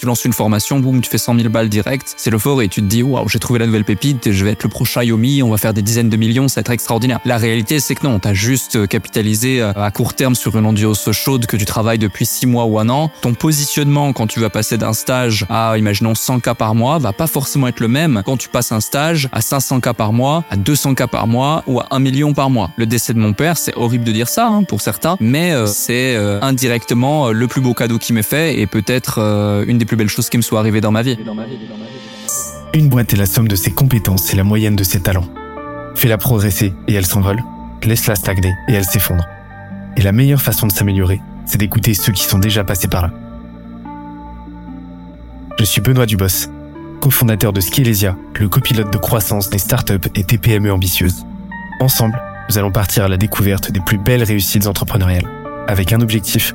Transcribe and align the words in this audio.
Tu 0.00 0.06
lances 0.06 0.24
une 0.24 0.32
formation, 0.32 0.80
boum, 0.80 1.02
tu 1.02 1.10
fais 1.10 1.18
100 1.18 1.36
000 1.36 1.50
balles 1.50 1.68
direct. 1.68 2.14
C'est 2.16 2.30
l'euphorie. 2.30 2.70
Tu 2.70 2.80
te 2.80 2.86
dis, 2.86 3.02
waouh, 3.02 3.28
j'ai 3.28 3.38
trouvé 3.38 3.58
la 3.58 3.66
nouvelle 3.66 3.84
pépite, 3.84 4.32
je 4.32 4.44
vais 4.46 4.52
être 4.52 4.62
le 4.62 4.70
prochain 4.70 5.02
Yomi, 5.02 5.42
on 5.42 5.50
va 5.50 5.58
faire 5.58 5.74
des 5.74 5.82
dizaines 5.82 6.08
de 6.08 6.16
millions, 6.16 6.48
ça 6.48 6.54
va 6.54 6.60
être 6.62 6.70
extraordinaire. 6.70 7.20
La 7.26 7.36
réalité, 7.36 7.80
c'est 7.80 7.94
que 7.94 8.06
non, 8.06 8.18
t'as 8.18 8.32
juste 8.32 8.86
capitalisé 8.86 9.60
à 9.60 9.90
court 9.90 10.14
terme 10.14 10.34
sur 10.34 10.56
une 10.56 10.64
endurance 10.64 11.12
chaude 11.12 11.44
que 11.44 11.54
tu 11.58 11.66
travailles 11.66 11.98
depuis 11.98 12.24
6 12.24 12.46
mois 12.46 12.64
ou 12.64 12.78
un 12.78 12.88
an. 12.88 13.10
Ton 13.20 13.34
positionnement 13.34 14.14
quand 14.14 14.26
tu 14.26 14.40
vas 14.40 14.48
passer 14.48 14.78
d'un 14.78 14.94
stage 14.94 15.44
à, 15.50 15.76
imaginons, 15.76 16.14
100 16.14 16.40
cas 16.40 16.54
par 16.54 16.74
mois, 16.74 16.98
va 16.98 17.12
pas 17.12 17.26
forcément 17.26 17.68
être 17.68 17.80
le 17.80 17.88
même 17.88 18.22
quand 18.24 18.38
tu 18.38 18.48
passes 18.48 18.72
un 18.72 18.80
stage 18.80 19.28
à 19.32 19.42
500 19.42 19.80
cas 19.80 19.92
par 19.92 20.14
mois, 20.14 20.44
à 20.48 20.56
200 20.56 20.94
cas 20.94 21.08
par 21.08 21.26
mois 21.26 21.62
ou 21.66 21.78
à 21.78 21.88
1 21.90 21.98
million 21.98 22.32
par 22.32 22.48
mois. 22.48 22.70
Le 22.76 22.86
décès 22.86 23.12
de 23.12 23.18
mon 23.18 23.34
père, 23.34 23.58
c'est 23.58 23.76
horrible 23.76 24.04
de 24.04 24.12
dire 24.12 24.30
ça 24.30 24.46
hein, 24.46 24.62
pour 24.62 24.80
certains, 24.80 25.18
mais 25.20 25.52
euh, 25.52 25.66
c'est 25.66 26.16
euh, 26.16 26.40
indirectement 26.40 27.28
euh, 27.28 27.32
le 27.32 27.48
plus 27.48 27.60
beau 27.60 27.74
cadeau 27.74 27.98
qui 27.98 28.14
m'est 28.14 28.22
fait 28.22 28.58
et 28.58 28.66
peut-être 28.66 29.18
une 29.66 29.76
des 29.76 29.89
plus 29.90 29.96
belles 29.96 30.08
choses 30.08 30.30
qui 30.30 30.36
me 30.36 30.42
soit 30.42 30.60
arrivée 30.60 30.80
dans 30.80 30.92
ma 30.92 31.02
vie. 31.02 31.18
Une 32.74 32.88
boîte 32.88 33.12
est 33.12 33.16
la 33.16 33.26
somme 33.26 33.48
de 33.48 33.56
ses 33.56 33.72
compétences 33.72 34.32
et 34.32 34.36
la 34.36 34.44
moyenne 34.44 34.76
de 34.76 34.84
ses 34.84 35.00
talents. 35.00 35.26
Fais-la 35.96 36.16
progresser 36.16 36.72
et 36.86 36.94
elle 36.94 37.06
s'envole. 37.06 37.42
Laisse-la 37.82 38.14
stagner 38.14 38.54
et 38.68 38.74
elle 38.74 38.84
s'effondre. 38.84 39.24
Et 39.96 40.02
la 40.02 40.12
meilleure 40.12 40.40
façon 40.40 40.68
de 40.68 40.72
s'améliorer, 40.72 41.20
c'est 41.44 41.58
d'écouter 41.58 41.94
ceux 41.94 42.12
qui 42.12 42.22
sont 42.22 42.38
déjà 42.38 42.62
passés 42.62 42.86
par 42.86 43.02
là. 43.02 43.10
Je 45.58 45.64
suis 45.64 45.80
Benoît 45.80 46.06
Dubos, 46.06 46.46
cofondateur 47.00 47.52
de 47.52 47.60
Skelesia, 47.60 48.16
le 48.38 48.48
copilote 48.48 48.92
de 48.92 48.98
croissance 48.98 49.50
des 49.50 49.58
startups 49.58 50.08
et 50.14 50.22
TPME 50.22 50.72
ambitieuses. 50.72 51.26
Ensemble, 51.80 52.22
nous 52.48 52.58
allons 52.58 52.70
partir 52.70 53.06
à 53.06 53.08
la 53.08 53.16
découverte 53.16 53.72
des 53.72 53.80
plus 53.80 53.98
belles 53.98 54.22
réussites 54.22 54.68
entrepreneuriales, 54.68 55.28
avec 55.66 55.92
un 55.92 56.00
objectif, 56.00 56.54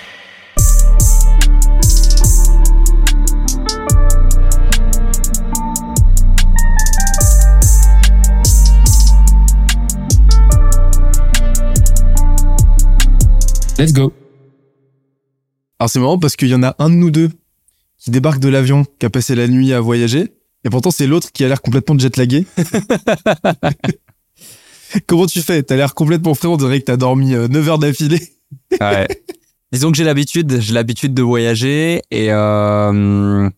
Let's 13.81 13.93
go. 13.93 14.13
Alors 15.79 15.89
c'est 15.89 15.99
marrant 15.99 16.19
parce 16.19 16.35
qu'il 16.35 16.49
y 16.49 16.53
en 16.53 16.61
a 16.61 16.75
un 16.77 16.91
de 16.91 16.93
nous 16.93 17.09
deux 17.09 17.31
qui 17.97 18.11
débarque 18.11 18.37
de 18.37 18.47
l'avion, 18.47 18.85
qui 18.99 19.07
a 19.07 19.09
passé 19.09 19.33
la 19.33 19.47
nuit 19.47 19.73
à 19.73 19.81
voyager, 19.81 20.35
et 20.63 20.69
pourtant 20.69 20.91
c'est 20.91 21.07
l'autre 21.07 21.31
qui 21.31 21.43
a 21.43 21.47
l'air 21.47 21.63
complètement 21.63 21.97
jetlagué. 21.97 22.45
Comment 25.07 25.25
tu 25.25 25.41
fais? 25.41 25.63
T'as 25.63 25.77
l'air 25.77 25.95
complètement 25.95 26.35
frais, 26.35 26.47
on 26.47 26.57
dirait 26.57 26.79
que 26.79 26.85
t'as 26.85 26.97
dormi 26.97 27.31
9 27.31 27.55
euh, 27.55 27.67
heures 27.67 27.79
d'affilée. 27.79 28.21
ouais. 28.79 29.07
Disons 29.71 29.89
que 29.89 29.97
j'ai 29.97 30.03
l'habitude, 30.03 30.61
j'ai 30.61 30.73
l'habitude 30.73 31.15
de 31.15 31.23
voyager 31.23 32.03
et 32.11 32.31
euh, 32.31 33.49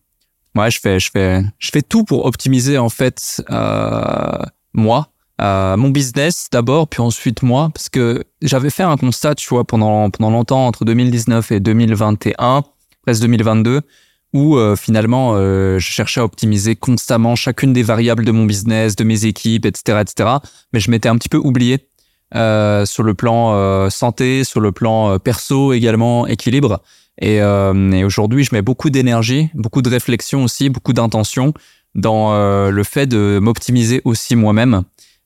ouais, 0.56 0.70
je 0.70 0.80
fais, 0.80 1.00
je 1.00 1.10
fais, 1.10 1.42
je 1.58 1.68
fais 1.70 1.82
tout 1.82 2.04
pour 2.04 2.24
optimiser 2.24 2.78
en 2.78 2.88
fait 2.88 3.42
euh, 3.50 4.38
moi 4.72 5.10
mon 5.38 5.88
business 5.88 6.48
d'abord, 6.52 6.88
puis 6.88 7.00
ensuite 7.00 7.42
moi, 7.42 7.70
parce 7.74 7.88
que 7.88 8.24
j'avais 8.42 8.70
fait 8.70 8.82
un 8.82 8.96
constat, 8.96 9.34
tu 9.34 9.48
vois, 9.48 9.64
pendant 9.64 10.10
pendant 10.10 10.30
longtemps 10.30 10.66
entre 10.66 10.84
2019 10.84 11.52
et 11.52 11.60
2021, 11.60 12.62
presque 13.04 13.20
2022, 13.22 13.82
où 14.34 14.56
euh, 14.56 14.76
finalement 14.76 15.32
euh, 15.34 15.78
je 15.78 15.90
cherchais 15.90 16.20
à 16.20 16.24
optimiser 16.24 16.76
constamment 16.76 17.36
chacune 17.36 17.72
des 17.72 17.84
variables 17.84 18.24
de 18.24 18.32
mon 18.32 18.44
business, 18.44 18.96
de 18.96 19.04
mes 19.04 19.24
équipes, 19.26 19.64
etc., 19.64 20.00
etc. 20.00 20.30
Mais 20.72 20.80
je 20.80 20.90
m'étais 20.90 21.08
un 21.08 21.16
petit 21.16 21.28
peu 21.28 21.38
oublié 21.38 21.88
euh, 22.34 22.84
sur 22.84 23.04
le 23.04 23.14
plan 23.14 23.88
santé, 23.90 24.44
sur 24.44 24.60
le 24.60 24.72
plan 24.72 25.18
perso 25.20 25.72
également, 25.72 26.26
équilibre. 26.26 26.82
Et, 27.20 27.36
et 27.36 28.04
aujourd'hui, 28.04 28.42
je 28.42 28.52
mets 28.52 28.62
beaucoup 28.62 28.90
d'énergie, 28.90 29.50
beaucoup 29.54 29.82
de 29.82 29.88
réflexion 29.88 30.42
aussi, 30.42 30.68
beaucoup 30.68 30.92
d'intention 30.92 31.54
dans 31.94 32.34
le 32.68 32.82
fait 32.82 33.06
de 33.06 33.38
m'optimiser 33.40 34.02
aussi 34.04 34.34
moi-même 34.34 34.82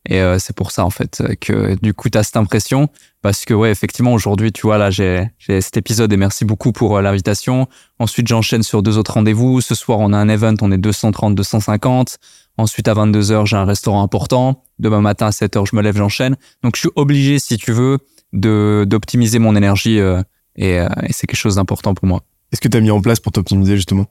et 0.06 0.20
euh, 0.20 0.38
c'est 0.38 0.54
pour 0.54 0.70
ça 0.70 0.84
en 0.84 0.90
fait 0.90 1.22
que 1.40 1.76
du 1.82 1.92
coup 1.92 2.08
tu 2.08 2.18
as 2.18 2.22
cette 2.22 2.36
impression 2.36 2.88
parce 3.20 3.44
que 3.44 3.52
ouais 3.52 3.70
effectivement 3.70 4.12
aujourd'hui 4.12 4.52
tu 4.52 4.62
vois 4.62 4.78
là 4.78 4.90
j'ai 4.90 5.28
j'ai 5.38 5.60
cet 5.60 5.76
épisode 5.76 6.12
et 6.12 6.16
merci 6.16 6.44
beaucoup 6.44 6.72
pour 6.72 6.96
euh, 6.96 7.02
l'invitation. 7.02 7.68
Ensuite 7.98 8.28
j'enchaîne 8.28 8.62
sur 8.62 8.82
deux 8.82 8.96
autres 8.96 9.14
rendez-vous. 9.14 9.60
Ce 9.60 9.74
soir 9.74 9.98
on 10.00 10.12
a 10.12 10.16
un 10.16 10.28
event, 10.28 10.54
on 10.62 10.72
est 10.72 10.78
230 10.78 11.34
250. 11.34 12.18
Ensuite 12.56 12.88
à 12.88 12.94
22h 12.94 13.46
j'ai 13.46 13.56
un 13.56 13.64
restaurant 13.64 14.02
important. 14.02 14.62
Demain 14.78 15.00
matin 15.00 15.26
à 15.26 15.30
7h 15.30 15.66
je 15.68 15.76
me 15.76 15.82
lève, 15.82 15.96
j'enchaîne. 15.96 16.36
Donc 16.62 16.76
je 16.76 16.80
suis 16.80 16.90
obligé 16.96 17.38
si 17.38 17.56
tu 17.56 17.72
veux 17.72 17.98
de 18.32 18.86
d'optimiser 18.88 19.38
mon 19.38 19.56
énergie 19.56 20.00
euh, 20.00 20.22
et, 20.56 20.76
et 20.76 21.12
c'est 21.12 21.26
quelque 21.26 21.36
chose 21.36 21.56
d'important 21.56 21.94
pour 21.94 22.06
moi. 22.06 22.22
Qu'est-ce 22.50 22.60
que 22.60 22.68
tu 22.68 22.76
as 22.76 22.80
mis 22.80 22.90
en 22.90 23.00
place 23.00 23.20
pour 23.20 23.32
t'optimiser 23.32 23.76
justement? 23.76 24.06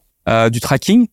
Du 0.52 0.60
tracking, 0.60 1.08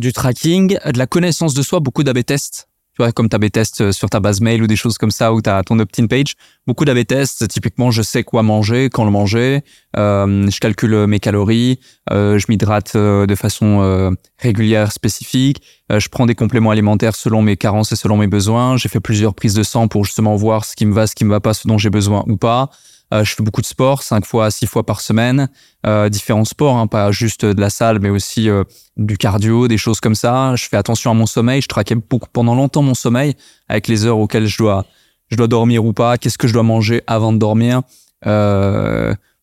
du 0.00 0.12
tracking, 0.14 0.78
de 0.84 0.98
la 0.98 1.06
connaissance 1.06 1.52
de 1.52 1.62
soi, 1.62 1.80
beaucoup 1.80 2.02
d'AB 2.02 2.24
tests 2.24 2.68
tu 2.96 3.02
vois, 3.02 3.12
comme 3.12 3.28
tu 3.28 3.36
as 3.36 3.50
tests 3.50 3.82
euh, 3.82 3.92
sur 3.92 4.08
ta 4.08 4.20
base 4.20 4.40
mail 4.40 4.62
ou 4.62 4.66
des 4.66 4.74
choses 4.74 4.96
comme 4.96 5.10
ça, 5.10 5.34
où 5.34 5.42
tu 5.42 5.50
as 5.50 5.62
ton 5.62 5.78
opt-in 5.78 6.06
page. 6.06 6.34
Beaucoup 6.66 6.86
d'AB 6.86 7.04
tests, 7.06 7.46
typiquement, 7.46 7.90
je 7.90 8.00
sais 8.00 8.24
quoi 8.24 8.42
manger, 8.42 8.88
quand 8.90 9.04
le 9.04 9.10
manger, 9.10 9.60
euh, 9.98 10.50
je 10.50 10.58
calcule 10.60 11.06
mes 11.06 11.20
calories, 11.20 11.78
euh, 12.10 12.38
je 12.38 12.46
m'hydrate 12.48 12.96
euh, 12.96 13.26
de 13.26 13.34
façon 13.34 13.80
euh, 13.82 14.10
régulière, 14.38 14.92
spécifique, 14.92 15.60
je 15.90 16.08
prends 16.08 16.26
des 16.26 16.34
compléments 16.34 16.70
alimentaires 16.70 17.14
selon 17.14 17.42
mes 17.42 17.56
carences 17.56 17.92
et 17.92 17.96
selon 17.96 18.16
mes 18.16 18.26
besoins, 18.26 18.76
j'ai 18.76 18.88
fait 18.88 18.98
plusieurs 18.98 19.34
prises 19.34 19.54
de 19.54 19.62
sang 19.62 19.88
pour 19.88 20.04
justement 20.04 20.34
voir 20.34 20.64
ce 20.64 20.74
qui 20.74 20.86
me 20.86 20.94
va, 20.94 21.06
ce 21.06 21.14
qui 21.14 21.24
me 21.24 21.30
va 21.30 21.40
pas, 21.40 21.54
ce 21.54 21.68
dont 21.68 21.78
j'ai 21.78 21.90
besoin 21.90 22.24
ou 22.26 22.36
pas. 22.36 22.70
Euh, 23.14 23.24
je 23.24 23.34
fais 23.34 23.42
beaucoup 23.42 23.60
de 23.60 23.66
sport, 23.66 24.02
cinq 24.02 24.26
fois, 24.26 24.50
six 24.50 24.66
fois 24.66 24.84
par 24.84 25.00
semaine, 25.00 25.48
euh, 25.86 26.08
différents 26.08 26.44
sports, 26.44 26.76
hein, 26.76 26.86
pas 26.86 27.12
juste 27.12 27.44
de 27.44 27.60
la 27.60 27.70
salle, 27.70 28.00
mais 28.00 28.10
aussi 28.10 28.50
euh, 28.50 28.64
du 28.96 29.16
cardio, 29.16 29.68
des 29.68 29.78
choses 29.78 30.00
comme 30.00 30.16
ça. 30.16 30.56
Je 30.56 30.68
fais 30.68 30.76
attention 30.76 31.12
à 31.12 31.14
mon 31.14 31.26
sommeil. 31.26 31.60
Je 31.60 31.68
traquais 31.68 31.94
beaucoup, 31.94 32.28
pendant 32.32 32.54
longtemps 32.54 32.82
mon 32.82 32.94
sommeil 32.94 33.34
avec 33.68 33.86
les 33.86 34.06
heures 34.06 34.18
auxquelles 34.18 34.46
je 34.46 34.58
dois, 34.58 34.86
je 35.28 35.36
dois 35.36 35.46
dormir 35.46 35.84
ou 35.84 35.92
pas. 35.92 36.18
Qu'est-ce 36.18 36.38
que 36.38 36.48
je 36.48 36.52
dois 36.52 36.64
manger 36.64 37.02
avant 37.06 37.32
de 37.32 37.38
dormir? 37.38 37.82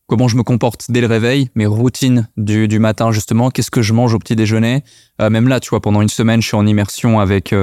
Comment 0.07 0.28
je 0.28 0.35
me 0.35 0.44
comporte 0.44 0.91
dès 0.91 1.00
le 1.00 1.07
réveil, 1.07 1.50
mes 1.56 1.66
routines 1.66 2.28
du, 2.35 2.68
du 2.68 2.78
matin 2.78 3.13
justement. 3.13 3.50
Qu'est-ce 3.50 3.72
que 3.72 3.81
je 3.81 3.94
mange 3.94 4.13
au 4.13 4.19
petit 4.19 4.35
déjeuner? 4.35 4.84
Même 5.19 5.47
là, 5.47 5.62
tu 5.62 5.69
vois, 5.69 5.80
pendant 5.80 6.01
une 6.01 6.09
semaine, 6.09 6.41
je 6.41 6.47
suis 6.47 6.57
en 6.57 6.68
immersion 6.68 7.22
avec 7.22 7.56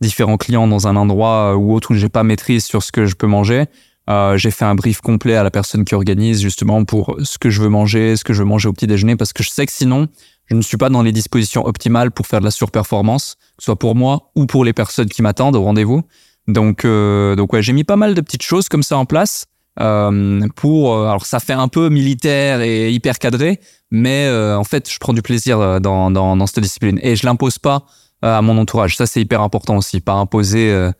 différents 0.00 0.36
clients 0.36 0.68
dans 0.68 0.86
un 0.86 0.94
endroit 0.94 1.56
ou 1.56 1.74
autre 1.74 1.90
où 1.90 1.94
j'ai 1.94 2.08
pas 2.08 2.22
maîtrise 2.22 2.64
sur 2.64 2.84
ce 2.84 2.92
que 2.92 3.06
je 3.06 3.16
peux 3.16 3.26
manger. 3.26 3.64
Euh, 4.08 4.36
j'ai 4.36 4.50
fait 4.50 4.64
un 4.64 4.74
brief 4.74 5.00
complet 5.00 5.34
à 5.34 5.42
la 5.42 5.50
personne 5.50 5.84
qui 5.84 5.94
organise 5.94 6.40
justement 6.40 6.84
pour 6.84 7.16
ce 7.22 7.36
que 7.38 7.50
je 7.50 7.60
veux 7.60 7.68
manger, 7.68 8.16
ce 8.16 8.24
que 8.24 8.32
je 8.32 8.38
veux 8.38 8.48
manger 8.48 8.68
au 8.68 8.72
petit 8.72 8.86
déjeuner, 8.86 9.16
parce 9.16 9.32
que 9.32 9.42
je 9.42 9.50
sais 9.50 9.66
que 9.66 9.72
sinon, 9.72 10.08
je 10.46 10.54
ne 10.54 10.62
suis 10.62 10.78
pas 10.78 10.88
dans 10.88 11.02
les 11.02 11.12
dispositions 11.12 11.66
optimales 11.66 12.10
pour 12.10 12.26
faire 12.26 12.40
de 12.40 12.44
la 12.44 12.50
surperformance, 12.50 13.34
que 13.34 13.62
ce 13.62 13.66
soit 13.66 13.78
pour 13.78 13.94
moi 13.94 14.30
ou 14.34 14.46
pour 14.46 14.64
les 14.64 14.72
personnes 14.72 15.08
qui 15.08 15.20
m'attendent 15.20 15.56
au 15.56 15.62
rendez-vous. 15.62 16.02
Donc, 16.46 16.84
euh, 16.84 17.36
donc 17.36 17.52
ouais, 17.52 17.62
j'ai 17.62 17.74
mis 17.74 17.84
pas 17.84 17.96
mal 17.96 18.14
de 18.14 18.20
petites 18.22 18.42
choses 18.42 18.68
comme 18.68 18.82
ça 18.82 18.96
en 18.96 19.04
place. 19.04 19.46
Euh, 19.80 20.40
pour 20.56 20.92
euh, 20.92 21.06
alors 21.06 21.24
ça 21.24 21.38
fait 21.38 21.52
un 21.52 21.68
peu 21.68 21.88
militaire 21.88 22.62
et 22.62 22.90
hyper 22.90 23.20
cadré 23.20 23.60
mais 23.92 24.26
euh, 24.26 24.58
en 24.58 24.64
fait 24.64 24.90
je 24.90 24.98
prends 24.98 25.12
du 25.12 25.22
plaisir 25.22 25.80
dans, 25.80 26.10
dans, 26.10 26.36
dans 26.36 26.46
cette 26.48 26.64
discipline 26.64 26.98
et 27.00 27.14
je 27.14 27.24
l'impose 27.24 27.58
pas 27.58 27.84
à 28.20 28.42
mon 28.42 28.58
entourage 28.58 28.96
ça 28.96 29.06
c'est 29.06 29.20
hyper 29.20 29.40
important 29.40 29.76
aussi 29.76 30.00
pas 30.00 30.14
imposer 30.14 30.90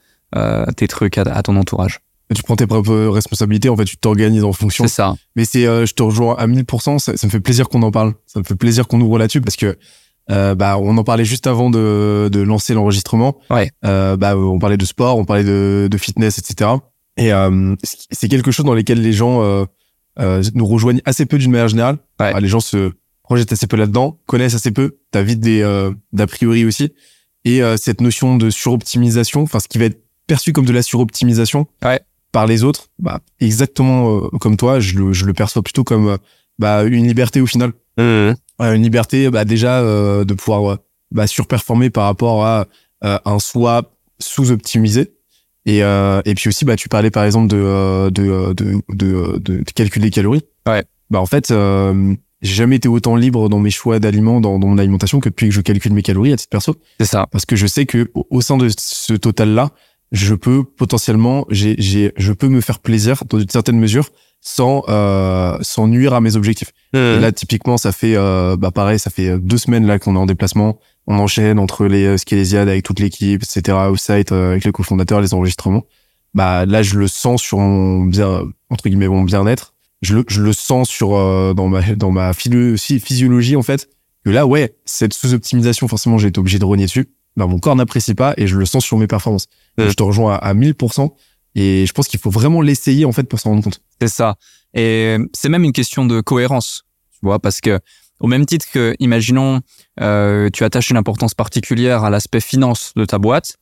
tes 0.76 0.86
trucs 0.86 1.18
à 1.18 1.42
ton 1.42 1.56
entourage 1.56 1.98
tu 2.34 2.42
prends 2.42 2.56
tes 2.56 2.66
propres 2.66 3.06
responsabilités, 3.06 3.68
en 3.68 3.76
fait, 3.76 3.84
tu 3.84 3.96
t'organises 3.96 4.44
en 4.44 4.52
fonction. 4.52 4.84
C'est 4.84 4.94
ça. 4.94 5.16
Mais 5.36 5.44
c'est, 5.44 5.66
euh, 5.66 5.86
je 5.86 5.94
te 5.94 6.02
rejoins 6.02 6.36
à 6.36 6.46
1000%, 6.46 6.98
ça, 6.98 7.16
ça 7.16 7.26
me 7.26 7.30
fait 7.30 7.40
plaisir 7.40 7.68
qu'on 7.68 7.82
en 7.82 7.90
parle. 7.90 8.14
Ça 8.26 8.38
me 8.40 8.44
fait 8.44 8.56
plaisir 8.56 8.86
qu'on 8.86 9.00
ouvre 9.00 9.18
là-dessus 9.18 9.40
parce 9.40 9.56
que, 9.56 9.78
euh, 10.30 10.54
bah, 10.54 10.76
on 10.78 10.96
en 10.98 11.04
parlait 11.04 11.24
juste 11.24 11.46
avant 11.46 11.70
de, 11.70 12.28
de 12.30 12.40
lancer 12.40 12.74
l'enregistrement. 12.74 13.38
Ouais. 13.50 13.70
Euh, 13.84 14.16
bah, 14.16 14.36
on 14.36 14.58
parlait 14.58 14.76
de 14.76 14.84
sport, 14.84 15.16
on 15.16 15.24
parlait 15.24 15.44
de, 15.44 15.88
de 15.90 15.98
fitness, 15.98 16.38
etc. 16.38 16.70
Et 17.16 17.32
euh, 17.32 17.74
c'est 17.82 18.28
quelque 18.28 18.50
chose 18.50 18.64
dans 18.64 18.74
lequel 18.74 19.00
les 19.00 19.12
gens 19.12 19.42
euh, 19.42 19.64
euh, 20.20 20.42
nous 20.54 20.66
rejoignent 20.66 21.00
assez 21.04 21.26
peu 21.26 21.38
d'une 21.38 21.50
manière 21.50 21.68
générale. 21.68 21.96
Ouais. 22.20 22.32
Bah, 22.32 22.40
les 22.40 22.48
gens 22.48 22.60
se 22.60 22.92
projettent 23.22 23.52
assez 23.52 23.66
peu 23.66 23.76
là-dedans, 23.76 24.18
connaissent 24.26 24.54
assez 24.54 24.70
peu, 24.70 24.98
t'as 25.10 25.22
vite 25.22 25.40
des 25.40 25.62
d'a 26.12 26.26
priori 26.26 26.64
aussi. 26.64 26.92
Et 27.44 27.60
cette 27.76 28.00
notion 28.00 28.36
de 28.36 28.48
suroptimisation, 28.48 29.42
enfin, 29.42 29.60
ce 29.60 29.68
qui 29.68 29.78
va 29.78 29.86
être 29.86 30.02
perçu 30.26 30.52
comme 30.52 30.64
de 30.64 30.72
la 30.72 30.82
suroptimisation, 30.82 31.66
ouais 31.84 32.00
par 32.38 32.46
les 32.46 32.62
autres, 32.62 32.86
bah, 33.00 33.18
exactement 33.40 34.16
euh, 34.16 34.28
comme 34.38 34.56
toi, 34.56 34.78
je 34.78 34.96
le, 34.96 35.12
je 35.12 35.26
le 35.26 35.34
perçois 35.34 35.60
plutôt 35.60 35.82
comme 35.82 36.06
euh, 36.06 36.16
bah, 36.60 36.84
une 36.84 37.04
liberté 37.04 37.40
au 37.40 37.46
final. 37.46 37.72
Mmh. 37.96 38.34
une 38.60 38.82
liberté 38.84 39.28
bah, 39.28 39.44
déjà 39.44 39.80
euh, 39.80 40.24
de 40.24 40.34
pouvoir 40.34 40.78
bah, 41.10 41.26
surperformer 41.26 41.90
par 41.90 42.04
rapport 42.04 42.46
à 42.46 42.68
un 43.02 43.38
soi 43.40 43.90
sous-optimisé. 44.20 45.14
Et, 45.66 45.78
et 45.78 46.34
puis 46.36 46.48
aussi, 46.48 46.64
bah, 46.64 46.76
tu 46.76 46.88
parlais 46.88 47.10
par 47.10 47.24
exemple 47.24 47.48
de, 47.48 48.08
de, 48.10 48.52
de, 48.52 48.82
de, 48.88 49.38
de, 49.38 49.64
calcul 49.74 50.02
des 50.02 50.10
calories. 50.10 50.44
Ouais. 50.64 50.84
Bah, 51.10 51.20
en 51.20 51.26
fait, 51.26 51.52
j'ai 52.40 52.54
jamais 52.54 52.76
été 52.76 52.86
autant 52.86 53.16
libre 53.16 53.48
dans 53.48 53.58
mes 53.58 53.70
choix 53.70 53.98
d'aliments, 53.98 54.40
dans, 54.40 54.60
dans 54.60 54.68
mon 54.68 54.78
alimentation 54.78 55.18
que 55.18 55.28
depuis 55.28 55.48
que 55.48 55.54
je 55.56 55.60
calcule 55.60 55.92
mes 55.92 56.02
calories 56.02 56.32
à 56.32 56.36
titre 56.36 56.50
perso. 56.50 56.76
C'est 57.00 57.06
ça. 57.06 57.26
Parce 57.32 57.46
que 57.46 57.56
je 57.56 57.66
sais 57.66 57.84
que 57.84 58.08
au, 58.14 58.40
sein 58.40 58.56
de 58.56 58.68
ce 58.78 59.14
total-là, 59.14 59.72
je 60.12 60.34
peux 60.34 60.64
potentiellement, 60.64 61.44
j'ai, 61.50 61.74
j'ai, 61.78 62.12
je 62.16 62.32
peux 62.32 62.48
me 62.48 62.60
faire 62.60 62.78
plaisir 62.78 63.22
dans 63.28 63.38
une 63.38 63.48
certaine 63.48 63.78
mesure 63.78 64.08
sans, 64.40 64.84
euh, 64.88 65.58
sans 65.62 65.86
nuire 65.88 66.14
à 66.14 66.20
mes 66.20 66.36
objectifs. 66.36 66.72
Et 67.16 67.20
là, 67.20 67.32
typiquement, 67.32 67.76
ça 67.76 67.92
fait, 67.92 68.14
euh, 68.16 68.56
bah 68.56 68.70
pareil, 68.70 68.98
ça 68.98 69.10
fait 69.10 69.38
deux 69.38 69.58
semaines 69.58 69.86
là 69.86 69.98
qu'on 69.98 70.14
est 70.14 70.18
en 70.18 70.26
déplacement. 70.26 70.78
On 71.06 71.18
enchaîne 71.18 71.58
entre 71.58 71.86
les 71.86 72.04
euh, 72.04 72.16
Skelésiades 72.16 72.68
avec 72.68 72.84
toute 72.84 73.00
l'équipe, 73.00 73.42
etc., 73.42 73.76
off-site, 73.90 74.32
euh, 74.32 74.52
avec 74.52 74.64
les 74.64 74.72
cofondateurs, 74.72 75.20
les 75.20 75.34
enregistrements. 75.34 75.84
Bah 76.34 76.66
là, 76.66 76.82
je 76.82 76.98
le 76.98 77.08
sens 77.08 77.42
sur 77.42 77.58
mon 77.58 78.04
bien, 78.04 78.42
entre 78.70 78.88
guillemets, 78.88 79.08
mon 79.08 79.22
bien-être. 79.22 79.74
Je 80.02 80.14
le, 80.14 80.24
je 80.28 80.40
le 80.42 80.52
sens 80.52 80.88
sur 80.88 81.16
euh, 81.16 81.52
dans 81.54 81.66
ma 81.68 81.82
dans 81.96 82.10
ma 82.12 82.32
philo- 82.32 82.76
physiologie 82.76 83.56
en 83.56 83.62
fait. 83.62 83.88
Que 84.24 84.30
là, 84.30 84.46
ouais, 84.46 84.76
cette 84.84 85.14
sous-optimisation, 85.14 85.88
forcément, 85.88 86.18
j'ai 86.18 86.28
été 86.28 86.38
obligé 86.38 86.58
de 86.58 86.64
rogner 86.64 86.84
dessus. 86.84 87.08
Bah, 87.38 87.46
mon 87.46 87.60
corps 87.60 87.76
n'apprécie 87.76 88.14
pas 88.14 88.34
et 88.36 88.48
je 88.48 88.58
le 88.58 88.66
sens 88.66 88.84
sur 88.84 88.98
mes 88.98 89.06
performances. 89.06 89.46
Je 89.78 89.92
te 89.92 90.02
rejoins 90.02 90.34
à, 90.34 90.38
à 90.38 90.54
1000%. 90.54 91.08
Et 91.54 91.86
je 91.86 91.92
pense 91.92 92.08
qu'il 92.08 92.18
faut 92.20 92.30
vraiment 92.30 92.60
l'essayer 92.60 93.04
en 93.04 93.12
fait 93.12 93.22
pour 93.22 93.38
s'en 93.38 93.50
rendre 93.50 93.62
compte. 93.62 93.80
C'est 94.00 94.08
ça. 94.08 94.36
Et 94.74 95.16
c'est 95.32 95.48
même 95.48 95.64
une 95.64 95.72
question 95.72 96.04
de 96.04 96.20
cohérence, 96.20 96.84
tu 97.12 97.20
vois, 97.22 97.38
parce 97.38 97.60
que 97.60 97.80
au 98.20 98.26
même 98.26 98.44
titre 98.44 98.66
que, 98.72 98.94
imaginons, 98.98 99.60
euh, 100.00 100.50
tu 100.52 100.64
attaches 100.64 100.90
une 100.90 100.96
importance 100.96 101.34
particulière 101.34 102.04
à 102.04 102.10
l'aspect 102.10 102.40
finance 102.40 102.92
de 102.96 103.04
ta 103.04 103.18
boîte, 103.18 103.56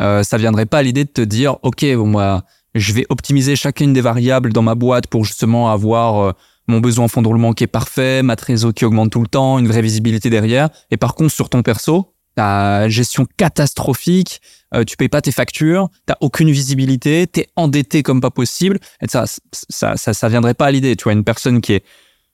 euh, 0.00 0.22
ça 0.22 0.38
viendrait 0.38 0.66
pas 0.66 0.78
à 0.78 0.82
l'idée 0.82 1.04
de 1.04 1.10
te 1.10 1.22
dire, 1.22 1.56
ok, 1.62 1.84
bon, 1.96 2.06
moi, 2.06 2.44
je 2.74 2.92
vais 2.92 3.06
optimiser 3.08 3.56
chacune 3.56 3.92
des 3.92 4.00
variables 4.00 4.52
dans 4.52 4.62
ma 4.62 4.74
boîte 4.74 5.08
pour 5.08 5.24
justement 5.24 5.70
avoir 5.70 6.20
euh, 6.20 6.32
mon 6.68 6.80
besoin 6.80 7.06
en 7.06 7.08
fonds 7.08 7.22
de 7.22 7.28
roulement 7.28 7.52
qui 7.52 7.64
est 7.64 7.68
parfait, 7.68 8.22
ma 8.22 8.36
trésor 8.36 8.72
qui 8.72 8.84
augmente 8.84 9.10
tout 9.10 9.20
le 9.20 9.28
temps, 9.28 9.58
une 9.58 9.66
vraie 9.66 9.82
visibilité 9.82 10.30
derrière. 10.30 10.68
Et 10.90 10.96
par 10.96 11.14
contre, 11.14 11.32
sur 11.32 11.48
ton 11.48 11.62
perso, 11.62 12.15
ta 12.36 12.88
gestion 12.88 13.26
catastrophique, 13.36 14.40
euh, 14.74 14.84
tu 14.84 14.96
payes 14.96 15.08
pas 15.08 15.22
tes 15.22 15.32
factures, 15.32 15.88
t'as 16.04 16.16
aucune 16.20 16.50
visibilité, 16.50 17.26
t'es 17.26 17.48
endetté 17.56 18.02
comme 18.02 18.20
pas 18.20 18.30
possible. 18.30 18.78
Et 19.00 19.08
ça, 19.08 19.24
ça, 19.52 19.96
ça, 19.96 20.14
ça 20.14 20.28
viendrait 20.28 20.54
pas 20.54 20.66
à 20.66 20.70
l'idée. 20.70 20.94
Tu 20.96 21.04
vois, 21.04 21.14
une 21.14 21.24
personne 21.24 21.60
qui 21.60 21.72
est, 21.72 21.84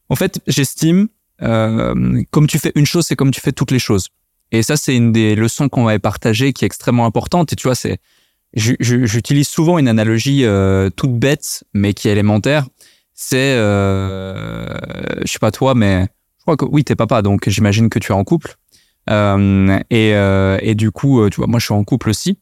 en 0.08 0.16
fait, 0.16 0.40
j'estime, 0.46 1.08
euh, 1.40 2.22
comme 2.30 2.48
tu 2.48 2.58
fais 2.58 2.72
une 2.74 2.84
chose, 2.84 3.06
c'est 3.06 3.16
comme 3.16 3.30
tu 3.30 3.40
fais 3.40 3.52
toutes 3.52 3.70
les 3.70 3.78
choses. 3.78 4.08
Et 4.50 4.62
ça, 4.62 4.76
c'est 4.76 4.94
une 4.94 5.12
des 5.12 5.34
leçons 5.34 5.68
qu'on 5.68 5.84
m'avait 5.84 5.98
partagées 5.98 6.52
qui 6.52 6.64
est 6.64 6.66
extrêmement 6.66 7.06
importante. 7.06 7.52
Et 7.52 7.56
tu 7.56 7.68
vois, 7.68 7.76
c'est, 7.76 7.98
j'utilise 8.54 9.48
souvent 9.48 9.78
une 9.78 9.88
analogie 9.88 10.44
euh, 10.44 10.90
toute 10.90 11.16
bête, 11.18 11.64
mais 11.74 11.94
qui 11.94 12.08
est 12.08 12.12
élémentaire. 12.12 12.66
C'est, 13.14 13.54
euh, 13.56 14.66
je 15.24 15.30
sais 15.30 15.38
pas 15.38 15.52
toi, 15.52 15.74
mais 15.74 16.08
je 16.38 16.42
crois 16.42 16.56
que 16.56 16.64
oui, 16.64 16.82
t'es 16.82 16.96
papa, 16.96 17.22
donc 17.22 17.48
j'imagine 17.48 17.88
que 17.88 18.00
tu 18.00 18.10
es 18.10 18.14
en 18.14 18.24
couple. 18.24 18.56
Euh, 19.10 19.78
et, 19.90 20.14
euh, 20.14 20.58
et 20.62 20.74
du 20.74 20.90
coup, 20.90 21.20
euh, 21.20 21.30
tu 21.30 21.36
vois, 21.36 21.46
moi, 21.46 21.58
je 21.58 21.66
suis 21.66 21.74
en 21.74 21.84
couple 21.84 22.10
aussi. 22.10 22.38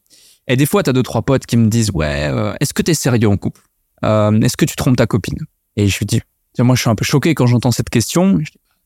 Et 0.47 0.55
des 0.55 0.65
fois, 0.65 0.83
t'as 0.83 0.93
deux 0.93 1.03
trois 1.03 1.21
potes 1.21 1.45
qui 1.45 1.57
me 1.57 1.67
disent, 1.67 1.91
ouais, 1.93 2.31
est-ce 2.59 2.73
que 2.73 2.81
t'es 2.81 2.93
sérieux 2.93 3.29
en 3.29 3.37
couple? 3.37 3.61
Est-ce 4.03 4.57
que 4.57 4.65
tu 4.65 4.75
trompes 4.75 4.97
ta 4.97 5.05
copine? 5.05 5.37
Et 5.77 5.87
je 5.87 5.97
lui 5.99 6.05
dis, 6.05 6.21
moi, 6.59 6.75
je 6.75 6.81
suis 6.81 6.89
un 6.89 6.95
peu 6.95 7.05
choqué 7.05 7.33
quand 7.35 7.47
j'entends 7.47 7.71
cette 7.71 7.89
question. 7.89 8.39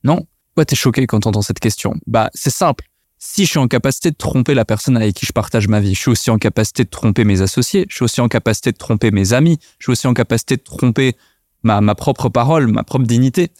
Non, 0.03 0.27
pourquoi 0.49 0.65
t'es 0.65 0.75
choqué 0.75 1.07
quand 1.07 1.21
t'entends 1.21 1.41
cette 1.41 1.59
question? 1.59 1.95
Bah, 2.07 2.29
c'est 2.33 2.51
simple. 2.51 2.85
Si 3.17 3.45
je 3.45 3.51
suis 3.51 3.59
en 3.59 3.67
capacité 3.67 4.11
de 4.11 4.15
tromper 4.15 4.53
la 4.53 4.65
personne 4.65 4.97
avec 4.97 5.15
qui 5.15 5.25
je 5.25 5.31
partage 5.31 5.67
ma 5.67 5.79
vie, 5.79 5.95
je 5.95 5.99
suis 5.99 6.11
aussi 6.11 6.29
en 6.29 6.37
capacité 6.37 6.83
de 6.83 6.89
tromper 6.89 7.23
mes 7.23 7.41
associés, 7.41 7.85
je 7.89 7.95
suis 7.95 8.03
aussi 8.03 8.21
en 8.21 8.27
capacité 8.27 8.71
de 8.71 8.77
tromper 8.77 9.09
mes 9.09 9.33
amis, 9.33 9.57
je 9.79 9.85
suis 9.85 9.91
aussi 9.91 10.05
en 10.05 10.13
capacité 10.13 10.57
de 10.57 10.61
tromper 10.61 11.15
ma, 11.63 11.81
ma 11.81 11.95
propre 11.95 12.29
parole, 12.29 12.67
ma 12.67 12.83
propre 12.83 13.05
dignité. 13.05 13.51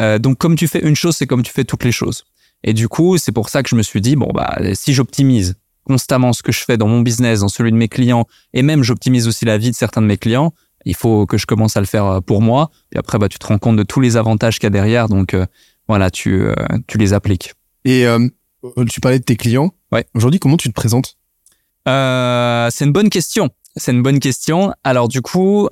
Euh, 0.00 0.18
donc, 0.18 0.38
comme 0.38 0.56
tu 0.56 0.66
fais 0.66 0.80
une 0.80 0.96
chose, 0.96 1.16
c'est 1.16 1.26
comme 1.26 1.42
tu 1.42 1.52
fais 1.52 1.64
toutes 1.64 1.84
les 1.84 1.92
choses. 1.92 2.24
Et 2.64 2.72
du 2.72 2.88
coup, 2.88 3.18
c'est 3.18 3.32
pour 3.32 3.48
ça 3.48 3.62
que 3.62 3.68
je 3.68 3.76
me 3.76 3.82
suis 3.82 4.00
dit, 4.00 4.16
bon, 4.16 4.30
bah, 4.32 4.56
si 4.74 4.92
j'optimise 4.92 5.54
constamment 5.84 6.32
ce 6.32 6.42
que 6.42 6.52
je 6.52 6.60
fais 6.60 6.76
dans 6.76 6.86
mon 6.86 7.00
business, 7.00 7.40
dans 7.40 7.48
celui 7.48 7.72
de 7.72 7.76
mes 7.76 7.88
clients, 7.88 8.26
et 8.52 8.62
même 8.62 8.82
j'optimise 8.82 9.26
aussi 9.26 9.44
la 9.44 9.58
vie 9.58 9.70
de 9.70 9.76
certains 9.76 10.00
de 10.00 10.06
mes 10.06 10.16
clients, 10.16 10.52
il 10.84 10.94
faut 10.94 11.26
que 11.26 11.38
je 11.38 11.46
commence 11.46 11.76
à 11.76 11.80
le 11.80 11.86
faire 11.86 12.06
euh, 12.06 12.20
pour 12.20 12.42
moi. 12.42 12.70
Et 12.94 12.98
après, 12.98 13.18
bah, 13.18 13.28
tu 13.28 13.38
te 13.38 13.46
rends 13.46 13.58
compte 13.58 13.76
de 13.76 13.82
tous 13.82 14.00
les 14.00 14.16
avantages 14.16 14.58
qu'il 14.58 14.64
y 14.64 14.68
a 14.68 14.70
derrière. 14.70 15.08
Donc, 15.08 15.34
euh, 15.34 15.46
voilà, 15.88 16.10
tu, 16.10 16.42
euh, 16.42 16.54
tu 16.86 16.98
les 16.98 17.12
appliques. 17.12 17.54
Et 17.84 18.06
euh, 18.06 18.28
tu 18.88 19.00
parlais 19.00 19.18
de 19.18 19.24
tes 19.24 19.36
clients. 19.36 19.72
Ouais. 19.90 20.06
Aujourd'hui, 20.14 20.38
comment 20.40 20.56
tu 20.56 20.68
te 20.68 20.74
présentes? 20.74 21.16
C'est 21.86 22.84
une 22.84 22.92
bonne 22.92 23.10
question. 23.10 23.50
C'est 23.74 23.90
une 23.92 24.02
bonne 24.02 24.20
question. 24.20 24.72
Alors 24.84 25.08
du 25.08 25.22
coup, 25.22 25.68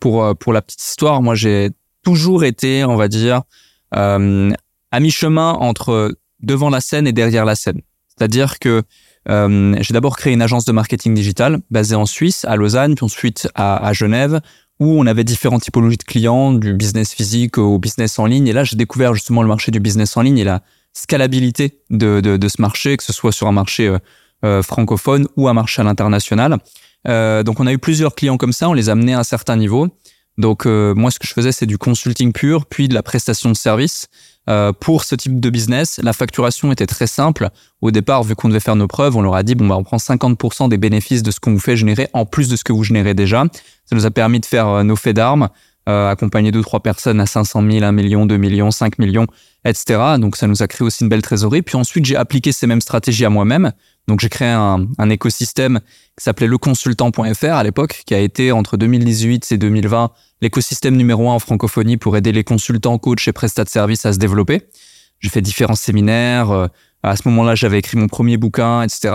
pour 0.00 0.36
pour 0.38 0.52
la 0.52 0.62
petite 0.62 0.82
histoire, 0.82 1.22
moi 1.22 1.34
j'ai 1.34 1.70
toujours 2.02 2.44
été, 2.44 2.84
on 2.84 2.96
va 2.96 3.08
dire, 3.08 3.42
euh, 3.94 4.50
à 4.90 5.00
mi-chemin 5.00 5.52
entre 5.52 6.16
devant 6.40 6.70
la 6.70 6.80
scène 6.80 7.06
et 7.06 7.12
derrière 7.12 7.44
la 7.44 7.54
scène. 7.54 7.80
C'est-à-dire 8.08 8.58
que 8.58 8.82
euh, 9.28 9.76
j'ai 9.80 9.94
d'abord 9.94 10.16
créé 10.16 10.32
une 10.32 10.42
agence 10.42 10.64
de 10.64 10.72
marketing 10.72 11.14
digital 11.14 11.60
basée 11.70 11.94
en 11.94 12.06
Suisse, 12.06 12.44
à 12.46 12.56
Lausanne, 12.56 12.94
puis 12.94 13.04
ensuite 13.04 13.48
à, 13.54 13.86
à 13.86 13.92
Genève, 13.92 14.40
où 14.78 14.98
on 14.98 15.06
avait 15.06 15.24
différentes 15.24 15.62
typologies 15.62 15.98
de 15.98 16.04
clients, 16.04 16.52
du 16.52 16.72
business 16.72 17.12
physique 17.12 17.58
au 17.58 17.78
business 17.78 18.18
en 18.18 18.26
ligne. 18.26 18.46
Et 18.46 18.52
là, 18.52 18.64
j'ai 18.64 18.76
découvert 18.76 19.14
justement 19.14 19.42
le 19.42 19.48
marché 19.48 19.70
du 19.70 19.80
business 19.80 20.16
en 20.16 20.22
ligne 20.22 20.38
et 20.38 20.44
la 20.44 20.62
scalabilité 20.94 21.82
de, 21.90 22.20
de, 22.20 22.36
de 22.36 22.48
ce 22.48 22.60
marché, 22.60 22.96
que 22.96 23.04
ce 23.04 23.12
soit 23.12 23.32
sur 23.32 23.46
un 23.46 23.52
marché 23.52 23.86
euh, 23.86 23.98
euh, 24.42 24.62
francophone 24.62 25.28
ou 25.36 25.48
un 25.48 25.52
marché 25.52 25.82
à 25.82 25.84
l'international. 25.84 26.56
Euh, 27.06 27.42
donc 27.42 27.60
on 27.60 27.66
a 27.66 27.72
eu 27.74 27.78
plusieurs 27.78 28.14
clients 28.14 28.38
comme 28.38 28.54
ça, 28.54 28.70
on 28.70 28.72
les 28.72 28.88
a 28.88 28.92
amenés 28.92 29.12
à 29.12 29.18
un 29.18 29.22
certain 29.22 29.54
niveau. 29.54 29.88
Donc 30.38 30.64
euh, 30.64 30.94
moi 30.94 31.10
ce 31.10 31.18
que 31.18 31.26
je 31.26 31.34
faisais 31.34 31.52
c'est 31.52 31.66
du 31.66 31.76
consulting 31.76 32.32
pur, 32.32 32.64
puis 32.64 32.88
de 32.88 32.94
la 32.94 33.02
prestation 33.02 33.50
de 33.50 33.56
service. 33.56 34.08
Euh, 34.48 34.72
pour 34.72 35.04
ce 35.04 35.14
type 35.14 35.38
de 35.38 35.50
business, 35.50 36.00
la 36.02 36.12
facturation 36.12 36.72
était 36.72 36.86
très 36.86 37.06
simple. 37.06 37.50
Au 37.82 37.90
départ, 37.90 38.22
vu 38.24 38.34
qu'on 38.34 38.48
devait 38.48 38.60
faire 38.60 38.76
nos 38.76 38.88
preuves, 38.88 39.16
on 39.16 39.22
leur 39.22 39.34
a 39.34 39.42
dit 39.42 39.54
bon 39.54 39.66
bah 39.66 39.76
on 39.76 39.84
prend 39.84 39.98
50% 39.98 40.68
des 40.68 40.78
bénéfices 40.78 41.22
de 41.22 41.30
ce 41.30 41.40
qu'on 41.40 41.52
vous 41.52 41.60
fait 41.60 41.76
générer 41.76 42.08
en 42.14 42.24
plus 42.24 42.48
de 42.48 42.56
ce 42.56 42.64
que 42.64 42.72
vous 42.72 42.82
générez 42.82 43.14
déjà. 43.14 43.44
Ça 43.84 43.94
nous 43.94 44.06
a 44.06 44.10
permis 44.10 44.40
de 44.40 44.46
faire 44.46 44.66
euh, 44.68 44.82
nos 44.82 44.96
faits 44.96 45.16
d'armes, 45.16 45.50
euh, 45.88 46.10
accompagner 46.10 46.52
deux 46.52 46.62
trois 46.62 46.80
personnes 46.80 47.20
à 47.20 47.26
500 47.26 47.62
000, 47.70 47.84
1 47.84 47.92
million, 47.92 48.26
2 48.26 48.36
millions, 48.38 48.70
5 48.70 48.98
millions, 48.98 49.26
etc. 49.64 50.00
Donc 50.18 50.36
ça 50.36 50.46
nous 50.46 50.62
a 50.62 50.66
créé 50.68 50.86
aussi 50.86 51.04
une 51.04 51.10
belle 51.10 51.22
trésorerie. 51.22 51.62
Puis 51.62 51.76
ensuite 51.76 52.06
j'ai 52.06 52.16
appliqué 52.16 52.52
ces 52.52 52.66
mêmes 52.66 52.80
stratégies 52.80 53.26
à 53.26 53.30
moi-même. 53.30 53.72
Donc 54.10 54.18
j'ai 54.18 54.28
créé 54.28 54.48
un, 54.48 54.88
écosystème 55.08 55.78
qui 56.18 56.24
s'appelait 56.24 56.48
leconsultant.fr 56.48 57.52
à 57.52 57.62
l'époque, 57.62 58.02
qui 58.04 58.12
a 58.12 58.18
été 58.18 58.50
entre 58.50 58.76
2018 58.76 59.52
et 59.52 59.56
2020 59.56 60.10
l'écosystème 60.40 60.96
numéro 60.96 61.30
un 61.30 61.34
en 61.34 61.38
francophonie 61.38 61.96
pour 61.96 62.16
aider 62.16 62.32
les 62.32 62.42
consultants, 62.42 62.98
coachs 62.98 63.28
et 63.28 63.32
prestats 63.32 63.62
de 63.62 63.68
services 63.68 64.04
à 64.06 64.12
se 64.12 64.18
développer. 64.18 64.62
J'ai 65.20 65.28
fait 65.28 65.42
différents 65.42 65.76
séminaires. 65.76 66.50
euh, 66.50 66.66
À 67.04 67.14
ce 67.14 67.28
moment-là, 67.28 67.54
j'avais 67.54 67.78
écrit 67.78 67.98
mon 67.98 68.08
premier 68.08 68.36
bouquin, 68.36 68.82
etc. 68.82 69.14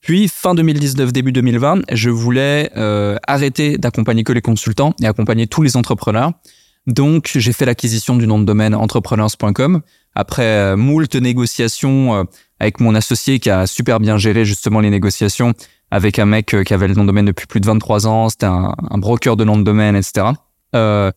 Puis 0.00 0.26
fin 0.26 0.56
2019, 0.56 1.12
début 1.12 1.30
2020, 1.30 1.82
je 1.92 2.10
voulais 2.10 2.72
euh, 2.76 3.16
arrêter 3.28 3.78
d'accompagner 3.78 4.24
que 4.24 4.32
les 4.32 4.42
consultants 4.42 4.94
et 5.00 5.06
accompagner 5.06 5.46
tous 5.46 5.62
les 5.62 5.76
entrepreneurs. 5.76 6.32
Donc 6.88 7.30
j'ai 7.36 7.52
fait 7.52 7.66
l'acquisition 7.66 8.16
du 8.16 8.26
nom 8.26 8.40
de 8.40 8.44
domaine 8.44 8.74
entrepreneurs.com 8.74 9.82
après 10.16 10.42
euh, 10.42 10.76
moult 10.76 11.14
négociations 11.14 12.26
avec 12.60 12.80
mon 12.80 12.94
associé 12.94 13.40
qui 13.40 13.50
a 13.50 13.66
super 13.66 14.00
bien 14.00 14.16
géré 14.16 14.44
justement 14.44 14.80
les 14.80 14.90
négociations 14.90 15.54
avec 15.90 16.18
un 16.18 16.26
mec 16.26 16.54
euh, 16.54 16.64
qui 16.64 16.74
avait 16.74 16.88
le 16.88 16.94
nom 16.94 17.02
de 17.02 17.08
domaine 17.08 17.26
depuis 17.26 17.46
plus 17.46 17.60
de 17.60 17.66
23 17.66 18.06
ans, 18.06 18.28
c'était 18.28 18.46
un, 18.46 18.74
broker 18.98 19.36
de 19.36 19.44
nom 19.44 19.56
de 19.56 19.62
domaine, 19.62 19.94
etc. 19.94 20.26
Euh, 20.74 21.12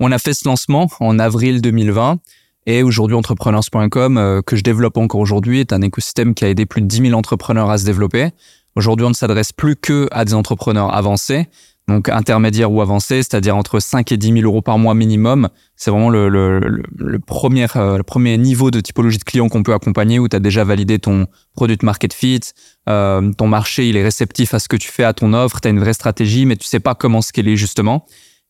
on 0.00 0.10
a 0.10 0.18
fait 0.18 0.32
ce 0.32 0.48
lancement 0.48 0.88
en 1.00 1.18
avril 1.18 1.60
2020 1.60 2.18
et 2.64 2.82
aujourd'hui 2.82 3.16
entrepreneurs.com 3.16 4.16
euh, 4.16 4.40
que 4.40 4.56
je 4.56 4.62
développe 4.62 4.96
encore 4.96 5.20
aujourd'hui 5.20 5.60
est 5.60 5.72
un 5.72 5.82
écosystème 5.82 6.34
qui 6.34 6.44
a 6.44 6.48
aidé 6.48 6.64
plus 6.64 6.80
de 6.80 6.86
10 6.86 7.08
000 7.08 7.12
entrepreneurs 7.12 7.70
à 7.70 7.76
se 7.76 7.84
développer. 7.84 8.30
Aujourd'hui, 8.74 9.04
on 9.04 9.10
ne 9.10 9.14
s'adresse 9.14 9.52
plus 9.52 9.76
que 9.76 10.08
à 10.12 10.24
des 10.24 10.32
entrepreneurs 10.32 10.94
avancés, 10.94 11.46
donc 11.88 12.08
intermédiaires 12.08 12.70
ou 12.70 12.80
avancés, 12.80 13.22
c'est-à-dire 13.22 13.56
entre 13.56 13.80
5 13.80 14.12
et 14.12 14.16
10 14.16 14.32
000 14.34 14.40
euros 14.44 14.62
par 14.62 14.78
mois 14.78 14.94
minimum. 14.94 15.48
C'est 15.76 15.90
vraiment 15.90 16.10
le, 16.10 16.78
premier, 17.26 17.66
euh, 17.76 17.96
le 17.96 18.02
premier 18.02 18.38
niveau 18.38 18.70
de 18.70 18.80
typologie 18.80 19.18
de 19.18 19.24
client 19.24 19.48
qu'on 19.48 19.62
peut 19.62 19.74
accompagner 19.74 20.18
où 20.18 20.28
tu 20.28 20.36
as 20.36 20.40
déjà 20.40 20.64
validé 20.64 20.98
ton 20.98 21.26
product 21.54 21.82
market 21.82 22.12
fit, 22.12 22.40
euh, 22.88 23.32
ton 23.32 23.48
marché 23.48 23.88
il 23.88 23.96
est 23.96 24.02
réceptif 24.02 24.54
à 24.54 24.58
ce 24.58 24.68
que 24.68 24.76
tu 24.76 24.88
fais, 24.88 25.04
à 25.04 25.12
ton 25.12 25.34
offre, 25.34 25.60
tu 25.60 25.68
as 25.68 25.70
une 25.70 25.80
vraie 25.80 25.92
stratégie, 25.92 26.46
mais 26.46 26.56
tu 26.56 26.66
sais 26.66 26.80
pas 26.80 26.94
comment 26.94 27.20
scaler 27.20 27.56
justement. 27.56 28.06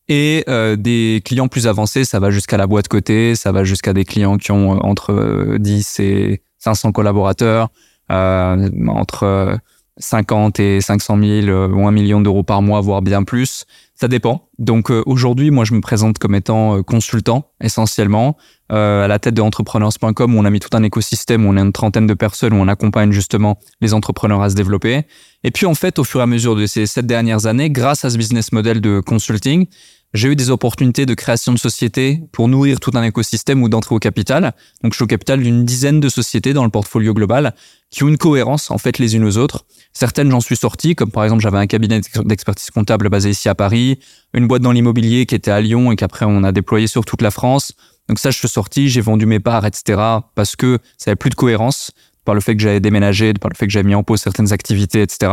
Et 0.09 0.43
euh, 0.47 0.75
des 0.75 1.21
clients 1.25 1.47
plus 1.47 1.65
avancés, 1.65 2.05
ça 2.05 2.19
va 2.19 2.29
jusqu'à 2.29 2.57
la 2.57 2.67
boîte 2.67 2.87
côté, 2.87 3.35
ça 3.35 3.51
va 3.51 3.63
jusqu'à 3.63 3.93
des 3.93 4.05
clients 4.05 4.37
qui 4.37 4.51
ont 4.51 4.71
entre 4.83 5.11
euh, 5.11 5.57
10 5.59 5.99
et 6.01 6.43
500 6.59 6.91
collaborateurs, 6.91 7.69
entre 8.09 9.57
50 9.97 10.59
et 10.59 10.81
500 10.81 11.17
000 11.21 11.47
euh, 11.47 11.67
ou 11.67 11.87
1 11.87 11.91
million 11.91 12.21
d'euros 12.21 12.43
par 12.43 12.61
mois, 12.61 12.81
voire 12.81 13.01
bien 13.01 13.23
plus. 13.23 13.65
Ça 13.95 14.07
dépend. 14.07 14.49
Donc 14.57 14.89
euh, 14.89 15.03
aujourd'hui, 15.05 15.51
moi, 15.51 15.65
je 15.65 15.73
me 15.73 15.81
présente 15.81 16.17
comme 16.17 16.35
étant 16.35 16.77
euh, 16.77 16.81
consultant 16.81 17.51
essentiellement 17.61 18.35
euh, 18.71 19.05
à 19.05 19.07
la 19.07 19.19
tête 19.19 19.35
de 19.35 19.41
entrepreneurs.com 19.41 20.35
où 20.35 20.37
on 20.37 20.45
a 20.45 20.49
mis 20.49 20.59
tout 20.59 20.75
un 20.75 20.83
écosystème 20.83 21.45
où 21.45 21.49
on 21.49 21.57
a 21.57 21.61
une 21.61 21.71
trentaine 21.71 22.07
de 22.07 22.13
personnes 22.13 22.53
où 22.53 22.57
on 22.57 22.67
accompagne 22.67 23.11
justement 23.11 23.59
les 23.81 23.93
entrepreneurs 23.93 24.41
à 24.41 24.49
se 24.49 24.55
développer. 24.55 25.03
Et 25.43 25.51
puis 25.51 25.65
en 25.67 25.75
fait, 25.75 25.99
au 25.99 26.03
fur 26.03 26.21
et 26.21 26.23
à 26.23 26.27
mesure 26.27 26.55
de 26.55 26.65
ces 26.65 26.85
sept 26.87 27.05
dernières 27.05 27.45
années, 27.45 27.69
grâce 27.69 28.03
à 28.03 28.09
ce 28.09 28.17
business 28.17 28.51
model 28.51 28.81
de 28.81 28.99
consulting, 28.99 29.67
j'ai 30.13 30.29
eu 30.29 30.35
des 30.35 30.51
opportunités 30.51 31.05
de 31.05 31.13
création 31.13 31.53
de 31.53 31.57
sociétés 31.57 32.21
pour 32.31 32.47
nourrir 32.47 32.79
tout 32.79 32.91
un 32.93 33.03
écosystème 33.03 33.63
ou 33.63 33.69
d'entrer 33.69 33.95
au 33.95 33.99
capital. 33.99 34.53
Donc, 34.83 34.93
je 34.93 34.97
suis 34.97 35.03
au 35.03 35.07
capital 35.07 35.41
d'une 35.41 35.65
dizaine 35.65 35.99
de 35.99 36.09
sociétés 36.09 36.53
dans 36.53 36.63
le 36.63 36.69
portfolio 36.69 37.13
global 37.13 37.55
qui 37.89 38.03
ont 38.03 38.07
une 38.07 38.17
cohérence, 38.17 38.71
en 38.71 38.77
fait, 38.77 38.99
les 38.99 39.15
unes 39.15 39.23
aux 39.23 39.37
autres. 39.37 39.65
Certaines, 39.91 40.29
j'en 40.29 40.39
suis 40.39 40.55
sorti, 40.55 40.95
comme 40.95 41.11
par 41.11 41.23
exemple, 41.23 41.41
j'avais 41.41 41.57
un 41.57 41.67
cabinet 41.67 42.01
d'expertise 42.25 42.69
comptable 42.69 43.09
basé 43.09 43.31
ici 43.31 43.49
à 43.49 43.55
Paris, 43.55 43.99
une 44.33 44.47
boîte 44.47 44.61
dans 44.61 44.71
l'immobilier 44.71 45.25
qui 45.25 45.35
était 45.35 45.51
à 45.51 45.61
Lyon 45.61 45.91
et 45.91 45.95
qu'après, 45.95 46.25
on 46.25 46.43
a 46.43 46.51
déployé 46.51 46.87
sur 46.87 47.05
toute 47.05 47.21
la 47.21 47.31
France. 47.31 47.73
Donc 48.09 48.19
ça, 48.19 48.31
je 48.31 48.37
suis 48.37 48.47
sorti, 48.47 48.89
j'ai 48.89 49.01
vendu 49.01 49.25
mes 49.25 49.39
parts, 49.39 49.65
etc. 49.65 50.01
parce 50.35 50.55
que 50.55 50.79
ça 50.97 51.11
avait 51.11 51.15
plus 51.15 51.29
de 51.29 51.35
cohérence 51.35 51.91
par 52.25 52.35
le 52.35 52.41
fait 52.41 52.55
que 52.55 52.61
j'avais 52.61 52.79
déménagé, 52.79 53.33
par 53.33 53.49
le 53.49 53.55
fait 53.55 53.65
que 53.65 53.71
j'avais 53.71 53.87
mis 53.87 53.95
en 53.95 54.03
pause 54.03 54.21
certaines 54.21 54.53
activités, 54.53 55.01
etc. 55.01 55.31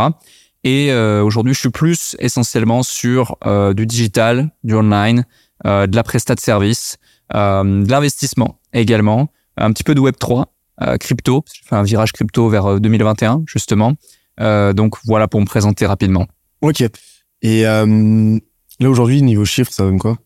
Et 0.64 0.92
euh, 0.92 1.22
aujourd'hui, 1.22 1.54
je 1.54 1.60
suis 1.60 1.70
plus 1.70 2.16
essentiellement 2.18 2.82
sur 2.82 3.36
euh, 3.46 3.72
du 3.72 3.86
digital, 3.86 4.50
du 4.62 4.74
online, 4.74 5.24
euh, 5.66 5.86
de 5.86 5.96
la 5.96 6.02
prestat 6.02 6.34
de 6.34 6.40
service, 6.40 6.98
de 7.32 7.88
l'investissement 7.90 8.58
également, 8.72 9.28
un 9.56 9.72
petit 9.72 9.84
peu 9.84 9.94
de 9.94 10.00
Web 10.00 10.16
3, 10.18 10.52
crypto. 10.98 11.44
J'ai 11.52 11.62
fait 11.68 11.76
un 11.76 11.84
virage 11.84 12.12
crypto 12.12 12.48
vers 12.48 12.80
2021 12.80 13.44
justement. 13.46 13.94
donc 14.38 14.96
voilà 15.04 15.28
pour 15.28 15.40
me 15.40 15.46
présenter 15.46 15.86
rapidement. 15.86 16.26
Ok. 16.60 16.82
Et 17.42 17.62
là 17.62 17.86
aujourd'hui, 18.80 19.22
niveau 19.22 19.44
chiffres, 19.44 19.72
ça 19.72 19.84
donne 19.84 20.00
quoi? 20.00 20.16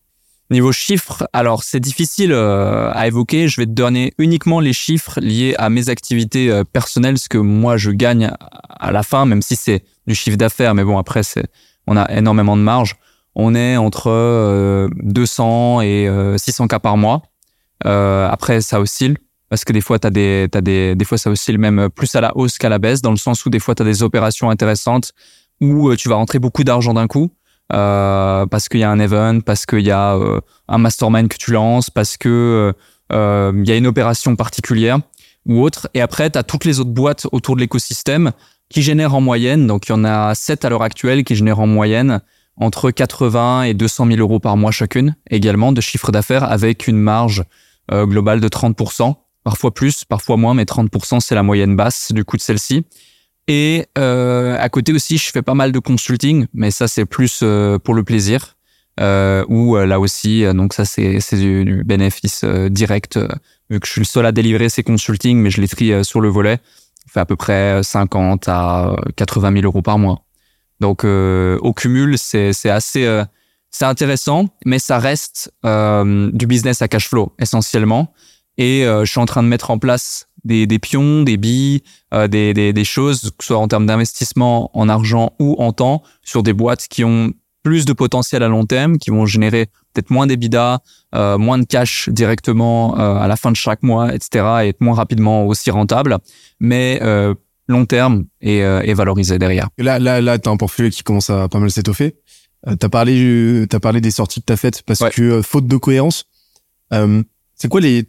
Niveau 0.50 0.72
chiffres, 0.72 1.26
alors 1.32 1.64
c'est 1.64 1.80
difficile 1.80 2.32
à 2.34 3.06
évoquer. 3.06 3.48
Je 3.48 3.60
vais 3.60 3.66
te 3.66 3.72
donner 3.72 4.12
uniquement 4.18 4.60
les 4.60 4.74
chiffres 4.74 5.18
liés 5.20 5.54
à 5.58 5.70
mes 5.70 5.88
activités 5.88 6.62
personnelles, 6.72 7.18
ce 7.18 7.30
que 7.30 7.38
moi 7.38 7.78
je 7.78 7.90
gagne 7.90 8.30
à 8.84 8.92
la 8.92 9.02
fin, 9.02 9.24
même 9.24 9.42
si 9.42 9.56
c'est 9.56 9.84
du 10.06 10.14
chiffre 10.14 10.36
d'affaires, 10.36 10.74
mais 10.74 10.84
bon, 10.84 10.98
après, 10.98 11.22
c'est, 11.22 11.46
on 11.86 11.96
a 11.96 12.10
énormément 12.12 12.56
de 12.56 12.62
marge. 12.62 12.96
On 13.34 13.54
est 13.54 13.76
entre 13.76 14.88
200 15.02 15.80
euh, 15.82 16.34
et 16.34 16.38
600 16.38 16.64
euh, 16.64 16.66
cas 16.68 16.78
par 16.78 16.96
mois. 16.96 17.22
Euh, 17.86 18.28
après, 18.30 18.60
ça 18.60 18.80
oscille 18.80 19.16
parce 19.48 19.64
que 19.64 19.72
des 19.72 19.80
fois, 19.80 19.98
t'as 19.98 20.10
des, 20.10 20.48
t'as 20.50 20.60
des, 20.60 20.94
des 20.94 21.04
fois, 21.04 21.18
ça 21.18 21.30
oscille 21.30 21.58
même 21.58 21.88
plus 21.90 22.14
à 22.14 22.20
la 22.20 22.36
hausse 22.36 22.58
qu'à 22.58 22.68
la 22.68 22.78
baisse, 22.78 23.02
dans 23.02 23.10
le 23.10 23.16
sens 23.16 23.44
où 23.44 23.50
des 23.50 23.60
fois, 23.60 23.74
tu 23.74 23.82
as 23.82 23.84
des 23.84 24.02
opérations 24.02 24.50
intéressantes 24.50 25.12
où 25.60 25.94
tu 25.94 26.08
vas 26.08 26.16
rentrer 26.16 26.38
beaucoup 26.38 26.64
d'argent 26.64 26.94
d'un 26.94 27.06
coup. 27.06 27.30
Euh, 27.72 28.46
parce 28.46 28.68
qu'il 28.68 28.80
y 28.80 28.84
a 28.84 28.90
un 28.90 29.00
event, 29.00 29.40
parce 29.40 29.64
qu'il 29.64 29.80
y 29.80 29.90
a 29.90 30.18
un 30.68 30.78
mastermind 30.78 31.28
que 31.28 31.36
tu 31.38 31.52
lances, 31.52 31.90
parce 31.90 32.16
que 32.16 32.74
euh, 33.12 33.52
il 33.56 33.68
y 33.68 33.72
a 33.72 33.76
une 33.76 33.86
opération 33.86 34.36
particulière 34.36 34.98
ou 35.46 35.62
autre. 35.62 35.88
Et 35.94 36.00
après, 36.00 36.30
tu 36.30 36.38
as 36.38 36.42
toutes 36.42 36.64
les 36.64 36.80
autres 36.80 36.90
boîtes 36.90 37.26
autour 37.32 37.56
de 37.56 37.60
l'écosystème 37.60 38.32
qui 38.68 38.82
génèrent 38.82 39.14
en 39.14 39.20
moyenne, 39.20 39.66
donc 39.66 39.88
il 39.88 39.90
y 39.90 39.94
en 39.94 40.04
a 40.04 40.34
7 40.34 40.64
à 40.64 40.70
l'heure 40.70 40.82
actuelle 40.82 41.22
qui 41.24 41.36
génèrent 41.36 41.60
en 41.60 41.66
moyenne 41.66 42.20
entre 42.56 42.90
80 42.90 43.64
et 43.64 43.74
200 43.74 44.06
000 44.06 44.18
euros 44.18 44.40
par 44.40 44.56
mois 44.56 44.70
chacune, 44.70 45.16
également 45.30 45.72
de 45.72 45.80
chiffre 45.80 46.12
d'affaires 46.12 46.44
avec 46.44 46.86
une 46.86 46.98
marge 46.98 47.44
euh, 47.92 48.06
globale 48.06 48.40
de 48.40 48.48
30%, 48.48 49.14
parfois 49.42 49.74
plus, 49.74 50.04
parfois 50.04 50.36
moins, 50.36 50.54
mais 50.54 50.64
30% 50.64 51.20
c'est 51.20 51.34
la 51.34 51.42
moyenne 51.42 51.76
basse 51.76 52.12
du 52.12 52.24
coût 52.24 52.36
de 52.36 52.42
celle-ci. 52.42 52.84
Et 53.46 53.86
euh, 53.98 54.56
à 54.58 54.68
côté 54.68 54.92
aussi, 54.92 55.18
je 55.18 55.30
fais 55.30 55.42
pas 55.42 55.54
mal 55.54 55.72
de 55.72 55.78
consulting, 55.78 56.46
mais 56.54 56.70
ça 56.70 56.88
c'est 56.88 57.04
plus 57.04 57.40
euh, 57.42 57.78
pour 57.78 57.94
le 57.94 58.04
plaisir. 58.04 58.56
Euh, 59.00 59.44
ou 59.48 59.76
là 59.76 59.98
aussi, 59.98 60.44
donc 60.54 60.72
ça 60.72 60.84
c'est 60.84 61.18
du, 61.32 61.64
du, 61.64 61.82
bénéfice 61.82 62.44
direct, 62.44 63.18
vu 63.68 63.80
que 63.80 63.86
je 63.88 63.92
suis 63.92 64.00
le 64.00 64.06
seul 64.06 64.24
à 64.24 64.30
délivrer 64.30 64.68
ces 64.68 64.84
consulting, 64.84 65.36
mais 65.38 65.50
je 65.50 65.60
les 65.60 65.66
trie 65.66 66.04
sur 66.04 66.20
le 66.20 66.28
volet 66.28 66.60
fait 67.14 67.20
à 67.20 67.26
peu 67.26 67.36
près 67.36 67.82
50 67.82 68.48
à 68.48 68.96
80 69.16 69.52
000 69.52 69.64
euros 69.64 69.82
par 69.82 69.98
mois. 69.98 70.24
Donc 70.80 71.04
euh, 71.04 71.58
au 71.62 71.72
cumul, 71.72 72.18
c'est 72.18 72.50
assez 72.68 73.06
euh, 73.06 73.24
c'est 73.70 73.84
intéressant, 73.84 74.48
mais 74.64 74.78
ça 74.78 74.98
reste 74.98 75.52
euh, 75.64 76.30
du 76.32 76.46
business 76.46 76.82
à 76.82 76.88
cash 76.88 77.08
flow 77.08 77.32
essentiellement. 77.38 78.12
Et 78.56 78.84
je 78.84 79.10
suis 79.10 79.18
en 79.18 79.26
train 79.26 79.42
de 79.42 79.48
mettre 79.48 79.72
en 79.72 79.80
place 79.80 80.28
des, 80.44 80.66
des 80.66 80.78
pions, 80.78 81.22
des 81.22 81.36
billes, 81.36 81.82
des, 82.12 82.54
des, 82.54 82.72
des, 82.72 82.84
choses, 82.84 83.32
que 83.36 83.44
ce 83.44 83.48
soit 83.48 83.58
en 83.58 83.68
termes 83.68 83.86
d'investissement 83.86 84.70
en 84.76 84.88
argent 84.88 85.32
ou 85.38 85.56
en 85.58 85.72
temps, 85.72 86.02
sur 86.22 86.42
des 86.42 86.52
boîtes 86.52 86.86
qui 86.88 87.04
ont 87.04 87.32
plus 87.64 87.86
de 87.86 87.92
potentiel 87.92 88.42
à 88.42 88.48
long 88.48 88.66
terme, 88.66 88.98
qui 88.98 89.10
vont 89.10 89.26
générer 89.26 89.66
peut-être 89.92 90.10
moins 90.10 90.26
d'EBITDA, 90.26 90.80
euh, 91.14 91.38
moins 91.38 91.58
de 91.58 91.64
cash 91.64 92.08
directement 92.10 92.98
euh, 92.98 93.16
à 93.16 93.26
la 93.26 93.36
fin 93.36 93.50
de 93.50 93.56
chaque 93.56 93.82
mois, 93.82 94.14
etc. 94.14 94.44
et 94.64 94.68
être 94.68 94.80
moins 94.80 94.94
rapidement 94.94 95.46
aussi 95.46 95.70
rentable, 95.70 96.18
mais 96.60 96.98
euh, 97.02 97.34
long 97.66 97.86
terme 97.86 98.26
et, 98.40 98.62
euh, 98.62 98.82
et 98.82 98.92
valorisé 98.92 99.38
derrière. 99.38 99.68
Là, 99.78 99.98
là, 99.98 100.20
là, 100.20 100.38
t'as 100.38 100.50
un 100.50 100.56
portfolio 100.56 100.90
qui 100.90 101.02
commence 101.02 101.30
à 101.30 101.48
pas 101.48 101.58
mal 101.58 101.70
s'étoffer. 101.70 102.16
Euh, 102.66 102.76
t'as 102.76 102.88
parlé, 102.90 103.66
t'as 103.68 103.80
parlé 103.80 104.00
des 104.00 104.10
sorties 104.10 104.40
que 104.40 104.46
t'as 104.46 104.56
faites 104.56 104.82
parce 104.82 105.00
que 105.10 105.40
faute 105.42 105.66
de 105.66 105.76
cohérence. 105.76 106.24
c'est 106.90 107.68
quoi 107.68 107.80
les 107.80 108.04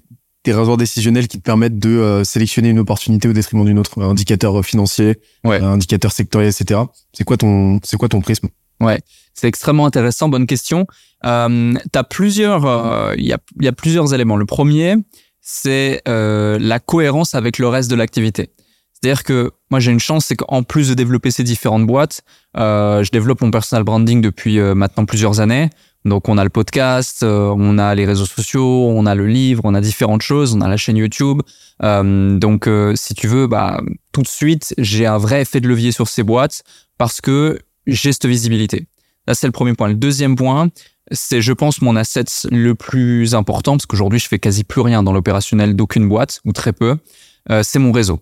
tes 0.46 0.54
raisons 0.54 0.78
décisionnels 0.78 1.28
qui 1.28 1.38
te 1.40 1.44
permettent 1.44 1.80
de 1.80 2.22
sélectionner 2.24 2.70
une 2.70 2.80
opportunité 2.80 3.28
au 3.28 3.34
détriment 3.34 3.66
d'une 3.66 3.80
autre, 3.80 4.02
un 4.02 4.10
indicateur 4.10 4.64
financier, 4.64 5.20
ouais. 5.44 5.60
un 5.60 5.74
indicateur 5.74 6.12
sectoriel, 6.12 6.52
etc. 6.52 6.82
C'est 7.14 7.24
quoi 7.24 7.36
ton, 7.36 7.80
c'est 7.84 7.98
quoi 7.98 8.08
ton 8.08 8.22
prisme? 8.22 8.48
Ouais, 8.80 9.00
c'est 9.34 9.48
extrêmement 9.48 9.86
intéressant. 9.86 10.30
Bonne 10.30 10.48
question. 10.48 10.86
Euh, 11.26 11.74
T'as 11.92 12.04
plusieurs, 12.04 12.66
euh, 12.66 13.16
il 13.18 13.26
y, 13.26 13.34
a, 13.34 13.40
y, 13.60 13.68
a, 13.68 13.72
plusieurs 13.72 14.14
éléments. 14.14 14.38
Le 14.38 14.46
premier, 14.46 14.96
c'est 15.42 16.02
euh, 16.08 16.58
la 16.60 16.80
cohérence 16.80 17.36
avec 17.36 17.60
le 17.60 17.68
reste 17.68 17.90
de 17.90 17.96
l'activité. 17.96 18.50
C'est-à-dire 18.94 19.24
que 19.24 19.52
moi 19.70 19.80
j'ai 19.80 19.92
une 19.92 20.00
chance, 20.00 20.26
c'est 20.26 20.36
qu'en 20.36 20.64
plus 20.64 20.90
de 20.90 20.96
développer 20.96 21.30
ces 21.30 21.44
différentes 21.44 21.86
boîtes, 21.86 22.22
euh, 22.58 23.04
je 23.04 23.12
développe 23.12 23.42
mon 23.42 23.52
personal 23.52 23.84
branding 23.84 24.22
depuis 24.22 24.60
euh, 24.60 24.74
maintenant 24.74 25.06
plusieurs 25.06 25.40
années. 25.40 25.70
Donc 26.06 26.30
on 26.30 26.38
a 26.38 26.44
le 26.44 26.50
podcast, 26.50 27.24
euh, 27.24 27.54
on 27.58 27.78
a 27.78 27.96
les 27.96 28.06
réseaux 28.06 28.26
sociaux, 28.26 28.90
on 28.90 29.06
a 29.06 29.16
le 29.16 29.28
livre, 29.28 29.62
on 29.66 29.74
a 29.74 29.82
différentes 29.82 30.22
choses, 30.22 30.54
on 30.54 30.62
a 30.62 30.68
la 30.68 30.78
chaîne 30.78 30.98
YouTube. 30.98 31.42
donc 31.82 32.70
si 32.96 33.14
tu 33.16 33.28
veux, 33.28 33.48
bah 33.48 33.82
tout 34.12 34.22
de 34.22 34.28
suite 34.28 34.74
j'ai 34.78 35.06
un 35.06 35.18
vrai 35.18 35.42
effet 35.42 35.60
de 35.60 35.68
levier 35.68 35.92
sur 35.92 36.08
ces 36.08 36.24
boîtes 36.24 36.64
parce 36.98 37.22
que 37.22 37.60
j'ai 37.88 38.14
cette 38.14 38.26
visibilité. 38.26 38.88
Là, 39.28 39.34
c'est 39.34 39.48
le 39.48 39.52
premier 39.52 39.74
point. 39.74 39.88
Le 39.88 39.96
deuxième 39.96 40.36
point, 40.36 40.70
c'est, 41.12 41.42
je 41.42 41.54
pense, 41.54 41.82
mon 41.82 41.96
asset 41.96 42.26
le 42.52 42.76
plus 42.76 43.36
important, 43.36 43.74
parce 43.74 43.86
qu'aujourd'hui, 43.86 44.20
je 44.20 44.28
fais 44.28 44.40
quasi 44.40 44.64
plus 44.64 44.82
rien 44.82 45.04
dans 45.04 45.14
l'opérationnel 45.14 45.76
d'aucune 45.76 46.08
boîte, 46.08 46.42
ou 46.46 46.52
très 46.52 46.74
peu, 46.74 46.98
euh, 47.50 47.62
c'est 47.64 47.80
mon 47.80 47.92
réseau. 47.92 48.20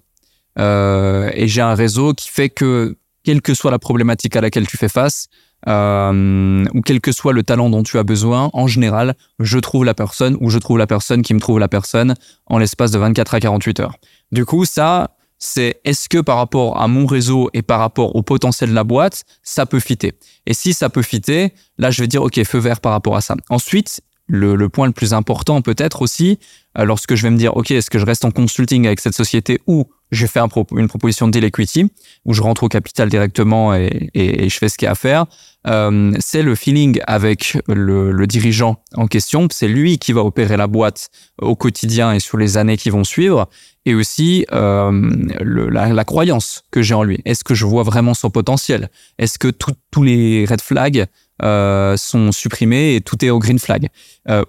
Euh, 0.59 1.29
et 1.33 1.47
j'ai 1.47 1.61
un 1.61 1.75
réseau 1.75 2.13
qui 2.13 2.29
fait 2.29 2.49
que, 2.49 2.97
quelle 3.23 3.41
que 3.41 3.53
soit 3.53 3.71
la 3.71 3.79
problématique 3.79 4.35
à 4.35 4.41
laquelle 4.41 4.67
tu 4.67 4.77
fais 4.77 4.89
face, 4.89 5.27
euh, 5.67 6.65
ou 6.73 6.81
quel 6.81 7.01
que 7.01 7.11
soit 7.11 7.33
le 7.33 7.43
talent 7.43 7.69
dont 7.69 7.83
tu 7.83 7.97
as 7.97 8.03
besoin, 8.03 8.49
en 8.53 8.67
général, 8.67 9.15
je 9.39 9.59
trouve 9.59 9.85
la 9.85 9.93
personne, 9.93 10.37
ou 10.41 10.49
je 10.49 10.59
trouve 10.59 10.77
la 10.77 10.87
personne 10.87 11.21
qui 11.21 11.33
me 11.33 11.39
trouve 11.39 11.59
la 11.59 11.67
personne, 11.67 12.15
en 12.47 12.57
l'espace 12.57 12.91
de 12.91 12.99
24 12.99 13.35
à 13.35 13.39
48 13.39 13.79
heures. 13.79 13.95
Du 14.31 14.45
coup, 14.45 14.65
ça, 14.65 15.11
c'est 15.39 15.81
est-ce 15.83 16.07
que 16.07 16.19
par 16.19 16.37
rapport 16.37 16.81
à 16.81 16.87
mon 16.87 17.05
réseau 17.05 17.49
et 17.53 17.61
par 17.61 17.79
rapport 17.79 18.15
au 18.15 18.21
potentiel 18.23 18.69
de 18.69 18.75
la 18.75 18.83
boîte, 18.83 19.23
ça 19.43 19.65
peut 19.65 19.79
fitter? 19.79 20.13
Et 20.45 20.53
si 20.53 20.73
ça 20.73 20.89
peut 20.89 21.01
fitter, 21.01 21.53
là, 21.77 21.91
je 21.91 22.01
vais 22.01 22.07
dire, 22.07 22.23
OK, 22.23 22.41
feu 22.43 22.59
vert 22.59 22.79
par 22.79 22.93
rapport 22.93 23.15
à 23.15 23.21
ça. 23.21 23.35
Ensuite, 23.49 24.01
le, 24.27 24.55
le 24.55 24.69
point 24.69 24.87
le 24.87 24.93
plus 24.93 25.13
important 25.13 25.61
peut-être 25.61 26.01
aussi, 26.01 26.39
euh, 26.77 26.85
lorsque 26.85 27.15
je 27.15 27.23
vais 27.23 27.29
me 27.29 27.37
dire, 27.37 27.55
OK, 27.57 27.71
est-ce 27.71 27.89
que 27.89 27.99
je 27.99 28.05
reste 28.05 28.25
en 28.25 28.31
consulting 28.31 28.87
avec 28.87 28.99
cette 28.99 29.15
société 29.15 29.59
ou 29.67 29.85
je 30.13 30.27
fais 30.27 30.39
un 30.39 30.47
une 30.77 30.87
proposition 30.87 31.27
de 31.27 31.31
deal 31.31 31.43
equity, 31.43 31.91
où 32.25 32.33
je 32.33 32.41
rentre 32.41 32.63
au 32.63 32.69
capital 32.69 33.09
directement 33.09 33.73
et, 33.73 34.11
je 34.13 34.57
fais 34.57 34.69
ce 34.69 34.77
qu'il 34.77 34.85
y 34.85 34.89
a 34.89 34.91
à 34.91 34.95
faire, 34.95 35.25
euh, 35.65 36.11
c'est 36.19 36.41
le 36.41 36.55
feeling 36.55 36.99
avec 37.07 37.57
le, 37.67 38.25
dirigeant 38.27 38.77
en 38.95 39.07
question. 39.07 39.47
C'est 39.51 39.67
lui 39.67 39.97
qui 39.97 40.13
va 40.13 40.21
opérer 40.21 40.57
la 40.57 40.67
boîte 40.67 41.09
au 41.41 41.55
quotidien 41.55 42.13
et 42.13 42.19
sur 42.19 42.37
les 42.37 42.57
années 42.57 42.77
qui 42.77 42.89
vont 42.89 43.03
suivre 43.03 43.47
et 43.85 43.95
aussi 43.95 44.45
euh, 44.51 44.91
la, 45.39 46.03
croyance 46.05 46.63
que 46.71 46.81
j'ai 46.81 46.93
en 46.93 47.03
lui. 47.03 47.21
Est-ce 47.25 47.43
que 47.43 47.55
je 47.55 47.65
vois 47.65 47.83
vraiment 47.83 48.13
son 48.13 48.29
potentiel? 48.29 48.89
Est-ce 49.17 49.39
que 49.39 49.49
tous 49.49 50.03
les 50.03 50.45
red 50.45 50.61
flags 50.61 51.05
euh, 51.41 51.97
sont 51.97 52.31
supprimés 52.31 52.95
et 52.95 53.01
tout 53.01 53.23
est 53.25 53.29
au 53.29 53.39
green 53.39 53.59
flag 53.59 53.89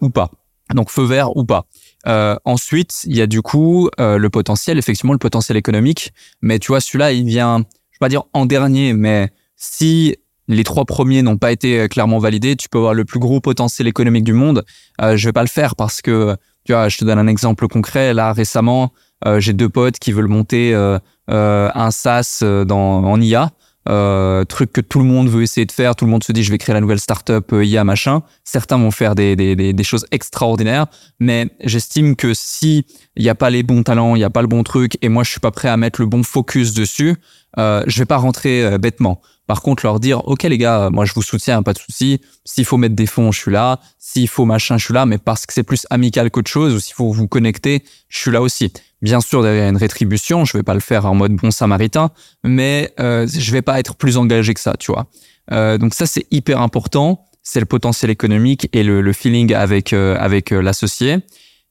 ou 0.00 0.10
pas? 0.10 0.30
Donc 0.74 0.90
feu 0.90 1.04
vert 1.04 1.36
ou 1.36 1.44
pas? 1.44 1.66
Euh, 2.06 2.36
ensuite, 2.44 3.02
il 3.04 3.16
y 3.16 3.22
a 3.22 3.26
du 3.26 3.42
coup 3.42 3.88
euh, 4.00 4.18
le 4.18 4.30
potentiel, 4.30 4.78
effectivement 4.78 5.12
le 5.12 5.18
potentiel 5.18 5.56
économique. 5.56 6.12
Mais 6.42 6.58
tu 6.58 6.68
vois, 6.68 6.80
celui-là, 6.80 7.12
il 7.12 7.26
vient, 7.26 7.58
je 7.58 7.96
vais 7.96 8.00
pas 8.00 8.08
dire 8.08 8.24
en 8.32 8.46
dernier, 8.46 8.92
mais 8.92 9.30
si 9.56 10.16
les 10.48 10.64
trois 10.64 10.84
premiers 10.84 11.22
n'ont 11.22 11.38
pas 11.38 11.52
été 11.52 11.80
euh, 11.80 11.88
clairement 11.88 12.18
validés, 12.18 12.56
tu 12.56 12.68
peux 12.68 12.78
avoir 12.78 12.94
le 12.94 13.04
plus 13.04 13.18
gros 13.18 13.40
potentiel 13.40 13.88
économique 13.88 14.24
du 14.24 14.34
monde. 14.34 14.64
Euh, 15.00 15.16
je 15.16 15.28
vais 15.28 15.32
pas 15.32 15.42
le 15.42 15.48
faire 15.48 15.76
parce 15.76 16.02
que, 16.02 16.36
tu 16.64 16.72
vois, 16.72 16.88
je 16.88 16.98
te 16.98 17.04
donne 17.04 17.18
un 17.18 17.26
exemple 17.26 17.66
concret. 17.68 18.12
Là, 18.12 18.32
récemment, 18.32 18.92
euh, 19.26 19.40
j'ai 19.40 19.52
deux 19.52 19.68
potes 19.68 19.98
qui 19.98 20.12
veulent 20.12 20.28
monter 20.28 20.74
euh, 20.74 20.98
un 21.28 21.90
SaaS 21.90 22.42
dans, 22.42 23.04
en 23.04 23.20
IA. 23.20 23.50
Euh, 23.88 24.44
truc 24.44 24.72
que 24.72 24.80
tout 24.80 24.98
le 24.98 25.04
monde 25.04 25.28
veut 25.28 25.42
essayer 25.42 25.66
de 25.66 25.72
faire, 25.72 25.94
tout 25.94 26.06
le 26.06 26.10
monde 26.10 26.24
se 26.24 26.32
dit 26.32 26.42
je 26.42 26.50
vais 26.50 26.56
créer 26.56 26.72
la 26.72 26.80
nouvelle 26.80 27.00
startup 27.00 27.52
IA 27.52 27.84
machin. 27.84 28.22
Certains 28.42 28.78
vont 28.78 28.90
faire 28.90 29.14
des, 29.14 29.36
des, 29.36 29.54
des, 29.54 29.84
choses 29.84 30.06
extraordinaires, 30.10 30.86
mais 31.20 31.50
j'estime 31.62 32.16
que 32.16 32.32
si 32.32 32.86
il 33.16 33.22
n'y 33.22 33.28
a 33.28 33.34
pas 33.34 33.50
les 33.50 33.62
bons 33.62 33.82
talents, 33.82 34.16
il 34.16 34.20
n'y 34.20 34.24
a 34.24 34.30
pas 34.30 34.42
le 34.42 34.48
bon 34.48 34.62
truc, 34.62 34.96
et 35.02 35.08
moi 35.08 35.22
je 35.22 35.30
suis 35.30 35.40
pas 35.40 35.50
prêt 35.50 35.68
à 35.68 35.76
mettre 35.76 36.00
le 36.00 36.06
bon 36.06 36.22
focus 36.22 36.72
dessus, 36.72 37.16
euh, 37.58 37.82
je 37.86 37.98
vais 37.98 38.06
pas 38.06 38.16
rentrer 38.16 38.78
bêtement. 38.78 39.20
Par 39.46 39.60
contre, 39.60 39.84
leur 39.84 40.00
dire, 40.00 40.26
OK, 40.26 40.44
les 40.44 40.56
gars, 40.56 40.88
moi, 40.90 41.04
je 41.04 41.12
vous 41.12 41.22
soutiens, 41.22 41.62
pas 41.62 41.74
de 41.74 41.78
souci. 41.78 42.20
S'il 42.46 42.64
faut 42.64 42.78
mettre 42.78 42.94
des 42.94 43.06
fonds, 43.06 43.30
je 43.30 43.40
suis 43.40 43.50
là. 43.52 43.78
S'il 43.98 44.26
faut 44.26 44.46
machin, 44.46 44.78
je 44.78 44.86
suis 44.86 44.94
là. 44.94 45.04
Mais 45.04 45.18
parce 45.18 45.44
que 45.44 45.52
c'est 45.52 45.62
plus 45.62 45.86
amical 45.90 46.30
qu'autre 46.30 46.50
chose, 46.50 46.74
ou 46.74 46.80
s'il 46.80 46.94
faut 46.94 47.12
vous 47.12 47.28
connecter, 47.28 47.84
je 48.08 48.18
suis 48.18 48.30
là 48.30 48.40
aussi. 48.40 48.72
Bien 49.04 49.20
sûr, 49.20 49.42
derrière 49.42 49.68
une 49.68 49.76
rétribution, 49.76 50.46
je 50.46 50.56
vais 50.56 50.62
pas 50.62 50.72
le 50.72 50.80
faire 50.80 51.04
en 51.04 51.14
mode 51.14 51.32
bon 51.32 51.50
samaritain, 51.50 52.08
mais 52.42 52.90
euh, 53.00 53.26
je 53.26 53.52
vais 53.52 53.60
pas 53.60 53.78
être 53.78 53.96
plus 53.96 54.16
engagé 54.16 54.54
que 54.54 54.60
ça, 54.60 54.76
tu 54.78 54.92
vois. 54.92 55.08
Euh, 55.52 55.76
donc 55.76 55.92
ça, 55.92 56.06
c'est 56.06 56.26
hyper 56.30 56.62
important. 56.62 57.26
C'est 57.42 57.60
le 57.60 57.66
potentiel 57.66 58.10
économique 58.10 58.66
et 58.72 58.82
le, 58.82 59.12
feeling 59.12 59.52
avec 59.52 59.92
euh, 59.92 60.16
avec 60.18 60.52
euh, 60.52 60.62
l'associé. 60.62 61.18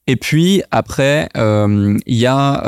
Et 0.05 0.15
puis 0.15 0.61
après, 0.69 1.27
il 1.33 1.97
y 2.05 2.27
a 2.27 2.61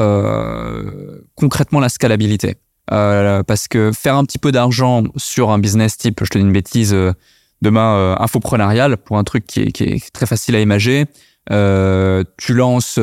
concrètement 1.36 1.80
la 1.80 1.90
scalabilité. 1.90 2.56
Parce 2.88 3.68
que 3.68 3.92
faire 3.94 4.16
un 4.16 4.26
petit 4.26 4.40
peu 4.40 4.52
d'argent 4.52 5.04
sur 5.16 5.52
un 5.52 5.60
business 5.60 5.96
type, 5.96 6.24
je 6.24 6.30
te 6.32 6.40
dis 6.40 6.44
une 6.44 6.54
bêtise, 6.54 6.96
demain 7.62 8.16
infoprenarial 8.20 8.98
pour 8.98 9.20
un 9.20 9.24
truc 9.24 9.46
qui 9.46 9.62
est, 9.62 9.72
qui 9.72 9.84
est 9.84 10.12
très 10.12 10.26
facile 10.26 10.56
à 10.56 10.60
imager. 10.60 11.06
Tu 11.50 12.54
lances, 12.54 12.98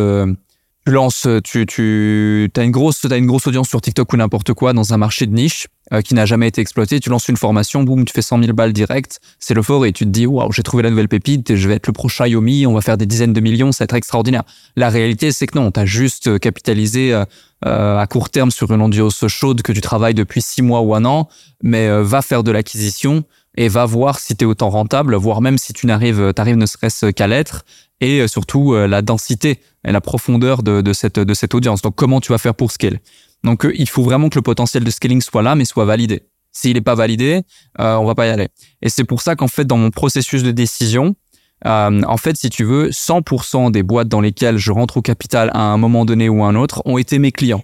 tu 0.85 0.93
lances, 0.93 1.29
tu, 1.45 1.67
tu 1.67 2.51
as 2.57 2.62
une 2.62 2.71
grosse, 2.71 3.05
as 3.05 3.17
une 3.17 3.27
grosse 3.27 3.47
audience 3.47 3.69
sur 3.69 3.81
TikTok 3.81 4.12
ou 4.12 4.17
n'importe 4.17 4.53
quoi 4.53 4.73
dans 4.73 4.93
un 4.93 4.97
marché 4.97 5.27
de 5.27 5.33
niche 5.33 5.69
euh, 5.93 6.01
qui 6.01 6.15
n'a 6.15 6.27
jamais 6.27 6.49
été 6.49 6.61
exploité. 6.61 6.99
Tu 6.99 7.09
lances 7.09 7.29
une 7.29 7.37
formation, 7.37 7.85
boum, 7.85 8.05
tu 8.05 8.12
fais 8.12 8.23
100 8.23 8.43
000 8.43 8.53
balles 8.53 8.73
direct, 8.73 9.21
c'est 9.39 9.55
l'euphorie. 9.55 9.93
Tu 9.93 10.05
te 10.05 10.11
dis, 10.11 10.27
waouh, 10.27 10.51
j'ai 10.51 10.62
trouvé 10.62 10.83
la 10.83 10.91
nouvelle 10.91 11.09
pépite, 11.09 11.55
je 11.55 11.69
vais 11.69 11.75
être 11.75 11.87
le 11.87 11.93
prochain 11.93 12.27
Yomi, 12.27 12.67
on 12.67 12.75
va 12.75 12.81
faire 12.81 12.97
des 12.97 13.07
dizaines 13.07 13.33
de 13.33 13.41
millions, 13.41 13.71
ça 13.71 13.85
va 13.85 13.85
être 13.85 13.95
extraordinaire. 13.95 14.43
La 14.77 14.89
réalité, 14.89 15.31
c'est 15.31 15.47
que 15.47 15.59
non, 15.59 15.71
t'as 15.71 15.87
juste 15.87 16.39
capitalisé 16.41 17.15
euh, 17.15 17.25
euh, 17.65 17.97
à 17.97 18.09
court 18.09 18.29
terme 18.29 18.51
sur 18.51 18.73
une 18.73 18.83
audience 18.83 19.25
chaude 19.29 19.62
que 19.62 19.71
tu 19.71 19.81
travailles 19.81 20.15
depuis 20.15 20.43
six 20.43 20.62
mois 20.62 20.81
ou 20.81 20.97
un 20.97 21.05
an, 21.05 21.29
mais 21.62 21.87
euh, 21.87 22.03
va 22.03 22.21
faire 22.21 22.43
de 22.43 22.51
l'acquisition 22.51 23.23
et 23.56 23.68
va 23.68 23.85
voir 23.85 24.18
si 24.18 24.37
tu 24.37 24.44
es 24.44 24.47
autant 24.47 24.71
rentable, 24.71 25.14
voire 25.16 25.40
même 25.40 25.59
si 25.59 25.73
tu 25.73 25.87
n'arrives, 25.87 26.32
t'arrives 26.35 26.56
ne 26.56 26.66
serait-ce 26.66 27.06
qu'à 27.06 27.26
l'être, 27.26 27.64
et 28.00 28.21
euh, 28.21 28.28
surtout 28.28 28.75
euh, 28.75 28.87
la 28.87 29.02
densité 29.02 29.61
et 29.87 29.92
la 29.92 30.00
profondeur 30.00 30.62
de, 30.62 30.80
de, 30.80 30.92
cette, 30.92 31.18
de 31.18 31.35
cette 31.35 31.54
audience. 31.54 31.82
Donc 31.82 31.94
comment 31.94 32.21
tu 32.21 32.32
vas 32.32 32.38
faire 32.38 32.54
pour 32.54 32.73
scale? 32.73 33.00
Donc 33.44 33.64
euh, 33.64 33.73
il 33.76 33.88
faut 33.88 34.02
vraiment 34.02 34.28
que 34.28 34.37
le 34.38 34.42
potentiel 34.42 34.85
de 34.85 34.90
scaling 34.90 35.21
soit 35.21 35.42
là, 35.42 35.54
mais 35.54 35.64
soit 35.64 35.85
validé. 35.85 36.23
S'il 36.52 36.75
n'est 36.75 36.82
pas 36.82 36.94
validé, 36.94 37.42
euh, 37.80 37.97
on 37.97 38.04
va 38.04 38.14
pas 38.14 38.26
y 38.26 38.30
aller. 38.30 38.49
Et 38.82 38.88
c'est 38.88 39.04
pour 39.04 39.23
ça 39.23 39.37
qu'en 39.37 39.49
fait, 39.49 39.64
dans 39.64 39.78
mon 39.78 39.90
processus 39.90 40.42
de 40.42 40.50
décision, 40.50 41.16
euh, 41.64 42.02
en 42.02 42.16
fait, 42.16 42.37
si 42.37 42.50
tu 42.50 42.64
veux, 42.64 42.90
100% 42.90 43.71
des 43.71 43.82
boîtes 43.82 44.09
dans 44.09 44.21
lesquelles 44.21 44.59
je 44.59 44.71
rentre 44.71 44.99
au 44.99 45.02
capital 45.02 45.50
à 45.54 45.61
un 45.61 45.78
moment 45.78 46.04
donné 46.04 46.28
ou 46.28 46.44
un 46.44 46.54
autre 46.54 46.82
ont 46.85 46.99
été 46.99 47.18
mes 47.18 47.32
clients. 47.32 47.62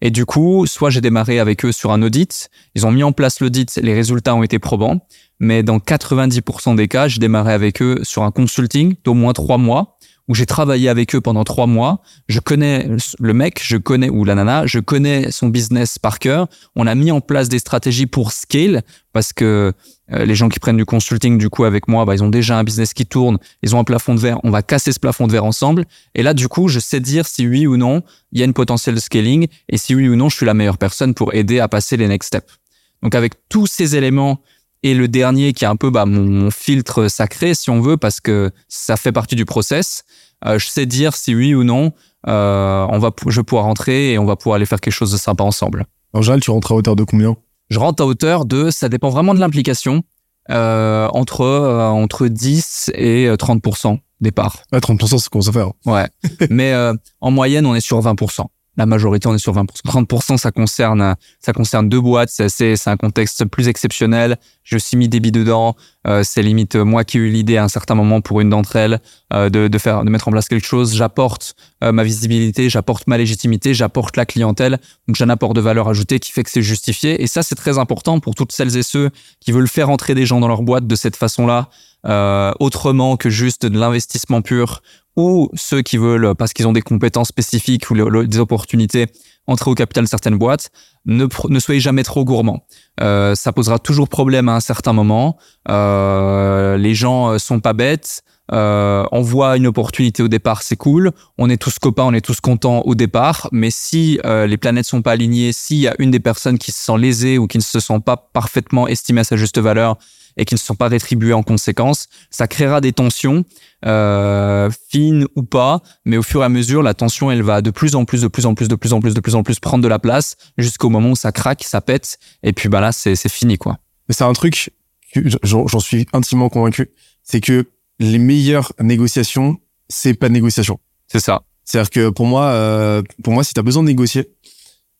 Et 0.00 0.10
du 0.10 0.26
coup, 0.26 0.64
soit 0.66 0.90
j'ai 0.90 1.00
démarré 1.00 1.40
avec 1.40 1.64
eux 1.64 1.72
sur 1.72 1.90
un 1.90 2.02
audit, 2.02 2.50
ils 2.74 2.86
ont 2.86 2.92
mis 2.92 3.02
en 3.02 3.12
place 3.12 3.40
l'audit, 3.40 3.76
les 3.82 3.94
résultats 3.94 4.34
ont 4.34 4.44
été 4.44 4.58
probants, 4.58 5.06
mais 5.40 5.62
dans 5.62 5.78
90% 5.78 6.76
des 6.76 6.86
cas, 6.86 7.08
j'ai 7.08 7.18
démarré 7.18 7.52
avec 7.52 7.82
eux 7.82 8.00
sur 8.04 8.22
un 8.22 8.30
consulting 8.30 8.94
d'au 9.04 9.14
moins 9.14 9.32
trois 9.32 9.58
mois, 9.58 9.97
où 10.28 10.34
j'ai 10.34 10.46
travaillé 10.46 10.88
avec 10.88 11.14
eux 11.14 11.20
pendant 11.20 11.44
trois 11.44 11.66
mois. 11.66 12.02
Je 12.28 12.38
connais 12.40 12.88
le 13.18 13.34
mec, 13.34 13.60
je 13.62 13.76
connais, 13.76 14.10
ou 14.10 14.24
la 14.24 14.34
nana, 14.34 14.66
je 14.66 14.78
connais 14.78 15.30
son 15.30 15.48
business 15.48 15.98
par 15.98 16.18
cœur. 16.18 16.48
On 16.76 16.86
a 16.86 16.94
mis 16.94 17.10
en 17.10 17.20
place 17.20 17.48
des 17.48 17.58
stratégies 17.58 18.06
pour 18.06 18.32
scale, 18.32 18.82
parce 19.12 19.32
que 19.32 19.72
euh, 20.12 20.24
les 20.24 20.34
gens 20.34 20.48
qui 20.48 20.58
prennent 20.58 20.76
du 20.76 20.84
consulting 20.84 21.38
du 21.38 21.50
coup 21.50 21.64
avec 21.64 21.88
moi, 21.88 22.04
bah, 22.04 22.14
ils 22.14 22.22
ont 22.22 22.28
déjà 22.28 22.58
un 22.58 22.64
business 22.64 22.94
qui 22.94 23.06
tourne, 23.06 23.38
ils 23.62 23.74
ont 23.74 23.80
un 23.80 23.84
plafond 23.84 24.14
de 24.14 24.20
verre, 24.20 24.38
on 24.44 24.50
va 24.50 24.62
casser 24.62 24.92
ce 24.92 25.00
plafond 25.00 25.26
de 25.26 25.32
verre 25.32 25.44
ensemble. 25.44 25.84
Et 26.14 26.22
là, 26.22 26.34
du 26.34 26.48
coup, 26.48 26.68
je 26.68 26.78
sais 26.78 27.00
dire 27.00 27.26
si 27.26 27.46
oui 27.46 27.66
ou 27.66 27.76
non, 27.76 28.02
il 28.32 28.38
y 28.38 28.42
a 28.42 28.44
une 28.44 28.54
potentiel 28.54 28.94
de 28.94 29.00
scaling, 29.00 29.48
et 29.68 29.78
si 29.78 29.94
oui 29.94 30.08
ou 30.08 30.16
non, 30.16 30.28
je 30.28 30.36
suis 30.36 30.46
la 30.46 30.54
meilleure 30.54 30.78
personne 30.78 31.14
pour 31.14 31.34
aider 31.34 31.58
à 31.60 31.68
passer 31.68 31.96
les 31.96 32.08
next 32.08 32.28
steps. 32.28 32.58
Donc 33.02 33.14
avec 33.14 33.34
tous 33.48 33.66
ces 33.66 33.96
éléments 33.96 34.40
et 34.82 34.94
le 34.94 35.08
dernier 35.08 35.52
qui 35.52 35.64
est 35.64 35.68
un 35.68 35.76
peu 35.76 35.90
bah, 35.90 36.06
mon, 36.06 36.24
mon 36.24 36.50
filtre 36.50 37.08
sacré, 37.08 37.54
si 37.54 37.70
on 37.70 37.80
veut, 37.80 37.96
parce 37.96 38.20
que 38.20 38.50
ça 38.68 38.96
fait 38.96 39.12
partie 39.12 39.36
du 39.36 39.44
process, 39.44 40.04
euh, 40.44 40.58
je 40.58 40.68
sais 40.68 40.86
dire 40.86 41.16
si 41.16 41.34
oui 41.34 41.54
ou 41.54 41.64
non, 41.64 41.92
euh, 42.26 42.86
on 42.90 42.98
va, 42.98 43.10
je 43.26 43.40
vais 43.40 43.44
pouvoir 43.44 43.64
rentrer 43.64 44.12
et 44.12 44.18
on 44.18 44.24
va 44.24 44.36
pouvoir 44.36 44.56
aller 44.56 44.66
faire 44.66 44.80
quelque 44.80 44.92
chose 44.92 45.12
de 45.12 45.16
sympa 45.16 45.44
ensemble. 45.44 45.86
En 46.12 46.22
général, 46.22 46.40
tu 46.40 46.50
rentres 46.50 46.72
à 46.72 46.74
hauteur 46.74 46.96
de 46.96 47.04
combien? 47.04 47.36
Je 47.70 47.78
rentre 47.78 48.02
à 48.02 48.06
hauteur 48.06 48.44
de, 48.44 48.70
ça 48.70 48.88
dépend 48.88 49.10
vraiment 49.10 49.34
de 49.34 49.40
l'implication, 49.40 50.02
euh, 50.50 51.08
entre, 51.12 51.42
euh, 51.42 51.88
entre 51.88 52.26
10 52.26 52.92
et 52.94 53.28
30% 53.28 53.98
départ. 54.20 54.62
Ouais, 54.72 54.78
30% 54.78 55.18
c'est 55.18 55.28
qu'on 55.28 55.40
à 55.40 55.52
faire. 55.52 55.72
Ouais. 55.84 56.06
Mais 56.50 56.72
euh, 56.72 56.94
en 57.20 57.30
moyenne, 57.30 57.66
on 57.66 57.74
est 57.74 57.80
sur 57.80 58.00
20%. 58.00 58.46
La 58.76 58.86
majorité, 58.86 59.28
on 59.28 59.34
est 59.34 59.38
sur 59.38 59.54
20%. 59.54 59.66
30%, 59.84 60.38
ça 60.38 60.50
concerne, 60.50 61.16
ça 61.40 61.52
concerne 61.52 61.88
deux 61.88 62.00
boîtes. 62.00 62.30
C'est 62.30 62.48
c'est 62.48 62.88
un 62.88 62.96
contexte 62.96 63.44
plus 63.44 63.68
exceptionnel. 63.68 64.36
J'ai 64.68 64.76
aussi 64.76 64.98
mis 64.98 65.08
des 65.08 65.18
billes 65.18 65.32
dedans. 65.32 65.76
Euh, 66.06 66.22
c'est 66.22 66.42
limite 66.42 66.76
moi 66.76 67.02
qui 67.02 67.16
ai 67.16 67.20
eu 67.20 67.30
l'idée 67.30 67.56
à 67.56 67.64
un 67.64 67.68
certain 67.68 67.94
moment 67.94 68.20
pour 68.20 68.42
une 68.42 68.50
d'entre 68.50 68.76
elles 68.76 69.00
euh, 69.32 69.48
de, 69.48 69.66
de 69.66 69.78
faire, 69.78 70.04
de 70.04 70.10
mettre 70.10 70.28
en 70.28 70.30
place 70.30 70.46
quelque 70.46 70.66
chose. 70.66 70.94
J'apporte 70.94 71.54
euh, 71.82 71.90
ma 71.90 72.04
visibilité, 72.04 72.68
j'apporte 72.68 73.06
ma 73.06 73.16
légitimité, 73.16 73.72
j'apporte 73.72 74.18
la 74.18 74.26
clientèle. 74.26 74.78
Donc 75.06 75.16
j'ai 75.16 75.24
un 75.24 75.28
de 75.54 75.60
valeur 75.62 75.88
ajoutée 75.88 76.18
qui 76.18 76.32
fait 76.32 76.44
que 76.44 76.50
c'est 76.50 76.60
justifié. 76.60 77.22
Et 77.22 77.26
ça, 77.26 77.42
c'est 77.42 77.54
très 77.54 77.78
important 77.78 78.20
pour 78.20 78.34
toutes 78.34 78.52
celles 78.52 78.76
et 78.76 78.82
ceux 78.82 79.08
qui 79.40 79.52
veulent 79.52 79.68
faire 79.68 79.88
entrer 79.88 80.14
des 80.14 80.26
gens 80.26 80.38
dans 80.38 80.48
leur 80.48 80.60
boîte 80.60 80.86
de 80.86 80.96
cette 80.96 81.16
façon-là, 81.16 81.70
euh, 82.06 82.52
autrement 82.60 83.16
que 83.16 83.30
juste 83.30 83.64
de 83.64 83.78
l'investissement 83.78 84.42
pur 84.42 84.82
ou 85.16 85.48
ceux 85.54 85.80
qui 85.80 85.96
veulent, 85.96 86.34
parce 86.34 86.52
qu'ils 86.52 86.66
ont 86.66 86.72
des 86.72 86.82
compétences 86.82 87.28
spécifiques 87.28 87.90
ou 87.90 88.24
des 88.26 88.38
opportunités, 88.38 89.06
entrer 89.48 89.70
au 89.70 89.74
capital 89.74 90.04
de 90.04 90.08
certaines 90.08 90.38
boîtes, 90.38 90.70
ne, 91.06 91.26
soyez 91.58 91.80
jamais 91.80 92.04
trop 92.04 92.24
gourmand. 92.24 92.64
Euh, 93.00 93.34
ça 93.34 93.52
posera 93.52 93.78
toujours 93.78 94.08
problème 94.08 94.48
à 94.48 94.54
un 94.54 94.60
certain 94.60 94.92
moment. 94.92 95.38
Euh, 95.68 96.76
les 96.76 96.94
gens 96.94 97.30
euh, 97.30 97.38
sont 97.38 97.58
pas 97.58 97.72
bêtes. 97.72 98.22
On 98.50 99.20
voit 99.20 99.56
une 99.56 99.66
opportunité 99.66 100.22
au 100.22 100.28
départ, 100.28 100.62
c'est 100.62 100.76
cool. 100.76 101.12
On 101.36 101.50
est 101.50 101.58
tous 101.58 101.78
copains, 101.78 102.04
on 102.04 102.14
est 102.14 102.24
tous 102.24 102.40
contents 102.40 102.80
au 102.82 102.94
départ. 102.94 103.48
Mais 103.52 103.70
si 103.70 104.18
les 104.24 104.56
planètes 104.56 104.86
sont 104.86 105.02
pas 105.02 105.12
alignées, 105.12 105.52
s'il 105.52 105.78
y 105.78 105.88
a 105.88 105.94
une 105.98 106.10
des 106.10 106.20
personnes 106.20 106.56
qui 106.56 106.72
se 106.72 106.82
sent 106.82 106.96
lésée 106.96 107.36
ou 107.36 107.46
qui 107.46 107.58
ne 107.58 107.62
se 107.62 107.78
sent 107.78 108.00
pas 108.04 108.16
parfaitement 108.16 108.88
estimée 108.88 109.20
à 109.20 109.24
sa 109.24 109.36
juste 109.36 109.58
valeur 109.58 109.98
et 110.38 110.44
qui 110.44 110.54
ne 110.54 110.58
sont 110.58 110.74
pas 110.74 110.88
rétribuées 110.88 111.34
en 111.34 111.42
conséquence, 111.42 112.08
ça 112.30 112.48
créera 112.48 112.80
des 112.80 112.92
tensions 112.92 113.44
euh, 113.84 114.70
fines 114.88 115.26
ou 115.36 115.42
pas, 115.42 115.82
mais 116.04 116.16
au 116.16 116.22
fur 116.22 116.40
et 116.40 116.44
à 116.44 116.48
mesure, 116.48 116.82
la 116.82 116.94
tension, 116.94 117.30
elle 117.30 117.42
va 117.42 117.60
de 117.60 117.70
plus 117.70 117.94
en 117.96 118.04
plus, 118.04 118.22
de 118.22 118.28
plus 118.28 118.46
en 118.46 118.54
plus, 118.54 118.68
de 118.68 118.76
plus 118.76 118.92
en 118.92 119.00
plus, 119.00 119.14
de 119.14 119.20
plus 119.20 119.34
en 119.34 119.42
plus 119.42 119.60
prendre 119.60 119.82
de 119.82 119.88
la 119.88 119.98
place 119.98 120.36
jusqu'au 120.56 120.88
moment 120.88 121.10
où 121.10 121.16
ça 121.16 121.32
craque, 121.32 121.64
ça 121.64 121.80
pète, 121.80 122.18
et 122.42 122.52
puis 122.52 122.68
bah 122.68 122.80
là, 122.80 122.92
c'est 122.92 123.16
fini 123.28 123.58
quoi. 123.58 123.78
Mais 124.08 124.14
c'est 124.14 124.24
un 124.24 124.32
truc, 124.32 124.70
que 125.12 125.20
j'en 125.42 125.80
suis 125.80 126.06
intimement 126.12 126.48
convaincu, 126.48 126.90
c'est 127.22 127.40
que 127.40 127.66
les 127.98 128.18
meilleures 128.18 128.72
négociations, 128.80 129.58
c'est 129.88 130.14
pas 130.14 130.28
de 130.28 130.34
négociation. 130.34 130.78
C'est 131.08 131.20
ça. 131.20 131.42
C'est-à-dire 131.64 131.90
que 131.90 132.08
pour 132.10 132.26
moi, 132.26 132.46
euh, 132.46 133.02
pour 133.22 133.32
moi, 133.32 133.44
si 133.44 133.52
tu 133.52 133.60
as 133.60 133.62
besoin 133.62 133.82
de 133.82 133.88
négocier, 133.88 134.30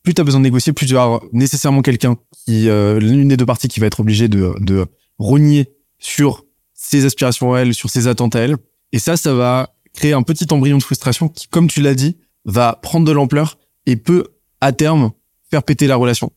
plus 0.02 0.14
tu 0.14 0.20
as 0.20 0.24
besoin 0.24 0.40
de 0.40 0.44
négocier, 0.44 0.72
plus 0.72 0.86
tu 0.86 0.94
vas 0.94 1.02
avoir 1.02 1.20
nécessairement 1.32 1.82
quelqu'un 1.82 2.16
qui, 2.44 2.68
euh, 2.68 2.98
l'une 2.98 3.28
des 3.28 3.36
deux 3.36 3.46
parties 3.46 3.68
qui 3.68 3.80
va 3.80 3.86
être 3.86 4.00
obligée 4.00 4.28
de, 4.28 4.54
de 4.60 4.86
rogner 5.18 5.70
sur 5.98 6.44
ses 6.74 7.04
aspirations 7.04 7.54
à 7.54 7.60
elle, 7.60 7.74
sur 7.74 7.90
ses 7.90 8.06
attentes 8.06 8.36
à 8.36 8.40
elle. 8.40 8.56
Et 8.92 8.98
ça, 8.98 9.16
ça 9.16 9.34
va 9.34 9.74
créer 9.94 10.12
un 10.12 10.22
petit 10.22 10.46
embryon 10.52 10.78
de 10.78 10.82
frustration 10.82 11.28
qui, 11.28 11.48
comme 11.48 11.68
tu 11.68 11.80
l'as 11.80 11.94
dit, 11.94 12.16
va 12.44 12.78
prendre 12.82 13.06
de 13.06 13.12
l'ampleur 13.12 13.58
et 13.86 13.96
peut, 13.96 14.24
à 14.60 14.72
terme, 14.72 15.10
faire 15.50 15.62
péter 15.62 15.86
la 15.86 15.96
relation. 15.96 16.32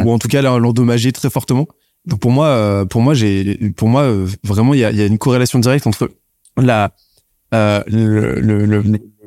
Et- 0.00 0.04
ou 0.04 0.10
en 0.12 0.18
tout 0.18 0.28
cas 0.28 0.42
l'endommager 0.42 1.12
très 1.12 1.30
fortement. 1.30 1.66
Donc 2.04 2.20
pour 2.20 2.30
moi, 2.30 2.46
euh, 2.48 2.84
pour 2.84 3.00
moi, 3.02 3.14
j'ai, 3.14 3.56
pour 3.76 3.88
moi, 3.88 4.02
euh, 4.02 4.26
vraiment, 4.44 4.74
il 4.74 4.80
y 4.80 4.84
a, 4.84 4.90
il 4.90 4.96
y 4.96 5.02
a 5.02 5.06
une 5.06 5.18
corrélation 5.18 5.58
directe 5.58 5.86
entre 5.86 6.10
la, 6.56 6.94
euh, 7.54 7.82
le, 7.86 8.40
le, 8.40 8.64
le, 8.64 8.82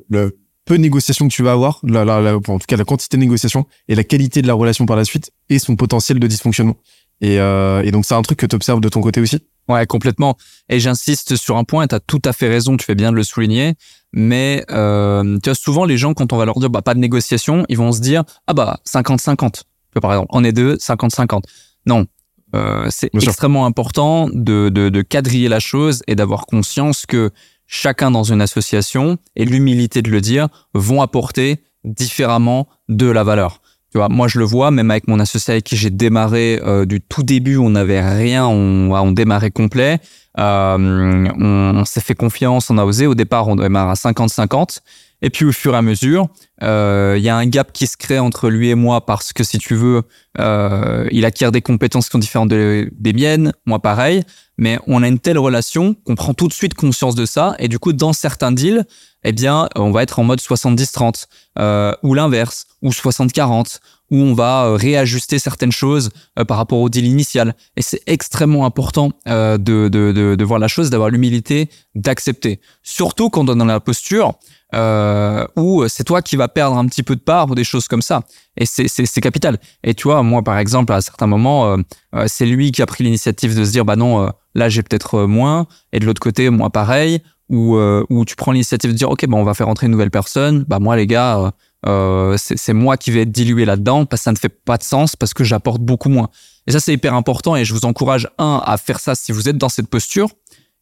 le 0.10 0.38
peu 0.66 0.78
de 0.78 0.82
négociation 0.82 1.28
que 1.28 1.34
tu 1.34 1.42
vas 1.44 1.52
avoir, 1.54 1.80
la, 1.84 2.06
la, 2.06 2.22
la- 2.22 2.36
en 2.36 2.42
tout 2.42 2.58
cas 2.68 2.78
la 2.78 2.86
quantité 2.86 3.18
de 3.18 3.22
négociation 3.22 3.66
et 3.88 3.96
la 3.96 4.04
qualité 4.04 4.42
de 4.42 4.48
la 4.48 4.54
relation 4.54 4.86
par 4.86 4.96
la 4.98 5.04
suite 5.04 5.32
et 5.50 5.58
son 5.60 5.76
potentiel 5.76 6.20
de 6.20 6.28
dysfonctionnement. 6.28 6.76
Et, 7.22 7.40
euh, 7.40 7.82
et 7.84 7.92
donc 7.92 8.06
c'est 8.06 8.14
un 8.14 8.22
truc 8.22 8.40
que 8.40 8.46
tu 8.46 8.56
observes 8.56 8.82
de 8.82 8.90
ton 8.90 9.02
côté 9.02 9.22
aussi? 9.22 9.40
Ouais, 9.68 9.86
complètement. 9.86 10.36
Et 10.70 10.80
j'insiste 10.80 11.36
sur 11.36 11.58
un 11.58 11.64
point, 11.64 11.88
tu 11.88 11.96
as 11.96 12.00
tout 12.00 12.22
à 12.26 12.34
fait 12.34 12.50
raison, 12.50 12.76
tu 12.76 12.86
fais 12.86 12.96
bien 12.96 13.12
de 13.12 13.16
le 13.16 13.24
souligner, 13.24 13.76
mais 14.14 14.66
euh, 14.72 15.38
tu 15.44 15.50
vois, 15.50 15.56
souvent 15.56 15.86
les 15.86 15.98
gens, 15.98 16.14
quand 16.14 16.34
on 16.34 16.38
va 16.38 16.46
leur 16.46 16.60
dire 16.60 16.70
bah, 16.70 16.82
pas 16.82 16.96
de 16.96 17.00
négociation, 17.00 17.66
ils 17.70 17.78
vont 17.78 17.92
se 17.92 18.02
dire 18.02 18.24
ah 18.48 18.54
bah 18.54 18.80
50-50. 18.88 19.52
Tu 19.52 19.62
vois, 19.94 20.02
Par 20.02 20.12
exemple, 20.14 20.30
on 20.32 20.44
est 20.44 20.54
deux, 20.54 20.76
50-50. 20.76 21.44
Non, 21.86 22.08
euh, 22.56 22.88
c'est 22.90 23.14
extrêmement 23.14 23.66
important 23.66 24.28
de, 24.32 24.70
de, 24.70 24.90
de 24.90 25.02
quadriller 25.02 25.50
la 25.50 25.60
chose 25.60 26.02
et 26.08 26.16
d'avoir 26.16 26.46
conscience 26.48 27.06
que 27.06 27.32
chacun 27.68 28.10
dans 28.10 28.24
une 28.24 28.42
association, 28.42 29.18
et 29.36 29.46
l'humilité 29.46 30.02
de 30.02 30.10
le 30.10 30.22
dire, 30.22 30.48
vont 30.74 31.04
apporter 31.04 31.64
différemment 31.84 32.68
de 32.90 33.06
la 33.06 33.24
valeur. 33.24 33.62
Tu 33.92 33.98
vois, 33.98 34.08
moi 34.10 34.28
je 34.28 34.38
le 34.38 34.46
vois, 34.46 34.70
même 34.70 34.92
avec 34.92 35.08
mon 35.08 35.20
associé 35.20 35.54
avec 35.54 35.64
qui 35.64 35.76
j'ai 35.76 35.90
démarré 35.90 36.60
euh, 36.64 36.86
du 36.86 37.02
tout 37.02 37.24
début, 37.24 37.58
on 37.58 37.72
n'avait 37.72 38.02
rien, 38.02 38.46
on, 38.46 38.92
on 38.92 39.12
démarrait 39.12 39.52
complet. 39.52 40.00
Euh, 40.38 41.28
on, 41.40 41.86
s'est 41.86 42.02
fait 42.02 42.14
confiance, 42.14 42.70
on 42.70 42.78
a 42.78 42.86
osé. 42.86 43.08
Au 43.08 43.16
départ, 43.16 43.48
on 43.48 43.56
démarre 43.56 43.90
à 43.90 43.96
50-50. 43.96 44.80
Et 45.22 45.30
puis 45.30 45.44
au 45.44 45.52
fur 45.52 45.74
et 45.74 45.78
à 45.78 45.82
mesure, 45.82 46.30
euh, 46.64 47.16
il 47.18 47.24
y 47.24 47.30
a 47.30 47.36
un 47.36 47.46
gap 47.46 47.74
qui 47.74 47.88
se 47.88 47.98
crée 47.98 48.20
entre 48.20 48.50
lui 48.50 48.70
et 48.70 48.76
moi 48.76 49.06
parce 49.06 49.34
que 49.34 49.44
si 49.44 49.58
tu 49.58 49.76
veux, 49.76 50.04
il 50.38 51.26
acquiert 51.26 51.52
des 51.52 51.62
compétences 51.62 52.06
qui 52.06 52.12
sont 52.12 52.20
différentes 52.20 52.50
des 52.50 53.14
miennes, 53.14 53.52
moi 53.66 53.80
pareil, 53.80 54.24
mais 54.60 54.78
on 54.88 55.02
a 55.02 55.08
une 55.08 55.20
telle 55.20 55.40
relation 55.40 55.96
qu'on 56.06 56.16
prend 56.16 56.34
tout 56.34 56.48
de 56.48 56.54
suite 56.54 56.74
conscience 56.74 57.16
de 57.16 57.26
ça 57.26 57.56
et 57.60 57.68
du 57.68 57.80
coup 57.80 57.94
dans 57.94 58.14
certains 58.14 58.52
deals, 58.52 58.86
eh 59.24 59.32
bien 59.32 59.70
on 59.76 59.92
va 59.92 60.04
être 60.04 60.20
en 60.20 60.24
mode 60.24 60.40
70-30 60.40 61.26
euh, 61.58 61.94
ou 62.04 62.14
l'inverse 62.14 62.68
ou 62.82 62.90
60-40 62.90 63.80
où 64.12 64.18
on 64.18 64.34
va 64.34 64.66
euh, 64.66 64.76
réajuster 64.76 65.40
certaines 65.40 65.72
choses 65.72 66.10
euh, 66.38 66.46
par 66.46 66.58
rapport 66.58 66.80
au 66.80 66.90
deal 66.90 67.06
initial. 67.06 67.56
Et 67.76 67.82
c'est 67.82 68.02
extrêmement 68.08 68.66
important 68.66 69.12
euh, 69.28 69.58
de, 69.58 69.88
de, 69.88 70.12
de, 70.12 70.36
de, 70.36 70.46
voir 70.46 70.60
la 70.60 70.68
chose, 70.68 70.90
d'avoir 70.90 71.10
l'humilité, 71.10 71.70
d'accepter. 71.96 72.60
Surtout 72.84 73.30
quand 73.30 73.50
on 73.50 73.54
est 73.54 73.58
dans 73.58 73.66
la 73.66 73.80
posture 73.80 74.34
euh, 74.76 75.46
où 75.56 75.88
c'est 75.88 76.04
toi 76.04 76.22
qui 76.22 76.36
vas 76.36 76.48
perdre 76.48 76.78
un 76.78 76.86
petit 76.86 77.04
peu 77.04 77.16
de 77.16 77.22
part 77.22 77.50
ou 77.50 77.56
des 77.56 77.64
choses 77.64 77.88
comme 77.88 78.02
ça. 78.02 78.24
Et 78.58 78.66
c'est 78.66 79.22
capital. 79.22 79.58
Et 79.84 79.94
tu 79.94 80.04
vois, 80.04 80.22
moi, 80.22 80.44
par 80.44 80.58
exemple, 80.58 80.92
à 80.92 81.02
certains 81.02 81.28
moments, 81.28 81.78
c'est 82.28 82.46
lui 82.46 82.72
qui 82.72 82.82
a 82.82 82.86
pris 82.86 83.04
l'initiative 83.04 83.58
de 83.58 83.64
se 83.64 83.72
dire, 83.72 83.86
bah 83.86 83.96
non, 83.96 84.30
là, 84.56 84.70
j'ai 84.70 84.84
peut-être 84.84 85.26
moins. 85.26 85.68
Et 85.94 86.00
de 86.00 86.06
l'autre 86.06 86.22
côté, 86.22 86.50
moi, 86.50 86.70
pareil. 86.70 87.22
Ou 87.52 87.80
où 88.10 88.26
tu 88.26 88.36
prends 88.36 88.52
l'initiative 88.52 88.92
de 88.92 88.96
dire, 88.96 89.10
OK, 89.10 89.26
bah, 89.26 89.36
on 89.36 89.44
va 89.44 89.56
faire 89.56 89.70
entrer 89.70 89.88
une 89.88 89.92
nouvelle 89.92 90.12
personne. 90.12 90.66
Bah 90.68 90.78
moi, 90.78 90.96
les 90.96 91.08
gars 91.08 91.52
euh, 91.88 92.36
c'est 92.38 92.74
moi 92.74 92.98
qui 92.98 93.12
vais 93.12 93.22
être 93.22 93.32
dilué 93.32 93.64
là-dedans 93.66 94.06
parce 94.06 94.22
que 94.22 94.24
ça 94.26 94.32
ne 94.32 94.38
fait 94.38 94.50
pas 94.50 94.78
de 94.78 94.84
sens 94.84 95.16
parce 95.16 95.34
que 95.34 95.44
j'apporte 95.44 95.82
beaucoup 95.82 96.10
moins. 96.10 96.30
Et 96.68 96.72
ça, 96.72 96.80
c'est 96.80 96.94
hyper 96.94 97.14
important 97.14 97.56
et 97.56 97.66
je 97.66 97.74
vous 97.74 97.86
encourage, 97.86 98.28
un, 98.38 98.62
à 98.66 98.78
faire 98.78 99.00
ça 99.00 99.16
si 99.16 99.32
vous 99.32 99.48
êtes 99.48 99.58
dans 99.58 99.70
cette 99.70 99.88
posture 99.88 100.30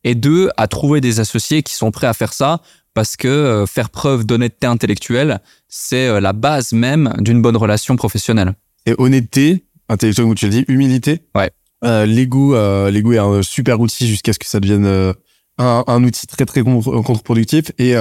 et 0.03 0.15
deux, 0.15 0.49
à 0.58 0.67
trouver 0.67 1.01
des 1.01 1.19
associés 1.19 1.63
qui 1.63 1.73
sont 1.73 1.91
prêts 1.91 2.08
à 2.08 2.13
faire 2.13 2.34
ça 2.34 2.62
parce 2.93 3.15
que 3.15 3.27
euh, 3.27 3.65
faire 3.67 3.89
preuve 3.89 4.25
d'honnêteté 4.25 4.65
intellectuelle, 4.65 5.39
c'est 5.67 6.08
euh, 6.08 6.19
la 6.19 6.34
base 6.34 6.71
même 6.71 7.13
d'une 7.19 7.41
bonne 7.41 7.58
relation 7.58 7.95
professionnelle. 7.95 8.56
Et 8.88 8.95
honnêteté, 8.97 9.65
intellectuelle, 9.89 10.25
comme 10.25 10.36
tu 10.36 10.45
l'as 10.45 10.51
dit, 10.51 10.65
humilité? 10.67 11.21
Ouais. 11.36 11.51
Euh, 11.84 12.06
L'ego, 12.06 12.56
euh, 12.56 12.90
l'ego 12.90 13.13
est 13.13 13.20
un 13.20 13.42
super 13.44 13.80
outil 13.80 14.08
jusqu'à 14.08 14.34
ce 14.34 14.40
que 14.40 14.48
ça 14.48 14.60
devienne 14.60 14.86
un, 15.58 15.84
un, 15.86 16.04
outil 16.04 16.26
très 16.28 16.46
très 16.46 16.63
contre-productif 16.63 17.72
et 17.78 17.94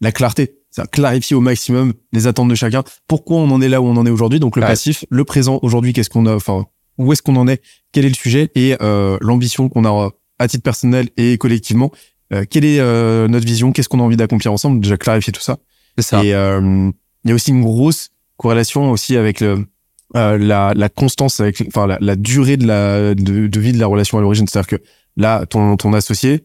la 0.00 0.12
clarté 0.12 0.58
ça 0.74 0.86
clarifie 0.86 1.34
au 1.34 1.40
maximum 1.40 1.92
les 2.12 2.26
attentes 2.26 2.48
de 2.48 2.56
chacun. 2.56 2.82
Pourquoi 3.06 3.36
on 3.36 3.50
en 3.52 3.60
est 3.60 3.68
là 3.68 3.80
où 3.80 3.86
on 3.86 3.96
en 3.96 4.04
est 4.06 4.10
aujourd'hui? 4.10 4.40
Donc 4.40 4.56
le 4.56 4.62
passif, 4.62 5.04
le 5.08 5.24
présent 5.24 5.60
aujourd'hui, 5.62 5.92
qu'est-ce 5.92 6.10
qu'on 6.10 6.26
a, 6.26 6.34
enfin 6.34 6.66
où 6.98 7.12
est-ce 7.12 7.22
qu'on 7.22 7.36
en 7.36 7.46
est, 7.46 7.62
quel 7.92 8.04
est 8.04 8.08
le 8.08 8.14
sujet? 8.14 8.50
Et 8.56 8.76
euh, 8.82 9.16
l'ambition 9.20 9.68
qu'on 9.68 9.84
a 9.84 10.10
à 10.40 10.48
titre 10.48 10.64
personnel 10.64 11.10
et 11.16 11.38
collectivement. 11.38 11.92
Euh, 12.32 12.44
quelle 12.48 12.64
est 12.64 12.80
euh, 12.80 13.28
notre 13.28 13.46
vision? 13.46 13.70
Qu'est-ce 13.70 13.88
qu'on 13.88 14.00
a 14.00 14.02
envie 14.02 14.16
d'accomplir 14.16 14.52
ensemble? 14.52 14.80
Déjà 14.80 14.96
clarifier 14.96 15.32
tout 15.32 15.40
ça. 15.40 15.58
C'est 15.96 16.02
ça. 16.02 16.24
Et 16.24 16.30
il 16.30 17.28
y 17.28 17.32
a 17.32 17.34
aussi 17.34 17.50
une 17.52 17.62
grosse 17.62 18.10
corrélation 18.36 18.90
aussi 18.90 19.16
avec 19.16 19.40
le, 19.40 19.64
la, 20.14 20.72
la 20.74 20.88
constance, 20.88 21.40
avec 21.40 21.62
enfin 21.66 21.86
la, 21.86 21.98
la 22.00 22.16
durée 22.16 22.56
de 22.56 22.66
la 22.66 23.14
de, 23.14 23.46
de, 23.46 23.60
vie 23.60 23.72
de 23.72 23.78
la 23.78 23.86
relation 23.86 24.16
à 24.18 24.20
l'origine. 24.20 24.46
C'est-à-dire 24.46 24.78
que 24.78 24.84
là, 25.16 25.44
ton 25.46 25.76
ton 25.76 25.92
associé, 25.92 26.44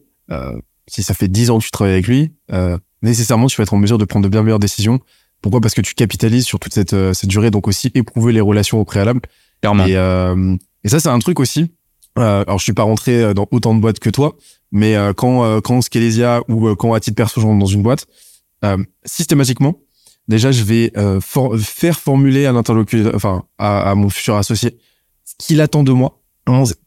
si 0.87 1.03
ça 1.03 1.13
fait 1.13 1.27
dix 1.27 1.49
ans 1.49 1.59
que 1.59 1.63
tu 1.63 1.71
travailles 1.71 1.93
avec 1.93 2.07
lui, 2.07 2.33
nécessairement 3.01 3.47
tu 3.47 3.57
vas 3.57 3.63
être 3.63 3.73
en 3.73 3.77
mesure 3.77 3.97
de 3.97 4.05
prendre 4.05 4.25
de 4.25 4.29
bien 4.29 4.43
meilleures 4.43 4.59
décisions. 4.59 4.99
Pourquoi? 5.41 5.61
Parce 5.61 5.73
que 5.73 5.81
tu 5.81 5.93
capitalises 5.93 6.45
sur 6.45 6.59
toute 6.59 6.73
cette, 6.73 6.91
euh, 6.91 7.13
cette 7.13 7.29
durée, 7.29 7.49
donc 7.49 7.67
aussi 7.69 7.89
éprouver 7.95 8.33
les 8.33 8.41
relations 8.41 8.79
au 8.81 8.83
préalable. 8.83 9.21
Et, 9.63 9.95
euh, 9.95 10.55
et 10.83 10.89
ça, 10.89 10.99
c'est 10.99 11.07
un 11.07 11.19
truc 11.19 11.39
aussi. 11.39 11.71
Euh, 12.17 12.43
alors, 12.45 12.57
je 12.57 12.63
suis 12.63 12.73
pas 12.73 12.83
rentré 12.83 13.33
dans 13.33 13.47
autant 13.51 13.73
de 13.73 13.79
boîtes 13.79 13.99
que 13.99 14.09
toi, 14.09 14.35
mais 14.71 14.95
euh, 14.95 15.13
quand 15.13 15.45
euh, 15.45 15.61
quand 15.61 15.81
Skelesia 15.81 16.41
ou 16.49 16.75
quand 16.75 16.93
à 16.93 16.99
titre 16.99 17.15
perso 17.15 17.39
je 17.39 17.45
rentre 17.45 17.59
dans 17.59 17.65
une 17.65 17.83
boîte, 17.83 18.05
systématiquement, 19.05 19.75
déjà 20.29 20.51
je 20.53 20.63
vais 20.63 20.93
faire 21.59 21.99
formuler 21.99 22.45
à 22.45 22.53
l'interlocuteur, 22.53 23.13
enfin 23.13 23.43
à, 23.57 23.91
à, 23.91 23.95
mon 23.95 24.09
futur 24.09 24.35
associé, 24.35 24.77
ce 25.25 25.33
qu'il 25.37 25.59
attend 25.59 25.83
de 25.83 25.91
moi. 25.91 26.19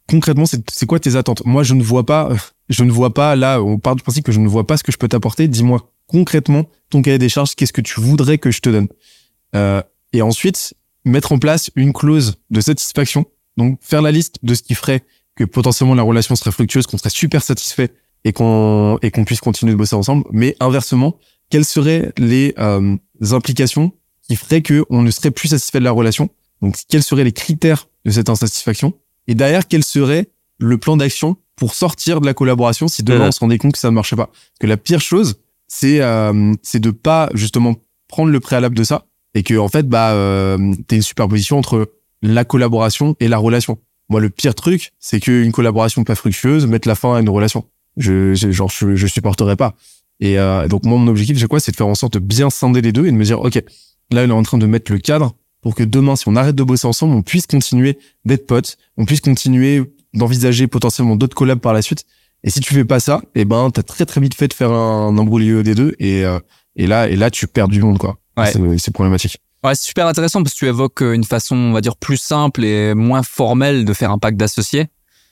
Concrètement, 0.08 0.44
c'est 0.46 0.86
quoi 0.86 0.98
tes 0.98 1.16
attentes? 1.16 1.44
Moi, 1.46 1.62
je 1.62 1.74
ne 1.74 1.82
vois 1.82 2.04
pas, 2.04 2.30
je 2.68 2.84
ne 2.84 2.90
vois 2.90 3.14
pas 3.14 3.36
là. 3.36 3.62
On 3.62 3.78
part 3.78 3.96
du 3.96 4.02
principe 4.02 4.24
que 4.24 4.32
je 4.32 4.40
ne 4.40 4.48
vois 4.48 4.66
pas 4.66 4.76
ce 4.76 4.82
que 4.82 4.92
je 4.92 4.98
peux 4.98 5.08
t'apporter. 5.08 5.48
Dis-moi 5.48 5.88
concrètement 6.06 6.66
ton 6.90 7.00
cahier 7.00 7.18
des 7.18 7.28
charges, 7.28 7.54
qu'est-ce 7.54 7.72
que 7.72 7.80
tu 7.80 8.00
voudrais 8.00 8.38
que 8.38 8.50
je 8.50 8.60
te 8.60 8.68
donne? 8.68 8.88
Euh, 9.54 9.82
Et 10.12 10.20
ensuite, 10.20 10.74
mettre 11.04 11.32
en 11.32 11.38
place 11.38 11.70
une 11.74 11.92
clause 11.92 12.36
de 12.50 12.60
satisfaction. 12.60 13.24
Donc, 13.56 13.78
faire 13.80 14.02
la 14.02 14.10
liste 14.10 14.36
de 14.42 14.54
ce 14.54 14.62
qui 14.62 14.74
ferait 14.74 15.02
que 15.34 15.44
potentiellement 15.44 15.94
la 15.94 16.02
relation 16.02 16.36
serait 16.36 16.52
fructueuse, 16.52 16.86
qu'on 16.86 16.98
serait 16.98 17.10
super 17.10 17.42
satisfait 17.42 17.90
et 18.24 18.32
qu'on 18.32 18.98
et 19.00 19.10
qu'on 19.10 19.24
puisse 19.24 19.40
continuer 19.40 19.72
de 19.72 19.78
bosser 19.78 19.96
ensemble. 19.96 20.24
Mais 20.30 20.56
inversement, 20.60 21.16
quelles 21.48 21.64
seraient 21.64 22.12
les 22.18 22.54
euh, 22.58 22.96
implications 23.30 23.92
qui 24.22 24.36
feraient 24.36 24.62
que 24.62 24.84
on 24.90 25.02
ne 25.02 25.10
serait 25.10 25.30
plus 25.30 25.48
satisfait 25.48 25.78
de 25.78 25.84
la 25.84 25.92
relation 25.92 26.30
Donc, 26.60 26.76
quels 26.88 27.02
seraient 27.02 27.24
les 27.24 27.32
critères 27.32 27.88
de 28.04 28.10
cette 28.10 28.28
insatisfaction? 28.28 28.94
Et 29.26 29.34
derrière, 29.34 29.66
quel 29.68 29.84
serait 29.84 30.30
le 30.58 30.78
plan 30.78 30.96
d'action 30.96 31.36
pour 31.56 31.74
sortir 31.74 32.20
de 32.20 32.26
la 32.26 32.34
collaboration 32.34 32.88
si 32.88 33.02
demain 33.02 33.28
on 33.28 33.32
se 33.32 33.40
rendait 33.40 33.58
compte 33.58 33.72
que 33.72 33.78
ça 33.78 33.90
ne 33.90 33.94
marchait 33.94 34.16
pas? 34.16 34.26
Parce 34.26 34.58
que 34.60 34.66
la 34.66 34.76
pire 34.76 35.00
chose, 35.00 35.36
c'est 35.68 36.00
euh, 36.00 36.54
c'est 36.62 36.80
de 36.80 36.90
pas 36.90 37.30
justement 37.34 37.76
prendre 38.08 38.30
le 38.30 38.40
préalable 38.40 38.76
de 38.76 38.84
ça 38.84 39.06
et 39.34 39.42
que 39.42 39.54
en 39.54 39.68
fait 39.68 39.88
bah 39.88 40.12
euh, 40.12 40.74
t'es 40.86 40.96
une 40.96 41.02
superposition 41.02 41.58
entre 41.58 41.92
la 42.20 42.44
collaboration 42.44 43.16
et 43.20 43.28
la 43.28 43.38
relation. 43.38 43.78
Moi 44.10 44.20
le 44.20 44.28
pire 44.28 44.54
truc 44.54 44.92
c'est 45.00 45.18
qu'une 45.18 45.52
collaboration 45.52 46.04
pas 46.04 46.14
fructueuse 46.14 46.66
mette 46.66 46.84
la 46.84 46.94
fin 46.94 47.14
à 47.14 47.20
une 47.20 47.30
relation. 47.30 47.64
Je, 47.96 48.34
je 48.34 48.50
genre 48.50 48.70
je, 48.70 48.94
je 48.94 49.06
supporterais 49.06 49.56
pas. 49.56 49.74
Et 50.22 50.38
euh, 50.38 50.66
donc 50.68 50.84
moi 50.84 50.96
mon 50.98 51.08
objectif 51.08 51.38
c'est 51.38 51.48
quoi? 51.48 51.60
C'est 51.60 51.72
de 51.72 51.76
faire 51.76 51.86
en 51.86 51.94
sorte 51.94 52.14
de 52.14 52.18
bien 52.18 52.48
scinder 52.48 52.80
les 52.80 52.92
deux 52.92 53.06
et 53.06 53.12
de 53.12 53.16
me 53.16 53.24
dire 53.24 53.40
ok 53.40 53.62
là 54.10 54.22
on 54.24 54.28
est 54.28 54.32
en 54.32 54.42
train 54.42 54.58
de 54.58 54.66
mettre 54.66 54.90
le 54.90 54.98
cadre 54.98 55.34
pour 55.60 55.74
que 55.74 55.82
demain 55.82 56.16
si 56.16 56.28
on 56.28 56.36
arrête 56.36 56.54
de 56.54 56.62
bosser 56.62 56.86
ensemble 56.86 57.14
on 57.14 57.22
puisse 57.22 57.46
continuer 57.46 57.98
d'être 58.24 58.46
potes, 58.46 58.78
on 58.96 59.04
puisse 59.04 59.20
continuer 59.20 59.82
d'envisager 60.14 60.66
potentiellement 60.66 61.16
d'autres 61.16 61.34
collabs 61.34 61.58
par 61.58 61.72
la 61.72 61.82
suite 61.82 62.06
et 62.44 62.50
si 62.50 62.60
tu 62.60 62.74
fais 62.74 62.84
pas 62.84 63.00
ça, 63.00 63.22
eh 63.34 63.44
ben, 63.44 63.70
t'as 63.70 63.82
très 63.82 64.04
très 64.04 64.20
vite 64.20 64.34
fait 64.34 64.48
de 64.48 64.54
faire 64.54 64.72
un, 64.72 65.16
embrouillé 65.16 65.62
des 65.62 65.74
deux 65.74 65.94
et, 65.98 66.24
euh, 66.24 66.40
et 66.74 66.86
là, 66.86 67.08
et 67.08 67.16
là, 67.16 67.30
tu 67.30 67.46
perds 67.46 67.68
du 67.68 67.80
monde, 67.80 67.98
quoi. 67.98 68.18
Ouais. 68.36 68.52
C'est 68.78 68.92
problématique. 68.92 69.38
Ouais, 69.62 69.74
c'est 69.76 69.86
super 69.86 70.08
intéressant 70.08 70.42
parce 70.42 70.54
que 70.54 70.58
tu 70.58 70.66
évoques 70.66 71.02
euh, 71.02 71.12
une 71.12 71.24
façon, 71.24 71.54
on 71.54 71.72
va 71.72 71.80
dire, 71.80 71.96
plus 71.96 72.16
simple 72.16 72.64
et 72.64 72.94
moins 72.94 73.22
formelle 73.22 73.84
de 73.84 73.92
faire 73.92 74.10
un 74.10 74.18
pacte 74.18 74.36
d'associés. 74.36 74.86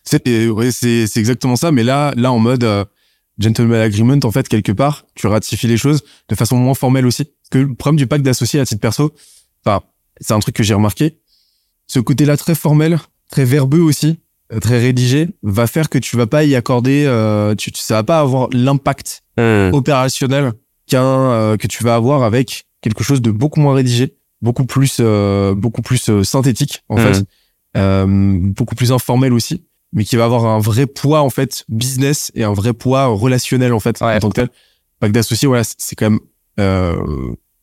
C'est, 0.04 0.48
ouais, 0.48 0.70
c'est, 0.70 1.08
c'est 1.08 1.18
exactement 1.18 1.56
ça. 1.56 1.72
Mais 1.72 1.82
là, 1.82 2.12
là, 2.16 2.30
en 2.30 2.38
mode 2.38 2.62
euh, 2.62 2.84
gentleman 3.40 3.80
agreement, 3.80 4.18
en 4.22 4.30
fait, 4.30 4.48
quelque 4.48 4.72
part, 4.72 5.06
tu 5.14 5.26
ratifies 5.26 5.66
les 5.66 5.76
choses 5.76 6.02
de 6.28 6.34
façon 6.34 6.56
moins 6.56 6.74
formelle 6.74 7.06
aussi. 7.06 7.24
Parce 7.24 7.50
que 7.50 7.58
le 7.58 7.74
problème 7.74 7.96
du 7.96 8.06
pacte 8.06 8.24
d'associés 8.24 8.60
à 8.60 8.66
titre 8.66 8.80
perso, 8.80 9.12
enfin, 9.64 9.82
c'est 10.20 10.34
un 10.34 10.40
truc 10.40 10.54
que 10.54 10.62
j'ai 10.62 10.74
remarqué. 10.74 11.18
Ce 11.86 11.98
côté-là 11.98 12.36
très 12.36 12.54
formel, 12.54 12.98
très 13.30 13.44
verbeux 13.44 13.80
aussi, 13.80 14.18
euh, 14.52 14.58
très 14.58 14.80
rédigé 14.80 15.28
va 15.42 15.66
faire 15.66 15.88
que 15.88 15.98
tu 15.98 16.16
vas 16.16 16.26
pas 16.26 16.44
y 16.44 16.56
accorder 16.56 17.04
euh, 17.06 17.54
tu, 17.54 17.70
ça 17.74 17.94
va 17.94 18.02
pas 18.02 18.18
avoir 18.18 18.48
l'impact 18.52 19.22
hmm. 19.38 19.72
opérationnel 19.72 20.52
qu'un 20.88 21.04
euh, 21.04 21.56
que 21.56 21.68
tu 21.68 21.84
vas 21.84 21.94
avoir 21.94 22.24
avec 22.24 22.64
quelque 22.80 23.04
chose 23.04 23.22
de 23.22 23.30
beaucoup 23.30 23.60
moins 23.60 23.74
rédigé 23.74 24.16
beaucoup 24.42 24.64
plus 24.64 24.96
euh, 24.98 25.54
beaucoup 25.54 25.82
plus 25.82 26.22
synthétique 26.24 26.82
en 26.88 26.96
fait 26.96 27.24
hmm. 27.76 28.50
beaucoup 28.52 28.74
plus 28.74 28.90
informel 28.90 29.32
aussi 29.32 29.62
mais 29.92 30.04
qui 30.04 30.16
va 30.16 30.24
avoir 30.24 30.46
un 30.46 30.58
vrai 30.58 30.86
poids 30.86 31.22
en 31.22 31.30
fait 31.30 31.64
business 31.68 32.30
et 32.34 32.44
un 32.44 32.52
vrai 32.52 32.72
poids 32.72 33.06
relationnel 33.06 33.72
en 33.72 33.80
fait 33.80 34.00
en 34.02 34.18
tant 34.18 34.28
que 34.28 34.34
tel 34.34 34.48
pack 35.00 35.12
d'associés 35.12 35.48
voilà 35.48 35.64
c'est 35.64 35.96
quand 35.96 36.10
même 36.10 36.20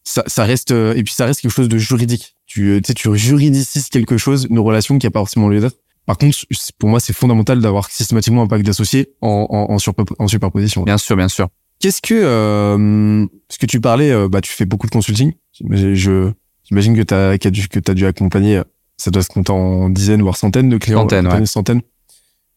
ça, 0.03 0.23
ça 0.27 0.43
reste 0.45 0.71
et 0.71 1.03
puis 1.03 1.13
ça 1.13 1.25
reste 1.25 1.41
quelque 1.41 1.51
chose 1.51 1.69
de 1.69 1.77
juridique 1.77 2.35
tu 2.45 2.81
tu 2.83 2.87
sais 2.87 2.93
tu 2.93 3.17
juridices 3.17 3.89
quelque 3.89 4.17
chose 4.17 4.47
une 4.49 4.59
relation 4.59 4.97
qui 4.97 5.07
a 5.07 5.11
pas 5.11 5.19
forcément 5.19 5.47
lieu 5.47 5.61
d'être 5.61 5.77
par 6.07 6.17
contre, 6.17 6.37
pour 6.79 6.87
moi, 6.87 7.01
c'est 7.01 7.11
fondamental 7.11 7.59
d'avoir 7.59 7.91
systématiquement 7.91 8.41
un 8.41 8.47
pack 8.47 8.63
d'associés 8.63 9.09
en, 9.19 9.45
en, 9.49 9.75
en, 9.75 10.27
superposition. 10.27 10.83
Bien 10.83 10.97
sûr, 10.97 11.17
bien 11.17 11.27
sûr. 11.27 11.49
Qu'est-ce 11.79 12.01
que, 12.01 12.13
euh, 12.13 13.25
ce 13.49 13.57
que 13.57 13.65
tu 13.65 13.81
parlais, 13.81 14.09
euh, 14.09 14.29
bah, 14.29 14.39
tu 14.39 14.49
fais 14.49 14.63
beaucoup 14.63 14.87
de 14.87 14.91
consulting. 14.91 15.33
Je, 15.69 16.31
j'imagine 16.63 16.95
que 16.95 17.01
t'as, 17.01 17.37
que 17.37 17.49
dû, 17.49 17.67
que 17.67 17.79
t'as 17.79 17.93
dû 17.93 18.05
accompagner, 18.05 18.61
ça 18.95 19.11
doit 19.11 19.21
se 19.21 19.27
compter 19.27 19.51
en 19.51 19.89
dizaines 19.89 20.21
voire 20.21 20.37
centaines 20.37 20.69
de 20.69 20.77
clients. 20.77 21.01
Centaines, 21.01 21.27
ouais. 21.27 21.45
centaines. 21.45 21.81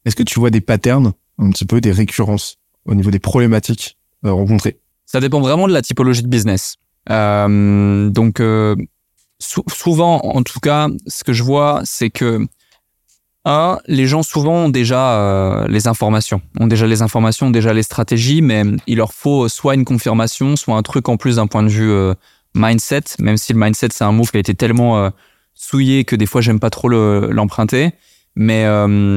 Est-ce 0.04 0.16
que 0.16 0.22
tu 0.22 0.40
vois 0.40 0.50
des 0.50 0.60
patterns, 0.60 1.12
un 1.38 1.50
petit 1.50 1.64
peu 1.64 1.80
des 1.80 1.92
récurrences 1.92 2.58
au 2.86 2.94
niveau 2.94 3.10
des 3.10 3.18
problématiques 3.18 3.98
euh, 4.24 4.32
rencontrées? 4.32 4.78
Ça 5.06 5.20
dépend 5.20 5.40
vraiment 5.40 5.68
de 5.68 5.72
la 5.72 5.82
typologie 5.82 6.22
de 6.22 6.28
business. 6.28 6.76
Euh, 7.10 8.08
donc, 8.08 8.40
euh, 8.40 8.76
souvent, 9.38 10.20
en 10.20 10.42
tout 10.42 10.60
cas, 10.60 10.88
ce 11.06 11.24
que 11.24 11.32
je 11.32 11.42
vois, 11.42 11.80
c'est 11.84 12.10
que 12.10 12.46
un, 13.44 13.78
les 13.86 14.06
gens 14.06 14.22
souvent 14.22 14.66
ont 14.66 14.68
déjà 14.68 15.66
les 15.66 15.88
informations, 15.88 16.42
ont 16.58 16.66
déjà 16.66 16.86
les 16.86 17.00
informations, 17.00 17.46
ont 17.46 17.50
déjà 17.50 17.72
les 17.72 17.82
stratégies, 17.82 18.42
mais 18.42 18.64
il 18.86 18.98
leur 18.98 19.14
faut 19.14 19.48
soit 19.48 19.74
une 19.74 19.86
confirmation, 19.86 20.56
soit 20.56 20.76
un 20.76 20.82
truc 20.82 21.08
en 21.08 21.16
plus 21.16 21.36
d'un 21.36 21.46
point 21.46 21.62
de 21.62 21.70
vue 21.70 22.14
mindset, 22.54 23.04
même 23.18 23.38
si 23.38 23.54
le 23.54 23.58
mindset 23.58 23.88
c'est 23.92 24.04
un 24.04 24.12
mot 24.12 24.24
qui 24.24 24.36
a 24.36 24.40
été 24.40 24.54
tellement 24.54 25.10
souillé 25.54 26.04
que 26.04 26.16
des 26.16 26.26
fois 26.26 26.42
j'aime 26.42 26.60
pas 26.60 26.68
trop 26.68 26.90
l'emprunter. 26.90 27.94
Mais 28.36 28.64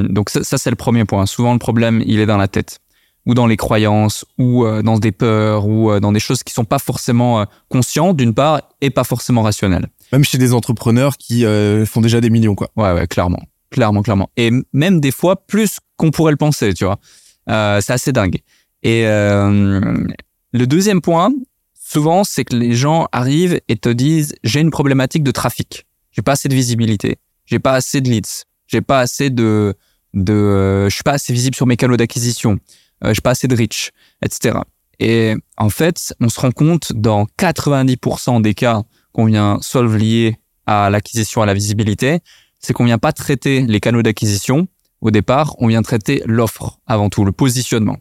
donc 0.09 0.29
ça, 0.29 0.43
ça 0.43 0.57
c'est 0.57 0.69
le 0.69 0.75
premier 0.75 1.05
point. 1.05 1.25
Souvent 1.25 1.53
le 1.53 1.59
problème 1.59 2.01
il 2.05 2.19
est 2.19 2.25
dans 2.25 2.37
la 2.37 2.47
tête. 2.47 2.79
ou 3.25 3.33
dans 3.33 3.47
les 3.47 3.57
croyances 3.57 4.25
ou 4.37 4.65
euh, 4.65 4.81
dans 4.81 4.99
des 4.99 5.11
peurs 5.11 5.65
ou 5.65 5.91
euh, 5.91 5.99
dans 5.99 6.11
des 6.11 6.19
choses 6.19 6.43
qui 6.43 6.53
sont 6.53 6.65
pas 6.65 6.79
forcément 6.79 7.41
euh, 7.41 7.45
conscientes 7.69 8.17
d'une 8.17 8.33
part 8.33 8.61
et 8.81 8.89
pas 8.89 9.03
forcément 9.03 9.43
rationnelles. 9.43 9.87
Même 10.11 10.23
chez 10.23 10.37
des 10.37 10.53
entrepreneurs 10.53 11.17
qui 11.17 11.43
font 11.85 12.01
déjà 12.01 12.21
des 12.21 12.29
millions, 12.29 12.53
quoi. 12.53 12.69
Ouais, 12.75 12.91
ouais, 12.91 13.07
clairement, 13.07 13.41
clairement, 13.71 14.03
clairement. 14.03 14.29
Et 14.37 14.51
même 14.71 14.99
des 14.99 15.11
fois 15.11 15.47
plus 15.47 15.79
qu'on 15.97 16.11
pourrait 16.11 16.31
le 16.31 16.37
penser, 16.37 16.73
tu 16.73 16.85
vois. 16.85 16.99
c'est 17.47 17.93
assez 17.93 18.11
dingue. 18.11 18.37
Et 18.83 19.05
le 19.05 20.65
deuxième 20.67 21.01
point, 21.01 21.31
souvent, 21.73 22.23
c'est 22.23 22.45
que 22.45 22.55
les 22.55 22.73
gens 22.73 23.07
arrivent 23.11 23.59
et 23.67 23.75
te 23.75 23.89
disent 23.89 24.35
j'ai 24.43 24.59
une 24.59 24.69
problématique 24.69 25.23
de 25.23 25.31
trafic. 25.31 25.87
J'ai 26.11 26.21
pas 26.21 26.33
assez 26.33 26.47
de 26.47 26.53
visibilité. 26.53 27.17
J'ai 27.45 27.57
pas 27.57 27.73
assez 27.73 27.99
de 27.99 28.09
leads. 28.11 28.45
J'ai 28.73 28.81
pas 28.81 28.99
assez 28.99 29.29
de 29.29 29.75
de 30.13 30.87
je 30.89 30.93
suis 30.93 31.03
pas 31.03 31.13
assez 31.13 31.31
visible 31.31 31.55
sur 31.55 31.65
mes 31.65 31.77
canaux 31.77 31.97
d'acquisition 31.97 32.59
euh, 33.03 33.13
j'ai 33.13 33.21
pas 33.21 33.31
assez 33.31 33.47
de 33.47 33.55
reach, 33.55 33.91
etc. 34.23 34.59
Et 34.99 35.35
en 35.57 35.69
fait, 35.69 36.13
on 36.19 36.29
se 36.29 36.39
rend 36.39 36.51
compte 36.51 36.93
dans 36.93 37.25
90% 37.37 38.41
des 38.41 38.53
cas 38.53 38.83
qu'on 39.11 39.25
vient 39.25 39.57
solve 39.61 39.97
liés 39.97 40.37
à 40.65 40.89
l'acquisition, 40.89 41.41
à 41.41 41.45
la 41.45 41.53
visibilité, 41.53 42.19
c'est 42.59 42.73
qu'on 42.73 42.85
vient 42.85 42.97
pas 42.97 43.11
traiter 43.11 43.61
les 43.61 43.79
canaux 43.79 44.01
d'acquisition 44.01 44.67
au 45.01 45.11
départ, 45.11 45.55
on 45.57 45.67
vient 45.67 45.81
traiter 45.81 46.23
l'offre 46.25 46.79
avant 46.87 47.09
tout, 47.09 47.25
le 47.25 47.33
positionnement. 47.33 47.97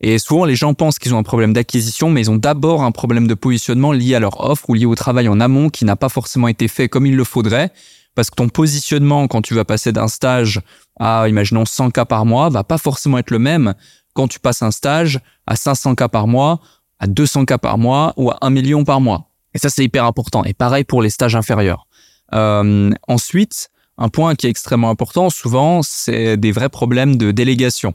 Et 0.00 0.18
souvent, 0.18 0.44
les 0.46 0.56
gens 0.56 0.74
pensent 0.74 0.98
qu'ils 0.98 1.14
ont 1.14 1.18
un 1.18 1.22
problème 1.22 1.52
d'acquisition, 1.52 2.10
mais 2.10 2.22
ils 2.22 2.30
ont 2.30 2.36
d'abord 2.36 2.82
un 2.82 2.90
problème 2.90 3.28
de 3.28 3.34
positionnement 3.34 3.92
lié 3.92 4.16
à 4.16 4.20
leur 4.20 4.40
offre 4.40 4.68
ou 4.68 4.74
lié 4.74 4.86
au 4.86 4.94
travail 4.96 5.28
en 5.28 5.38
amont 5.38 5.68
qui 5.68 5.84
n'a 5.84 5.94
pas 5.94 6.08
forcément 6.08 6.48
été 6.48 6.66
fait 6.66 6.88
comme 6.88 7.06
il 7.06 7.14
le 7.14 7.22
faudrait. 7.22 7.70
Parce 8.14 8.30
que 8.30 8.34
ton 8.34 8.48
positionnement, 8.48 9.28
quand 9.28 9.42
tu 9.42 9.54
vas 9.54 9.64
passer 9.64 9.92
d'un 9.92 10.08
stage 10.08 10.60
à, 10.98 11.28
imaginons, 11.28 11.64
100 11.64 11.90
cas 11.90 12.04
par 12.04 12.26
mois, 12.26 12.48
va 12.48 12.64
pas 12.64 12.78
forcément 12.78 13.18
être 13.18 13.30
le 13.30 13.38
même 13.38 13.74
quand 14.14 14.28
tu 14.28 14.40
passes 14.40 14.62
un 14.62 14.70
stage 14.70 15.20
à 15.46 15.56
500 15.56 15.94
cas 15.94 16.08
par 16.08 16.26
mois, 16.26 16.60
à 16.98 17.06
200 17.06 17.44
cas 17.44 17.58
par 17.58 17.78
mois 17.78 18.12
ou 18.16 18.30
à 18.30 18.38
1 18.42 18.50
million 18.50 18.84
par 18.84 19.00
mois. 19.00 19.30
Et 19.54 19.58
ça, 19.58 19.70
c'est 19.70 19.84
hyper 19.84 20.04
important. 20.04 20.44
Et 20.44 20.54
pareil 20.54 20.84
pour 20.84 21.02
les 21.02 21.10
stages 21.10 21.36
inférieurs. 21.36 21.86
Euh, 22.34 22.90
ensuite, 23.08 23.70
un 23.98 24.08
point 24.08 24.34
qui 24.34 24.46
est 24.46 24.50
extrêmement 24.50 24.90
important, 24.90 25.30
souvent, 25.30 25.82
c'est 25.82 26.36
des 26.36 26.52
vrais 26.52 26.68
problèmes 26.68 27.16
de 27.16 27.30
délégation. 27.30 27.94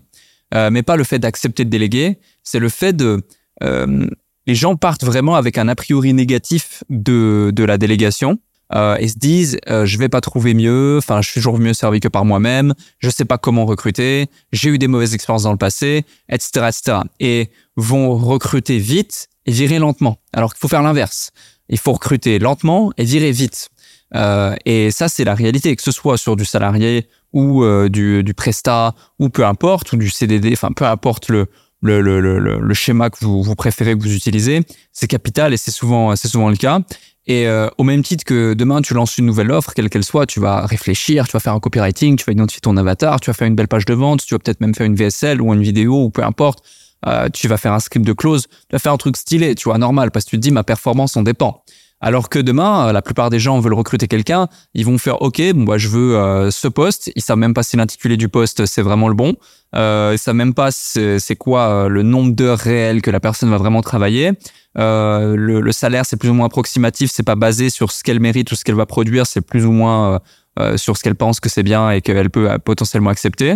Euh, 0.53 0.69
mais 0.69 0.83
pas 0.83 0.95
le 0.95 1.03
fait 1.03 1.19
d'accepter 1.19 1.65
de 1.65 1.69
déléguer, 1.69 2.19
c'est 2.43 2.59
le 2.59 2.69
fait 2.69 2.93
de... 2.93 3.21
Euh, 3.63 4.07
les 4.47 4.55
gens 4.55 4.75
partent 4.75 5.03
vraiment 5.03 5.35
avec 5.35 5.57
un 5.57 5.67
a 5.67 5.75
priori 5.75 6.13
négatif 6.13 6.83
de, 6.89 7.51
de 7.53 7.63
la 7.63 7.77
délégation 7.77 8.37
euh, 8.73 8.97
et 8.99 9.07
se 9.07 9.17
disent 9.17 9.57
euh, 9.69 9.85
je 9.85 9.97
vais 9.97 10.09
pas 10.09 10.21
trouver 10.21 10.53
mieux, 10.53 10.97
enfin 10.97 11.21
je 11.21 11.29
suis 11.29 11.39
toujours 11.39 11.59
mieux 11.59 11.73
servi 11.73 11.99
que 11.99 12.07
par 12.07 12.25
moi-même, 12.25 12.73
je 12.99 13.09
sais 13.09 13.25
pas 13.25 13.37
comment 13.37 13.65
recruter, 13.65 14.27
j'ai 14.51 14.69
eu 14.69 14.77
des 14.77 14.87
mauvaises 14.87 15.13
expériences 15.13 15.43
dans 15.43 15.51
le 15.51 15.57
passé, 15.57 16.03
etc., 16.29 16.67
etc. 16.69 16.97
Et 17.19 17.49
vont 17.75 18.15
recruter 18.17 18.79
vite 18.79 19.27
et 19.45 19.51
virer 19.51 19.79
lentement. 19.79 20.17
Alors 20.33 20.53
qu'il 20.53 20.59
faut 20.59 20.67
faire 20.67 20.81
l'inverse. 20.81 21.31
Il 21.69 21.77
faut 21.77 21.93
recruter 21.93 22.39
lentement 22.39 22.91
et 22.97 23.03
virer 23.03 23.31
vite. 23.31 23.69
Euh, 24.15 24.55
et 24.65 24.91
ça 24.91 25.09
c'est 25.09 25.23
la 25.23 25.35
réalité, 25.35 25.75
que 25.75 25.81
ce 25.81 25.91
soit 25.91 26.17
sur 26.17 26.35
du 26.35 26.45
salarié 26.45 27.07
ou 27.33 27.63
euh, 27.63 27.89
du, 27.89 28.23
du 28.23 28.33
prestat 28.33 28.95
ou 29.19 29.29
peu 29.29 29.45
importe 29.45 29.93
ou 29.93 29.97
du 29.97 30.09
CDD, 30.09 30.51
enfin 30.53 30.69
peu 30.75 30.85
importe 30.85 31.29
le 31.29 31.47
le, 31.81 32.01
le, 32.01 32.19
le, 32.19 32.39
le 32.39 32.73
schéma 32.73 33.11
que 33.11 33.17
vous, 33.23 33.43
vous 33.43 33.53
préférez 33.53 33.93
que 33.93 34.01
vous 34.01 34.15
utilisez, 34.15 34.61
c'est 34.91 35.05
capital 35.05 35.53
et 35.53 35.57
c'est 35.57 35.69
souvent 35.69 36.15
c'est 36.15 36.27
souvent 36.27 36.49
le 36.49 36.55
cas. 36.55 36.79
Et 37.27 37.47
euh, 37.47 37.67
au 37.77 37.83
même 37.83 38.03
titre 38.03 38.23
que 38.23 38.53
demain, 38.53 38.81
tu 38.81 38.93
lances 38.93 39.17
une 39.17 39.25
nouvelle 39.25 39.51
offre, 39.51 39.73
quelle 39.73 39.89
qu'elle 39.89 40.03
soit, 40.03 40.25
tu 40.25 40.39
vas 40.39 40.65
réfléchir, 40.65 41.25
tu 41.25 41.33
vas 41.33 41.39
faire 41.39 41.53
un 41.53 41.59
copywriting, 41.59 42.17
tu 42.17 42.25
vas 42.25 42.33
identifier 42.33 42.61
ton 42.61 42.77
avatar, 42.77 43.19
tu 43.19 43.29
vas 43.29 43.33
faire 43.33 43.47
une 43.47 43.55
belle 43.55 43.67
page 43.67 43.85
de 43.85 43.93
vente, 43.93 44.23
tu 44.25 44.33
vas 44.35 44.39
peut-être 44.39 44.61
même 44.61 44.75
faire 44.75 44.85
une 44.85 44.95
VSL 44.95 45.41
ou 45.41 45.53
une 45.53 45.63
vidéo 45.63 46.03
ou 46.03 46.09
peu 46.11 46.23
importe. 46.23 46.63
Euh, 47.07 47.29
tu 47.29 47.47
vas 47.47 47.57
faire 47.57 47.73
un 47.73 47.79
script 47.79 48.05
de 48.05 48.13
close, 48.13 48.47
tu 48.47 48.73
vas 48.73 48.79
faire 48.79 48.91
un 48.91 48.97
truc 48.97 49.17
stylé, 49.17 49.55
tu 49.55 49.65
vois, 49.65 49.77
normal, 49.77 50.11
parce 50.11 50.25
que 50.25 50.31
tu 50.31 50.37
te 50.37 50.41
dis 50.41 50.51
ma 50.51 50.63
performance 50.63 51.17
en 51.17 51.23
dépend. 51.23 51.63
Alors 52.01 52.29
que 52.29 52.39
demain, 52.39 52.87
euh, 52.87 52.91
la 52.91 53.01
plupart 53.01 53.29
des 53.29 53.39
gens 53.39 53.59
veulent 53.59 53.73
recruter 53.73 54.07
quelqu'un, 54.07 54.47
ils 54.73 54.85
vont 54.85 54.97
faire 54.97 55.21
OK, 55.21 55.41
bon 55.53 55.63
bah 55.63 55.77
je 55.77 55.87
veux 55.87 56.17
euh, 56.17 56.51
ce 56.51 56.67
poste, 56.67 57.11
ils 57.15 57.21
savent 57.21 57.37
même 57.37 57.53
pas 57.53 57.63
si 57.63 57.77
l'intitulé 57.77 58.17
du 58.17 58.27
poste 58.27 58.65
c'est 58.65 58.81
vraiment 58.81 59.07
le 59.07 59.15
bon, 59.15 59.33
euh, 59.75 60.11
ils 60.13 60.19
savent 60.19 60.35
même 60.35 60.53
pas 60.53 60.71
c'est 60.71 61.35
quoi 61.37 61.61
euh, 61.69 61.87
le 61.87 62.03
nombre 62.03 62.35
d'heures 62.35 62.59
réelles 62.59 63.01
que 63.01 63.11
la 63.11 63.19
personne 63.19 63.49
va 63.49 63.57
vraiment 63.57 63.81
travailler. 63.81 64.31
Euh, 64.77 65.35
le, 65.35 65.61
le, 65.61 65.71
salaire 65.71 66.05
c'est 66.05 66.17
plus 66.17 66.29
ou 66.29 66.33
moins 66.33 66.47
approximatif, 66.47 67.09
c'est 67.11 67.23
pas 67.23 67.35
basé 67.35 67.69
sur 67.69 67.91
ce 67.91 68.03
qu'elle 68.03 68.19
mérite 68.19 68.51
ou 68.51 68.55
ce 68.55 68.63
qu'elle 68.65 68.75
va 68.75 68.85
produire, 68.85 69.25
c'est 69.25 69.41
plus 69.41 69.65
ou 69.65 69.71
moins 69.71 70.19
euh, 70.59 70.77
sur 70.77 70.97
ce 70.97 71.03
qu'elle 71.03 71.15
pense 71.15 71.39
que 71.39 71.47
c'est 71.47 71.63
bien 71.63 71.91
et 71.91 72.01
qu'elle 72.01 72.29
peut 72.29 72.49
potentiellement 72.59 73.09
accepter. 73.09 73.55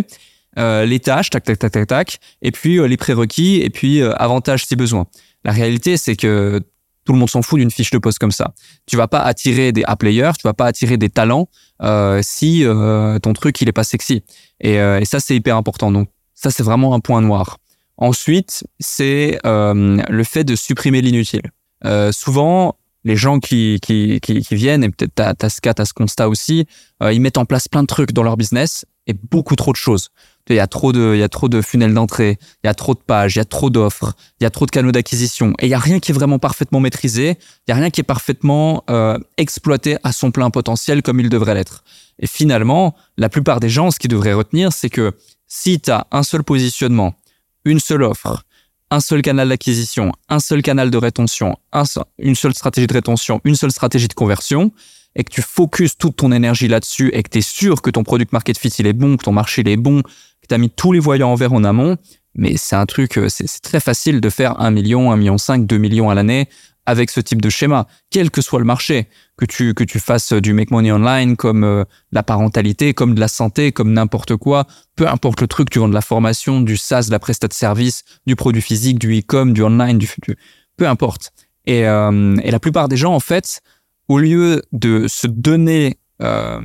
les 0.56 1.00
tâches, 1.00 1.30
tac 1.30 1.44
tac 1.44 1.58
tac 1.58 1.72
tac 1.72 1.86
tac, 1.86 2.18
et 2.40 2.50
puis 2.50 2.86
les 2.88 2.96
prérequis 2.96 3.56
et 3.56 3.70
puis 3.70 4.02
avantages 4.02 4.66
si 4.66 4.76
besoin. 4.76 5.06
La 5.44 5.52
réalité 5.52 5.96
c'est 5.96 6.16
que 6.16 6.62
tout 7.04 7.12
le 7.12 7.18
monde 7.18 7.30
s'en 7.30 7.42
fout 7.42 7.58
d'une 7.58 7.70
fiche 7.70 7.90
de 7.90 7.98
poste 7.98 8.18
comme 8.18 8.30
ça. 8.30 8.52
Tu 8.86 8.96
vas 8.96 9.08
pas 9.08 9.20
attirer 9.20 9.72
des 9.72 9.82
A-players, 9.84 10.32
tu 10.38 10.46
vas 10.46 10.54
pas 10.54 10.66
attirer 10.66 10.96
des 10.96 11.08
talents 11.08 11.48
euh, 11.82 12.20
si 12.22 12.64
euh, 12.64 13.18
ton 13.18 13.32
truc 13.32 13.60
il 13.60 13.68
est 13.68 13.72
pas 13.72 13.84
sexy. 13.84 14.22
Et, 14.60 14.78
euh, 14.78 15.00
et 15.00 15.04
ça 15.04 15.20
c'est 15.20 15.34
hyper 15.34 15.56
important. 15.56 15.90
Donc 15.90 16.08
ça 16.34 16.50
c'est 16.50 16.62
vraiment 16.62 16.94
un 16.94 17.00
point 17.00 17.20
noir. 17.20 17.58
Ensuite 18.00 18.64
c'est 18.80 19.38
euh, 19.46 20.02
le 20.08 20.24
fait 20.24 20.44
de 20.44 20.56
supprimer 20.56 21.00
l'inutile. 21.00 21.42
Euh, 21.84 22.10
souvent 22.12 22.76
les 23.04 23.16
gens 23.16 23.38
qui, 23.38 23.78
qui, 23.80 24.20
qui, 24.20 24.42
qui 24.42 24.54
viennent, 24.54 24.84
et 24.84 24.90
peut-être 24.90 25.14
t'as, 25.14 25.32
t'as 25.32 25.48
ce 25.48 25.62
cas, 25.62 25.72
t'as 25.72 25.86
ce 25.86 25.94
constat 25.94 26.28
aussi, 26.28 26.66
ils 27.00 27.20
mettent 27.22 27.38
en 27.38 27.46
place 27.46 27.66
plein 27.66 27.80
de 27.80 27.86
trucs 27.86 28.12
dans 28.12 28.22
leur 28.22 28.36
business 28.36 28.84
et 29.06 29.14
beaucoup 29.14 29.56
trop 29.56 29.72
de 29.72 29.76
choses. 29.76 30.10
Il 30.50 30.56
y 30.56 30.60
a 30.60 30.66
trop 30.66 30.92
de, 30.92 31.12
il 31.14 31.20
y 31.20 31.22
a 31.22 31.28
trop 31.28 31.48
de 31.48 31.62
funnels 31.62 31.94
d'entrée, 31.94 32.38
il 32.64 32.66
y 32.66 32.70
a 32.70 32.74
trop 32.74 32.94
de 32.94 32.98
pages, 32.98 33.36
il 33.36 33.38
y 33.38 33.40
a 33.40 33.44
trop 33.44 33.70
d'offres, 33.70 34.14
il 34.40 34.44
y 34.44 34.46
a 34.46 34.50
trop 34.50 34.66
de 34.66 34.72
canaux 34.72 34.90
d'acquisition, 34.90 35.54
et 35.60 35.66
il 35.66 35.68
y 35.68 35.74
a 35.74 35.78
rien 35.78 36.00
qui 36.00 36.10
est 36.10 36.14
vraiment 36.14 36.40
parfaitement 36.40 36.80
maîtrisé, 36.80 37.38
il 37.68 37.70
y 37.70 37.72
a 37.72 37.76
rien 37.76 37.90
qui 37.90 38.00
est 38.00 38.04
parfaitement 38.04 38.82
euh, 38.90 39.16
exploité 39.36 39.96
à 40.02 40.10
son 40.10 40.32
plein 40.32 40.50
potentiel 40.50 41.02
comme 41.02 41.20
il 41.20 41.28
devrait 41.28 41.54
l'être. 41.54 41.84
Et 42.18 42.26
finalement, 42.26 42.96
la 43.16 43.28
plupart 43.28 43.60
des 43.60 43.68
gens, 43.68 43.92
ce 43.92 44.00
qu'ils 44.00 44.10
devraient 44.10 44.32
retenir, 44.32 44.72
c'est 44.72 44.90
que 44.90 45.12
si 45.46 45.80
tu 45.80 45.90
as 45.90 46.08
un 46.10 46.24
seul 46.24 46.42
positionnement, 46.42 47.14
une 47.64 47.80
seule 47.80 48.02
offre, 48.02 48.44
un 48.90 49.00
seul 49.00 49.22
canal 49.22 49.48
d'acquisition, 49.48 50.12
un 50.28 50.40
seul 50.40 50.62
canal 50.62 50.90
de 50.90 50.98
rétention, 50.98 51.56
un 51.72 51.84
une 52.18 52.34
seule 52.34 52.54
stratégie 52.54 52.86
de 52.86 52.92
rétention, 52.92 53.40
une 53.44 53.54
seule 53.54 53.70
stratégie 53.70 54.08
de 54.08 54.14
conversion, 54.14 54.72
et 55.16 55.24
que 55.24 55.30
tu 55.30 55.42
focuses 55.42 55.96
toute 55.96 56.16
ton 56.16 56.32
énergie 56.32 56.68
là-dessus 56.68 57.10
et 57.12 57.22
que 57.22 57.30
tu 57.30 57.38
es 57.38 57.42
sûr 57.42 57.82
que 57.82 57.90
ton 57.90 58.04
product 58.04 58.32
market 58.32 58.58
fit 58.58 58.68
il 58.68 58.86
est 58.86 58.92
bon, 58.92 59.16
que 59.16 59.24
ton 59.24 59.32
marché 59.32 59.62
il 59.62 59.68
est 59.68 59.76
bon, 59.76 60.02
que 60.02 60.46
tu 60.48 60.54
as 60.54 60.58
mis 60.58 60.70
tous 60.70 60.92
les 60.92 61.00
voyants 61.00 61.30
en 61.30 61.34
vert 61.34 61.52
en 61.52 61.64
amont, 61.64 61.96
mais 62.34 62.56
c'est 62.56 62.76
un 62.76 62.86
truc, 62.86 63.18
euh, 63.18 63.28
c'est 63.28 63.48
très 63.60 63.80
facile 63.80 64.20
de 64.20 64.30
faire 64.30 64.60
1 64.60 64.70
million, 64.70 65.10
1 65.10 65.16
million 65.16 65.38
5, 65.38 65.66
2 65.66 65.78
millions 65.78 66.10
à 66.10 66.14
l'année 66.14 66.48
avec 66.90 67.10
ce 67.10 67.20
type 67.20 67.40
de 67.40 67.48
schéma, 67.48 67.86
quel 68.10 68.30
que 68.30 68.42
soit 68.42 68.58
le 68.58 68.64
marché, 68.64 69.08
que 69.36 69.44
tu 69.44 69.74
que 69.74 69.84
tu 69.84 70.00
fasses 70.00 70.32
du 70.32 70.52
make 70.52 70.70
money 70.70 70.90
online 70.92 71.36
comme 71.36 71.64
euh, 71.64 71.84
la 72.12 72.22
parentalité, 72.22 72.94
comme 72.94 73.14
de 73.14 73.20
la 73.20 73.28
santé, 73.28 73.72
comme 73.72 73.92
n'importe 73.92 74.36
quoi, 74.36 74.66
peu 74.96 75.08
importe 75.08 75.40
le 75.40 75.46
truc, 75.46 75.70
tu 75.70 75.78
vends 75.78 75.88
de 75.88 75.94
la 75.94 76.02
formation, 76.02 76.60
du 76.60 76.76
SaaS, 76.76 77.06
de 77.06 77.12
la 77.12 77.18
prestat 77.18 77.48
de 77.48 77.54
service, 77.54 78.04
du 78.26 78.36
produit 78.36 78.62
physique, 78.62 78.98
du 78.98 79.18
e-com, 79.18 79.52
du 79.52 79.62
online, 79.62 79.98
du, 79.98 80.06
futur, 80.06 80.34
peu 80.76 80.88
importe. 80.88 81.32
Et, 81.66 81.86
euh, 81.86 82.36
et 82.42 82.50
la 82.50 82.58
plupart 82.58 82.88
des 82.88 82.96
gens 82.96 83.14
en 83.14 83.20
fait 83.20 83.62
au 84.08 84.18
lieu 84.18 84.62
de 84.72 85.06
se 85.06 85.28
donner 85.28 85.98
euh, 86.20 86.60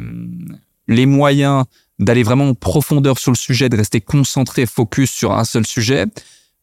les 0.88 1.06
moyens 1.06 1.66
d'aller 2.00 2.24
vraiment 2.24 2.50
en 2.50 2.54
profondeur 2.56 3.20
sur 3.20 3.32
le 3.32 3.38
sujet, 3.38 3.70
de 3.70 3.78
rester 3.78 4.02
concentré, 4.02 4.66
focus 4.66 5.12
sur 5.12 5.32
un 5.32 5.46
seul 5.46 5.66
sujet, 5.66 6.06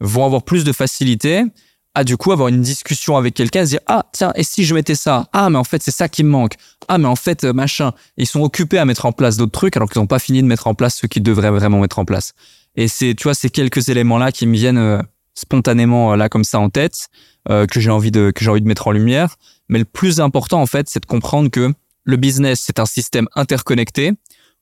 vont 0.00 0.26
avoir 0.26 0.42
plus 0.42 0.64
de 0.64 0.72
facilité 0.72 1.44
à 1.94 2.04
du 2.04 2.16
coup 2.16 2.32
avoir 2.32 2.48
une 2.48 2.62
discussion 2.62 3.16
avec 3.16 3.34
quelqu'un, 3.34 3.64
se 3.64 3.70
dire 3.70 3.80
ah 3.86 4.06
tiens 4.12 4.32
et 4.34 4.44
si 4.44 4.64
je 4.64 4.74
mettais 4.74 4.94
ça? 4.94 5.28
Ah 5.32 5.50
mais 5.50 5.58
en 5.58 5.64
fait 5.64 5.82
c'est 5.82 5.90
ça 5.90 6.08
qui 6.08 6.24
me 6.24 6.30
manque. 6.30 6.54
Ah 6.88 6.98
mais 6.98 7.08
en 7.08 7.16
fait 7.16 7.44
euh, 7.44 7.52
machin. 7.52 7.92
Ils 8.16 8.26
sont 8.26 8.40
occupés 8.40 8.78
à 8.78 8.84
mettre 8.84 9.06
en 9.06 9.12
place 9.12 9.36
d'autres 9.36 9.52
trucs 9.52 9.76
alors 9.76 9.90
qu'ils 9.90 10.00
n'ont 10.00 10.06
pas 10.06 10.18
fini 10.18 10.42
de 10.42 10.46
mettre 10.46 10.66
en 10.66 10.74
place 10.74 10.96
ce 10.96 11.06
qu'ils 11.06 11.22
devraient 11.22 11.50
vraiment 11.50 11.80
mettre 11.80 11.98
en 11.98 12.04
place. 12.04 12.32
Et 12.76 12.88
c'est 12.88 13.14
tu 13.14 13.24
vois 13.24 13.34
ces 13.34 13.50
quelques 13.50 13.88
éléments 13.88 14.18
là 14.18 14.32
qui 14.32 14.46
me 14.46 14.54
viennent 14.54 14.78
euh, 14.78 15.02
spontanément 15.34 16.14
là 16.16 16.28
comme 16.28 16.44
ça 16.44 16.58
en 16.58 16.68
tête 16.68 17.08
que 17.48 17.80
j'ai 17.80 17.90
envie 17.90 18.12
de 18.12 18.30
que 18.30 18.44
j'ai 18.44 18.50
envie 18.50 18.60
de 18.60 18.68
mettre 18.68 18.86
en 18.86 18.92
lumière. 18.92 19.36
Mais 19.68 19.78
le 19.78 19.84
plus 19.84 20.20
important, 20.20 20.60
en 20.60 20.66
fait, 20.66 20.88
c'est 20.90 21.00
de 21.00 21.06
comprendre 21.06 21.50
que 21.50 21.72
le 22.04 22.16
business, 22.16 22.62
c'est 22.64 22.78
un 22.78 22.86
système 22.86 23.26
interconnecté 23.34 24.12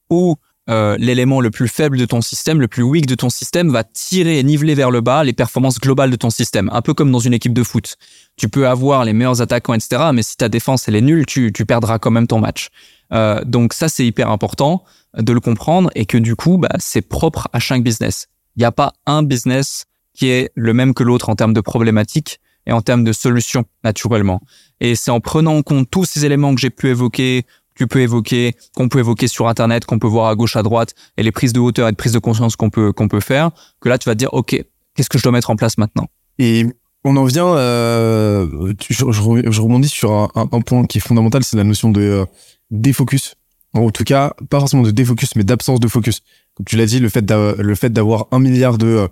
où 0.08 0.36
euh, 0.68 0.96
l'élément 0.98 1.40
le 1.40 1.50
plus 1.50 1.68
faible 1.68 1.96
de 1.96 2.04
ton 2.04 2.20
système, 2.20 2.60
le 2.60 2.68
plus 2.68 2.82
weak 2.82 3.06
de 3.06 3.14
ton 3.14 3.30
système, 3.30 3.70
va 3.70 3.82
tirer 3.82 4.38
et 4.38 4.42
niveler 4.42 4.74
vers 4.74 4.90
le 4.90 5.00
bas 5.00 5.24
les 5.24 5.32
performances 5.32 5.78
globales 5.80 6.10
de 6.10 6.16
ton 6.16 6.30
système. 6.30 6.70
Un 6.72 6.82
peu 6.82 6.94
comme 6.94 7.10
dans 7.10 7.18
une 7.18 7.34
équipe 7.34 7.54
de 7.54 7.62
foot. 7.62 7.96
Tu 8.36 8.48
peux 8.48 8.68
avoir 8.68 9.04
les 9.04 9.12
meilleurs 9.12 9.40
attaquants, 9.40 9.74
etc., 9.74 10.10
mais 10.12 10.22
si 10.22 10.36
ta 10.36 10.48
défense 10.48 10.86
elle 10.88 10.96
est 10.96 11.00
nulle, 11.00 11.26
tu, 11.26 11.52
tu 11.52 11.66
perdras 11.66 11.98
quand 11.98 12.10
même 12.10 12.26
ton 12.26 12.38
match. 12.38 12.68
Euh, 13.12 13.42
donc 13.44 13.72
ça, 13.72 13.88
c'est 13.88 14.06
hyper 14.06 14.30
important 14.30 14.84
de 15.16 15.32
le 15.32 15.40
comprendre 15.40 15.90
et 15.94 16.06
que 16.06 16.18
du 16.18 16.36
coup, 16.36 16.58
bah, 16.58 16.68
c'est 16.78 17.02
propre 17.02 17.48
à 17.52 17.58
chaque 17.58 17.82
business. 17.82 18.28
Il 18.56 18.60
n'y 18.60 18.66
a 18.66 18.72
pas 18.72 18.92
un 19.06 19.22
business 19.22 19.86
qui 20.14 20.28
est 20.28 20.50
le 20.54 20.74
même 20.74 20.94
que 20.94 21.02
l'autre 21.02 21.28
en 21.30 21.34
termes 21.34 21.54
de 21.54 21.60
problématiques 21.60 22.40
et 22.66 22.72
en 22.72 22.82
termes 22.82 23.04
de 23.04 23.12
solutions, 23.12 23.64
naturellement. 23.84 24.40
Et 24.80 24.94
c'est 24.94 25.10
en 25.10 25.20
prenant 25.20 25.56
en 25.56 25.62
compte 25.62 25.90
tous 25.90 26.04
ces 26.04 26.24
éléments 26.24 26.54
que 26.54 26.60
j'ai 26.60 26.70
pu 26.70 26.88
évoquer, 26.88 27.42
que 27.42 27.48
tu 27.74 27.86
peux 27.86 28.00
évoquer, 28.00 28.54
qu'on 28.74 28.88
peut 28.88 28.98
évoquer 28.98 29.28
sur 29.28 29.48
Internet, 29.48 29.84
qu'on 29.84 29.98
peut 29.98 30.06
voir 30.06 30.28
à 30.28 30.34
gauche, 30.34 30.56
à 30.56 30.62
droite, 30.62 30.94
et 31.16 31.22
les 31.22 31.32
prises 31.32 31.52
de 31.52 31.60
hauteur 31.60 31.88
et 31.88 31.92
de 31.92 31.96
prise 31.96 32.12
de 32.12 32.18
conscience 32.18 32.56
qu'on 32.56 32.70
peut, 32.70 32.92
qu'on 32.92 33.08
peut 33.08 33.20
faire, 33.20 33.50
que 33.80 33.88
là, 33.88 33.98
tu 33.98 34.08
vas 34.08 34.14
te 34.14 34.18
dire, 34.18 34.32
OK, 34.32 34.62
qu'est-ce 34.94 35.08
que 35.08 35.18
je 35.18 35.22
dois 35.22 35.32
mettre 35.32 35.50
en 35.50 35.56
place 35.56 35.78
maintenant? 35.78 36.06
Et 36.38 36.66
on 37.04 37.16
en 37.16 37.24
vient, 37.24 37.46
euh, 37.46 38.74
je, 38.88 39.04
rebondis 39.04 39.88
sur 39.88 40.30
un, 40.34 40.46
point 40.60 40.84
qui 40.84 40.98
est 40.98 41.00
fondamental, 41.00 41.42
c'est 41.44 41.56
la 41.56 41.64
notion 41.64 41.90
de 41.90 42.00
euh, 42.00 42.24
défocus. 42.70 43.36
En 43.72 43.90
tout 43.90 44.04
cas, 44.04 44.34
pas 44.50 44.58
forcément 44.58 44.82
de 44.82 44.90
défocus, 44.90 45.36
mais 45.36 45.44
d'absence 45.44 45.80
de 45.80 45.88
focus. 45.88 46.22
Comme 46.54 46.66
tu 46.66 46.76
l'as 46.76 46.86
dit, 46.86 46.98
le 46.98 47.08
fait 47.08 47.24
d'avoir 47.24 48.26
un 48.32 48.38
milliard 48.38 48.76
de 48.78 48.86
euh, 48.86 49.08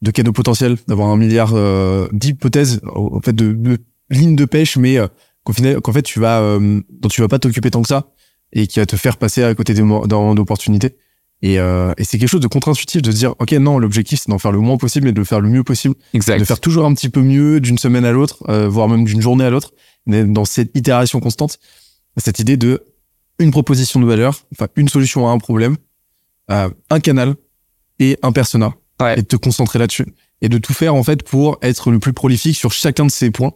de 0.00 0.12
canaux 0.12 0.32
potentiels, 0.32 0.76
d'avoir 0.86 1.08
un 1.08 1.16
milliard 1.16 1.52
d'hypothèses, 2.12 2.80
en 2.94 3.20
fait 3.20 3.34
de 3.34 3.78
lignes 4.10 4.36
de 4.36 4.44
pêche, 4.44 4.76
mais 4.76 4.96
qu'en 5.52 5.80
qu'en 5.80 5.92
fait 5.92 6.02
tu 6.02 6.20
vas 6.20 6.40
euh, 6.40 6.80
dont 6.90 7.08
tu 7.08 7.20
vas 7.20 7.28
pas 7.28 7.38
t'occuper 7.38 7.70
tant 7.70 7.82
que 7.82 7.88
ça 7.88 8.12
et 8.52 8.66
qui 8.66 8.78
va 8.78 8.86
te 8.86 8.96
faire 8.96 9.16
passer 9.16 9.42
à 9.42 9.54
côté 9.54 9.74
d'opportunités. 9.74 10.96
Et, 11.40 11.60
euh, 11.60 11.92
et 11.98 12.04
c'est 12.04 12.18
quelque 12.18 12.30
chose 12.30 12.40
de 12.40 12.48
contre-intuitif 12.48 13.00
de 13.00 13.12
se 13.12 13.16
dire, 13.16 13.34
ok, 13.38 13.52
non, 13.52 13.78
l'objectif 13.78 14.20
c'est 14.20 14.30
d'en 14.30 14.38
faire 14.38 14.50
le 14.50 14.58
moins 14.58 14.76
possible 14.76 15.06
et 15.06 15.12
de 15.12 15.18
le 15.18 15.24
faire 15.24 15.40
le 15.40 15.48
mieux 15.48 15.62
possible, 15.62 15.94
exact. 16.12 16.40
de 16.40 16.44
faire 16.44 16.58
toujours 16.58 16.84
un 16.84 16.94
petit 16.94 17.08
peu 17.08 17.20
mieux 17.20 17.60
d'une 17.60 17.78
semaine 17.78 18.04
à 18.04 18.10
l'autre, 18.10 18.42
euh, 18.48 18.68
voire 18.68 18.88
même 18.88 19.04
d'une 19.04 19.20
journée 19.20 19.44
à 19.44 19.50
l'autre, 19.50 19.72
dans 20.06 20.44
cette 20.44 20.76
itération 20.76 21.20
constante, 21.20 21.58
cette 22.16 22.40
idée 22.40 22.56
de 22.56 22.82
une 23.38 23.52
proposition 23.52 24.00
de 24.00 24.06
valeur, 24.06 24.40
enfin 24.52 24.66
une 24.74 24.88
solution 24.88 25.28
à 25.28 25.30
un 25.30 25.38
problème, 25.38 25.76
euh, 26.50 26.70
un 26.90 26.98
canal 26.98 27.36
et 28.00 28.18
un 28.22 28.32
persona, 28.32 28.74
ouais. 29.00 29.18
et 29.18 29.22
de 29.22 29.26
te 29.26 29.36
concentrer 29.36 29.78
là-dessus 29.78 30.06
et 30.40 30.48
de 30.48 30.58
tout 30.58 30.72
faire 30.72 30.94
en 30.94 31.02
fait 31.02 31.22
pour 31.22 31.58
être 31.62 31.90
le 31.90 31.98
plus 31.98 32.12
prolifique 32.12 32.56
sur 32.56 32.72
chacun 32.72 33.06
de 33.06 33.10
ces 33.10 33.30
points. 33.30 33.52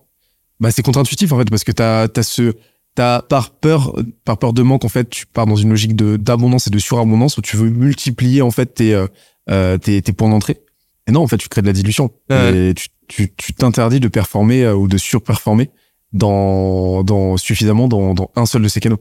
Bah 0.62 0.70
c'est 0.70 0.82
contre-intuitif 0.82 1.32
en 1.32 1.38
fait 1.38 1.50
parce 1.50 1.64
que 1.64 1.72
t'as 1.72 2.04
as 2.04 2.22
ce 2.22 2.54
t'as 2.94 3.20
par 3.20 3.50
peur 3.50 3.96
par 4.24 4.38
peur 4.38 4.52
de 4.52 4.62
manque 4.62 4.84
en 4.84 4.88
fait 4.88 5.10
tu 5.10 5.26
pars 5.26 5.44
dans 5.44 5.56
une 5.56 5.70
logique 5.70 5.96
de 5.96 6.16
d'abondance 6.16 6.68
et 6.68 6.70
de 6.70 6.78
surabondance 6.78 7.36
où 7.36 7.42
tu 7.42 7.56
veux 7.56 7.68
multiplier 7.68 8.42
en 8.42 8.52
fait 8.52 8.66
tes 8.66 8.94
euh, 8.94 9.08
euh 9.50 9.76
tes, 9.76 10.00
tes 10.00 10.12
points 10.12 10.28
d'entrée. 10.28 10.60
Et 11.08 11.10
non 11.10 11.22
en 11.22 11.26
fait 11.26 11.36
tu 11.36 11.48
crées 11.48 11.62
de 11.62 11.66
la 11.66 11.72
dilution. 11.72 12.12
Et 12.30 12.74
tu 12.76 12.90
tu 13.08 13.34
tu 13.36 13.54
t'interdis 13.54 13.98
de 13.98 14.06
performer 14.06 14.62
euh, 14.62 14.76
ou 14.76 14.86
de 14.86 14.98
surperformer 14.98 15.68
dans 16.12 17.02
dans 17.02 17.36
suffisamment 17.36 17.88
dans 17.88 18.14
dans 18.14 18.30
un 18.36 18.46
seul 18.46 18.62
de 18.62 18.68
ces 18.68 18.78
canaux. 18.78 19.00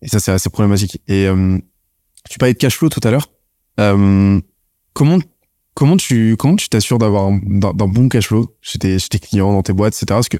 Et 0.00 0.08
ça 0.08 0.20
c'est 0.20 0.32
assez 0.32 0.48
problématique. 0.48 1.02
Et 1.06 1.26
euh, 1.26 1.58
tu 2.30 2.38
parlais 2.38 2.54
de 2.54 2.58
cash 2.58 2.78
flow 2.78 2.88
tout 2.88 3.06
à 3.06 3.10
l'heure. 3.10 3.30
Euh, 3.78 4.40
comment 4.94 5.18
comment 5.74 5.98
tu 5.98 6.38
comment 6.38 6.56
tu 6.56 6.70
t'assures 6.70 6.96
d'avoir 6.96 7.30
d'un 7.42 7.88
bon 7.88 8.08
cash 8.08 8.28
flow 8.28 8.56
chez 8.62 8.78
tes 8.78 8.98
chez 8.98 9.10
tes 9.10 9.18
clients 9.18 9.52
dans 9.52 9.62
tes 9.62 9.74
boîtes 9.74 9.92
etc 9.92 10.06
parce 10.06 10.30
que 10.30 10.38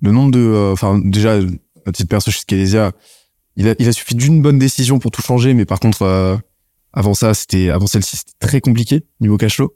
le 0.00 0.12
nombre 0.12 0.30
de 0.30 0.40
euh, 0.40 0.72
enfin 0.72 1.00
déjà 1.02 1.38
à 1.86 1.92
titre 1.92 2.08
perso 2.08 2.30
chez 2.30 2.40
Scalesia, 2.40 2.92
il 3.56 3.68
a, 3.68 3.74
il 3.78 3.88
a 3.88 3.92
suffi 3.92 4.14
d'une 4.14 4.42
bonne 4.42 4.58
décision 4.58 4.98
pour 4.98 5.10
tout 5.10 5.22
changer, 5.22 5.54
mais 5.54 5.64
par 5.64 5.80
contre, 5.80 6.02
euh, 6.02 6.36
avant 6.92 7.14
ça, 7.14 7.34
c'était, 7.34 7.70
avant 7.70 7.86
celle-ci, 7.86 8.16
c'était 8.16 8.32
très 8.40 8.60
compliqué 8.60 9.04
niveau 9.20 9.36
cash 9.36 9.56
flow. 9.56 9.74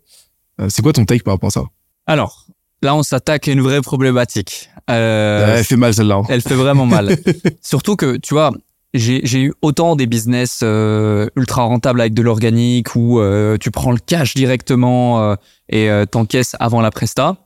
Euh, 0.61 0.69
c'est 0.69 0.83
quoi 0.83 0.93
ton 0.93 1.05
take 1.05 1.23
par 1.23 1.35
rapport 1.35 1.49
à 1.49 1.51
ça? 1.51 1.65
Alors, 2.07 2.47
là, 2.83 2.95
on 2.95 3.03
s'attaque 3.03 3.49
à 3.49 3.53
une 3.53 3.61
vraie 3.61 3.81
problématique. 3.83 4.71
Euh, 4.91 5.57
elle 5.59 5.65
fait 5.65 5.77
mal 5.77 5.95
celle-là. 5.95 6.17
Hein. 6.17 6.25
Elle 6.29 6.43
fait 6.43 6.55
vraiment 6.55 6.87
mal. 6.87 7.17
Surtout 7.63 7.97
que, 7.97 8.17
tu 8.17 8.35
vois, 8.35 8.53
j'ai 8.95 9.41
eu 9.41 9.53
autant 9.63 9.97
des 9.97 10.07
business 10.07 10.61
euh, 10.63 11.29
ultra 11.37 11.65
rentables 11.65 12.01
avec 12.01 12.15
de 12.15 12.23
l'organique 12.23 12.95
où 12.95 13.19
euh, 13.19 13.57
tu 13.59 13.71
prends 13.71 13.91
le 13.91 13.99
cash 13.99 14.35
directement 14.35 15.21
euh, 15.21 15.35
et 15.69 15.89
t'encaisses 16.11 16.57
avant 16.61 16.81
la 16.81 16.91
presta. 16.91 17.37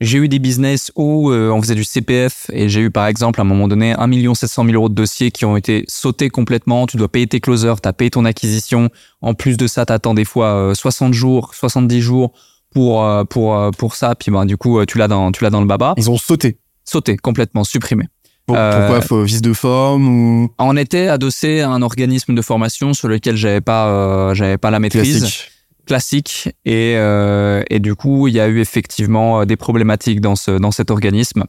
J'ai 0.00 0.18
eu 0.18 0.28
des 0.28 0.38
business 0.38 0.92
où 0.94 1.32
euh, 1.32 1.50
on 1.50 1.60
faisait 1.60 1.74
du 1.74 1.82
CPF 1.82 2.48
et 2.52 2.68
j'ai 2.68 2.82
eu 2.82 2.90
par 2.90 3.08
exemple 3.08 3.40
à 3.40 3.42
un 3.42 3.46
moment 3.46 3.66
donné 3.66 3.94
1 3.98 4.34
700 4.34 4.64
000 4.64 4.76
euros 4.76 4.88
de 4.88 4.94
dossiers 4.94 5.32
qui 5.32 5.44
ont 5.44 5.56
été 5.56 5.84
sautés 5.88 6.30
complètement. 6.30 6.86
Tu 6.86 6.96
dois 6.96 7.08
payer 7.08 7.26
tes 7.26 7.40
closers, 7.40 7.80
tu 7.82 7.88
as 7.88 7.92
payé 7.92 8.10
ton 8.10 8.24
acquisition. 8.24 8.90
En 9.22 9.34
plus 9.34 9.56
de 9.56 9.66
ça, 9.66 9.86
tu 9.86 9.92
attends 9.92 10.14
des 10.14 10.24
fois 10.24 10.72
60 10.72 11.10
euh, 11.10 11.12
jours, 11.12 11.52
70 11.52 12.00
jours 12.00 12.32
pour 12.70 13.04
euh, 13.04 13.24
pour 13.24 13.72
pour 13.76 13.96
ça. 13.96 14.14
Puis 14.14 14.30
ben 14.30 14.46
du 14.46 14.56
coup, 14.56 14.84
tu 14.86 14.98
l'as 14.98 15.08
dans 15.08 15.32
tu 15.32 15.42
l'as 15.42 15.50
dans 15.50 15.60
le 15.60 15.66
baba. 15.66 15.94
Ils 15.96 16.08
ont 16.10 16.16
sauté. 16.16 16.58
Sauté 16.84 17.16
complètement, 17.16 17.64
supprimé. 17.64 18.04
pourquoi 18.46 19.00
faut 19.00 19.24
vice 19.24 19.42
de 19.42 19.52
forme 19.52 20.08
ou? 20.08 20.48
On 20.60 20.76
était 20.76 21.08
adossé 21.08 21.60
à 21.60 21.70
un 21.70 21.82
organisme 21.82 22.36
de 22.36 22.42
formation 22.42 22.94
sur 22.94 23.08
lequel 23.08 23.34
j'avais 23.34 23.60
pas 23.60 24.32
j'avais 24.34 24.58
pas 24.58 24.70
la 24.70 24.78
maîtrise. 24.78 25.18
Classique 25.18 25.57
classique 25.88 26.50
et, 26.66 26.94
euh, 26.96 27.62
et 27.70 27.80
du 27.80 27.94
coup 27.94 28.28
il 28.28 28.34
y 28.34 28.40
a 28.40 28.46
eu 28.46 28.60
effectivement 28.60 29.40
euh, 29.40 29.44
des 29.46 29.56
problématiques 29.56 30.20
dans 30.20 30.36
ce 30.36 30.50
dans 30.50 30.70
cet 30.70 30.90
organisme 30.90 31.44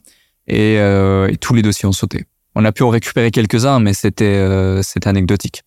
et, 0.47 0.78
euh, 0.80 1.28
et 1.28 1.36
tous 1.36 1.54
les 1.54 1.62
dossiers 1.62 1.88
ont 1.88 1.91
sauté. 1.91 2.23
On 2.56 2.63
a 2.63 2.71
pu 2.71 2.84
en 2.84 2.89
récupérer 2.89 3.32
quelques-uns 3.32 3.80
mais 3.80 3.93
c'était 3.93 4.39
anecdotique. 5.06 5.63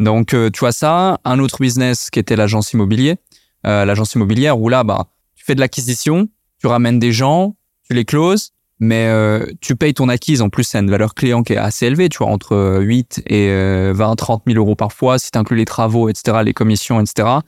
Donc 0.00 0.28
tu 0.28 0.58
vois 0.58 0.72
ça, 0.72 1.20
un 1.24 1.38
autre 1.38 1.58
business 1.60 2.10
qui 2.10 2.18
était 2.18 2.34
l'agence 2.34 2.72
immobilier, 2.72 3.16
l'agence 3.62 4.14
immobilière 4.14 4.58
où 4.58 4.68
là 4.68 4.82
bah 4.82 5.06
tu 5.36 5.44
fais 5.44 5.54
de 5.54 5.60
l'acquisition, 5.60 6.28
tu 6.58 6.66
ramènes 6.66 6.98
des 6.98 7.12
gens, 7.12 7.54
tu 7.86 7.94
les 7.94 8.04
closes 8.04 8.50
mais 8.80 9.08
tu 9.60 9.76
payes 9.76 9.94
ton 9.94 10.08
acquise. 10.08 10.42
En 10.42 10.48
plus, 10.50 10.64
c'est 10.64 10.80
une 10.80 10.90
valeur 10.90 11.14
client 11.14 11.42
qui 11.44 11.52
est 11.52 11.58
assez 11.58 11.86
élevée, 11.86 12.08
tu 12.08 12.18
vois, 12.18 12.26
entre 12.26 12.80
8 12.80 13.22
et 13.28 13.92
20, 13.92 14.16
30 14.16 14.42
000 14.46 14.58
euros 14.58 14.74
parfois, 14.74 15.18
si 15.20 15.30
tu 15.30 15.38
inclus 15.38 15.56
les 15.56 15.64
travaux, 15.64 16.08
etc., 16.08 16.38
les 16.44 16.52
commissions, 16.52 17.00
etc. 17.00 17.38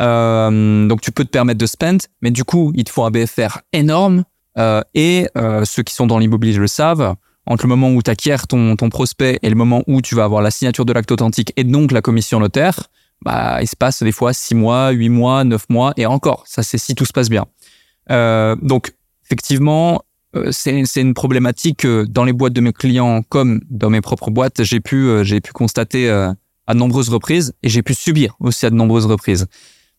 Euh, 0.00 0.86
donc 0.86 1.00
tu 1.00 1.12
peux 1.12 1.24
te 1.24 1.30
permettre 1.30 1.58
de 1.58 1.66
spend, 1.66 1.98
mais 2.22 2.30
du 2.30 2.44
coup, 2.44 2.72
il 2.74 2.84
te 2.84 2.90
faut 2.90 3.04
un 3.04 3.10
BFR 3.10 3.58
énorme. 3.72 4.24
Euh, 4.58 4.82
et 4.94 5.28
euh, 5.36 5.64
ceux 5.64 5.82
qui 5.82 5.94
sont 5.94 6.06
dans 6.06 6.18
l'immobilier 6.18 6.56
le 6.58 6.66
savent, 6.66 7.14
entre 7.46 7.64
le 7.64 7.68
moment 7.68 7.90
où 7.90 8.02
tu 8.02 8.10
acquiers 8.10 8.36
ton, 8.48 8.76
ton 8.76 8.88
prospect 8.88 9.38
et 9.42 9.48
le 9.48 9.54
moment 9.54 9.82
où 9.86 10.02
tu 10.02 10.14
vas 10.14 10.24
avoir 10.24 10.42
la 10.42 10.50
signature 10.50 10.84
de 10.84 10.92
l'acte 10.92 11.10
authentique 11.10 11.52
et 11.56 11.64
donc 11.64 11.92
la 11.92 12.02
commission 12.02 12.40
notaire, 12.40 12.88
bah, 13.22 13.62
il 13.62 13.68
se 13.68 13.76
passe 13.76 14.02
des 14.02 14.12
fois 14.12 14.32
six 14.32 14.54
mois, 14.54 14.90
huit 14.90 15.08
mois, 15.08 15.44
neuf 15.44 15.64
mois, 15.68 15.92
et 15.96 16.06
encore, 16.06 16.44
ça 16.46 16.62
c'est 16.62 16.78
si 16.78 16.94
tout 16.94 17.04
se 17.04 17.12
passe 17.12 17.30
bien. 17.30 17.46
Euh, 18.10 18.56
donc, 18.62 18.94
effectivement, 19.24 20.02
euh, 20.36 20.50
c'est 20.52 21.00
une 21.00 21.14
problématique 21.14 21.80
que 21.80 22.04
dans 22.04 22.24
les 22.24 22.32
boîtes 22.32 22.52
de 22.52 22.60
mes 22.60 22.72
clients 22.72 23.22
comme 23.22 23.60
dans 23.70 23.90
mes 23.90 24.00
propres 24.00 24.30
boîtes, 24.30 24.62
j'ai 24.62 24.80
pu, 24.80 25.24
j'ai 25.24 25.40
pu 25.40 25.52
constater 25.52 26.10
à 26.10 26.74
de 26.74 26.78
nombreuses 26.78 27.08
reprises 27.08 27.54
et 27.62 27.68
j'ai 27.68 27.82
pu 27.82 27.94
subir 27.94 28.36
aussi 28.40 28.66
à 28.66 28.70
de 28.70 28.74
nombreuses 28.74 29.06
reprises. 29.06 29.46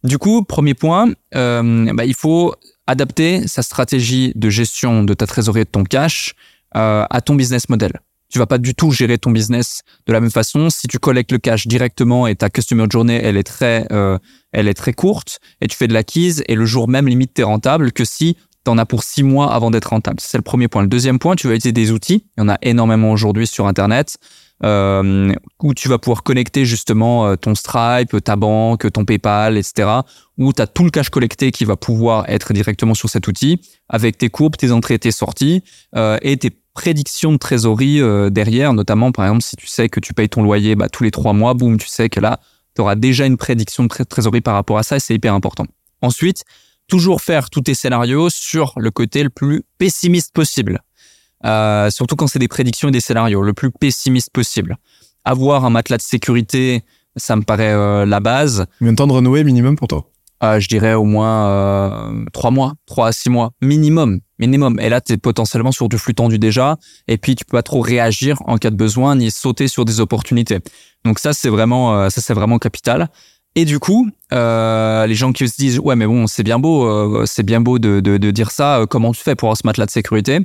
Du 0.04 0.18
coup, 0.18 0.44
premier 0.44 0.74
point, 0.74 1.12
euh, 1.36 1.94
bah, 1.94 2.06
il 2.06 2.16
faut 2.16 2.56
adapter 2.88 3.48
sa 3.48 3.62
stratégie 3.62 4.32
de 4.36 4.50
gestion 4.50 5.04
de 5.04 5.14
ta 5.14 5.28
trésorerie 5.28 5.62
et 5.62 5.66
de 5.66 5.70
ton 5.70 5.84
cash 5.84 6.36
euh, 6.76 7.06
à 7.10 7.22
ton 7.22 7.36
business 7.36 7.70
model. 7.70 8.00
Tu 8.30 8.38
vas 8.38 8.46
pas 8.46 8.60
du 8.60 8.76
tout 8.76 8.92
gérer 8.92 9.18
ton 9.18 9.32
business 9.32 9.82
de 10.06 10.14
la 10.14 10.22
même 10.22 10.32
façon. 10.32 10.70
Si 10.70 10.88
tu 10.88 11.00
collectes 11.00 11.32
le 11.32 11.40
cash 11.40 11.68
directement 11.68 12.28
et 12.28 12.36
ta 12.36 12.50
customer 12.50 12.86
journey, 12.90 13.20
elle 13.22 13.38
est 13.38 13.44
très, 13.44 13.88
euh, 13.92 14.18
elle 14.52 14.68
est 14.68 14.76
très 14.76 14.94
courte 14.94 15.40
et 15.62 15.68
tu 15.68 15.76
fais 15.76 15.88
de 15.88 15.94
l'acquise 15.94 16.44
et 16.48 16.56
le 16.56 16.66
jour 16.66 16.88
même 16.88 17.08
limite 17.08 17.34
t'es 17.34 17.44
rentable 17.44 17.92
que 17.92 18.06
si 18.06 18.38
tu 18.66 18.72
en 18.72 18.78
as 18.78 18.86
pour 18.86 19.04
six 19.04 19.24
mois 19.24 19.52
avant 19.52 19.72
d'être 19.72 19.90
rentable. 19.90 20.20
C'est 20.22 20.38
le 20.38 20.44
premier 20.44 20.68
point. 20.68 20.84
Le 20.84 20.88
deuxième 20.88 21.18
point, 21.18 21.36
tu 21.36 21.48
vas 21.48 21.56
utiliser 21.56 21.72
des 21.72 21.92
outils. 21.92 22.26
Il 22.38 22.42
y 22.42 22.44
en 22.44 22.50
a 22.50 22.58
énormément 22.62 23.12
aujourd'hui 23.12 23.48
sur 23.48 23.68
Internet 23.68 24.18
euh, 24.64 25.34
où 25.62 25.74
tu 25.74 25.88
vas 25.88 25.98
pouvoir 25.98 26.24
connecter 26.24 26.66
justement 26.66 27.28
euh, 27.28 27.36
ton 27.36 27.56
Stripe, 27.56 28.24
ta 28.24 28.36
banque, 28.36 28.92
ton 28.92 29.06
PayPal, 29.06 29.58
etc. 29.58 29.90
Où 30.38 30.54
tu 30.54 30.62
as 30.62 30.68
tout 30.68 30.84
le 30.84 30.90
cash 30.90 31.10
collecté 31.10 31.52
qui 31.52 31.66
va 31.66 31.76
pouvoir 31.76 32.30
être 32.30 32.54
directement 32.54 32.94
sur 32.94 33.10
cet 33.10 33.28
outil 33.28 33.62
avec 33.88 34.18
tes 34.18 34.30
courbes, 34.30 34.58
tes 34.58 34.72
entrées, 34.72 35.00
tes 35.00 35.12
sorties 35.12 35.64
euh, 35.96 36.18
et 36.22 36.38
tes 36.38 36.52
prédictions 36.74 37.32
de 37.34 37.38
trésorerie 37.38 38.02
euh, 38.02 38.30
derrière. 38.30 38.74
Notamment, 38.74 39.12
par 39.12 39.26
exemple, 39.26 39.44
si 39.44 39.56
tu 39.56 39.68
sais 39.68 39.90
que 39.90 40.00
tu 40.00 40.14
payes 40.14 40.30
ton 40.30 40.44
loyer 40.44 40.76
bah, 40.76 40.90
tous 40.90 41.04
les 41.04 41.12
trois 41.12 41.34
mois, 41.34 41.54
boum, 41.54 41.78
tu 41.78 41.88
sais 41.88 42.10
que 42.10 42.20
là, 42.20 42.40
tu 42.76 42.82
auras 42.82 42.96
déjà 42.96 43.26
une 43.26 43.38
prédiction 43.38 43.84
de 43.84 44.04
trésorerie 44.04 44.42
par 44.42 44.54
rapport 44.54 44.78
à 44.78 44.84
ça 44.84 44.98
et 44.98 45.00
c'est 45.00 45.14
hyper 45.14 45.34
important. 45.34 45.66
Ensuite, 46.02 46.44
toujours 46.88 47.22
faire 47.22 47.50
tous 47.50 47.62
tes 47.62 47.76
scénarios 47.76 48.30
sur 48.30 48.74
le 48.78 48.92
côté 48.92 49.24
le 49.24 49.30
plus 49.30 49.64
pessimiste 49.78 50.34
possible. 50.34 50.82
Euh, 51.46 51.90
surtout 51.90 52.16
quand 52.16 52.28
c'est 52.28 52.40
des 52.40 52.48
prédictions 52.48 52.90
et 52.90 52.92
des 52.92 53.00
scénarios, 53.00 53.42
le 53.42 53.54
plus 53.54 53.72
pessimiste 53.72 54.32
possible. 54.32 54.78
Avoir 55.26 55.66
un 55.66 55.70
matelas 55.70 55.98
de 55.98 56.02
sécurité, 56.02 56.84
ça 57.16 57.36
me 57.36 57.44
paraît 57.44 57.74
euh, 57.74 58.06
la 58.06 58.20
base. 58.20 58.66
Combien 58.80 58.94
de 58.94 58.98
temps 58.98 59.08
de 59.08 59.14
renouer 59.14 59.44
minimum 59.44 59.76
pour 59.76 59.88
toi? 59.88 60.06
Euh, 60.44 60.60
Je 60.60 60.68
dirais 60.68 60.94
au 60.94 61.04
moins 61.04 62.26
trois 62.34 62.52
mois, 62.52 62.74
trois 62.86 63.08
à 63.08 63.12
six 63.12 63.30
mois 63.30 63.52
minimum, 63.62 64.20
minimum. 64.38 64.80
Et 64.80 64.90
là, 64.90 65.02
tu 65.02 65.14
es 65.14 65.18
potentiellement 65.18 65.72
sur 65.72 65.90
du 65.90 65.98
flux 65.98 66.16
tendu 66.16 66.40
déjà, 66.40 66.78
et 67.08 67.18
puis 67.18 67.36
tu 67.36 67.46
peux 67.46 67.58
pas 67.58 67.64
trop 67.64 67.82
réagir 67.82 68.38
en 68.46 68.58
cas 68.58 68.70
de 68.70 68.78
besoin 68.78 69.16
ni 69.16 69.32
sauter 69.32 69.68
sur 69.68 69.84
des 69.86 70.00
opportunités. 70.00 70.60
Donc 71.04 71.20
ça, 71.20 71.34
c'est 71.34 71.50
vraiment, 71.50 72.10
ça 72.10 72.22
c'est 72.22 72.34
vraiment 72.34 72.58
capital. 72.58 73.10
Et 73.56 73.66
du 73.66 73.80
coup, 73.80 74.08
euh, 74.32 75.06
les 75.08 75.16
gens 75.16 75.34
qui 75.34 75.48
se 75.50 75.58
disent 75.58 75.80
ouais 75.80 75.96
mais 75.96 76.06
bon 76.06 76.28
c'est 76.28 76.44
bien 76.44 76.60
beau, 76.60 77.26
c'est 77.26 77.44
bien 77.44 77.60
beau 77.60 77.80
de, 77.80 78.00
de, 78.00 78.18
de, 78.18 78.32
dire 78.32 78.52
ça. 78.52 78.86
comment 78.90 79.12
tu 79.12 79.22
fais 79.22 79.36
pour 79.36 79.48
avoir 79.48 79.58
ce 79.58 79.66
matelas 79.66 79.88
de 79.88 79.92
sécurité? 79.92 80.40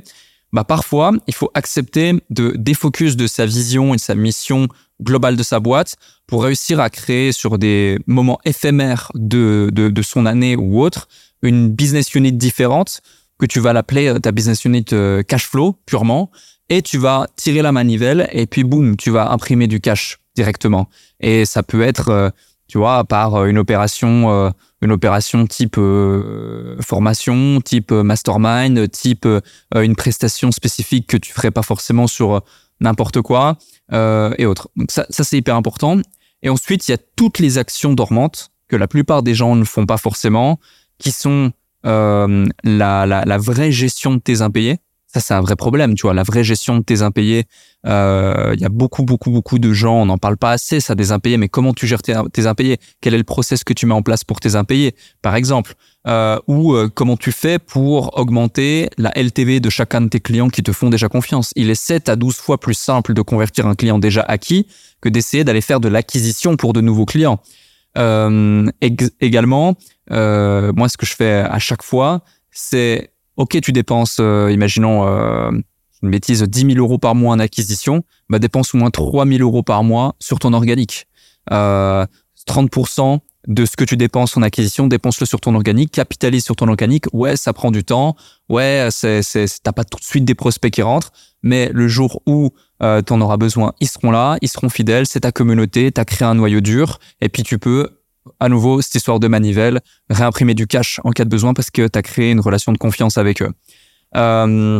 Bah 0.55 0.63
parfois, 0.63 1.11
il 1.27 1.33
faut 1.33 1.51
accepter 1.53 2.13
de 2.29 2.53
défocus 2.55 3.17
de 3.17 3.27
sa 3.27 3.45
vision 3.45 3.93
et 3.93 3.97
de 3.97 4.01
sa 4.01 4.15
mission 4.15 4.69
globale 5.03 5.35
de 5.35 5.43
sa 5.43 5.59
boîte 5.59 5.97
pour 6.27 6.45
réussir 6.45 6.79
à 6.79 6.89
créer 6.89 7.33
sur 7.33 7.57
des 7.57 7.99
moments 8.07 8.39
éphémères 8.45 9.11
de, 9.15 9.69
de, 9.73 9.89
de 9.89 10.01
son 10.01 10.25
année 10.25 10.55
ou 10.55 10.81
autre 10.81 11.09
une 11.41 11.67
business 11.67 12.15
unit 12.15 12.31
différente 12.31 13.01
que 13.37 13.45
tu 13.45 13.59
vas 13.59 13.73
l'appeler 13.73 14.07
euh, 14.07 14.17
ta 14.17 14.31
business 14.31 14.63
unit 14.63 14.85
euh, 14.93 15.23
cash 15.23 15.45
flow 15.45 15.75
purement 15.85 16.31
et 16.69 16.81
tu 16.81 16.97
vas 16.97 17.27
tirer 17.35 17.61
la 17.61 17.73
manivelle 17.73 18.29
et 18.31 18.47
puis 18.47 18.63
boum, 18.63 18.95
tu 18.95 19.11
vas 19.11 19.33
imprimer 19.33 19.67
du 19.67 19.81
cash 19.81 20.19
directement. 20.37 20.87
Et 21.19 21.43
ça 21.43 21.63
peut 21.63 21.81
être, 21.81 22.07
euh, 22.07 22.29
tu 22.69 22.77
vois, 22.77 23.03
par 23.03 23.43
une 23.43 23.57
opération 23.57 24.53
une 24.85 24.91
opération 24.91 25.45
type 25.45 25.77
euh, 25.77 26.77
formation, 26.81 27.59
type 27.61 27.91
mastermind, 27.91 28.89
type 28.91 29.27
une 29.75 29.95
prestation 29.95 30.51
spécifique 30.51 31.07
que 31.07 31.17
tu 31.17 31.33
ferais 31.33 31.51
pas 31.51 31.63
forcément 31.63 32.07
sur 32.07 32.41
n'importe 32.79 33.21
quoi 33.21 33.57
et 33.91 34.45
autres. 34.45 34.69
Donc 34.75 34.91
ça, 34.91 35.05
ça 35.09 35.23
c'est 35.23 35.37
hyper 35.37 35.55
important. 35.55 35.99
Et 36.41 36.49
ensuite, 36.49 36.87
il 36.87 36.91
y 36.91 36.93
a 36.93 36.97
toutes 37.15 37.39
les 37.39 37.57
actions 37.57 37.93
dormantes 37.93 38.51
que 38.67 38.75
la 38.75 38.87
plupart 38.87 39.23
des 39.23 39.35
gens 39.35 39.55
ne 39.55 39.63
font 39.63 39.85
pas 39.85 39.97
forcément, 39.97 40.59
qui 40.97 41.11
sont 41.11 41.51
la, 41.83 42.27
la, 42.63 43.05
la 43.05 43.37
vraie 43.37 43.71
gestion 43.71 44.13
de 44.13 44.19
tes 44.19 44.41
impayés. 44.41 44.79
Ça, 45.15 45.21
c'est 45.21 45.33
un 45.33 45.39
vrai 45.39 45.55
problème, 45.55 45.95
tu 45.95 46.01
vois. 46.01 46.13
La 46.13 46.23
vraie 46.23 46.43
gestion 46.43 46.75
de 46.75 46.83
tes 46.83 47.01
impayés, 47.01 47.45
euh, 47.87 48.51
il 48.53 48.59
y 48.59 48.65
a 48.65 48.69
beaucoup, 48.69 49.03
beaucoup, 49.03 49.31
beaucoup 49.31 49.59
de 49.59 49.71
gens, 49.71 50.01
on 50.01 50.07
n'en 50.07 50.17
parle 50.17 50.35
pas 50.35 50.51
assez, 50.51 50.81
ça, 50.81 50.93
des 50.93 51.13
impayés, 51.13 51.37
mais 51.37 51.47
comment 51.47 51.73
tu 51.73 51.87
gères 51.87 52.01
tes, 52.01 52.45
impayés? 52.47 52.79
Quel 52.99 53.13
est 53.13 53.17
le 53.17 53.23
process 53.23 53.63
que 53.63 53.71
tu 53.71 53.85
mets 53.85 53.93
en 53.93 54.01
place 54.01 54.25
pour 54.25 54.41
tes 54.41 54.55
impayés, 54.55 54.93
par 55.21 55.37
exemple 55.37 55.75
euh, 56.05 56.37
Ou 56.47 56.73
euh, 56.73 56.89
comment 56.93 57.15
tu 57.15 57.31
fais 57.31 57.59
pour 57.59 58.19
augmenter 58.19 58.89
la 58.97 59.09
LTV 59.15 59.61
de 59.61 59.69
chacun 59.69 60.01
de 60.01 60.09
tes 60.09 60.19
clients 60.19 60.49
qui 60.49 60.63
te 60.63 60.73
font 60.73 60.89
déjà 60.89 61.07
confiance? 61.07 61.51
Il 61.55 61.69
est 61.69 61.81
7 61.81 62.09
à 62.09 62.17
12 62.17 62.35
fois 62.35 62.59
plus 62.59 62.73
simple 62.73 63.13
de 63.13 63.21
convertir 63.21 63.67
un 63.67 63.75
client 63.75 63.99
déjà 63.99 64.21
acquis 64.21 64.67
que 64.99 65.07
d'essayer 65.07 65.45
d'aller 65.45 65.61
faire 65.61 65.79
de 65.79 65.87
l'acquisition 65.87 66.57
pour 66.57 66.73
de 66.73 66.81
nouveaux 66.81 67.05
clients. 67.05 67.39
également, 69.21 69.77
moi, 70.09 70.89
ce 70.89 70.97
que 70.97 71.05
je 71.05 71.15
fais 71.15 71.45
à 71.49 71.59
chaque 71.59 71.83
fois, 71.83 72.21
c'est 72.51 73.14
ok, 73.37 73.59
tu 73.61 73.71
dépenses, 73.71 74.17
euh, 74.19 74.51
imaginons 74.51 75.07
euh, 75.07 75.51
une 76.01 76.11
bêtise, 76.11 76.43
10 76.43 76.73
000 76.73 76.73
euros 76.77 76.97
par 76.97 77.15
mois 77.15 77.33
en 77.33 77.39
acquisition, 77.39 78.03
bah 78.29 78.39
dépense 78.39 78.73
au 78.75 78.77
moins 78.77 78.91
3 78.91 79.25
000 79.25 79.39
euros 79.41 79.63
par 79.63 79.83
mois 79.83 80.15
sur 80.19 80.39
ton 80.39 80.53
organique. 80.53 81.07
Euh, 81.51 82.05
30% 82.47 83.19
de 83.47 83.65
ce 83.65 83.75
que 83.75 83.83
tu 83.83 83.97
dépenses 83.97 84.37
en 84.37 84.41
acquisition, 84.41 84.87
dépense-le 84.87 85.25
sur 85.25 85.39
ton 85.39 85.55
organique, 85.55 85.91
capitalise 85.91 86.43
sur 86.43 86.55
ton 86.55 86.67
organique. 86.67 87.05
Ouais, 87.13 87.37
ça 87.37 87.53
prend 87.53 87.71
du 87.71 87.83
temps. 87.83 88.15
Ouais, 88.49 88.87
c'est, 88.91 89.21
c'est, 89.21 89.45
t'as 89.61 89.71
pas 89.71 89.83
tout 89.83 89.99
de 89.99 90.03
suite 90.03 90.25
des 90.25 90.35
prospects 90.35 90.71
qui 90.71 90.81
rentrent, 90.81 91.11
mais 91.43 91.69
le 91.73 91.87
jour 91.87 92.21
où 92.25 92.51
euh, 92.81 93.01
tu 93.01 93.13
en 93.13 93.21
auras 93.21 93.37
besoin, 93.37 93.73
ils 93.79 93.87
seront 93.87 94.11
là, 94.11 94.37
ils 94.41 94.49
seront 94.49 94.69
fidèles, 94.69 95.05
c'est 95.05 95.21
ta 95.21 95.31
communauté, 95.31 95.91
tu 95.91 96.01
as 96.01 96.05
créé 96.05 96.27
un 96.27 96.35
noyau 96.35 96.61
dur, 96.61 96.99
et 97.21 97.29
puis 97.29 97.43
tu 97.43 97.59
peux 97.59 97.89
à 98.39 98.49
nouveau, 98.49 98.81
cette 98.81 98.95
histoire 98.95 99.19
de 99.19 99.27
manivelle, 99.27 99.81
réimprimer 100.09 100.53
du 100.53 100.67
cash 100.67 100.99
en 101.03 101.11
cas 101.11 101.25
de 101.25 101.29
besoin 101.29 101.53
parce 101.53 101.69
que 101.69 101.87
tu 101.87 101.99
as 101.99 102.01
créé 102.01 102.31
une 102.31 102.39
relation 102.39 102.71
de 102.71 102.77
confiance 102.77 103.17
avec 103.17 103.41
eux. 103.41 103.51
Euh, 104.15 104.79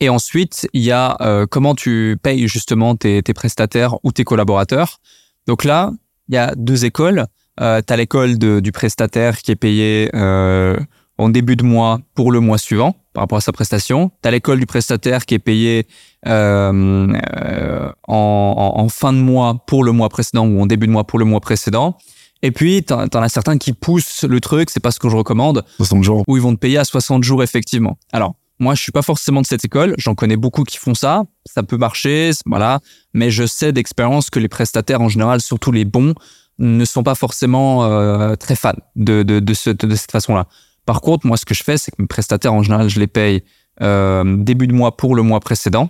et 0.00 0.08
ensuite, 0.08 0.68
il 0.72 0.82
y 0.82 0.92
a 0.92 1.16
euh, 1.20 1.46
comment 1.48 1.74
tu 1.74 2.18
payes 2.22 2.48
justement 2.48 2.96
tes, 2.96 3.22
tes, 3.22 3.34
prestataires 3.34 3.96
ou 4.02 4.12
tes 4.12 4.24
collaborateurs. 4.24 5.00
Donc 5.46 5.64
là, 5.64 5.92
il 6.28 6.34
y 6.34 6.38
a 6.38 6.54
deux 6.56 6.84
écoles. 6.84 7.26
Euh, 7.60 7.80
tu 7.86 7.92
as 7.92 7.96
l'école 7.96 8.38
du 8.38 8.72
prestataire 8.72 9.38
qui 9.38 9.52
est 9.52 9.56
payé 9.56 10.10
euh, 10.14 10.76
en 11.18 11.28
début 11.28 11.56
de 11.56 11.64
mois 11.64 12.00
pour 12.14 12.32
le 12.32 12.40
mois 12.40 12.58
suivant 12.58 12.96
par 13.12 13.22
rapport 13.22 13.38
à 13.38 13.40
sa 13.40 13.52
prestation. 13.52 14.10
Tu 14.22 14.28
as 14.28 14.32
l'école 14.32 14.58
du 14.58 14.66
prestataire 14.66 15.24
qui 15.24 15.34
est 15.34 15.38
payé 15.38 15.86
euh, 16.26 17.12
euh, 17.36 17.92
en, 18.08 18.74
en, 18.76 18.88
fin 18.88 19.12
de 19.12 19.18
mois 19.18 19.62
pour 19.66 19.84
le 19.84 19.92
mois 19.92 20.08
précédent 20.08 20.46
ou 20.46 20.60
en 20.60 20.66
début 20.66 20.86
de 20.86 20.92
mois 20.92 21.04
pour 21.04 21.18
le 21.18 21.24
mois 21.24 21.40
précédent. 21.40 21.96
Et 22.44 22.52
puis, 22.52 22.84
t'en, 22.84 23.08
t'en 23.08 23.22
as 23.22 23.30
certains 23.30 23.56
qui 23.56 23.72
poussent 23.72 24.22
le 24.22 24.38
truc, 24.38 24.68
c'est 24.68 24.78
pas 24.78 24.90
ce 24.90 24.98
que 24.98 25.08
je 25.08 25.16
recommande. 25.16 25.64
60 25.78 26.04
jours. 26.04 26.24
Où 26.28 26.36
ils 26.36 26.42
vont 26.42 26.54
te 26.54 26.60
payer 26.60 26.76
à 26.76 26.84
60 26.84 27.24
jours, 27.24 27.42
effectivement. 27.42 27.96
Alors, 28.12 28.34
moi, 28.58 28.74
je 28.74 28.82
suis 28.82 28.92
pas 28.92 29.00
forcément 29.00 29.40
de 29.40 29.46
cette 29.46 29.64
école. 29.64 29.94
J'en 29.96 30.14
connais 30.14 30.36
beaucoup 30.36 30.62
qui 30.62 30.76
font 30.76 30.94
ça. 30.94 31.24
Ça 31.46 31.62
peut 31.62 31.78
marcher, 31.78 32.32
voilà. 32.44 32.80
Mais 33.14 33.30
je 33.30 33.46
sais 33.46 33.72
d'expérience 33.72 34.28
que 34.28 34.38
les 34.38 34.48
prestataires, 34.48 35.00
en 35.00 35.08
général, 35.08 35.40
surtout 35.40 35.72
les 35.72 35.86
bons, 35.86 36.12
ne 36.58 36.84
sont 36.84 37.02
pas 37.02 37.14
forcément 37.14 37.84
euh, 37.84 38.36
très 38.36 38.56
fans 38.56 38.74
de, 38.94 39.22
de, 39.22 39.40
de, 39.40 39.54
ce, 39.54 39.70
de 39.70 39.94
cette 39.94 40.12
façon-là. 40.12 40.46
Par 40.84 41.00
contre, 41.00 41.26
moi, 41.26 41.38
ce 41.38 41.46
que 41.46 41.54
je 41.54 41.64
fais, 41.64 41.78
c'est 41.78 41.92
que 41.92 41.96
mes 41.98 42.06
prestataires, 42.06 42.52
en 42.52 42.62
général, 42.62 42.90
je 42.90 43.00
les 43.00 43.06
paye 43.06 43.42
euh, 43.80 44.36
début 44.36 44.66
de 44.66 44.74
mois 44.74 44.98
pour 44.98 45.14
le 45.14 45.22
mois 45.22 45.40
précédent. 45.40 45.88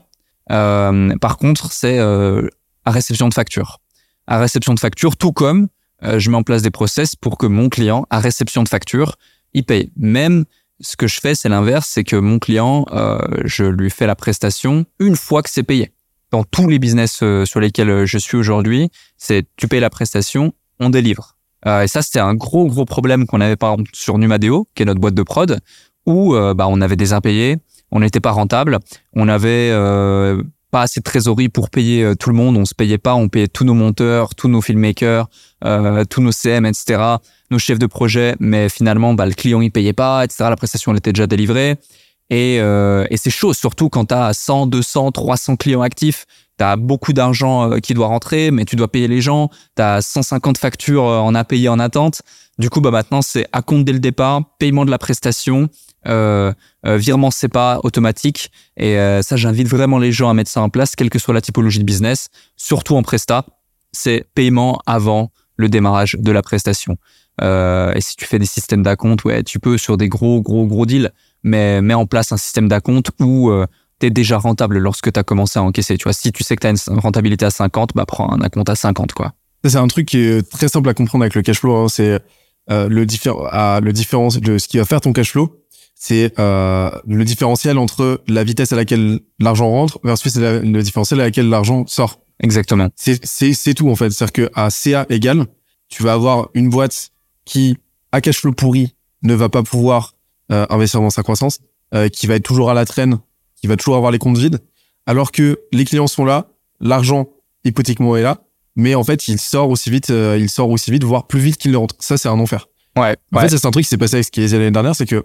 Euh, 0.52 1.16
par 1.18 1.36
contre, 1.36 1.72
c'est 1.72 1.98
euh, 1.98 2.48
à 2.84 2.92
réception 2.92 3.28
de 3.28 3.34
facture. 3.34 3.80
À 4.28 4.38
réception 4.38 4.72
de 4.72 4.78
facture, 4.78 5.16
tout 5.16 5.32
comme 5.32 5.66
euh, 6.05 6.18
je 6.18 6.30
mets 6.30 6.36
en 6.36 6.42
place 6.42 6.62
des 6.62 6.70
process 6.70 7.16
pour 7.16 7.38
que 7.38 7.46
mon 7.46 7.68
client, 7.68 8.07
à 8.11 8.20
réception 8.20 8.62
de 8.62 8.68
facture, 8.68 9.16
il 9.52 9.64
paye. 9.64 9.90
Même 9.96 10.44
ce 10.80 10.96
que 10.96 11.07
je 11.07 11.20
fais, 11.20 11.34
c'est 11.34 11.48
l'inverse, 11.48 11.88
c'est 11.90 12.05
que 12.05 12.16
mon 12.16 12.38
client, 12.38 12.86
euh, 12.92 13.18
je 13.44 13.64
lui 13.64 13.90
fais 13.90 14.07
la 14.07 14.16
prestation 14.16 14.84
une 14.98 15.16
fois 15.16 15.42
que 15.42 15.50
c'est 15.50 15.62
payé. 15.62 15.92
Dans 16.30 16.44
tous 16.44 16.68
les 16.68 16.78
business 16.78 17.20
euh, 17.22 17.44
sur 17.44 17.61
lesquels 17.61 18.07
je 18.07 18.18
suis 18.18 18.36
aujourd'hui, 18.36 18.90
c'est 19.16 19.46
tu 19.57 19.68
payes 19.68 19.80
la 19.80 19.90
prestation, 19.90 20.52
on 20.80 20.90
délivre. 20.90 21.36
et 21.66 21.86
ça, 21.86 22.02
c'était 22.02 22.20
un 22.20 22.34
gros 22.34 22.66
gros 22.66 22.84
problème 22.84 23.26
qu'on 23.26 23.40
avait 23.40 23.57
par 23.57 23.72
exemple 23.72 23.90
sur 23.94 24.18
Numadeo, 24.18 24.68
qui 24.74 24.82
est 24.82 24.86
notre 24.86 25.00
boîte 25.00 25.14
de 25.14 25.22
prod, 25.22 25.61
où 26.07 26.34
bah, 26.34 26.66
on 26.68 26.80
avait 26.80 26.96
des 26.96 27.12
impayés, 27.12 27.57
on 27.90 28.00
n'était 28.00 28.20
pas 28.20 28.32
rentable, 28.32 28.80
on 29.14 29.28
avait 29.28 29.70
pas 30.75 30.83
assez 30.83 30.99
de 30.99 31.05
trésorerie 31.05 31.49
pour 31.49 31.70
payer 31.70 32.03
euh, 32.03 32.14
tout 32.16 32.31
le 32.31 32.35
monde. 32.35 32.57
On 32.57 32.64
se 32.64 32.75
payait 32.75 32.99
pas, 32.99 33.14
on 33.14 33.29
payait 33.29 33.47
tous 33.47 33.64
nos 33.64 33.75
monteurs, 33.75 34.35
tous 34.35 34.49
nos 34.49 34.61
filmmakers, 34.61 35.29
euh, 35.64 36.05
tous 36.05 36.20
nos 36.20 36.33
CM, 36.33 36.66
etc., 36.66 37.01
nos 37.53 37.61
chefs 37.61 37.79
de 37.79 37.87
projet. 37.87 38.35
Mais 38.41 38.68
finalement, 38.68 39.14
bah, 39.14 39.25
le 39.25 39.35
client 39.35 39.61
il 39.61 39.70
payait 39.70 39.93
pas, 39.93 40.25
etc. 40.25 40.47
La 40.51 40.57
prestation 40.57 40.91
elle 40.91 40.99
était 40.99 41.12
déjà 41.12 41.29
délivrée. 41.29 41.77
Et, 42.29 42.59
euh, 42.59 43.07
et 43.09 43.16
c'est 43.16 43.31
chaud, 43.31 43.55
surtout 43.55 43.89
quand 43.89 44.07
tu 44.07 44.14
as 44.14 44.35
100, 44.35 44.66
200, 44.66 45.12
300 45.12 45.55
clients 45.55 45.83
actifs. 45.83 46.27
Tu 46.59 46.64
as 46.64 46.75
beaucoup 46.75 47.12
d'argent 47.12 47.79
qui 47.79 47.95
doit 47.95 48.09
rentrer, 48.09 48.51
mais 48.51 48.64
tu 48.64 48.75
dois 48.75 48.89
payer 48.89 49.07
les 49.07 49.20
gens. 49.20 49.51
Tu 49.77 49.83
as 49.83 50.03
150 50.03 50.59
factures 50.59 51.05
en 51.05 51.37
à 51.37 51.45
payer 51.45 51.68
en 51.68 51.79
attente. 51.79 52.22
Du 52.59 52.68
coup, 52.68 52.81
bah 52.81 52.91
maintenant, 52.91 53.22
c'est 53.22 53.47
à 53.53 53.62
compte 53.62 53.85
dès 53.85 53.93
le 53.93 54.01
départ, 54.01 54.43
paiement 54.59 54.85
de 54.85 54.91
la 54.91 54.99
prestation, 54.99 55.68
euh, 56.07 56.52
euh, 56.86 56.96
virement 56.96 57.30
pas 57.52 57.80
automatique. 57.82 58.50
Et 58.76 58.98
euh, 58.98 59.22
ça, 59.22 59.36
j'invite 59.36 59.68
vraiment 59.68 59.98
les 59.98 60.12
gens 60.12 60.28
à 60.28 60.34
mettre 60.34 60.50
ça 60.50 60.61
en 60.61 60.68
place, 60.68 60.96
quelle 60.96 61.11
que 61.11 61.18
soit 61.18 61.34
la 61.34 61.40
typologie 61.40 61.78
de 61.78 61.84
business, 61.84 62.28
surtout 62.57 62.96
en 62.96 63.02
presta. 63.02 63.46
C'est 63.92 64.26
paiement 64.34 64.80
avant 64.86 65.30
le 65.57 65.68
démarrage 65.68 66.16
de 66.18 66.32
la 66.32 66.42
prestation. 66.42 66.96
Euh, 67.40 67.92
et 67.94 68.00
si 68.00 68.16
tu 68.16 68.26
fais 68.26 68.38
des 68.38 68.46
systèmes 68.46 68.82
d'acompte, 68.82 69.24
ouais, 69.24 69.42
tu 69.42 69.59
peux 69.59 69.78
sur 69.78 69.96
des 69.96 70.09
gros, 70.09 70.42
gros, 70.42 70.66
gros 70.66 70.84
deals, 70.84 71.11
mais 71.42 71.80
mets 71.80 71.94
en 71.94 72.07
place 72.07 72.32
un 72.32 72.36
système 72.36 72.68
d'acompte 72.68 73.11
où 73.20 73.50
tu 74.00 74.07
es 74.07 74.11
déjà 74.11 74.38
rentable 74.38 74.78
lorsque 74.78 75.12
tu 75.12 75.18
as 75.18 75.22
commencé 75.22 75.59
à 75.59 75.62
encaisser. 75.62 75.96
Tu 75.96 76.05
vois, 76.05 76.12
si 76.12 76.32
tu 76.32 76.44
sais 76.44 76.57
que 76.57 76.61
tu 76.61 76.66
as 76.66 76.70
une 76.70 76.98
rentabilité 76.98 77.44
à 77.44 77.50
50, 77.50 77.90
bah 77.94 78.05
prends 78.07 78.32
un 78.32 78.40
acompte 78.40 78.68
à 78.68 78.76
50, 78.76 79.12
quoi. 79.12 79.32
C'est 79.64 79.76
un 79.76 79.88
truc 79.88 80.07
qui 80.07 80.18
est 80.18 80.50
très 80.50 80.68
simple 80.68 80.88
à 80.90 80.94
comprendre 80.94 81.24
avec 81.24 81.34
le 81.34 81.42
cash 81.42 81.61
flow. 81.61 81.74
Hein. 81.76 81.88
C'est 81.88 82.20
le, 82.68 83.05
différent, 83.05 83.48
le 83.80 83.92
différence 83.92 84.38
de 84.38 84.59
ce 84.59 84.68
qui 84.68 84.78
va 84.78 84.84
faire 84.84 85.00
ton 85.00 85.12
cash 85.12 85.32
flow 85.32 85.63
c'est 86.07 86.38
euh, 86.38 86.90
le 87.07 87.24
différentiel 87.24 87.78
entre 87.78 88.22
la 88.28 88.44
vitesse 88.44 88.74
à 88.74 88.76
laquelle 88.76 89.20
l'argent 89.38 89.70
rentre 89.70 90.00
versus 90.05 90.36
le 90.36 90.82
différentiel 90.82 91.18
à 91.22 91.24
laquelle 91.24 91.48
l'argent 91.48 91.86
sort. 91.86 92.20
Exactement. 92.42 92.90
C'est 92.94 93.74
tout 93.74 93.88
en 93.88 93.96
fait. 93.96 94.11
C'est-à-dire 94.11 94.32
que 94.34 94.50
à 94.55 94.68
CA 94.68 95.07
égal, 95.09 95.46
tu 95.88 96.02
vas 96.02 96.12
avoir 96.12 96.50
une 96.52 96.68
boîte 96.68 97.09
qui 97.46 97.78
à 98.12 98.20
cash 98.20 98.40
flow 98.40 98.52
pourri 98.52 98.94
ne 99.22 99.32
va 99.32 99.48
pas 99.48 99.62
pouvoir 99.62 100.12
euh, 100.52 100.66
investir 100.68 101.00
dans 101.00 101.09
sa 101.09 101.22
croissance, 101.22 101.61
euh, 101.94 102.11
qui 102.11 102.26
va 102.26 102.34
être 102.34 102.44
toujours 102.44 102.70
à 102.70 102.74
la 102.74 102.84
traîne, 102.84 103.18
qui 103.59 103.66
va 103.66 103.76
toujours 103.78 103.96
avoir 103.96 104.12
les 104.12 104.18
comptes 104.18 104.36
vides, 104.36 104.59
alors 105.07 105.32
que 105.32 105.59
les 105.72 105.86
clients 105.86 106.07
sont 106.07 106.26
là, 106.26 106.48
l'argent 106.80 107.30
hypothétiquement 107.64 108.14
est 108.14 108.22
là, 108.22 108.42
mais 108.76 108.94
en 108.94 109.05
fait 109.05 109.26
il 109.26 109.40
sort 109.40 109.70
aussi 109.70 109.88
vite, 109.88 110.11
euh, 110.11 110.36
il 110.38 110.50
sort 110.50 110.68
aussi 110.68 110.90
vite, 110.90 111.02
voire 111.02 111.26
plus 111.26 111.40
vite 111.40 111.57
qu'il 111.57 111.70
ne 111.70 111.78
rentre. 111.78 111.94
Ça 111.98 112.18
c'est 112.18 112.28
un 112.28 112.38
enfer. 112.38 112.68
Ouais. 112.94 113.16
En 113.32 113.40
fait 113.40 113.48
c'est 113.48 113.64
un 113.64 113.70
truc 113.70 113.84
qui 113.84 113.88
s'est 113.88 113.96
passé 113.96 114.16
avec 114.16 114.26
ce 114.26 114.30
qui 114.30 114.42
est 114.42 114.52
l'année 114.52 114.70
dernière, 114.70 114.94
c'est 114.94 115.07
que 115.07 115.24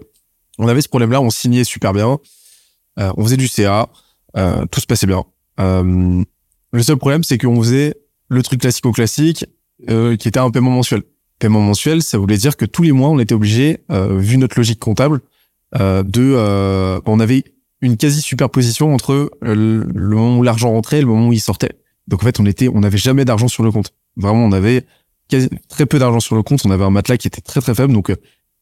on 0.60 0.68
avait 0.68 0.82
ce 0.82 0.88
problème-là, 0.88 1.20
on 1.20 1.30
signait 1.30 1.64
super 1.64 1.92
bien, 1.92 2.18
euh, 2.98 3.12
on 3.16 3.24
faisait 3.24 3.38
du 3.38 3.48
CA, 3.48 3.88
euh, 4.36 4.66
tout 4.70 4.80
se 4.80 4.86
passait 4.86 5.06
bien. 5.06 5.24
Euh, 5.58 6.22
le 6.72 6.82
seul 6.82 6.96
problème, 6.96 7.24
c'est 7.24 7.38
qu'on 7.38 7.56
faisait 7.56 7.94
le 8.28 8.42
truc 8.42 8.60
classico-classique, 8.60 9.46
qui 9.88 10.28
était 10.28 10.38
un 10.38 10.50
paiement 10.50 10.70
mensuel. 10.70 11.02
Paiement 11.38 11.62
mensuel, 11.62 12.02
ça 12.02 12.18
voulait 12.18 12.36
dire 12.36 12.58
que 12.58 12.66
tous 12.66 12.82
les 12.82 12.92
mois, 12.92 13.08
on 13.08 13.18
était 13.18 13.34
obligé, 13.34 13.78
vu 13.88 14.36
notre 14.36 14.58
logique 14.58 14.78
comptable, 14.78 15.20
de, 15.74 17.00
on 17.06 17.20
avait 17.20 17.44
une 17.80 17.96
quasi 17.96 18.20
superposition 18.20 18.92
entre 18.92 19.30
le, 19.40 19.86
moment 19.94 20.38
où 20.38 20.42
l'argent 20.42 20.70
rentrait 20.70 20.98
et 20.98 21.00
le 21.00 21.06
moment 21.06 21.28
où 21.28 21.32
il 21.32 21.40
sortait. 21.40 21.72
Donc 22.08 22.22
en 22.22 22.26
fait, 22.26 22.38
on 22.38 22.46
était, 22.46 22.68
on 22.68 22.80
n'avait 22.80 22.98
jamais 22.98 23.24
d'argent 23.24 23.48
sur 23.48 23.62
le 23.62 23.72
compte. 23.72 23.94
Vraiment, 24.16 24.44
on 24.44 24.52
avait 24.52 24.84
très 25.68 25.86
peu 25.86 25.98
d'argent 25.98 26.20
sur 26.20 26.36
le 26.36 26.42
compte. 26.42 26.60
On 26.66 26.70
avait 26.70 26.84
un 26.84 26.90
matelas 26.90 27.16
qui 27.16 27.26
était 27.26 27.40
très 27.40 27.62
très 27.62 27.74
faible. 27.74 27.94
Donc 27.94 28.12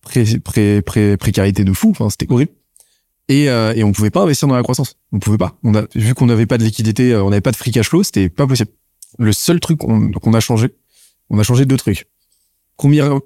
pré, 0.09 0.25
pré, 0.43 0.83
pré, 0.83 1.17
précarité 1.17 1.65
de 1.65 1.73
fou. 1.73 1.95
C'était 2.11 2.31
horrible. 2.31 2.53
Et, 3.29 3.49
euh, 3.51 3.75
et 3.75 3.85
on 3.85 3.93
pouvait 3.93 4.11
pas 4.11 4.23
investir 4.23 4.49
dans 4.49 4.57
la 4.57 4.63
croissance. 4.63 4.97
On 5.13 5.19
pouvait 5.19 5.39
pas. 5.39 5.59
On 5.63 5.73
vu 5.95 6.15
qu'on 6.15 6.27
n'avait 6.27 6.47
pas 6.47 6.59
de 6.59 6.65
liquidité, 6.65 7.13
euh, 7.13 7.23
on 7.23 7.31
n'avait 7.31 7.43
pas 7.43 7.53
de 7.53 7.57
free 7.57 7.71
cash 7.71 7.89
flow, 7.89 8.03
c'était 8.03 8.29
pas 8.29 8.47
possible. 8.47 8.71
Le 9.19 9.33
seul 9.33 9.61
truc 9.61 9.79
qu'on 9.79 10.35
a 10.35 10.41
changé, 10.41 10.69
on 11.31 11.39
a 11.39 11.43
changé 11.43 11.67
deux 11.67 11.77
trucs. 11.77 12.07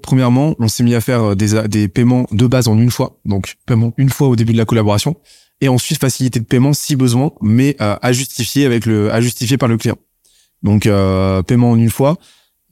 premièrement, 0.03 0.57
on 0.59 0.69
s'est 0.69 0.83
mis 0.83 0.95
à 0.95 1.01
faire 1.01 1.23
euh, 1.23 1.35
des, 1.35 1.89
paiements 1.89 2.27
de 2.33 2.47
base 2.47 2.69
en 2.69 2.79
une 2.79 2.91
fois. 2.91 3.21
Donc, 3.25 3.57
paiement 3.67 3.95
une 3.97 4.11
fois 4.11 4.29
au 4.29 4.37
début 4.37 4.53
de 4.53 4.59
la 4.59 4.65
collaboration. 4.65 5.17
Et 5.61 5.69
ensuite, 5.69 6.01
facilité 6.01 6.41
de 6.41 6.45
paiement 6.45 6.73
si 6.73 6.97
besoin, 6.97 7.31
mais 7.41 7.77
à 7.79 8.13
justifier 8.13 8.67
avec 8.67 8.85
le, 8.85 9.13
à 9.13 9.21
justifier 9.21 9.59
par 9.59 9.69
le 9.69 9.77
client. 9.77 9.97
Donc, 10.63 10.87
euh, 10.87 11.43
paiement 11.43 11.71
en 11.71 11.77
une 11.77 11.91
fois. 11.91 12.17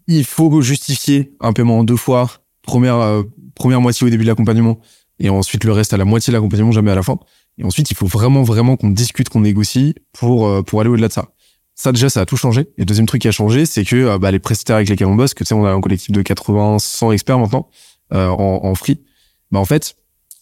Il 0.07 0.25
faut 0.25 0.61
justifier 0.61 1.33
un 1.41 1.53
paiement 1.53 1.79
en 1.79 1.85
deux 1.85 1.97
fois 1.97 2.40
première 2.71 3.25
première 3.55 3.81
moitié 3.81 4.07
au 4.07 4.11
début 4.11 4.25
de 4.25 4.29
l'accompagnement 4.29 4.81
et 5.19 5.29
ensuite 5.29 5.65
le 5.65 5.73
reste 5.73 5.93
à 5.93 5.97
la 5.97 6.05
moitié 6.05 6.31
de 6.31 6.37
l'accompagnement, 6.37 6.73
jamais 6.73 6.91
à 6.91 6.95
la 6.95 7.03
fin. 7.03 7.19
Et 7.59 7.65
ensuite, 7.65 7.91
il 7.91 7.97
faut 7.97 8.07
vraiment 8.07 8.43
vraiment 8.43 8.77
qu'on 8.77 8.89
discute, 8.91 9.29
qu'on 9.29 9.41
négocie 9.41 9.95
pour 10.13 10.65
pour 10.65 10.81
aller 10.81 10.91
au-delà 10.91 11.09
de 11.09 11.13
ça. 11.13 11.29
Ça 11.75 11.93
déjà, 11.93 12.09
ça 12.09 12.21
a 12.21 12.27
tout 12.27 12.37
changé. 12.37 12.69
Et 12.79 12.85
deuxième 12.85 13.07
truc 13.07 13.23
qui 13.23 13.29
a 13.29 13.33
changé, 13.33 13.67
c'est 13.67 13.85
que 13.85 14.19
bah, 14.19 14.31
les 14.31 14.39
prestataires 14.39 14.77
avec 14.77 14.89
lesquels 14.89 15.07
on 15.07 15.15
bosse, 15.15 15.35
que 15.35 15.45
tu 15.45 15.49
sais, 15.49 15.55
on 15.55 15.65
a 15.65 15.71
un 15.71 15.81
collectif 15.81 16.13
de 16.13 16.23
80, 16.23 16.79
100 16.79 17.13
experts 17.13 17.39
maintenant 17.39 17.69
en, 18.11 18.61
en 18.63 18.75
free. 18.75 19.03
Bah 19.51 19.59
en 19.59 19.65
fait, 19.65 19.97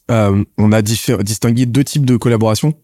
on 0.09 0.73
a 0.73 0.83
distingué 0.83 1.67
deux 1.67 1.85
types 1.85 2.05
de 2.05 2.17
collaborations 2.17 2.75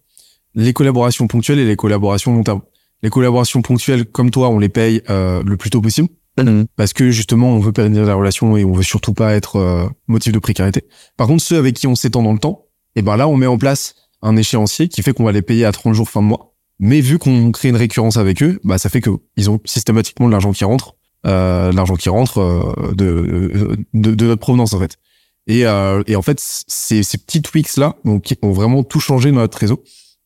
les 0.54 0.72
collaborations 0.72 1.26
ponctuelles 1.26 1.58
et 1.58 1.66
les 1.66 1.76
collaborations 1.76 2.34
long 2.34 2.42
terme. 2.42 2.62
Les 3.02 3.10
collaborations 3.10 3.62
ponctuelles, 3.62 4.06
comme 4.06 4.30
toi, 4.30 4.48
on 4.48 4.58
les 4.58 4.68
paye 4.68 5.02
euh, 5.10 5.42
le 5.44 5.56
plus 5.56 5.70
tôt 5.70 5.80
possible. 5.80 6.08
Mhm. 6.38 6.66
Parce 6.76 6.92
que 6.92 7.10
justement, 7.10 7.50
on 7.50 7.60
veut 7.60 7.72
pérenniser 7.72 8.04
la 8.04 8.14
relation 8.14 8.56
et 8.56 8.64
on 8.64 8.72
veut 8.72 8.82
surtout 8.82 9.14
pas 9.14 9.34
être 9.34 9.56
euh, 9.56 9.88
motif 10.08 10.32
de 10.32 10.38
précarité. 10.38 10.84
Par 11.16 11.26
contre, 11.26 11.42
ceux 11.42 11.58
avec 11.58 11.74
qui 11.74 11.86
on 11.86 11.94
s'étend 11.94 12.22
dans 12.22 12.32
le 12.32 12.38
temps, 12.38 12.66
et 12.96 13.00
eh 13.00 13.02
ben 13.02 13.16
là, 13.16 13.28
on 13.28 13.36
met 13.36 13.46
en 13.46 13.58
place 13.58 13.94
un 14.22 14.36
échéancier 14.36 14.88
qui 14.88 15.02
fait 15.02 15.12
qu'on 15.12 15.24
va 15.24 15.32
les 15.32 15.42
payer 15.42 15.64
à 15.64 15.72
30 15.72 15.94
jours 15.94 16.08
fin 16.08 16.22
de 16.22 16.26
mois. 16.26 16.54
Mais 16.78 17.00
vu 17.00 17.18
qu'on 17.18 17.50
crée 17.52 17.68
une 17.68 17.76
récurrence 17.76 18.16
avec 18.16 18.42
eux, 18.42 18.60
bah 18.64 18.78
ça 18.78 18.88
fait 18.88 19.00
que 19.00 19.10
ils 19.36 19.50
ont 19.50 19.60
systématiquement 19.64 20.26
de 20.26 20.32
l'argent 20.32 20.52
qui 20.52 20.64
rentre, 20.64 20.94
euh, 21.26 21.72
l'argent 21.72 21.96
qui 21.96 22.08
rentre 22.08 22.38
euh, 22.38 22.92
de, 22.94 23.76
de, 23.94 24.14
de 24.14 24.26
notre 24.26 24.40
provenance 24.40 24.72
en 24.72 24.78
fait. 24.78 24.98
Et, 25.46 25.66
euh, 25.66 26.02
et 26.06 26.16
en 26.16 26.22
fait, 26.22 26.38
ces, 26.40 27.02
ces 27.02 27.18
petits 27.18 27.42
tweaks 27.42 27.76
là 27.76 27.96
donc, 28.04 28.34
ont 28.42 28.52
vraiment 28.52 28.82
tout 28.82 29.00
changé 29.00 29.30
dans 29.30 29.40
notre 29.40 29.58
réseau. 29.58 29.82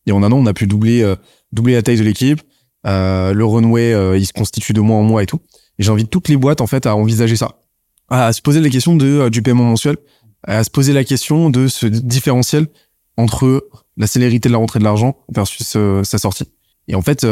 Et 0.07 0.13
en 0.13 0.23
un 0.23 0.33
an, 0.33 0.37
on 0.37 0.47
a 0.47 0.55
pu 0.55 0.67
doubler, 0.67 1.03
euh, 1.03 1.17
doubler 1.53 1.75
la 1.75 1.83
taille 1.83 1.99
de 1.99 2.05
l'équipe. 2.05 2.41
Euh, 2.87 3.33
le 3.33 3.45
runway, 3.45 3.93
euh, 3.93 4.17
il 4.17 4.27
se 4.27 4.33
constitue 4.33 4.73
de 4.73 4.81
mois 4.81 4.97
en 4.97 5.03
mois 5.03 5.23
et 5.23 5.27
tout. 5.27 5.41
Et 5.79 5.83
j'invite 5.83 6.11
toutes 6.11 6.29
les 6.29 6.37
boîtes 6.37 6.61
en 6.61 6.67
fait 6.67 6.87
à 6.87 6.97
envisager 6.97 7.37
ça, 7.37 7.61
à 8.09 8.33
se 8.33 8.43
poser 8.43 8.61
la 8.61 8.69
question 8.69 8.97
de 8.97 9.29
du 9.29 9.43
paiement 9.43 9.65
mensuel, 9.65 9.97
à 10.47 10.65
se 10.65 10.71
poser 10.71 10.93
la 10.93 11.05
question 11.05 11.51
de 11.51 11.69
ce 11.69 11.87
différentiel 11.87 12.67
entre 13.17 13.69
la 13.97 14.07
célérité 14.07 14.49
de 14.49 14.53
la 14.53 14.59
rentrée 14.59 14.79
de 14.79 14.85
l'argent 14.85 15.17
versus 15.33 15.77
sa 16.05 16.19
sortie. 16.19 16.45
Et 16.87 16.95
en 16.95 17.03
fait, 17.03 17.27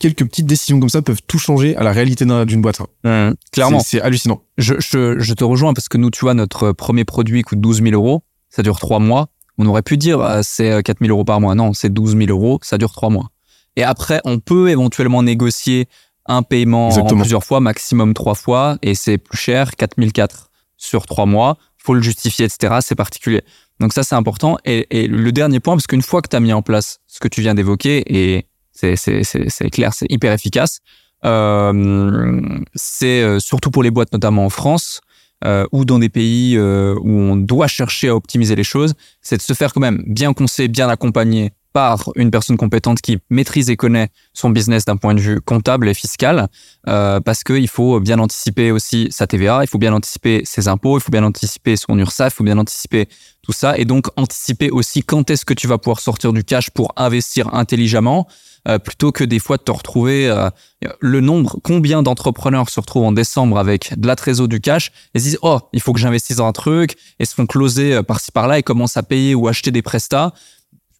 quelques 0.00 0.24
petites 0.24 0.46
décisions 0.46 0.80
comme 0.80 0.88
ça 0.88 1.02
peuvent 1.02 1.20
tout 1.26 1.38
changer 1.38 1.76
à 1.76 1.84
la 1.84 1.92
réalité 1.92 2.24
d'une 2.24 2.60
boîte. 2.60 2.80
Mmh, 3.04 3.32
clairement. 3.52 3.80
C'est 3.80 4.00
hallucinant. 4.00 4.42
Je, 4.58 4.74
je, 4.80 5.20
je, 5.20 5.34
te 5.34 5.44
rejoins 5.44 5.74
parce 5.74 5.88
que 5.88 5.98
nous, 5.98 6.10
tu 6.10 6.20
vois, 6.24 6.34
notre 6.34 6.72
premier 6.72 7.04
produit 7.04 7.42
coûte 7.42 7.60
12 7.60 7.82
000 7.82 7.94
euros. 7.94 8.24
Ça 8.48 8.62
dure 8.62 8.80
trois 8.80 8.98
mois. 8.98 9.28
On 9.58 9.66
aurait 9.66 9.82
pu 9.82 9.96
dire 9.96 10.20
euh, 10.20 10.40
c'est 10.42 10.82
4 10.82 10.96
euh, 11.02 11.06
000 11.06 11.14
euros 11.14 11.24
par 11.24 11.40
mois. 11.40 11.54
Non, 11.54 11.72
c'est 11.72 11.92
12 11.92 12.16
000 12.16 12.30
euros, 12.30 12.58
ça 12.62 12.78
dure 12.78 12.92
trois 12.92 13.10
mois. 13.10 13.30
Et 13.76 13.84
après, 13.84 14.20
on 14.24 14.40
peut 14.40 14.70
éventuellement 14.70 15.22
négocier 15.22 15.86
un 16.30 16.42
paiement 16.42 16.88
en 16.88 17.06
plusieurs 17.06 17.44
fois, 17.44 17.60
maximum 17.60 18.14
trois 18.14 18.34
fois, 18.34 18.78
et 18.82 18.94
c'est 18.94 19.18
plus 19.18 19.36
cher, 19.36 19.76
4 19.76 19.96
004 20.12 20.50
sur 20.76 21.06
trois 21.06 21.26
mois. 21.26 21.58
Faut 21.76 21.94
le 21.94 22.02
justifier, 22.02 22.46
etc. 22.46 22.78
C'est 22.80 22.94
particulier. 22.94 23.42
Donc 23.80 23.92
ça, 23.92 24.02
c'est 24.02 24.14
important. 24.14 24.58
Et, 24.64 24.86
le 25.08 25.32
dernier 25.32 25.60
point, 25.60 25.74
parce 25.74 25.86
qu'une 25.86 26.02
fois 26.02 26.22
que 26.22 26.28
tu 26.28 26.36
as 26.36 26.40
mis 26.40 26.52
en 26.52 26.62
place 26.62 27.00
ce 27.06 27.18
que 27.18 27.28
tu 27.28 27.40
viens 27.40 27.54
d'évoquer, 27.54 28.04
et 28.06 28.46
c'est 28.72 29.70
clair, 29.72 29.92
c'est 29.92 30.10
hyper 30.10 30.32
efficace, 30.32 30.80
euh, 31.24 32.40
c'est 32.74 33.22
euh, 33.22 33.40
surtout 33.40 33.70
pour 33.70 33.82
les 33.82 33.90
boîtes, 33.90 34.12
notamment 34.12 34.46
en 34.46 34.50
France, 34.50 35.00
euh, 35.44 35.66
ou 35.72 35.86
dans 35.86 35.98
des 35.98 36.10
pays 36.10 36.56
euh, 36.56 36.94
où 37.00 37.10
on 37.10 37.36
doit 37.36 37.66
chercher 37.66 38.08
à 38.08 38.14
optimiser 38.14 38.54
les 38.54 38.64
choses, 38.64 38.92
c'est 39.22 39.38
de 39.38 39.42
se 39.42 39.54
faire 39.54 39.72
quand 39.72 39.80
même 39.80 40.02
bien 40.06 40.34
conseiller, 40.34 40.68
bien 40.68 40.88
accompagner 40.88 41.52
par 41.72 42.10
une 42.16 42.30
personne 42.30 42.56
compétente 42.56 43.00
qui 43.00 43.18
maîtrise 43.30 43.70
et 43.70 43.76
connaît 43.76 44.08
son 44.32 44.50
business 44.50 44.84
d'un 44.84 44.96
point 44.96 45.14
de 45.14 45.20
vue 45.20 45.40
comptable 45.40 45.88
et 45.88 45.94
fiscal, 45.94 46.48
euh, 46.88 47.20
parce 47.20 47.44
qu'il 47.44 47.68
faut 47.68 48.00
bien 48.00 48.18
anticiper 48.18 48.72
aussi 48.72 49.08
sa 49.10 49.26
TVA, 49.26 49.60
il 49.62 49.68
faut 49.68 49.78
bien 49.78 49.92
anticiper 49.92 50.42
ses 50.44 50.68
impôts, 50.68 50.98
il 50.98 51.00
faut 51.00 51.12
bien 51.12 51.24
anticiper 51.24 51.76
son 51.76 51.98
URSAF, 51.98 52.32
il 52.32 52.36
faut 52.36 52.44
bien 52.44 52.58
anticiper 52.58 53.08
tout 53.42 53.52
ça, 53.52 53.78
et 53.78 53.84
donc 53.84 54.08
anticiper 54.16 54.70
aussi 54.70 55.02
quand 55.02 55.30
est-ce 55.30 55.44
que 55.44 55.54
tu 55.54 55.66
vas 55.66 55.78
pouvoir 55.78 56.00
sortir 56.00 56.32
du 56.32 56.42
cash 56.42 56.70
pour 56.70 56.92
investir 56.96 57.54
intelligemment, 57.54 58.26
euh, 58.68 58.78
plutôt 58.78 59.12
que 59.12 59.24
des 59.24 59.38
fois 59.38 59.56
de 59.56 59.62
te 59.62 59.72
retrouver 59.72 60.28
euh, 60.28 60.50
le 60.98 61.20
nombre, 61.20 61.56
combien 61.62 62.02
d'entrepreneurs 62.02 62.68
se 62.68 62.80
retrouvent 62.80 63.04
en 63.04 63.12
décembre 63.12 63.58
avec 63.58 63.98
de 63.98 64.06
la 64.06 64.16
trésor 64.16 64.48
du 64.48 64.60
cash 64.60 64.90
et 65.14 65.18
se 65.18 65.24
disent 65.24 65.38
oh 65.40 65.60
il 65.72 65.80
faut 65.80 65.94
que 65.94 66.00
j'investisse 66.00 66.36
dans 66.36 66.46
un 66.46 66.52
truc 66.52 66.96
et 67.18 67.24
se 67.24 67.34
font 67.34 67.46
closer 67.46 68.02
par-ci 68.02 68.32
par-là 68.32 68.58
et 68.58 68.62
commencent 68.62 68.98
à 68.98 69.02
payer 69.02 69.34
ou 69.34 69.48
acheter 69.48 69.70
des 69.70 69.80
prestats 69.80 70.34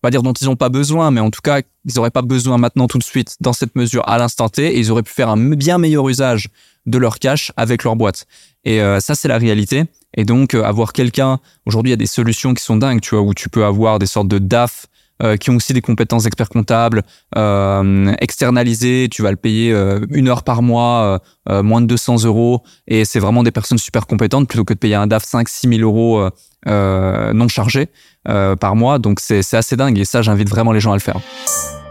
pas 0.00 0.10
dire 0.10 0.22
dont 0.22 0.32
ils 0.32 0.46
n'ont 0.46 0.56
pas 0.56 0.68
besoin, 0.68 1.10
mais 1.10 1.20
en 1.20 1.30
tout 1.30 1.40
cas, 1.42 1.60
ils 1.84 1.92
n'auraient 1.96 2.10
pas 2.10 2.22
besoin 2.22 2.58
maintenant 2.58 2.86
tout 2.86 2.98
de 2.98 3.04
suite 3.04 3.36
dans 3.40 3.52
cette 3.52 3.76
mesure 3.76 4.08
à 4.08 4.18
l'instant 4.18 4.48
T, 4.48 4.66
et 4.66 4.78
ils 4.78 4.90
auraient 4.90 5.02
pu 5.02 5.12
faire 5.12 5.28
un 5.28 5.54
bien 5.54 5.78
meilleur 5.78 6.08
usage 6.08 6.48
de 6.86 6.98
leur 6.98 7.18
cash 7.18 7.52
avec 7.56 7.84
leur 7.84 7.96
boîte. 7.96 8.26
Et 8.64 8.80
ça, 9.00 9.14
c'est 9.14 9.28
la 9.28 9.38
réalité. 9.38 9.84
Et 10.16 10.24
donc, 10.24 10.54
avoir 10.54 10.92
quelqu'un, 10.92 11.38
aujourd'hui, 11.66 11.90
il 11.90 11.92
y 11.92 11.94
a 11.94 11.96
des 11.96 12.06
solutions 12.06 12.54
qui 12.54 12.64
sont 12.64 12.76
dingues, 12.76 13.00
tu 13.00 13.14
vois, 13.14 13.24
où 13.24 13.34
tu 13.34 13.48
peux 13.48 13.64
avoir 13.64 13.98
des 13.98 14.06
sortes 14.06 14.28
de 14.28 14.38
DAF 14.38 14.86
euh, 15.22 15.36
qui 15.36 15.50
ont 15.50 15.56
aussi 15.56 15.72
des 15.72 15.80
compétences 15.80 16.24
d'expert 16.24 16.48
comptable 16.48 17.02
euh, 17.36 18.12
externalisées. 18.20 19.08
Tu 19.10 19.22
vas 19.22 19.30
le 19.30 19.36
payer 19.36 19.72
euh, 19.72 20.00
une 20.10 20.28
heure 20.28 20.42
par 20.42 20.62
mois, 20.62 21.20
euh, 21.48 21.62
moins 21.62 21.80
de 21.80 21.86
200 21.86 22.24
euros, 22.24 22.62
et 22.86 23.04
c'est 23.04 23.20
vraiment 23.20 23.42
des 23.42 23.50
personnes 23.50 23.78
super 23.78 24.06
compétentes 24.06 24.48
plutôt 24.48 24.64
que 24.64 24.74
de 24.74 24.78
payer 24.78 24.94
un 24.94 25.06
DAF 25.06 25.24
5-6 25.24 25.78
000 25.78 25.82
euros 25.82 26.28
non 26.66 27.48
chargés 27.48 27.88
par 28.24 28.76
mois. 28.76 28.98
Donc 28.98 29.20
c'est 29.20 29.54
assez 29.54 29.76
dingue, 29.76 29.98
et 29.98 30.04
ça, 30.04 30.22
j'invite 30.22 30.48
vraiment 30.48 30.72
les 30.72 30.80
gens 30.80 30.92
à 30.92 30.96
le 30.96 31.00
faire. 31.00 31.20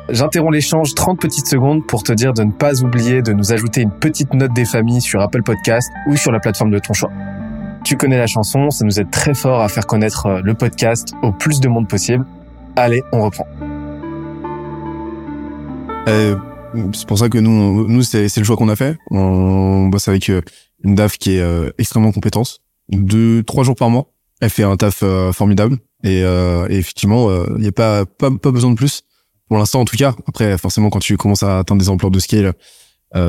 J'interromps 0.10 0.54
l'échange 0.54 0.96
30 0.96 1.20
petites 1.20 1.48
secondes 1.48 1.86
pour 1.86 2.02
te 2.02 2.12
dire 2.12 2.34
de 2.34 2.44
ne 2.44 2.52
pas 2.52 2.82
oublier 2.82 3.22
de 3.22 3.32
nous 3.32 3.54
ajouter 3.54 3.82
une 3.82 3.92
petite 3.92 4.34
note 4.34 4.54
des 4.54 4.66
familles 4.66 5.02
sur 5.02 5.22
Apple 5.22 5.44
Podcast 5.44 5.88
ou 6.08 6.18
sur 6.18 6.32
la 6.32 6.40
plateforme 6.40 6.72
de 6.72 6.80
ton 6.80 6.94
choix. 6.94 7.12
Tu 7.84 7.96
connais 7.96 8.18
la 8.18 8.28
chanson, 8.28 8.72
ça 8.72 8.86
nous 8.86 9.00
aide 9.00 9.12
très 9.12 9.34
fort 9.34 9.62
à 9.62 9.70
faire 9.70 9.86
connaître 9.86 10.42
le 10.44 10.54
podcast 10.54 11.14
au 11.22 11.32
plus 11.32 11.60
de 11.60 11.68
monde 11.68 11.88
possible. 11.88 12.26
Allez, 12.76 13.04
on 13.12 13.24
reprend. 13.24 13.48
Euh, 16.08 16.36
c'est 16.94 17.08
pour 17.08 17.18
ça 17.18 17.30
que 17.30 17.38
nous, 17.38 17.88
nous 17.88 18.04
c'est, 18.04 18.36
le 18.36 18.44
choix 18.44 18.56
qu'on 18.56 18.70
a 18.70 18.76
fait. 18.76 18.98
On 19.12 19.88
bosse 19.88 20.08
avec 20.08 20.30
euh, 20.30 20.42
une 20.84 20.96
DAF 20.96 21.18
qui 21.18 21.36
est 21.36 21.42
euh, 21.42 21.72
extrêmement 21.78 22.12
compétente. 22.12 22.60
Deux, 22.90 23.44
trois 23.44 23.64
jours 23.64 23.76
par 23.76 23.90
mois. 23.90 24.12
Elle 24.42 24.50
fait 24.50 24.64
un 24.64 24.78
taf 24.78 25.04
formidable. 25.34 25.78
Et, 26.04 26.22
effectivement, 26.70 27.30
il 27.58 27.62
n'y 27.62 27.68
a 27.68 27.74
pas, 27.74 28.06
pas, 28.06 28.32
pas 28.32 28.52
besoin 28.52 28.72
de 28.72 28.76
plus. 28.76 29.04
Pour 29.50 29.58
l'instant, 29.58 29.82
en 29.82 29.86
tout 29.86 29.98
cas. 29.98 30.16
Après, 30.28 30.58
forcément, 30.58 30.90
quand 30.90 31.00
tu 31.00 31.18
commences 31.18 31.44
à 31.44 31.60
atteindre 31.60 31.82
des 31.82 31.90
ampleurs 31.90 32.10
de 32.10 32.20
scale, 32.20 32.54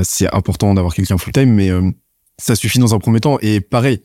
c'est 0.05 0.33
important 0.33 0.73
d'avoir 0.73 0.95
quelqu'un 0.95 1.19
full-time. 1.19 1.53
Mais 1.53 1.69
ça 2.39 2.55
suffit 2.55 2.79
dans 2.79 2.95
un 2.95 3.01
premier 3.01 3.19
temps. 3.19 3.39
Et 3.43 3.61
pareil, 3.61 4.03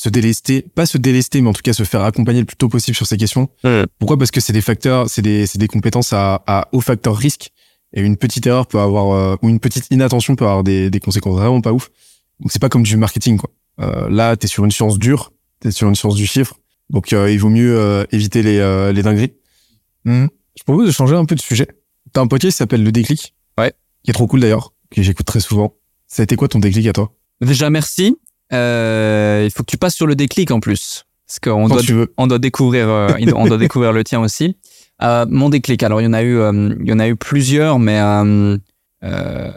se 0.00 0.08
délester, 0.08 0.62
pas 0.62 0.86
se 0.86 0.96
délester, 0.96 1.42
mais 1.42 1.50
en 1.50 1.52
tout 1.52 1.60
cas 1.60 1.74
se 1.74 1.82
faire 1.82 2.00
accompagner 2.00 2.40
le 2.40 2.46
plus 2.46 2.56
tôt 2.56 2.70
possible 2.70 2.96
sur 2.96 3.06
ces 3.06 3.18
questions. 3.18 3.50
Pourquoi? 3.98 4.16
Parce 4.16 4.30
que 4.30 4.40
c'est 4.40 4.54
des 4.54 4.62
facteurs, 4.62 5.10
c'est 5.10 5.20
des, 5.20 5.46
c'est 5.46 5.58
des 5.58 5.66
compétences 5.66 6.14
à, 6.14 6.42
à 6.46 6.68
haut 6.72 6.80
facteur 6.80 7.14
risque. 7.14 7.50
Et 7.92 8.00
une 8.00 8.16
petite 8.16 8.46
erreur 8.46 8.66
peut 8.66 8.78
avoir, 8.78 9.10
euh, 9.10 9.36
ou 9.42 9.50
une 9.50 9.60
petite 9.60 9.88
inattention 9.90 10.36
peut 10.36 10.46
avoir 10.46 10.64
des, 10.64 10.88
des 10.88 11.00
conséquences 11.00 11.34
vraiment 11.34 11.60
pas 11.60 11.74
ouf. 11.74 11.90
Donc 12.38 12.50
c'est 12.50 12.58
pas 12.58 12.70
comme 12.70 12.82
du 12.82 12.96
marketing, 12.96 13.36
quoi. 13.36 13.50
Euh, 13.80 14.08
là, 14.08 14.38
t'es 14.38 14.46
sur 14.46 14.64
une 14.64 14.70
science 14.70 14.98
dure, 14.98 15.34
t'es 15.58 15.70
sur 15.70 15.86
une 15.86 15.94
science 15.94 16.14
du 16.14 16.26
chiffre. 16.26 16.58
Donc 16.88 17.12
euh, 17.12 17.30
il 17.30 17.38
vaut 17.38 17.50
mieux 17.50 17.78
euh, 17.78 18.04
éviter 18.10 18.42
les, 18.42 18.56
les 18.94 19.02
dingueries. 19.02 19.34
Mmh. 20.06 20.28
Je 20.56 20.62
propose 20.62 20.86
de 20.86 20.92
changer 20.92 21.14
un 21.14 21.26
peu 21.26 21.34
de 21.34 21.42
sujet. 21.42 21.68
T'as 22.14 22.22
un 22.22 22.26
podcast 22.26 22.54
qui 22.54 22.58
s'appelle 22.58 22.82
Le 22.82 22.90
Déclic. 22.90 23.34
Ouais. 23.58 23.74
Qui 24.02 24.12
est 24.12 24.14
trop 24.14 24.26
cool 24.26 24.40
d'ailleurs, 24.40 24.72
que 24.90 25.02
j'écoute 25.02 25.26
très 25.26 25.40
souvent. 25.40 25.74
Ça 26.06 26.22
a 26.22 26.24
été 26.24 26.36
quoi 26.36 26.48
ton 26.48 26.58
déclic 26.58 26.86
à 26.86 26.94
toi? 26.94 27.12
Déjà, 27.42 27.68
merci. 27.68 28.16
Euh, 28.52 29.42
il 29.44 29.50
faut 29.50 29.62
que 29.62 29.70
tu 29.70 29.78
passes 29.78 29.94
sur 29.94 30.06
le 30.06 30.14
déclic 30.14 30.50
en 30.50 30.60
plus. 30.60 31.04
Parce 31.26 31.38
qu'on 31.38 31.68
doit, 31.68 31.82
on 32.16 32.26
doit 32.26 32.38
découvrir, 32.38 32.88
euh, 32.88 33.08
on 33.36 33.46
doit 33.46 33.58
découvrir 33.58 33.92
le 33.92 34.02
tien 34.02 34.20
aussi. 34.20 34.56
Euh, 35.02 35.26
mon 35.28 35.48
déclic. 35.48 35.82
Alors, 35.82 36.00
il 36.00 36.04
y 36.04 36.06
en 36.06 36.12
a 36.12 36.22
eu, 36.22 36.36
euh, 36.36 36.74
il 36.80 36.88
y 36.88 36.92
en 36.92 36.98
a 36.98 37.08
eu 37.08 37.16
plusieurs, 37.16 37.78
mais 37.78 38.00
euh, 38.00 39.50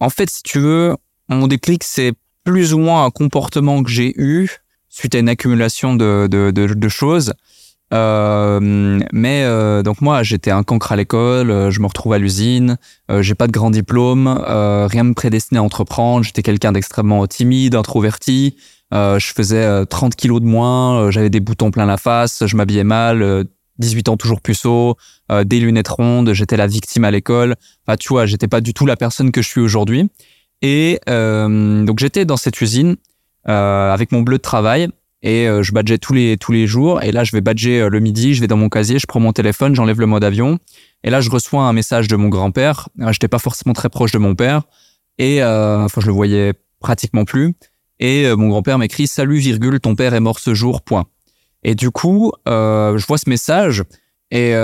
en 0.00 0.10
fait, 0.10 0.28
si 0.28 0.42
tu 0.42 0.58
veux, 0.58 0.96
mon 1.28 1.46
déclic, 1.46 1.84
c'est 1.84 2.12
plus 2.44 2.74
ou 2.74 2.78
moins 2.78 3.04
un 3.04 3.10
comportement 3.10 3.82
que 3.82 3.90
j'ai 3.90 4.12
eu 4.16 4.50
suite 4.88 5.14
à 5.14 5.18
une 5.18 5.28
accumulation 5.28 5.94
de, 5.94 6.28
de, 6.30 6.50
de, 6.50 6.66
de 6.66 6.88
choses. 6.88 7.32
Euh, 7.94 9.00
mais 9.12 9.44
euh, 9.44 9.82
donc 9.82 10.02
moi 10.02 10.22
j'étais 10.22 10.50
un 10.50 10.62
cancre 10.62 10.92
à 10.92 10.96
l'école, 10.96 11.50
euh, 11.50 11.70
je 11.70 11.80
me 11.80 11.86
retrouve 11.86 12.12
à 12.12 12.18
l'usine, 12.18 12.76
euh, 13.10 13.22
j'ai 13.22 13.34
pas 13.34 13.46
de 13.46 13.52
grand 13.52 13.70
diplôme, 13.70 14.28
rien 14.28 15.04
me 15.04 15.14
prédestinait 15.14 15.58
à 15.58 15.62
entreprendre, 15.62 16.24
j'étais 16.24 16.42
quelqu'un 16.42 16.72
d'extrêmement 16.72 17.26
timide, 17.26 17.74
introverti, 17.74 18.56
je 18.92 19.32
faisais 19.34 19.86
30 19.86 20.16
kilos 20.16 20.40
de 20.40 20.46
moins, 20.46 21.10
j'avais 21.10 21.30
des 21.30 21.40
boutons 21.40 21.70
plein 21.70 21.86
la 21.86 21.96
face, 21.96 22.46
je 22.46 22.56
m'habillais 22.56 22.84
mal, 22.84 23.44
18 23.78 24.08
ans 24.08 24.16
toujours 24.16 24.40
puceau, 24.40 24.96
des 25.44 25.60
lunettes 25.60 25.88
rondes, 25.88 26.32
j'étais 26.32 26.56
la 26.56 26.66
victime 26.66 27.04
à 27.04 27.10
l'école, 27.10 27.56
enfin 27.86 27.96
tu 27.96 28.08
vois 28.08 28.26
j'étais 28.26 28.48
pas 28.48 28.60
du 28.60 28.74
tout 28.74 28.86
la 28.86 28.96
personne 28.96 29.30
que 29.30 29.42
je 29.42 29.48
suis 29.48 29.60
aujourd'hui. 29.60 30.08
Et 30.62 31.00
donc 31.06 31.98
j'étais 31.98 32.24
dans 32.24 32.36
cette 32.36 32.60
usine 32.60 32.96
avec 33.44 34.12
mon 34.12 34.22
bleu 34.22 34.36
de 34.36 34.42
travail 34.42 34.88
et 35.22 35.48
euh, 35.48 35.62
je 35.62 35.72
badgeais 35.72 35.98
tous 35.98 36.14
les 36.14 36.36
tous 36.36 36.52
les 36.52 36.66
jours. 36.66 37.02
Et 37.02 37.12
là 37.12 37.24
je 37.24 37.32
vais 37.32 37.40
badger 37.40 37.80
euh, 37.80 37.88
le 37.88 38.00
midi. 38.00 38.34
Je 38.34 38.40
vais 38.40 38.46
dans 38.46 38.56
mon 38.56 38.68
casier. 38.68 38.98
Je 38.98 39.06
prends 39.06 39.20
mon 39.20 39.32
téléphone. 39.32 39.74
J'enlève 39.74 40.00
le 40.00 40.06
mode 40.06 40.24
avion. 40.24 40.58
Et 41.04 41.10
là 41.10 41.20
je 41.20 41.30
reçois 41.30 41.62
un 41.62 41.72
message 41.72 42.08
de 42.08 42.16
mon 42.16 42.28
grand-père. 42.28 42.88
Euh, 43.00 43.12
j'étais 43.12 43.28
pas 43.28 43.38
forcément 43.38 43.72
très 43.72 43.88
proche 43.88 44.12
de 44.12 44.18
mon 44.18 44.34
père. 44.34 44.62
Et 45.18 45.42
enfin 45.42 46.00
je 46.00 46.06
le 46.06 46.12
voyais 46.12 46.52
pratiquement 46.80 47.24
plus. 47.24 47.54
Et 47.98 48.26
euh, 48.26 48.36
mon 48.36 48.48
grand-père 48.48 48.78
m'écrit 48.78 49.08
salut 49.08 49.38
virgule 49.38 49.80
ton 49.80 49.96
père 49.96 50.14
est 50.14 50.20
mort 50.20 50.38
ce 50.38 50.54
jour 50.54 50.82
point. 50.82 51.06
Et 51.64 51.74
du 51.74 51.90
coup, 51.90 52.32
je 52.46 53.06
vois 53.06 53.18
ce 53.18 53.28
message 53.28 53.82
et 54.30 54.54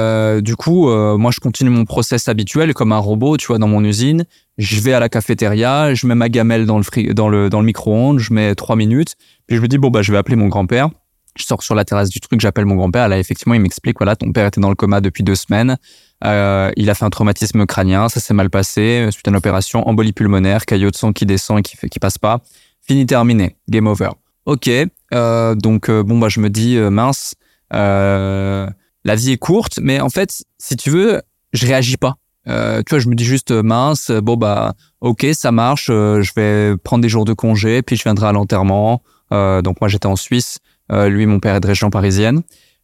du 0.42 0.56
coup, 0.56 0.88
moi 1.16 1.30
je 1.30 1.40
continue 1.40 1.70
mon 1.70 1.84
process 1.84 2.28
habituel 2.28 2.74
comme 2.74 2.92
un 2.92 2.98
robot, 2.98 3.36
tu 3.36 3.46
vois, 3.46 3.58
dans 3.58 3.68
mon 3.68 3.82
usine. 3.84 4.24
Je 4.58 4.80
vais 4.80 4.92
à 4.92 5.00
la 5.00 5.08
cafétéria, 5.08 5.94
je 5.94 6.06
mets 6.06 6.14
ma 6.14 6.28
gamelle 6.28 6.66
dans 6.66 6.78
le 6.78 7.14
dans 7.14 7.28
le 7.28 7.50
dans 7.50 7.60
le 7.60 7.66
micro-ondes, 7.66 8.18
je 8.18 8.32
mets 8.32 8.54
trois 8.54 8.76
minutes, 8.76 9.16
puis 9.46 9.56
je 9.56 9.62
me 9.62 9.68
dis 9.68 9.78
bon 9.78 9.90
bah 9.90 10.02
je 10.02 10.12
vais 10.12 10.18
appeler 10.18 10.36
mon 10.36 10.48
grand-père 10.48 10.90
je 11.36 11.44
sors 11.44 11.62
sur 11.62 11.74
la 11.74 11.84
terrasse 11.84 12.10
du 12.10 12.20
truc, 12.20 12.40
j'appelle 12.40 12.64
mon 12.64 12.76
grand-père. 12.76 13.08
Là, 13.08 13.18
effectivement, 13.18 13.54
il 13.54 13.60
m'explique, 13.60 13.98
voilà, 13.98 14.16
ton 14.16 14.32
père 14.32 14.46
était 14.46 14.60
dans 14.60 14.68
le 14.68 14.74
coma 14.74 15.00
depuis 15.00 15.24
deux 15.24 15.34
semaines. 15.34 15.76
Euh, 16.24 16.70
il 16.76 16.88
a 16.90 16.94
fait 16.94 17.04
un 17.04 17.10
traumatisme 17.10 17.66
crânien, 17.66 18.08
ça 18.08 18.20
s'est 18.20 18.34
mal 18.34 18.50
passé. 18.50 19.08
Suite 19.10 19.26
à 19.26 19.30
une 19.30 19.36
opération, 19.36 19.86
embolie 19.88 20.12
pulmonaire, 20.12 20.64
caillot 20.64 20.90
de 20.90 20.96
sang 20.96 21.12
qui 21.12 21.26
descend 21.26 21.58
et 21.58 21.62
qui, 21.62 21.76
fait, 21.76 21.88
qui 21.88 21.98
passe 21.98 22.18
pas. 22.18 22.40
Fini, 22.86 23.06
terminé. 23.06 23.56
Game 23.68 23.86
over. 23.86 24.10
Ok. 24.46 24.70
Euh, 25.12 25.54
donc, 25.54 25.88
euh, 25.88 26.02
bon, 26.02 26.18
bah, 26.18 26.28
je 26.28 26.40
me 26.40 26.50
dis, 26.50 26.76
euh, 26.76 26.90
mince, 26.90 27.34
euh, 27.72 28.68
la 29.04 29.16
vie 29.16 29.32
est 29.32 29.38
courte, 29.38 29.78
mais 29.82 30.00
en 30.00 30.10
fait, 30.10 30.44
si 30.58 30.76
tu 30.76 30.90
veux, 30.90 31.22
je 31.52 31.66
réagis 31.66 31.96
pas. 31.96 32.16
tu 32.46 32.52
vois, 32.90 32.98
je 32.98 33.08
me 33.08 33.14
dis 33.14 33.24
juste, 33.24 33.50
mince, 33.50 34.10
bon, 34.10 34.36
bah, 34.36 34.74
ok, 35.00 35.26
ça 35.32 35.52
marche, 35.52 35.86
je 35.86 36.30
vais 36.34 36.76
prendre 36.76 37.02
des 37.02 37.08
jours 37.08 37.24
de 37.24 37.32
congé, 37.32 37.82
puis 37.82 37.96
je 37.96 38.02
viendrai 38.02 38.28
à 38.28 38.32
l'enterrement. 38.32 39.02
donc, 39.30 39.80
moi, 39.80 39.88
j'étais 39.88 40.06
en 40.06 40.16
Suisse. 40.16 40.58
Euh, 40.92 41.08
lui, 41.08 41.26
mon 41.26 41.40
père 41.40 41.54
est 41.54 41.60
de 41.60 41.66
région 41.66 41.90
parisienne. 41.90 42.42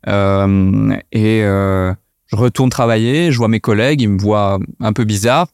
Euh, 0.08 0.96
et 1.12 1.42
euh, 1.42 1.92
je 2.26 2.36
retourne 2.36 2.70
travailler, 2.70 3.32
je 3.32 3.38
vois 3.38 3.48
mes 3.48 3.60
collègues, 3.60 4.00
ils 4.00 4.08
me 4.08 4.18
voient 4.18 4.58
un 4.80 4.92
peu 4.92 5.04
bizarre. 5.04 5.48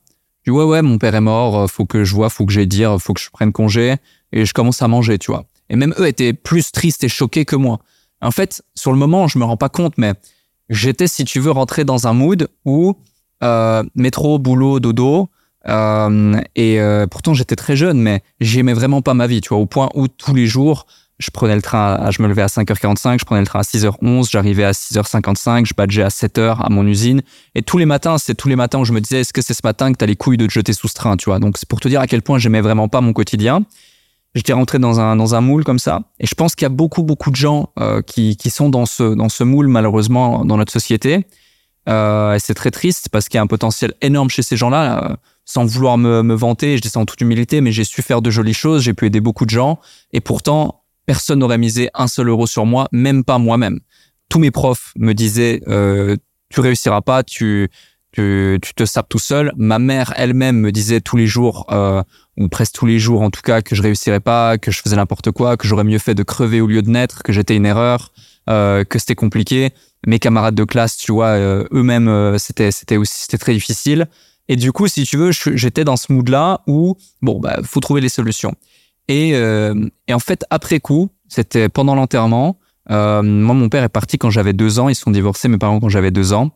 Je 0.44 0.52
dis 0.52 0.56
ouais 0.56 0.64
ouais, 0.64 0.82
mon 0.82 0.98
père 0.98 1.14
est 1.14 1.20
mort, 1.20 1.68
faut 1.68 1.86
que 1.86 2.04
je 2.04 2.14
vois, 2.14 2.30
faut 2.30 2.46
que 2.46 2.52
j'aille 2.52 2.68
dire, 2.68 2.96
faut 3.00 3.14
que 3.14 3.20
je 3.20 3.30
prenne 3.30 3.52
congé. 3.52 3.96
Et 4.32 4.44
je 4.44 4.54
commence 4.54 4.82
à 4.82 4.88
manger, 4.88 5.18
tu 5.18 5.32
vois. 5.32 5.44
Et 5.68 5.76
même 5.76 5.94
eux 5.98 6.06
étaient 6.06 6.32
plus 6.32 6.70
tristes 6.70 7.02
et 7.02 7.08
choqués 7.08 7.44
que 7.44 7.56
moi. 7.56 7.80
En 8.20 8.30
fait, 8.30 8.62
sur 8.74 8.92
le 8.92 8.98
moment, 8.98 9.26
je 9.26 9.38
me 9.38 9.44
rends 9.44 9.56
pas 9.56 9.68
compte, 9.68 9.94
mais 9.98 10.14
j'étais, 10.68 11.06
si 11.06 11.24
tu 11.24 11.40
veux, 11.40 11.50
rentré 11.50 11.84
dans 11.84 12.06
un 12.06 12.12
mood 12.12 12.48
où 12.64 12.96
euh, 13.42 13.82
métro, 13.94 14.38
boulot, 14.38 14.80
dodo. 14.80 15.28
Euh, 15.68 16.40
et 16.54 16.78
pourtant, 17.10 17.34
j'étais 17.34 17.56
très 17.56 17.76
jeune, 17.76 18.00
mais 18.00 18.22
j'aimais 18.40 18.74
vraiment 18.74 19.02
pas 19.02 19.14
ma 19.14 19.26
vie, 19.26 19.40
tu 19.40 19.48
vois, 19.50 19.58
au 19.58 19.66
point 19.66 19.88
où 19.94 20.08
tous 20.08 20.34
les 20.34 20.46
jours, 20.46 20.86
je 21.18 21.30
prenais 21.30 21.56
le 21.56 21.62
train, 21.62 21.94
à, 21.94 22.10
je 22.10 22.20
me 22.20 22.28
levais 22.28 22.42
à 22.42 22.46
5h45, 22.46 23.18
je 23.18 23.24
prenais 23.24 23.40
le 23.40 23.46
train 23.46 23.60
à 23.60 23.62
6h11, 23.62 24.30
j'arrivais 24.30 24.64
à 24.64 24.72
6h55, 24.72 25.66
je 25.66 25.72
badgeais 25.74 26.02
à 26.02 26.08
7h 26.08 26.58
à 26.60 26.68
mon 26.68 26.86
usine. 26.86 27.22
Et 27.54 27.62
tous 27.62 27.78
les 27.78 27.86
matins, 27.86 28.18
c'est 28.18 28.34
tous 28.34 28.48
les 28.48 28.56
matins 28.56 28.78
où 28.78 28.84
je 28.84 28.92
me 28.92 29.00
disais, 29.00 29.20
est-ce 29.20 29.32
que 29.32 29.40
c'est 29.40 29.54
ce 29.54 29.62
matin 29.64 29.92
que 29.92 29.96
t'as 29.96 30.06
les 30.06 30.16
couilles 30.16 30.36
de 30.36 30.46
te 30.46 30.52
jeter 30.52 30.72
sous 30.72 30.88
ce 30.88 30.94
train, 30.94 31.16
tu 31.16 31.30
vois? 31.30 31.38
Donc 31.38 31.56
c'est 31.56 31.68
pour 31.68 31.80
te 31.80 31.88
dire 31.88 32.00
à 32.00 32.06
quel 32.06 32.22
point 32.22 32.38
j'aimais 32.38 32.60
vraiment 32.60 32.88
pas 32.88 33.00
mon 33.00 33.12
quotidien. 33.12 33.64
J'étais 34.36 34.52
rentré 34.52 34.78
dans 34.78 35.00
un, 35.00 35.16
dans 35.16 35.34
un 35.34 35.40
moule 35.40 35.64
comme 35.64 35.78
ça. 35.78 36.02
Et 36.20 36.26
je 36.26 36.34
pense 36.34 36.54
qu'il 36.54 36.66
y 36.66 36.66
a 36.66 36.68
beaucoup, 36.68 37.02
beaucoup 37.02 37.30
de 37.30 37.36
gens 37.36 37.70
euh, 37.78 38.02
qui, 38.02 38.36
qui 38.36 38.50
sont 38.50 38.68
dans 38.68 38.84
ce, 38.84 39.14
dans 39.14 39.30
ce 39.30 39.42
moule, 39.44 39.66
malheureusement, 39.66 40.44
dans 40.44 40.58
notre 40.58 40.72
société. 40.72 41.26
Euh, 41.88 42.34
et 42.34 42.38
c'est 42.38 42.52
très 42.52 42.70
triste 42.70 43.08
parce 43.10 43.30
qu'il 43.30 43.38
y 43.38 43.40
a 43.40 43.42
un 43.42 43.46
potentiel 43.46 43.94
énorme 44.02 44.28
chez 44.28 44.42
ces 44.42 44.58
gens-là. 44.58 45.04
Euh, 45.04 45.16
sans 45.46 45.64
vouloir 45.64 45.96
me, 45.96 46.22
me 46.22 46.34
vanter, 46.34 46.76
je 46.76 46.82
dis 46.82 46.90
ça 46.90 47.00
en 47.00 47.06
toute 47.06 47.20
humilité, 47.22 47.62
mais 47.62 47.72
j'ai 47.72 47.84
su 47.84 48.02
faire 48.02 48.20
de 48.20 48.30
jolies 48.30 48.52
choses, 48.52 48.82
j'ai 48.82 48.92
pu 48.92 49.06
aider 49.06 49.20
beaucoup 49.20 49.46
de 49.46 49.50
gens. 49.50 49.78
Et 50.12 50.20
pourtant, 50.20 50.82
personne 51.06 51.38
n'aurait 51.38 51.56
misé 51.56 51.88
un 51.94 52.06
seul 52.06 52.28
euro 52.28 52.46
sur 52.46 52.66
moi, 52.66 52.88
même 52.92 53.24
pas 53.24 53.38
moi-même. 53.38 53.80
Tous 54.28 54.38
mes 54.38 54.50
profs 54.50 54.92
me 54.96 55.14
disaient 55.14 55.62
euh, 55.66 56.16
tu 56.50 56.60
réussiras 56.60 57.00
pas, 57.00 57.22
tu, 57.22 57.70
tu, 58.12 58.58
tu 58.60 58.74
te 58.74 58.84
sapes 58.84 59.08
tout 59.08 59.18
seul. 59.18 59.52
Ma 59.56 59.78
mère 59.78 60.12
elle-même 60.16 60.58
me 60.58 60.72
disait 60.72 61.00
tous 61.00 61.16
les 61.16 61.26
jours, 61.26 61.64
euh, 61.70 62.02
ou 62.36 62.48
presque 62.48 62.74
tous 62.74 62.86
les 62.86 62.98
jours 62.98 63.22
en 63.22 63.30
tout 63.30 63.40
cas, 63.42 63.62
que 63.62 63.74
je 63.74 63.82
réussirais 63.82 64.20
pas, 64.20 64.58
que 64.58 64.70
je 64.70 64.80
faisais 64.82 64.96
n'importe 64.96 65.30
quoi, 65.30 65.56
que 65.56 65.66
j'aurais 65.66 65.84
mieux 65.84 65.98
fait 65.98 66.14
de 66.14 66.22
crever 66.22 66.60
au 66.60 66.66
lieu 66.66 66.82
de 66.82 66.90
naître, 66.90 67.22
que 67.22 67.32
j'étais 67.32 67.56
une 67.56 67.66
erreur, 67.66 68.12
euh, 68.48 68.84
que 68.84 68.98
c'était 68.98 69.14
compliqué. 69.14 69.70
Mes 70.06 70.18
camarades 70.18 70.54
de 70.54 70.64
classe, 70.64 70.96
tu 70.96 71.12
vois, 71.12 71.28
euh, 71.28 71.64
eux-mêmes, 71.72 72.08
euh, 72.08 72.38
c'était 72.38 72.70
c'était 72.70 72.96
aussi 72.96 73.14
c'était 73.18 73.38
très 73.38 73.52
difficile. 73.52 74.06
Et 74.48 74.54
du 74.54 74.70
coup, 74.70 74.86
si 74.86 75.04
tu 75.04 75.16
veux, 75.16 75.32
j'étais 75.32 75.82
dans 75.82 75.96
ce 75.96 76.12
mood-là 76.12 76.60
où 76.68 76.96
bon, 77.22 77.40
bah, 77.40 77.58
faut 77.64 77.80
trouver 77.80 78.00
les 78.00 78.08
solutions. 78.08 78.54
Et, 79.08 79.34
euh, 79.34 79.74
et 80.06 80.14
en 80.14 80.20
fait, 80.20 80.44
après 80.50 80.78
coup, 80.78 81.10
c'était 81.28 81.68
pendant 81.68 81.96
l'enterrement. 81.96 82.58
Moi, 82.88 83.22
mon 83.22 83.68
père 83.68 83.82
est 83.82 83.88
parti 83.88 84.18
quand 84.18 84.30
j'avais 84.30 84.52
deux 84.52 84.78
ans. 84.78 84.88
Ils 84.88 84.94
sont 84.94 85.10
divorcés, 85.10 85.48
mes 85.48 85.58
parents, 85.58 85.80
quand 85.80 85.88
j'avais 85.88 86.12
deux 86.12 86.32
ans. 86.32 86.52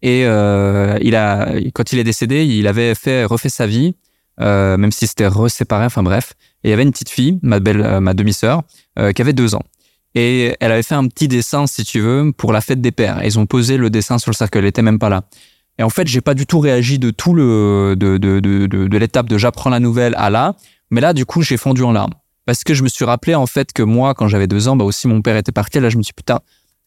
Et 0.00 0.20
il 0.22 1.16
a, 1.16 1.52
quand 1.74 1.92
il 1.92 1.98
est 1.98 2.04
décédé, 2.04 2.46
il 2.46 2.66
avait 2.66 2.94
fait 2.94 3.26
refait 3.26 3.50
sa 3.50 3.66
vie, 3.66 3.94
euh, 4.40 4.76
même 4.76 4.92
si 4.92 5.06
c'était 5.06 5.26
reséparé. 5.26 5.86
Enfin 5.86 6.02
bref. 6.02 6.34
Et 6.62 6.68
il 6.68 6.70
y 6.70 6.72
avait 6.72 6.82
une 6.82 6.92
petite 6.92 7.10
fille, 7.10 7.38
ma 7.42 7.60
belle, 7.60 7.82
euh, 7.82 8.00
ma 8.00 8.14
demi-sœur, 8.14 8.62
euh, 8.98 9.12
qui 9.12 9.22
avait 9.22 9.32
deux 9.32 9.54
ans. 9.54 9.62
Et 10.14 10.56
elle 10.60 10.70
avait 10.70 10.82
fait 10.82 10.94
un 10.94 11.06
petit 11.08 11.28
dessin, 11.28 11.66
si 11.66 11.84
tu 11.84 12.00
veux, 12.00 12.32
pour 12.36 12.52
la 12.52 12.60
fête 12.60 12.80
des 12.80 12.92
pères. 12.92 13.20
Ils 13.24 13.38
ont 13.38 13.46
posé 13.46 13.76
le 13.76 13.90
dessin 13.90 14.18
sur 14.18 14.30
le 14.30 14.36
cercle. 14.36 14.58
Elle 14.58 14.64
était 14.66 14.82
même 14.82 14.98
pas 14.98 15.08
là. 15.08 15.24
Et 15.78 15.82
en 15.82 15.90
fait, 15.90 16.06
j'ai 16.06 16.20
pas 16.20 16.34
du 16.34 16.46
tout 16.46 16.60
réagi 16.60 17.00
de 17.00 17.10
tout 17.10 17.34
le 17.34 17.96
de 17.98 18.16
de 18.16 18.38
de, 18.38 18.66
de, 18.66 18.86
de 18.86 18.98
l'étape 18.98 19.28
de 19.28 19.38
j'apprends 19.38 19.70
la 19.70 19.80
nouvelle 19.80 20.14
à 20.16 20.30
là. 20.30 20.54
Mais 20.90 21.00
là, 21.00 21.12
du 21.12 21.26
coup, 21.26 21.42
j'ai 21.42 21.56
fondu 21.56 21.82
en 21.82 21.90
larmes. 21.92 22.14
Parce 22.46 22.62
que 22.62 22.74
je 22.74 22.82
me 22.82 22.88
suis 22.88 23.04
rappelé, 23.04 23.34
en 23.34 23.46
fait, 23.46 23.72
que 23.72 23.82
moi, 23.82 24.14
quand 24.14 24.28
j'avais 24.28 24.46
deux 24.46 24.68
ans, 24.68 24.76
bah 24.76 24.84
aussi, 24.84 25.08
mon 25.08 25.22
père 25.22 25.36
était 25.36 25.52
parti. 25.52 25.80
Là, 25.80 25.88
je 25.88 25.96
me 25.96 26.02
suis 26.02 26.10
dit, 26.10 26.16
putain, 26.16 26.40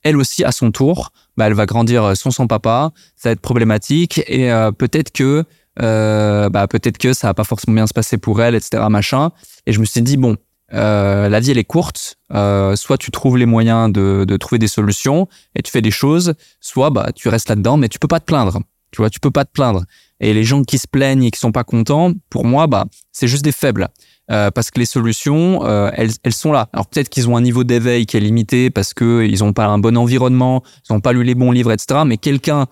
elle 0.03 0.15
aussi, 0.15 0.43
à 0.43 0.51
son 0.51 0.71
tour, 0.71 1.11
bah, 1.35 1.47
elle 1.47 1.53
va 1.53 1.65
grandir 1.65 2.03
euh, 2.03 2.15
sans 2.15 2.31
son 2.31 2.47
papa. 2.47 2.91
Ça 3.15 3.29
va 3.29 3.33
être 3.33 3.41
problématique. 3.41 4.21
Et 4.27 4.51
euh, 4.51 4.71
peut-être 4.71 5.11
que, 5.11 5.43
euh, 5.81 6.49
bah, 6.49 6.67
peut-être 6.67 6.97
que 6.97 7.13
ça 7.13 7.27
va 7.27 7.33
pas 7.33 7.43
forcément 7.43 7.75
bien 7.75 7.87
se 7.87 7.93
passer 7.93 8.17
pour 8.17 8.41
elle, 8.41 8.55
etc., 8.55 8.83
machin. 8.89 9.31
Et 9.65 9.73
je 9.73 9.79
me 9.79 9.85
suis 9.85 10.01
dit, 10.01 10.17
bon, 10.17 10.37
euh, 10.73 11.29
la 11.29 11.39
vie, 11.39 11.51
elle 11.51 11.57
est 11.57 11.63
courte. 11.63 12.17
Euh, 12.33 12.75
soit 12.75 12.97
tu 12.97 13.11
trouves 13.11 13.37
les 13.37 13.45
moyens 13.45 13.91
de, 13.91 14.25
de 14.27 14.37
trouver 14.37 14.59
des 14.59 14.67
solutions 14.67 15.27
et 15.55 15.61
tu 15.61 15.71
fais 15.71 15.81
des 15.81 15.91
choses, 15.91 16.33
soit 16.59 16.89
bah, 16.89 17.11
tu 17.15 17.29
restes 17.29 17.49
là-dedans, 17.49 17.77
mais 17.77 17.89
tu 17.89 17.99
peux 17.99 18.07
pas 18.07 18.19
te 18.19 18.25
plaindre. 18.25 18.59
Tu 18.91 19.01
vois, 19.01 19.09
tu 19.09 19.19
peux 19.19 19.31
pas 19.31 19.45
te 19.45 19.51
plaindre. 19.51 19.83
Et 20.19 20.33
les 20.33 20.43
gens 20.43 20.63
qui 20.63 20.77
se 20.77 20.87
plaignent 20.87 21.23
et 21.23 21.31
qui 21.31 21.39
sont 21.39 21.51
pas 21.51 21.63
contents, 21.63 22.13
pour 22.29 22.45
moi, 22.45 22.67
bah, 22.67 22.85
c'est 23.11 23.27
juste 23.27 23.43
des 23.43 23.51
faibles. 23.51 23.89
Euh, 24.29 24.51
parce 24.51 24.71
que 24.71 24.79
les 24.79 24.85
solutions, 24.85 25.65
euh, 25.65 25.89
elles, 25.93 26.11
elles 26.23 26.33
sont 26.33 26.51
là. 26.51 26.67
Alors 26.73 26.87
peut-être 26.87 27.07
qu'ils 27.07 27.29
ont 27.29 27.37
un 27.37 27.41
niveau 27.41 27.63
d'éveil 27.63 28.05
qui 28.05 28.17
est 28.17 28.19
limité 28.19 28.69
parce 28.69 28.93
que 28.93 29.25
ils 29.25 29.41
ont 29.41 29.53
pas 29.53 29.67
un 29.67 29.77
bon 29.77 29.95
environnement, 29.95 30.63
ils 30.89 30.93
ont 30.93 30.99
pas 30.99 31.13
lu 31.13 31.23
les 31.23 31.35
bons 31.35 31.51
livres, 31.51 31.71
etc. 31.71 32.01
Mais 32.05 32.17
quelqu'un 32.17 32.67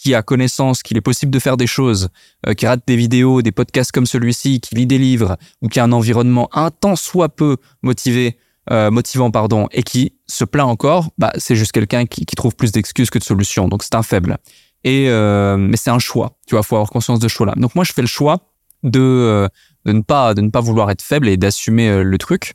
qui 0.00 0.14
a 0.14 0.22
connaissance 0.22 0.82
qu'il 0.82 0.96
est 0.96 1.02
possible 1.02 1.30
de 1.30 1.38
faire 1.38 1.56
des 1.56 1.66
choses, 1.66 2.08
euh, 2.46 2.54
qui 2.54 2.66
rate 2.66 2.82
des 2.86 2.96
vidéos, 2.96 3.42
des 3.42 3.52
podcasts 3.52 3.92
comme 3.92 4.06
celui-ci, 4.06 4.60
qui 4.60 4.74
lit 4.74 4.86
des 4.86 4.98
livres, 4.98 5.36
ou 5.60 5.68
qui 5.68 5.78
a 5.78 5.84
un 5.84 5.92
environnement 5.92 6.48
un 6.52 6.70
tant 6.70 6.96
soit 6.96 7.28
peu 7.28 7.58
motivé, 7.82 8.38
euh, 8.70 8.90
motivant 8.90 9.30
pardon, 9.30 9.68
et 9.72 9.82
qui 9.82 10.14
se 10.26 10.44
plaint 10.44 10.68
encore, 10.68 11.10
bah 11.18 11.32
c'est 11.36 11.56
juste 11.56 11.72
quelqu'un 11.72 12.06
qui, 12.06 12.24
qui 12.24 12.34
trouve 12.34 12.56
plus 12.56 12.72
d'excuses 12.72 13.10
que 13.10 13.18
de 13.18 13.24
solutions. 13.24 13.68
Donc 13.68 13.82
c'est 13.82 13.94
un 13.94 14.02
faible. 14.02 14.38
Et 14.84 15.08
euh, 15.08 15.56
mais 15.56 15.76
c'est 15.76 15.90
un 15.90 15.98
choix. 15.98 16.38
Tu 16.46 16.54
vois, 16.54 16.62
faut 16.62 16.76
avoir 16.76 16.90
conscience 16.90 17.18
de 17.18 17.28
ce 17.28 17.34
choix-là. 17.34 17.54
Donc 17.56 17.74
moi, 17.74 17.84
je 17.84 17.92
fais 17.92 18.00
le 18.00 18.08
choix 18.08 18.38
de 18.82 19.00
euh, 19.00 19.48
de 19.84 19.92
ne 19.92 20.00
pas 20.00 20.34
de 20.34 20.40
ne 20.40 20.50
pas 20.50 20.60
vouloir 20.60 20.90
être 20.90 21.02
faible 21.02 21.28
et 21.28 21.36
d'assumer 21.36 21.88
euh, 21.88 22.02
le 22.02 22.18
truc. 22.18 22.54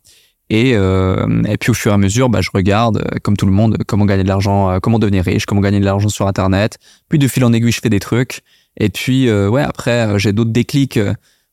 Et 0.50 0.76
euh, 0.76 1.44
et 1.48 1.58
puis 1.58 1.72
au 1.72 1.74
fur 1.74 1.92
et 1.92 1.96
à 1.96 1.98
mesure, 1.98 2.30
bah, 2.30 2.42
je 2.42 2.50
regarde 2.54 2.98
euh, 2.98 3.18
comme 3.24 3.36
tout 3.36 3.46
le 3.46 3.52
monde 3.52 3.78
comment 3.88 4.06
gagner 4.06 4.24
de 4.24 4.28
l'argent, 4.28 4.80
comment 4.80 5.00
devenir 5.00 5.24
riche, 5.24 5.46
comment 5.46 5.62
gagner 5.62 5.80
de 5.80 5.86
l'argent 5.86 6.10
sur 6.10 6.28
Internet. 6.28 6.78
Puis 7.10 7.20
de 7.20 7.28
fil 7.28 7.44
en 7.44 7.54
aiguille, 7.54 7.72
je 7.72 7.82
fais 7.82 7.90
des 7.90 8.00
trucs. 8.00 8.42
Et 8.78 8.90
puis 8.90 9.32
ouais, 9.32 9.62
après 9.62 10.20
j'ai 10.20 10.34
d'autres 10.34 10.52
déclics 10.52 11.00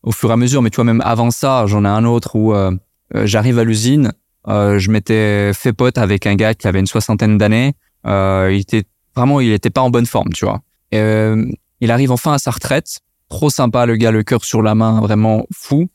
au 0.02 0.12
fur 0.12 0.30
et 0.30 0.32
à 0.32 0.36
mesure. 0.36 0.62
Mais 0.62 0.70
tu 0.70 0.76
vois, 0.76 0.84
même 0.84 1.02
avant 1.04 1.30
ça, 1.30 1.66
j'en 1.66 1.84
ai 1.84 1.88
un 1.88 2.04
autre 2.04 2.36
où 2.36 2.52
j'arrive 3.14 3.58
à 3.58 3.64
l'usine. 3.64 4.12
je 4.46 4.90
m'étais 4.90 5.52
fait 5.54 5.72
pote 5.72 5.98
avec 5.98 6.26
un 6.26 6.34
gars 6.34 6.54
qui 6.54 6.66
avait 6.66 6.80
une 6.80 6.86
soixantaine 6.86 7.38
d'années. 7.38 7.74
il 8.04 8.58
était 8.58 8.84
Vraiment, 9.14 9.40
il 9.40 9.52
était 9.52 9.70
pas 9.70 9.82
en 9.82 9.90
bonne 9.90 10.06
forme, 10.06 10.32
tu 10.32 10.44
vois. 10.44 10.60
Euh, 10.94 11.44
il 11.80 11.90
arrive 11.90 12.10
enfin 12.10 12.32
à 12.34 12.38
sa 12.38 12.50
retraite. 12.50 13.00
Trop 13.28 13.50
sympa, 13.50 13.86
le 13.86 13.96
gars, 13.96 14.10
le 14.10 14.22
cœur 14.22 14.44
sur 14.44 14.62
la 14.62 14.74
main, 14.74 15.00
vraiment 15.00 15.46
fou. 15.54 15.88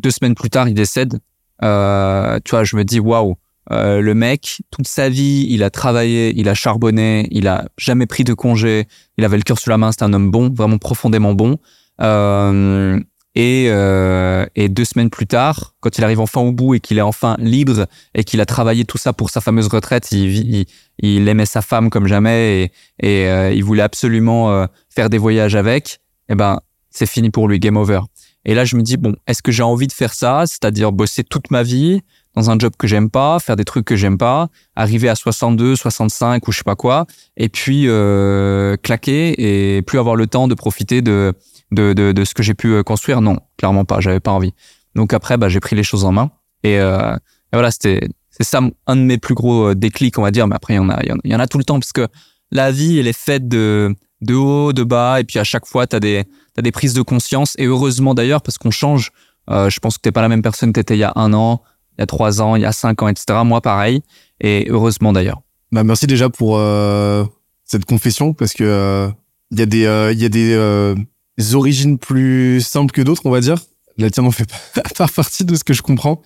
Deux 0.00 0.10
semaines 0.10 0.34
plus 0.34 0.50
tard, 0.50 0.68
il 0.68 0.74
décède. 0.74 1.20
Euh, 1.62 2.38
tu 2.44 2.50
vois, 2.50 2.64
je 2.64 2.76
me 2.76 2.84
dis, 2.84 3.00
waouh, 3.00 3.36
euh, 3.72 4.00
le 4.00 4.14
mec, 4.14 4.62
toute 4.70 4.86
sa 4.86 5.08
vie, 5.08 5.46
il 5.48 5.62
a 5.62 5.70
travaillé, 5.70 6.32
il 6.36 6.48
a 6.48 6.54
charbonné, 6.54 7.26
il 7.30 7.48
a 7.48 7.66
jamais 7.78 8.06
pris 8.06 8.24
de 8.24 8.34
congé, 8.34 8.86
il 9.16 9.24
avait 9.24 9.36
le 9.36 9.42
cœur 9.42 9.58
sur 9.58 9.70
la 9.70 9.78
main, 9.78 9.90
c'est 9.92 10.02
un 10.02 10.12
homme 10.12 10.30
bon, 10.30 10.52
vraiment 10.52 10.78
profondément 10.78 11.34
bon. 11.34 11.56
Euh, 12.00 13.00
et, 13.36 13.66
euh, 13.68 14.46
et 14.54 14.68
deux 14.68 14.84
semaines 14.84 15.10
plus 15.10 15.26
tard, 15.26 15.74
quand 15.80 15.98
il 15.98 16.04
arrive 16.04 16.20
enfin 16.20 16.40
au 16.40 16.52
bout 16.52 16.74
et 16.74 16.80
qu'il 16.80 16.98
est 16.98 17.02
enfin 17.02 17.36
libre 17.40 17.86
et 18.14 18.22
qu'il 18.22 18.40
a 18.40 18.46
travaillé 18.46 18.84
tout 18.84 18.98
ça 18.98 19.12
pour 19.12 19.30
sa 19.30 19.40
fameuse 19.40 19.66
retraite, 19.66 20.12
il, 20.12 20.54
il, 20.54 20.66
il 20.98 21.26
aimait 21.26 21.46
sa 21.46 21.60
femme 21.60 21.90
comme 21.90 22.06
jamais 22.06 22.70
et, 23.00 23.22
et 23.24 23.28
euh, 23.28 23.52
il 23.52 23.64
voulait 23.64 23.82
absolument 23.82 24.66
faire 24.88 25.10
des 25.10 25.18
voyages 25.18 25.56
avec. 25.56 25.98
Eh 26.28 26.36
ben, 26.36 26.60
c'est 26.90 27.06
fini 27.06 27.30
pour 27.30 27.48
lui, 27.48 27.58
game 27.58 27.76
over. 27.76 28.00
Et 28.44 28.54
là, 28.54 28.64
je 28.64 28.76
me 28.76 28.82
dis 28.82 28.96
bon, 28.96 29.16
est-ce 29.26 29.42
que 29.42 29.52
j'ai 29.52 29.62
envie 29.62 29.86
de 29.86 29.92
faire 29.92 30.12
ça, 30.12 30.44
c'est-à-dire 30.46 30.92
bosser 30.92 31.24
toute 31.24 31.50
ma 31.50 31.62
vie 31.62 32.00
dans 32.34 32.50
un 32.50 32.58
job 32.58 32.72
que 32.76 32.86
j'aime 32.86 33.10
pas, 33.10 33.38
faire 33.38 33.56
des 33.56 33.64
trucs 33.64 33.84
que 33.84 33.96
j'aime 33.96 34.18
pas, 34.18 34.48
arriver 34.74 35.08
à 35.08 35.14
62, 35.14 35.76
65 35.76 36.46
ou 36.46 36.52
je 36.52 36.58
sais 36.58 36.64
pas 36.64 36.74
quoi, 36.74 37.06
et 37.36 37.48
puis 37.48 37.84
euh, 37.86 38.76
claquer 38.76 39.76
et 39.76 39.82
plus 39.82 39.98
avoir 40.00 40.16
le 40.16 40.26
temps 40.26 40.48
de 40.48 40.54
profiter 40.54 41.00
de 41.00 41.32
de, 41.74 41.92
de, 41.92 42.12
de 42.12 42.24
ce 42.24 42.34
que 42.34 42.42
j'ai 42.42 42.54
pu 42.54 42.68
euh, 42.68 42.82
construire 42.82 43.20
Non, 43.20 43.38
clairement 43.56 43.84
pas. 43.84 44.00
J'avais 44.00 44.20
pas 44.20 44.30
envie. 44.30 44.54
Donc 44.94 45.12
après, 45.12 45.36
bah, 45.36 45.48
j'ai 45.48 45.60
pris 45.60 45.76
les 45.76 45.82
choses 45.82 46.04
en 46.04 46.12
main 46.12 46.30
et, 46.62 46.78
euh, 46.78 47.16
voilà, 47.52 47.70
c'était 47.70 48.08
c'est 48.30 48.44
ça 48.44 48.60
un 48.86 48.96
de 48.96 49.02
mes 49.02 49.18
plus 49.18 49.34
gros 49.34 49.70
euh, 49.70 49.74
déclics, 49.74 50.18
on 50.18 50.22
va 50.22 50.30
dire. 50.30 50.48
Mais 50.48 50.56
après, 50.56 50.74
il 50.74 50.76
y 50.76 50.80
en 50.80 50.90
a, 50.90 51.00
il 51.02 51.30
y 51.30 51.34
en 51.34 51.40
a 51.40 51.46
tout 51.46 51.58
le 51.58 51.64
temps 51.64 51.78
parce 51.78 51.92
que 51.92 52.08
la 52.50 52.72
vie, 52.72 52.98
elle 52.98 53.06
est 53.06 53.16
faite 53.16 53.48
de 53.48 53.94
de 54.24 54.34
haut, 54.34 54.72
de 54.72 54.82
bas, 54.82 55.20
et 55.20 55.24
puis 55.24 55.38
à 55.38 55.44
chaque 55.44 55.66
fois, 55.66 55.86
t'as 55.86 56.00
des 56.00 56.24
t'as 56.54 56.62
des 56.62 56.72
prises 56.72 56.94
de 56.94 57.02
conscience. 57.02 57.54
Et 57.58 57.66
heureusement 57.66 58.14
d'ailleurs, 58.14 58.42
parce 58.42 58.58
qu'on 58.58 58.70
change. 58.70 59.12
Euh, 59.50 59.68
je 59.68 59.78
pense 59.78 59.96
que 59.96 60.02
t'es 60.02 60.12
pas 60.12 60.22
la 60.22 60.28
même 60.28 60.42
personne 60.42 60.72
que 60.72 60.80
t'étais 60.80 60.96
il 60.96 61.00
y 61.00 61.04
a 61.04 61.12
un 61.16 61.34
an, 61.34 61.62
il 61.98 62.00
y 62.00 62.02
a 62.02 62.06
trois 62.06 62.40
ans, 62.40 62.56
il 62.56 62.62
y 62.62 62.64
a 62.64 62.72
cinq 62.72 63.02
ans, 63.02 63.08
etc. 63.08 63.40
Moi, 63.44 63.60
pareil. 63.60 64.02
Et 64.40 64.66
heureusement 64.70 65.12
d'ailleurs. 65.12 65.42
Bah 65.70 65.84
merci 65.84 66.06
déjà 66.06 66.30
pour 66.30 66.56
euh, 66.56 67.24
cette 67.64 67.84
confession 67.84 68.32
parce 68.32 68.52
que 68.54 69.10
il 69.50 69.58
y 69.58 69.62
a 69.62 69.66
des 69.66 70.12
il 70.12 70.20
y 70.20 70.24
a 70.24 70.28
des 70.28 71.54
origines 71.54 71.98
plus 71.98 72.60
simples 72.60 72.92
que 72.92 73.02
d'autres, 73.02 73.22
on 73.26 73.30
va 73.30 73.40
dire. 73.40 73.58
La 73.96 74.10
tienne 74.10 74.26
en 74.26 74.30
fait 74.30 74.48
pas 74.96 75.08
partie 75.08 75.44
de 75.44 75.54
ce 75.54 75.64
que 75.64 75.74
je 75.74 75.82
comprends. 75.82 76.22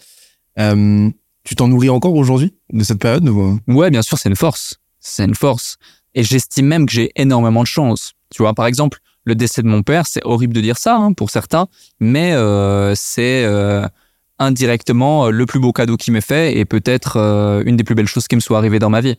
Euh, 0.59 1.11
tu 1.44 1.55
t'en 1.55 1.68
nourris 1.68 1.88
encore 1.88 2.14
aujourd'hui 2.14 2.55
de 2.72 2.82
cette 2.84 2.99
période 2.99 3.28
Ouais, 3.66 3.90
bien 3.90 4.03
sûr, 4.03 4.18
c'est 4.18 4.28
une 4.28 4.36
force. 4.36 4.76
C'est 5.01 5.24
une 5.24 5.34
force. 5.34 5.78
Et 6.15 6.23
j'estime 6.23 6.67
même 6.67 6.87
que 6.87 6.93
j'ai 6.93 7.11
énormément 7.17 7.63
de 7.63 7.67
chance. 7.67 8.15
Tu 8.31 8.43
vois, 8.43 8.55
par 8.55 8.67
exemple, 8.67 8.99
le 9.29 9.35
décès 9.35 9.63
de 9.63 9.69
mon 9.69 9.83
père, 9.83 10.07
c'est 10.07 10.25
horrible 10.25 10.55
de 10.55 10.61
dire 10.61 10.79
ça 10.79 10.97
hein, 10.97 11.13
pour 11.13 11.31
certains, 11.31 11.69
mais 12.01 12.33
euh, 12.33 12.95
c'est 12.97 13.45
euh, 13.45 13.87
indirectement 14.39 15.27
euh, 15.27 15.31
le 15.31 15.45
plus 15.45 15.61
beau 15.61 15.73
cadeau 15.73 15.97
qui 15.97 16.11
m'est 16.11 16.23
fait 16.23 16.57
et 16.57 16.65
peut-être 16.65 17.19
une 17.67 17.77
des 17.77 17.85
plus 17.85 17.95
belles 17.95 18.09
choses 18.09 18.27
qui 18.27 18.37
me 18.37 18.41
soit 18.41 18.59
arrivée 18.59 18.79
dans 18.79 18.91
ma 18.91 19.01
vie. 19.01 19.17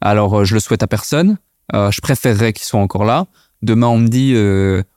Alors, 0.00 0.44
je 0.46 0.54
le 0.54 0.60
souhaite 0.60 0.82
à 0.82 0.86
personne. 0.86 1.36
je 1.72 2.00
préférerais 2.00 2.54
qu'il 2.54 2.64
soit 2.64 2.80
encore 2.80 3.04
là. 3.04 3.26
Demain, 3.60 3.88
on 3.88 3.98
me 3.98 4.08
dit, 4.08 4.34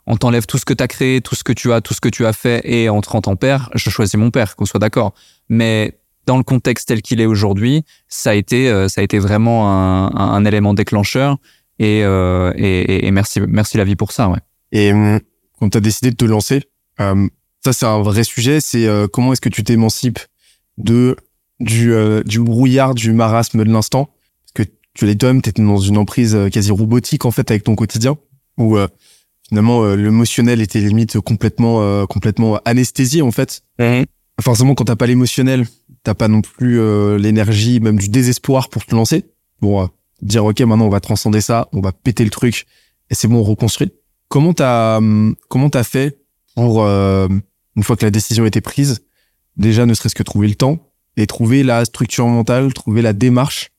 on 0.08 0.16
t'enlève 0.16 0.46
tout 0.46 0.58
ce 0.58 0.64
que 0.64 0.74
tu 0.74 0.82
as 0.82 0.88
créé, 0.88 1.20
tout 1.20 1.36
ce 1.36 1.44
que 1.44 1.52
tu 1.52 1.74
as, 1.74 1.82
tout 1.82 1.94
ce 1.94 2.00
que 2.00 2.08
tu 2.08 2.26
as 2.26 2.32
fait, 2.32 2.62
et 2.64 2.88
en 2.88 3.02
30 3.02 3.28
ans 3.28 3.36
père, 3.36 3.70
je 3.76 3.90
choisis 3.90 4.16
mon 4.16 4.32
père, 4.32 4.56
qu'on 4.56 4.66
soit 4.66 4.80
d'accord. 4.80 5.14
Mais 5.50 6.00
dans 6.26 6.38
le 6.38 6.44
contexte 6.44 6.88
tel 6.88 7.02
qu'il 7.02 7.22
est 7.22 7.26
aujourd'hui, 7.26 7.84
ça 8.08 8.32
a 8.32 8.34
été 8.34 8.70
euh, 8.70 8.88
ça 8.88 9.02
a 9.02 9.04
été 9.04 9.20
vraiment 9.20 9.70
un, 9.70 10.12
un, 10.16 10.46
élément 10.46 10.74
déclencheur 10.74 11.38
et, 11.80 12.02
euh, 12.04 12.54
et, 12.56 13.08
et, 13.08 13.12
merci 13.12 13.42
merci 13.48 13.78
la 13.78 13.84
vie 13.84 13.96
pour 13.96 14.12
ça 14.12 14.30
ouais. 14.30 14.40
Et 14.72 14.94
hum, 14.94 15.20
quand 15.60 15.70
tu 15.70 15.78
as 15.78 15.82
décidé 15.82 16.12
de 16.12 16.16
te 16.16 16.26
lancer, 16.26 16.64
euh, 17.00 17.28
ça 17.64 17.74
c'est 17.74 17.86
un 17.86 18.02
vrai 18.02 18.24
sujet, 18.24 18.62
c'est 18.62 18.88
euh, 18.88 19.08
comment 19.08 19.34
est-ce 19.34 19.42
que 19.42 19.50
tu 19.50 19.64
t'émancipes 19.64 20.20
de 20.78 21.16
du 21.60 21.94
du 22.26 22.40
brouillard, 22.40 22.96
du 22.96 23.14
marasme 23.14 23.64
de 23.64 23.72
l'instant? 23.72 24.10
Parce 24.46 24.68
que 24.68 24.74
tu 24.94 25.06
l'es 25.06 25.16
toi-même, 25.16 25.42
tu 25.42 25.52
dans 25.52 25.78
une 25.78 25.98
emprise 25.98 26.38
quasi 26.52 26.72
robotique 26.72 27.26
en 27.26 27.32
fait 27.32 27.50
avec 27.52 27.64
ton 27.64 27.76
quotidien 27.76 28.18
où 28.58 28.78
finalement 29.48 29.86
l'émotionnel 29.96 30.62
était 30.62 30.80
limite 30.80 31.20
complètement 31.20 32.06
complètement 32.08 32.60
anesthésié 32.66 33.22
en 33.22 33.32
fait. 33.32 33.62
Mmh. 33.80 34.04
Forcément 34.42 34.74
quand 34.74 34.86
t'as 34.86 34.96
pas 34.96 35.06
l'émotionnel, 35.06 35.68
t'as 36.02 36.16
pas 36.16 36.28
non 36.28 36.42
plus 36.42 36.80
euh, 36.80 37.18
l'énergie, 37.18 37.80
même 37.80 38.00
du 38.00 38.10
désespoir 38.10 38.70
pour 38.70 38.86
te 38.86 38.96
lancer, 38.96 39.26
pour 39.60 39.84
euh, 39.84 39.88
dire 40.22 40.44
ok 40.44 40.60
maintenant 40.62 40.86
on 40.86 40.90
va 40.90 41.00
transcender 41.00 41.40
ça, 41.40 41.70
on 41.72 41.82
va 41.82 41.92
péter 41.92 42.24
le 42.24 42.32
truc 42.32 42.66
et 43.10 43.16
c'est 43.16 43.28
bon 43.28 43.38
on 43.38 43.44
reconstruit. 43.44 43.92
Comment 44.30 44.54
t'as 44.54 44.98
hum, 44.98 45.36
comment 45.50 45.70
t'as 45.70 45.84
fait 45.84 46.18
pour 46.56 46.84
euh, 46.84 47.28
une 47.76 47.84
fois 47.84 47.96
que 47.96 48.06
la 48.06 48.12
décision 48.12 48.44
a 48.44 48.48
été 48.48 48.60
prise, 48.60 49.04
déjà 49.56 49.86
ne 49.86 49.94
serait-ce 49.94 50.16
que 50.16 50.24
trouver 50.24 50.48
le 50.48 50.56
temps 50.56 50.80
et 51.16 51.28
trouver 51.28 51.62
la 51.62 51.86
structure 51.86 52.28
mentale, 52.28 52.74
trouver 52.74 53.02
la 53.02 53.14
démarche 53.14 53.72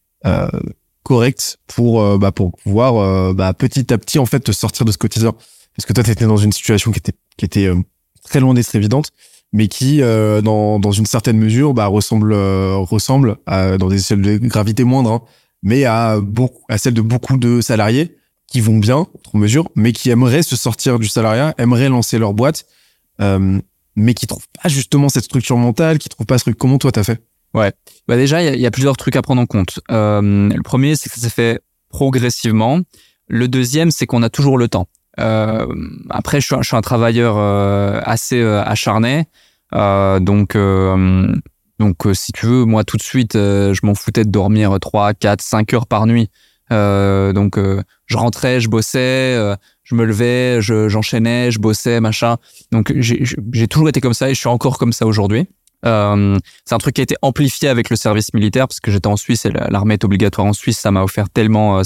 correcte 1.02 1.58
pour 1.66 2.18
bah, 2.18 2.32
pour 2.32 2.52
pouvoir 2.52 3.34
bah, 3.34 3.52
petit 3.52 3.92
à 3.92 3.98
petit 3.98 4.18
en 4.18 4.24
fait 4.24 4.40
te 4.40 4.52
sortir 4.52 4.86
de 4.86 4.92
ce 4.92 4.98
quotidien? 4.98 5.32
Parce 5.76 5.84
que 5.86 5.92
toi 5.92 6.04
t'étais 6.04 6.26
dans 6.26 6.36
une 6.36 6.52
situation 6.52 6.92
qui 6.92 7.00
était 7.00 7.12
qui 7.36 7.44
était 7.44 7.70
très 8.22 8.40
loin 8.40 8.54
d'être 8.54 8.74
évidente 8.74 9.10
mais 9.54 9.68
qui, 9.68 10.02
euh, 10.02 10.42
dans, 10.42 10.80
dans 10.80 10.90
une 10.90 11.06
certaine 11.06 11.38
mesure, 11.38 11.74
bah, 11.74 11.86
ressemble, 11.86 12.32
euh, 12.32 12.74
ressemble 12.76 13.36
à, 13.46 13.78
dans 13.78 13.88
des 13.88 14.00
échelles 14.00 14.20
de 14.20 14.36
gravité 14.38 14.82
moindres, 14.82 15.12
hein, 15.12 15.22
mais 15.62 15.84
à, 15.84 16.18
beaucoup, 16.20 16.64
à 16.68 16.76
celle 16.76 16.92
de 16.92 17.00
beaucoup 17.00 17.36
de 17.36 17.60
salariés 17.60 18.16
qui 18.48 18.60
vont 18.60 18.78
bien, 18.78 19.06
autre 19.14 19.36
mesure, 19.36 19.70
mais 19.76 19.92
qui 19.92 20.10
aimeraient 20.10 20.42
se 20.42 20.56
sortir 20.56 20.98
du 20.98 21.06
salariat, 21.06 21.54
aimeraient 21.56 21.88
lancer 21.88 22.18
leur 22.18 22.34
boîte, 22.34 22.66
euh, 23.20 23.60
mais 23.94 24.14
qui 24.14 24.26
trouvent 24.26 24.48
pas 24.60 24.68
justement 24.68 25.08
cette 25.08 25.24
structure 25.24 25.56
mentale, 25.56 25.98
qui 25.98 26.08
trouvent 26.08 26.26
pas 26.26 26.38
ce 26.38 26.44
truc. 26.44 26.58
Comment 26.58 26.78
toi 26.78 26.90
t'as 26.90 27.04
fait? 27.04 27.22
Ouais, 27.54 27.72
bah 28.08 28.16
déjà 28.16 28.42
il 28.42 28.58
y, 28.58 28.62
y, 28.62 28.66
a 28.66 28.70
plusieurs 28.72 28.96
trucs 28.96 29.14
à 29.14 29.22
prendre 29.22 29.40
en 29.40 29.46
compte. 29.46 29.78
Euh, 29.92 30.48
le 30.48 30.62
premier, 30.62 30.96
c'est 30.96 31.08
que 31.08 31.14
ça 31.14 31.20
s'est 31.20 31.30
fait 31.30 31.60
progressivement. 31.90 32.80
Le 33.28 33.46
deuxième, 33.46 33.92
c'est 33.92 34.06
qu'on 34.06 34.24
a 34.24 34.30
toujours 34.30 34.58
le 34.58 34.66
temps. 34.66 34.88
Euh, 35.20 35.66
après, 36.10 36.40
je 36.40 36.46
suis, 36.46 36.56
je 36.60 36.76
un 36.76 36.80
travailleur 36.80 37.36
euh, 37.38 38.00
assez 38.04 38.40
euh, 38.40 38.62
acharné. 38.64 39.26
Donc, 39.72 40.56
donc 41.80 41.96
si 42.12 42.32
tu 42.32 42.46
veux, 42.46 42.64
moi 42.64 42.84
tout 42.84 42.96
de 42.96 43.02
suite, 43.02 43.32
je 43.34 43.86
m'en 43.86 43.94
foutais 43.94 44.24
de 44.24 44.30
dormir 44.30 44.76
3, 44.80 45.14
4, 45.14 45.42
5 45.42 45.74
heures 45.74 45.86
par 45.86 46.06
nuit. 46.06 46.30
donc, 46.70 47.58
je 48.06 48.16
rentrais, 48.16 48.60
je 48.60 48.68
bossais, 48.68 49.36
je 49.82 49.94
me 49.96 50.04
levais, 50.04 50.60
j'enchaînais, 50.60 51.50
je, 51.50 51.58
bossais, 51.58 52.00
machin. 52.00 52.36
Donc, 52.70 52.92
j'ai 52.94 53.66
toujours 53.66 53.88
été 53.88 54.00
comme 54.00 54.14
ça 54.14 54.30
et 54.30 54.34
je 54.34 54.38
suis 54.38 54.48
encore 54.48 54.78
comme 54.78 54.92
ça 54.92 55.06
aujourd'hui. 55.06 55.48
Euh, 55.84 56.38
c'est 56.64 56.74
un 56.74 56.78
truc 56.78 56.94
qui 56.94 57.00
a 57.00 57.04
été 57.04 57.16
amplifié 57.22 57.68
avec 57.68 57.90
le 57.90 57.96
service 57.96 58.32
militaire 58.32 58.66
parce 58.68 58.80
que 58.80 58.90
j'étais 58.90 59.06
en 59.06 59.16
Suisse 59.16 59.44
et 59.44 59.50
l'armée 59.50 59.94
est 59.94 60.04
obligatoire 60.04 60.46
en 60.46 60.52
Suisse. 60.52 60.78
Ça 60.78 60.90
m'a 60.90 61.02
offert 61.02 61.28
tellement. 61.28 61.78
Euh, 61.78 61.82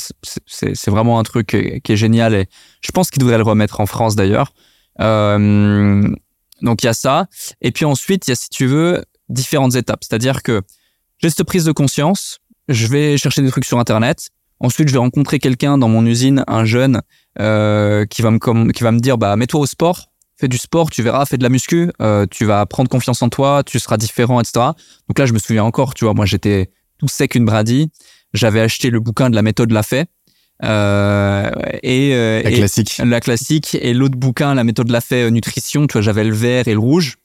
c'est 0.46 0.88
vraiment 0.88 1.18
un 1.18 1.22
truc 1.22 1.48
qui 1.48 1.92
est 1.92 1.96
génial 1.96 2.34
et 2.34 2.46
je 2.80 2.92
pense 2.92 3.10
qu'il 3.10 3.20
devrait 3.20 3.38
le 3.38 3.44
remettre 3.44 3.80
en 3.80 3.86
France 3.86 4.14
d'ailleurs. 4.16 4.52
Euh, 5.00 6.08
donc 6.62 6.82
il 6.82 6.86
y 6.86 6.88
a 6.88 6.94
ça. 6.94 7.26
Et 7.60 7.72
puis 7.72 7.84
ensuite, 7.84 8.26
il 8.26 8.30
y 8.30 8.32
a, 8.32 8.36
si 8.36 8.48
tu 8.50 8.66
veux, 8.66 9.04
différentes 9.28 9.74
étapes. 9.74 10.00
C'est-à-dire 10.02 10.42
que 10.42 10.62
j'ai 11.18 11.30
cette 11.30 11.46
prise 11.46 11.64
de 11.64 11.72
conscience. 11.72 12.38
Je 12.68 12.86
vais 12.86 13.16
chercher 13.16 13.42
des 13.42 13.50
trucs 13.50 13.64
sur 13.64 13.78
Internet. 13.78 14.28
Ensuite, 14.60 14.88
je 14.88 14.92
vais 14.92 14.98
rencontrer 14.98 15.38
quelqu'un 15.38 15.78
dans 15.78 15.88
mon 15.88 16.04
usine, 16.04 16.44
un 16.48 16.64
jeune, 16.64 17.00
qui 17.36 17.42
va 17.42 18.30
me 18.30 18.72
qui 18.72 18.82
va 18.82 18.92
me 18.92 19.00
dire 19.00 19.18
bah 19.18 19.36
mets-toi 19.36 19.60
au 19.60 19.66
sport 19.66 20.08
fais 20.38 20.48
du 20.48 20.58
sport, 20.58 20.90
tu 20.90 21.02
verras, 21.02 21.26
fais 21.26 21.36
de 21.36 21.42
la 21.42 21.48
muscu, 21.48 21.90
euh, 22.00 22.26
tu 22.30 22.44
vas 22.44 22.64
prendre 22.66 22.88
confiance 22.88 23.22
en 23.22 23.28
toi, 23.28 23.62
tu 23.64 23.78
seras 23.78 23.96
différent, 23.96 24.40
etc. 24.40 24.66
Donc 25.08 25.18
là, 25.18 25.26
je 25.26 25.32
me 25.32 25.38
souviens 25.38 25.64
encore, 25.64 25.94
tu 25.94 26.04
vois, 26.04 26.14
moi 26.14 26.26
j'étais 26.26 26.70
tout 26.98 27.08
sec 27.08 27.34
une 27.34 27.44
bradie. 27.44 27.90
J'avais 28.34 28.60
acheté 28.60 28.90
le 28.90 29.00
bouquin 29.00 29.30
de 29.30 29.34
la 29.34 29.42
méthode 29.42 29.70
Lafay. 29.72 30.06
Euh, 30.64 31.50
et, 31.82 32.12
euh, 32.14 32.42
la 32.42 32.50
classique. 32.50 33.00
La 33.04 33.20
classique. 33.20 33.76
Et 33.80 33.94
l'autre 33.94 34.16
bouquin, 34.16 34.54
la 34.54 34.64
méthode 34.64 34.90
Lafay 34.90 35.24
euh, 35.24 35.30
nutrition, 35.30 35.86
tu 35.86 35.94
vois, 35.94 36.02
j'avais 36.02 36.24
le 36.24 36.34
vert 36.34 36.68
et 36.68 36.72
le 36.72 36.78
rouge, 36.78 37.16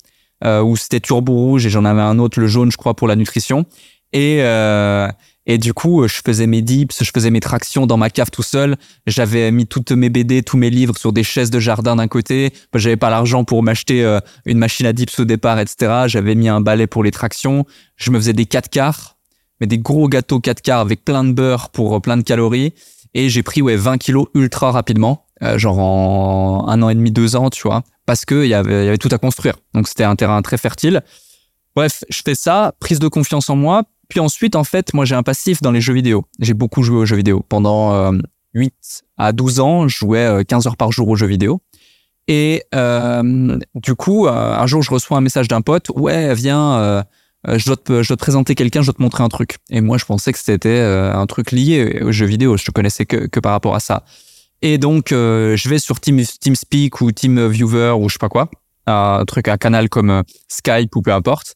euh, 0.44 0.62
où 0.62 0.78
c'était 0.78 1.00
turbo 1.00 1.34
rouge 1.34 1.66
et 1.66 1.70
j'en 1.70 1.86
avais 1.86 2.02
un 2.02 2.20
autre, 2.20 2.40
le 2.40 2.48
jaune, 2.48 2.72
je 2.72 2.78
crois, 2.78 2.96
pour 2.96 3.08
la 3.08 3.16
nutrition. 3.16 3.66
Et, 4.14 4.38
euh, 4.42 5.08
et 5.46 5.58
du 5.58 5.74
coup, 5.74 6.08
je 6.08 6.22
faisais 6.26 6.48
mes 6.48 6.62
dips, 6.62 7.04
je 7.04 7.12
faisais 7.14 7.30
mes 7.30 7.42
tractions 7.42 7.86
dans 7.86 7.98
ma 7.98 8.10
cave 8.10 8.32
tout 8.32 8.44
seul. 8.44 8.78
J'avais 9.08 9.52
mis 9.52 9.68
toutes 9.68 9.92
mes 9.92 10.10
BD, 10.10 10.42
tous 10.42 10.56
mes 10.56 10.70
livres 10.70 10.98
sur 10.98 11.12
des 11.12 11.24
chaises 11.24 11.52
de 11.52 11.60
jardin 11.60 11.98
d'un 11.98 12.08
côté. 12.08 12.54
J'avais 12.74 12.96
pas 12.96 13.10
l'argent 13.10 13.44
pour 13.44 13.62
m'acheter 13.62 14.04
euh, 14.04 14.20
une 14.46 14.58
machine 14.58 14.86
à 14.86 14.94
dips 14.94 15.20
au 15.20 15.26
départ, 15.26 15.60
etc. 15.60 16.04
J'avais 16.08 16.36
mis 16.36 16.48
un 16.48 16.62
balai 16.62 16.88
pour 16.88 17.04
les 17.04 17.12
tractions. 17.12 17.66
Je 17.98 18.12
me 18.12 18.20
faisais 18.20 18.34
des 18.34 18.46
4 18.46 18.70
quarts, 18.70 19.18
mais 19.60 19.68
des 19.68 19.80
gros 19.80 20.08
gâteaux 20.08 20.40
4 20.40 20.62
quarts 20.62 20.80
avec 20.80 21.04
plein 21.04 21.26
de 21.26 21.34
beurre 21.34 21.70
pour 21.70 21.96
euh, 21.96 22.00
plein 22.00 22.16
de 22.16 22.24
calories. 22.24 22.74
Et 23.14 23.30
j'ai 23.30 23.44
pris 23.44 23.62
ouais 23.62 23.76
20 23.76 23.98
kilos 23.98 24.28
ultra 24.34 24.72
rapidement, 24.72 25.26
euh, 25.44 25.58
genre 25.58 25.80
en 25.80 26.68
un 26.70 26.82
an 26.82 26.90
et 26.90 26.96
demi, 26.96 27.12
deux 27.12 27.36
ans, 27.36 27.50
tu 27.50 27.64
vois, 27.64 27.84
parce 28.06 28.24
que 28.26 28.46
y 28.46 28.54
avait, 28.54 28.86
y 28.86 28.88
avait 28.88 28.98
tout 28.98 29.10
à 29.12 29.18
construire. 29.18 29.56
Donc 29.74 29.90
c'était 29.90 30.06
un 30.06 30.16
terrain 30.16 30.42
très 30.42 30.58
fertile. 30.58 31.04
Bref, 31.76 32.04
je 32.10 32.22
fais 32.24 32.36
ça, 32.36 32.74
prise 32.80 33.00
de 33.00 33.08
confiance 33.08 33.50
en 33.50 33.56
moi, 33.56 33.84
puis 34.10 34.20
ensuite, 34.20 34.56
en 34.56 34.64
fait, 34.64 34.94
moi, 34.94 35.06
j'ai 35.06 35.16
un 35.16 35.24
passif 35.24 35.62
dans 35.62 35.72
les 35.72 35.82
jeux 35.82 35.94
vidéo. 35.94 36.26
J'ai 36.40 36.54
beaucoup 36.54 36.84
joué 36.84 36.98
aux 36.98 37.06
jeux 37.06 37.16
vidéo. 37.16 37.46
Pendant 37.48 37.94
euh, 37.94 38.12
8 38.54 39.04
à 39.18 39.32
12 39.32 39.60
ans, 39.60 39.88
je 39.88 39.98
jouais 39.98 40.44
15 40.48 40.66
euh, 40.66 40.70
heures 40.70 40.78
par 40.78 40.92
jour 40.92 41.08
aux 41.10 41.16
jeux 41.16 41.28
vidéo. 41.28 41.62
Et 42.28 42.64
euh, 42.74 43.58
du 43.76 43.96
coup, 43.96 44.28
euh, 44.28 44.32
un 44.32 44.68
jour, 44.68 44.82
je 44.82 44.92
reçois 44.92 45.18
un 45.18 45.22
message 45.22 45.48
d'un 45.48 45.62
pote. 45.62 45.90
Ouais, 45.96 46.34
viens, 46.34 47.04
je, 47.46 47.66
dois 47.66 47.76
te, 47.76 48.14
présenter 48.16 48.56
quelqu'un, 48.56 48.82
je 48.82 48.88
dois 48.88 48.94
te 48.94 49.02
montrer 49.02 49.24
un 49.24 49.30
truc. 49.30 49.58
Et 49.70 49.82
moi, 49.82 49.98
je 49.98 50.06
pensais 50.06 50.32
que 50.32 50.40
c'était 50.40 50.80
un 50.80 51.26
truc 51.26 51.52
lié 51.52 52.02
aux 52.02 52.12
jeux 52.12 52.26
vidéo. 52.26 52.58
Je 52.58 52.66
te 52.66 52.72
connaissais 52.72 53.06
que, 53.06 53.28
que 53.28 53.40
par 53.40 53.52
rapport 53.52 53.76
à 53.76 53.80
ça. 53.80 54.06
Et 54.62 54.78
donc, 54.78 55.08
je 55.10 55.70
vais 55.70 55.80
sur 55.80 56.00
Team, 56.00 56.22
TeamSpeak 56.40 57.02
ou 57.02 57.12
TeamViewer 57.12 57.92
ou 58.00 58.08
je 58.08 58.14
sais 58.14 58.20
pas 58.20 58.30
quoi, 58.30 58.50
un 58.88 59.26
truc, 59.26 59.50
un 59.50 59.58
canal 59.58 59.90
comme 59.90 60.24
Skype 60.48 60.96
ou 60.96 61.02
peu 61.02 61.12
importe. 61.12 61.56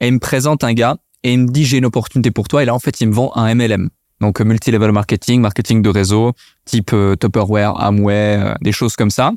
Et 0.00 0.08
il 0.08 0.14
me 0.14 0.18
présente 0.18 0.64
un 0.64 0.72
gars 0.72 0.96
et 1.22 1.32
il 1.32 1.40
me 1.40 1.48
dit 1.48 1.64
j'ai 1.64 1.78
une 1.78 1.86
opportunité 1.86 2.30
pour 2.30 2.48
toi. 2.48 2.62
Et 2.62 2.66
là 2.66 2.74
en 2.74 2.78
fait 2.78 3.00
il 3.00 3.08
me 3.08 3.14
vend 3.14 3.32
un 3.34 3.54
MLM 3.54 3.90
donc 4.20 4.40
multi-level 4.40 4.92
marketing 4.92 5.40
marketing 5.40 5.82
de 5.82 5.88
réseau 5.88 6.32
type 6.64 6.92
euh, 6.92 7.14
Tupperware 7.16 7.80
Amway 7.80 8.36
euh, 8.38 8.54
des 8.60 8.72
choses 8.72 8.96
comme 8.96 9.10
ça. 9.10 9.32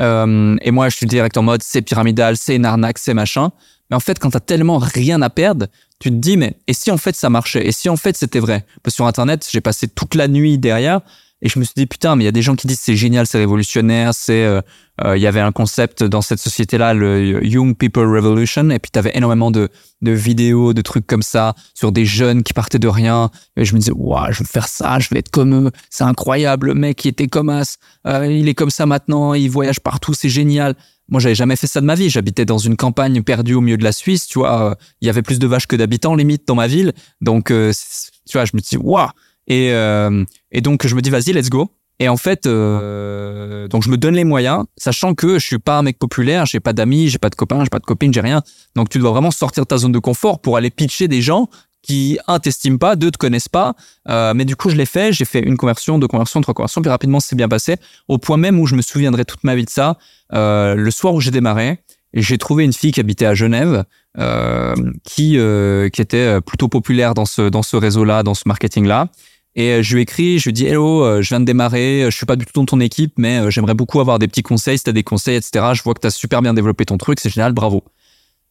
Euh, 0.00 0.56
et 0.62 0.70
moi 0.70 0.88
je 0.88 0.96
suis 0.96 1.06
direct 1.06 1.36
en 1.36 1.42
mode 1.42 1.62
c'est 1.62 1.82
pyramidal 1.82 2.36
c'est 2.36 2.56
une 2.56 2.64
arnaque 2.64 2.98
c'est 2.98 3.14
machin. 3.14 3.50
Mais 3.90 3.96
en 3.96 4.00
fait 4.00 4.18
quand 4.18 4.30
t'as 4.30 4.40
tellement 4.40 4.78
rien 4.78 5.20
à 5.22 5.30
perdre 5.30 5.66
tu 5.98 6.10
te 6.10 6.16
dis 6.16 6.36
mais 6.36 6.56
et 6.66 6.72
si 6.72 6.90
en 6.90 6.96
fait 6.96 7.14
ça 7.14 7.30
marchait? 7.30 7.66
Et 7.66 7.72
si 7.72 7.88
en 7.88 7.96
fait 7.96 8.16
c'était 8.16 8.40
vrai? 8.40 8.64
Parce 8.82 8.94
que 8.94 8.96
sur 8.96 9.06
internet 9.06 9.46
j'ai 9.50 9.60
passé 9.60 9.88
toute 9.88 10.14
la 10.14 10.28
nuit 10.28 10.58
derrière 10.58 11.00
Et 11.44 11.48
je 11.48 11.58
me 11.58 11.64
suis 11.64 11.74
dit, 11.76 11.86
putain, 11.86 12.14
mais 12.14 12.22
il 12.22 12.26
y 12.26 12.28
a 12.28 12.32
des 12.32 12.40
gens 12.40 12.54
qui 12.54 12.68
disent 12.68 12.78
c'est 12.78 12.94
génial, 12.94 13.26
c'est 13.26 13.38
révolutionnaire, 13.38 14.14
c'est, 14.14 14.44
euh, 14.44 14.60
euh, 15.04 15.16
il 15.16 15.20
y 15.20 15.26
avait 15.26 15.40
un 15.40 15.50
concept 15.50 16.04
dans 16.04 16.22
cette 16.22 16.38
société-là, 16.38 16.94
le 16.94 17.44
Young 17.44 17.76
People 17.76 18.06
Revolution, 18.06 18.70
et 18.70 18.78
puis 18.78 18.92
tu 18.92 18.98
avais 19.00 19.10
énormément 19.14 19.50
de, 19.50 19.68
de 20.02 20.12
vidéos, 20.12 20.72
de 20.72 20.80
trucs 20.82 21.04
comme 21.04 21.22
ça, 21.22 21.54
sur 21.74 21.90
des 21.90 22.06
jeunes 22.06 22.44
qui 22.44 22.52
partaient 22.52 22.78
de 22.78 22.86
rien. 22.86 23.28
Et 23.56 23.64
je 23.64 23.74
me 23.74 23.80
disais, 23.80 23.92
waouh, 23.92 24.30
je 24.30 24.38
vais 24.38 24.48
faire 24.48 24.68
ça, 24.68 25.00
je 25.00 25.08
vais 25.10 25.18
être 25.18 25.30
comme 25.30 25.66
eux, 25.66 25.70
c'est 25.90 26.04
incroyable, 26.04 26.68
le 26.68 26.74
mec, 26.74 27.04
il 27.04 27.08
était 27.08 27.26
comme 27.26 27.48
as, 27.48 27.76
euh, 28.06 28.24
il 28.24 28.48
est 28.48 28.54
comme 28.54 28.70
ça 28.70 28.86
maintenant, 28.86 29.34
il 29.34 29.50
voyage 29.50 29.80
partout, 29.80 30.14
c'est 30.14 30.28
génial. 30.28 30.76
Moi, 31.08 31.20
j'avais 31.20 31.34
jamais 31.34 31.56
fait 31.56 31.66
ça 31.66 31.80
de 31.80 31.84
ma 31.84 31.96
vie. 31.96 32.08
J'habitais 32.08 32.44
dans 32.44 32.58
une 32.58 32.76
campagne 32.76 33.22
perdue 33.22 33.54
au 33.54 33.60
milieu 33.60 33.76
de 33.76 33.84
la 33.84 33.92
Suisse, 33.92 34.28
tu 34.28 34.38
vois. 34.38 34.78
Il 35.02 35.06
y 35.06 35.10
avait 35.10 35.20
plus 35.20 35.38
de 35.38 35.46
vaches 35.46 35.66
que 35.66 35.76
d'habitants, 35.76 36.14
limite, 36.14 36.46
dans 36.46 36.54
ma 36.54 36.68
ville. 36.68 36.92
Donc, 37.20 37.48
tu 37.48 38.32
vois, 38.32 38.44
je 38.46 38.52
me 38.54 38.60
dis, 38.60 38.78
waouh, 38.78 39.08
et, 39.46 39.72
euh, 39.72 40.24
et 40.50 40.60
donc, 40.60 40.86
je 40.86 40.94
me 40.94 41.02
dis, 41.02 41.10
vas-y, 41.10 41.32
let's 41.32 41.50
go. 41.50 41.70
Et 41.98 42.08
en 42.08 42.16
fait, 42.16 42.46
euh, 42.46 43.68
donc 43.68 43.84
je 43.84 43.88
me 43.88 43.96
donne 43.96 44.14
les 44.16 44.24
moyens, 44.24 44.64
sachant 44.76 45.14
que 45.14 45.38
je 45.38 45.46
suis 45.46 45.60
pas 45.60 45.78
un 45.78 45.82
mec 45.82 46.00
populaire, 46.00 46.46
j'ai 46.46 46.58
pas 46.58 46.72
d'amis, 46.72 47.08
j'ai 47.08 47.18
pas 47.18 47.30
de 47.30 47.36
copains, 47.36 47.62
j'ai 47.62 47.70
pas 47.70 47.78
de 47.78 47.84
copines, 47.84 48.12
j'ai 48.12 48.20
rien. 48.20 48.42
Donc 48.74 48.88
tu 48.88 48.98
dois 48.98 49.12
vraiment 49.12 49.30
sortir 49.30 49.62
de 49.62 49.68
ta 49.68 49.78
zone 49.78 49.92
de 49.92 50.00
confort 50.00 50.40
pour 50.40 50.56
aller 50.56 50.70
pitcher 50.70 51.06
des 51.06 51.22
gens 51.22 51.48
qui 51.82 52.18
un 52.28 52.38
t'estiment 52.38 52.78
pas, 52.78 52.96
deux 52.96 53.10
te 53.10 53.18
connaissent 53.18 53.48
pas. 53.48 53.74
Euh, 54.08 54.34
mais 54.34 54.44
du 54.44 54.56
coup, 54.56 54.70
je 54.70 54.76
l'ai 54.76 54.86
fait. 54.86 55.12
J'ai 55.12 55.24
fait 55.24 55.40
une 55.40 55.56
conversion, 55.56 55.98
deux 55.98 56.08
conversions, 56.08 56.40
trois 56.40 56.54
conversions, 56.54 56.80
puis 56.80 56.90
rapidement, 56.90 57.20
c'est 57.20 57.36
bien 57.36 57.48
passé. 57.48 57.76
Au 58.08 58.18
point 58.18 58.36
même 58.36 58.58
où 58.58 58.66
je 58.66 58.74
me 58.74 58.82
souviendrai 58.82 59.24
toute 59.24 59.44
ma 59.44 59.54
vie 59.54 59.64
de 59.64 59.70
ça. 59.70 59.98
Euh, 60.32 60.74
le 60.74 60.90
soir 60.90 61.14
où 61.14 61.20
j'ai 61.20 61.30
démarré, 61.30 61.78
j'ai 62.14 62.38
trouvé 62.38 62.64
une 62.64 62.72
fille 62.72 62.92
qui 62.92 63.00
habitait 63.00 63.26
à 63.26 63.34
Genève, 63.34 63.84
euh, 64.18 64.74
qui 65.04 65.38
euh, 65.38 65.88
qui 65.88 66.00
était 66.00 66.40
plutôt 66.40 66.68
populaire 66.68 67.14
dans 67.14 67.26
ce 67.26 67.48
dans 67.48 67.62
ce 67.62 67.76
réseau-là, 67.76 68.22
dans 68.22 68.34
ce 68.34 68.42
marketing-là. 68.46 69.08
Et 69.54 69.70
euh, 69.72 69.82
je 69.82 69.94
lui 69.94 70.02
écris, 70.02 70.38
je 70.38 70.46
lui 70.46 70.52
dis 70.52 70.66
hello, 70.66 71.04
euh, 71.04 71.20
je 71.20 71.28
viens 71.28 71.40
de 71.40 71.44
démarrer, 71.44 72.04
euh, 72.04 72.10
je 72.10 72.16
suis 72.16 72.24
pas 72.24 72.36
du 72.36 72.46
tout 72.46 72.52
dans 72.54 72.64
ton 72.64 72.80
équipe, 72.80 73.14
mais 73.18 73.50
j'aimerais 73.50 73.74
beaucoup 73.74 74.00
avoir 74.00 74.18
des 74.18 74.26
petits 74.26 74.42
conseils, 74.42 74.78
si 74.78 74.84
t'as 74.84 74.92
des 74.92 75.02
conseils, 75.02 75.36
etc. 75.36 75.66
Je 75.74 75.82
vois 75.82 75.94
que 75.94 76.00
t'as 76.00 76.10
super 76.10 76.40
bien 76.40 76.54
développé 76.54 76.86
ton 76.86 76.96
truc, 76.96 77.20
c'est 77.20 77.30
génial, 77.30 77.52
bravo. 77.52 77.84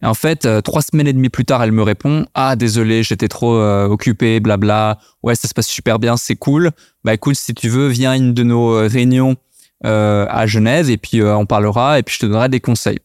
Et 0.03 0.05
en 0.05 0.13
fait, 0.13 0.47
trois 0.63 0.81
semaines 0.81 1.07
et 1.07 1.13
demie 1.13 1.29
plus 1.29 1.45
tard, 1.45 1.63
elle 1.63 1.71
me 1.71 1.83
répond 1.83 2.25
ah 2.33 2.55
désolé, 2.55 3.03
j'étais 3.03 3.27
trop 3.27 3.55
occupé, 3.55 4.39
blabla. 4.39 4.97
Ouais, 5.21 5.35
ça 5.35 5.47
se 5.47 5.53
passe 5.53 5.67
super 5.67 5.99
bien, 5.99 6.17
c'est 6.17 6.35
cool. 6.35 6.71
Bah 7.03 7.13
écoute, 7.13 7.35
si 7.35 7.53
tu 7.53 7.69
veux, 7.69 7.87
viens 7.87 8.11
à 8.11 8.15
une 8.15 8.33
de 8.33 8.41
nos 8.41 8.71
réunions 8.87 9.35
à 9.83 10.47
Genève 10.47 10.89
et 10.89 10.97
puis 10.97 11.21
on 11.21 11.45
parlera 11.45 11.99
et 11.99 12.03
puis 12.03 12.15
je 12.15 12.21
te 12.21 12.25
donnerai 12.25 12.49
des 12.49 12.59
conseils. 12.59 12.97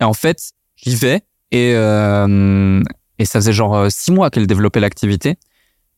Et 0.00 0.04
en 0.04 0.14
fait, 0.14 0.38
j'y 0.76 0.96
vais 0.96 1.20
et 1.50 1.72
et 1.72 3.24
ça 3.26 3.40
faisait 3.40 3.52
genre 3.52 3.92
six 3.92 4.10
mois 4.10 4.30
qu'elle 4.30 4.46
développait 4.46 4.80
l'activité. 4.80 5.36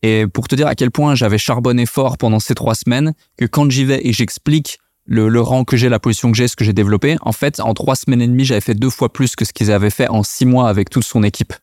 Et 0.03 0.27
pour 0.27 0.49
te 0.49 0.55
dire 0.55 0.67
à 0.67 0.75
quel 0.75 0.91
point 0.91 1.15
j'avais 1.15 1.37
charbonné 1.37 1.85
fort 1.85 2.17
pendant 2.17 2.39
ces 2.39 2.53
trois 2.53 2.75
semaines, 2.75 3.13
que 3.37 3.45
quand 3.45 3.71
j'y 3.71 3.85
vais 3.85 4.05
et 4.05 4.11
j'explique 4.11 4.77
le, 5.05 5.41
rang 5.41 5.63
que 5.63 5.77
j'ai, 5.77 5.89
la 5.89 5.99
position 5.99 6.29
que 6.29 6.37
j'ai, 6.37 6.47
ce 6.47 6.55
que 6.55 6.65
j'ai 6.65 6.73
développé, 6.73 7.15
en 7.21 7.31
fait, 7.31 7.59
en 7.61 7.73
trois 7.73 7.95
semaines 7.95 8.21
et 8.21 8.27
demie, 8.27 8.45
j'avais 8.45 8.61
fait 8.61 8.75
deux 8.75 8.89
fois 8.89 9.11
plus 9.11 9.35
que 9.35 9.45
ce 9.45 9.53
qu'ils 9.53 9.71
avaient 9.71 9.89
fait 9.89 10.09
en 10.09 10.21
six 10.23 10.45
mois 10.45 10.69
avec 10.69 10.89
toute 10.89 11.05
son 11.05 11.23
équipe. 11.23 11.53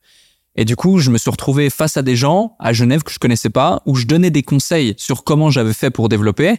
Et 0.57 0.65
du 0.65 0.75
coup, 0.75 0.99
je 0.99 1.11
me 1.11 1.19
suis 1.19 1.31
retrouvé 1.31 1.71
face 1.71 1.97
à 1.97 2.03
des 2.03 2.17
gens 2.17 2.57
à 2.59 2.73
Genève 2.73 3.03
que 3.03 3.13
je 3.13 3.19
connaissais 3.19 3.51
pas, 3.51 3.83
où 3.87 3.95
je 3.95 4.07
donnais 4.07 4.31
des 4.31 4.43
conseils 4.43 4.95
sur 4.97 5.23
comment 5.23 5.51
j'avais 5.51 5.75
fait 5.75 5.91
pour 5.91 6.09
développer. 6.09 6.57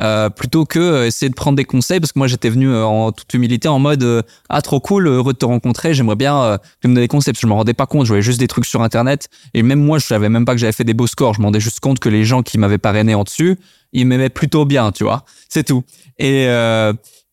Euh, 0.00 0.30
plutôt 0.30 0.64
que 0.64 0.78
euh, 0.78 1.06
essayer 1.06 1.28
de 1.28 1.34
prendre 1.34 1.56
des 1.56 1.64
conseils 1.64 1.98
parce 1.98 2.12
que 2.12 2.20
moi 2.20 2.28
j'étais 2.28 2.50
venu 2.50 2.70
euh, 2.70 2.84
en 2.84 3.10
toute 3.10 3.34
humilité 3.34 3.66
en 3.66 3.80
mode 3.80 4.24
ah 4.48 4.62
trop 4.62 4.78
cool 4.78 5.08
heureux 5.08 5.32
de 5.32 5.38
te 5.38 5.44
rencontrer 5.44 5.92
j'aimerais 5.92 6.14
bien 6.14 6.56
que 6.56 6.78
tu 6.82 6.88
me 6.88 6.94
donnes 6.94 7.02
des 7.02 7.08
conseils 7.08 7.32
parce 7.32 7.40
que 7.40 7.48
je 7.48 7.50
me 7.50 7.56
rendais 7.56 7.74
pas 7.74 7.86
compte 7.86 8.04
je 8.04 8.10
voyais 8.10 8.22
juste 8.22 8.38
des 8.38 8.46
trucs 8.46 8.64
sur 8.64 8.82
internet 8.82 9.28
et 9.54 9.62
même 9.64 9.80
moi 9.80 9.98
je 9.98 10.06
savais 10.06 10.28
même 10.28 10.44
pas 10.44 10.52
que 10.52 10.60
j'avais 10.60 10.72
fait 10.72 10.84
des 10.84 10.94
beaux 10.94 11.08
scores 11.08 11.34
je 11.34 11.40
me 11.40 11.46
rendais 11.46 11.58
juste 11.58 11.80
compte 11.80 11.98
que 11.98 12.08
les 12.08 12.24
gens 12.24 12.42
qui 12.42 12.58
m'avaient 12.58 12.78
parrainé 12.78 13.16
en 13.16 13.24
dessus 13.24 13.58
ils 13.92 14.06
m'aimaient 14.06 14.28
plutôt 14.28 14.64
bien 14.64 14.92
tu 14.92 15.02
vois 15.02 15.24
c'est 15.48 15.64
tout 15.64 15.82
et 16.18 16.46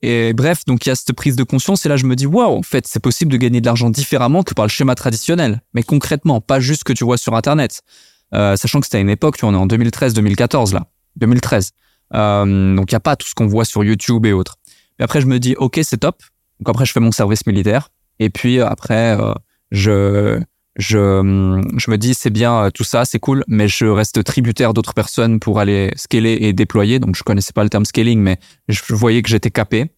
et 0.02 0.34
bref, 0.34 0.66
donc 0.66 0.86
il 0.86 0.90
y 0.90 0.92
a 0.92 0.96
cette 0.96 1.14
prise 1.14 1.36
de 1.36 1.44
conscience 1.44 1.84
et 1.88 1.90
là 1.90 1.98
je 1.98 2.06
me 2.06 2.16
dis 2.16 2.28
waouh, 2.28 2.56
en 2.56 2.62
fait, 2.62 2.86
c'est 2.86 3.00
possible 3.00 3.32
de 3.32 3.38
gagner 3.38 3.60
de 3.60 3.66
l'argent 3.66 3.90
différemment 3.90 4.44
que 4.44 4.54
par 4.54 4.66
le 4.66 4.70
schéma 4.70 4.94
traditionnel, 4.94 5.62
mais 5.74 5.82
concrètement, 5.82 6.42
pas 6.42 6.60
juste 6.60 6.82
ce 6.82 6.84
que 6.84 6.94
tu 6.94 7.04
vois 7.04 7.18
sur 7.18 7.34
internet. 7.34 7.82
Euh, 8.36 8.56
sachant 8.56 8.82
que 8.82 8.86
c'était 8.86 8.98
à 8.98 9.02
une 9.02 9.10
époque, 9.10 9.38
tu 9.38 9.46
en 9.46 9.54
es 9.54 9.58
en 9.58 9.66
2013-2014 9.66 10.74
là, 10.74 10.86
2013. 11.16 11.72
Euh, 12.14 12.76
donc 12.76 12.92
il 12.92 12.94
y 12.94 12.96
a 12.96 13.00
pas 13.00 13.16
tout 13.16 13.28
ce 13.28 13.34
qu'on 13.34 13.48
voit 13.48 13.66
sur 13.66 13.84
YouTube 13.84 14.26
et 14.26 14.34
autres. 14.34 14.58
Mais 15.00 15.06
après 15.06 15.22
je 15.22 15.28
me 15.28 15.40
dis 15.40 15.56
ok 15.58 15.80
c'est 15.84 15.98
top. 15.98 16.22
Donc 16.60 16.70
après 16.70 16.86
je 16.86 16.92
fais 16.92 17.00
mon 17.00 17.12
service 17.12 17.46
militaire 17.48 17.90
et 18.20 18.30
puis 18.30 18.60
euh, 18.60 18.68
après 18.68 19.20
euh, 19.20 19.34
je 19.72 20.42
je 20.78 21.64
je 21.78 21.92
me 21.92 21.98
dis 21.98 22.14
c'est 22.14 22.30
bien 22.30 22.70
tout 22.74 22.84
ça 22.84 23.06
c'est 23.06 23.20
cool 23.20 23.44
mais 23.48 23.68
je 23.68 23.86
reste 23.86 24.24
tributaire 24.24 24.74
d'autres 24.74 24.94
personnes 24.94 25.40
pour 25.40 25.60
aller 25.60 25.92
scaler 25.96 26.38
et 26.42 26.54
déployer. 26.54 27.00
Donc 27.00 27.16
je 27.16 27.24
connaissais 27.24 27.54
pas 27.54 27.64
le 27.64 27.70
terme 27.70 27.86
scaling 27.86 28.20
mais 28.20 28.38
je 28.68 28.82
voyais 28.94 29.22
que 29.22 29.30
j'étais 29.30 29.52
capé 29.52 29.92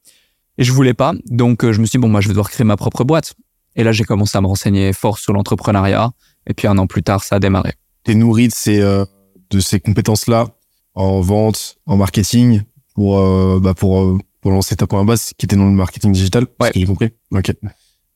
et 0.57 0.63
je 0.63 0.71
voulais 0.71 0.93
pas. 0.93 1.13
Donc 1.25 1.63
je 1.63 1.79
me 1.79 1.85
suis 1.85 1.97
dit 1.97 2.01
bon 2.01 2.09
moi 2.09 2.21
je 2.21 2.27
vais 2.27 2.33
devoir 2.33 2.49
créer 2.49 2.65
ma 2.65 2.77
propre 2.77 3.03
boîte. 3.03 3.33
Et 3.75 3.83
là 3.83 3.91
j'ai 3.91 4.05
commencé 4.05 4.37
à 4.37 4.41
me 4.41 4.47
renseigner 4.47 4.93
fort 4.93 5.19
sur 5.19 5.33
l'entrepreneuriat 5.33 6.11
et 6.47 6.53
puis 6.53 6.67
un 6.67 6.77
an 6.77 6.87
plus 6.87 7.03
tard 7.03 7.23
ça 7.23 7.35
a 7.35 7.39
démarré. 7.39 7.73
T'es 8.03 8.15
nourri 8.15 8.47
de 8.47 8.53
ces 8.53 8.79
de 8.79 9.59
ces 9.59 9.79
compétences 9.79 10.27
là 10.27 10.47
en 10.97 11.21
vente, 11.21 11.77
en 11.85 11.95
marketing 11.95 12.63
pour 12.95 13.19
euh, 13.19 13.59
bah 13.61 13.73
pour 13.73 14.01
euh, 14.01 14.17
pour 14.41 14.51
lancer 14.51 14.75
ta 14.75 14.87
première 14.87 15.05
base 15.05 15.31
qui 15.37 15.45
était 15.45 15.55
dans 15.55 15.65
le 15.65 15.71
marketing 15.71 16.11
digital. 16.11 16.47
Ouais. 16.59 16.71
J'ai 16.73 16.85
compris. 16.85 17.11
Ok. 17.31 17.53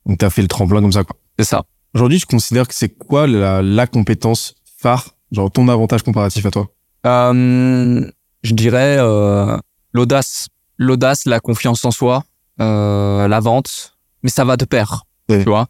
Donc 0.06 0.18
t'as 0.18 0.30
fait 0.30 0.42
le 0.42 0.48
tremplin 0.48 0.82
comme 0.82 0.92
ça 0.92 1.04
quoi. 1.04 1.16
C'est 1.38 1.46
ça. 1.46 1.64
Aujourd'hui, 1.94 2.20
tu 2.20 2.26
considères 2.26 2.68
que 2.68 2.74
c'est 2.74 2.90
quoi 2.90 3.28
la, 3.28 3.62
la 3.62 3.86
compétence 3.86 4.56
phare, 4.78 5.10
genre 5.32 5.52
ton 5.52 5.68
avantage 5.68 6.04
comparatif 6.04 6.46
à 6.46 6.52
toi? 6.52 6.70
Euh, 7.06 8.10
Je 8.44 8.54
dirais 8.54 8.98
euh, 9.00 9.58
l'audace, 9.92 10.48
l'audace, 10.78 11.26
la 11.26 11.40
confiance 11.40 11.86
en 11.86 11.92
soi, 11.92 12.24
euh, 12.60 13.28
la 13.28 13.40
vente, 13.40 13.98
mais 14.24 14.30
ça 14.30 14.44
va 14.46 14.58
de 14.58 14.66
pair. 14.66 15.04
Tu 15.30 15.44
vois, 15.44 15.68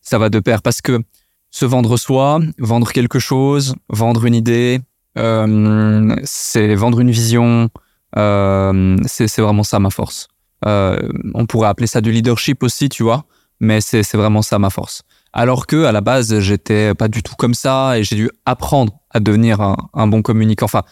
ça 0.00 0.18
va 0.18 0.28
de 0.30 0.40
pair 0.40 0.62
parce 0.62 0.80
que 0.80 1.02
se 1.50 1.66
vendre 1.66 1.96
soi, 1.96 2.40
vendre 2.58 2.90
quelque 2.92 3.18
chose, 3.18 3.74
vendre 3.88 4.24
une 4.24 4.34
idée, 4.34 4.80
c'est 5.16 6.74
vendre 6.74 7.00
une 7.00 7.10
vision. 7.10 7.70
Euh, 8.16 8.96
c'est 9.06 9.40
vraiment 9.40 9.62
ça 9.62 9.78
ma 9.80 9.90
force. 9.90 10.28
Euh, 10.66 10.96
on 11.34 11.46
pourrait 11.46 11.68
appeler 11.68 11.86
ça 11.86 12.00
du 12.00 12.10
leadership 12.10 12.62
aussi, 12.62 12.88
tu 12.88 13.02
vois, 13.02 13.24
mais 13.60 13.80
c'est 13.80 14.14
vraiment 14.14 14.42
ça 14.42 14.58
ma 14.58 14.70
force. 14.70 15.02
Alors 15.32 15.66
que 15.66 15.84
à 15.84 15.92
la 15.92 16.00
base, 16.00 16.38
j'étais 16.38 16.94
pas 16.94 17.08
du 17.08 17.22
tout 17.22 17.34
comme 17.36 17.54
ça 17.54 17.98
et 17.98 18.04
j'ai 18.04 18.16
dû 18.16 18.30
apprendre 18.46 19.00
à 19.10 19.20
devenir 19.20 19.60
un, 19.60 20.06
bon 20.06 20.22
communicant. 20.22 20.66
Enfin, 20.66 20.82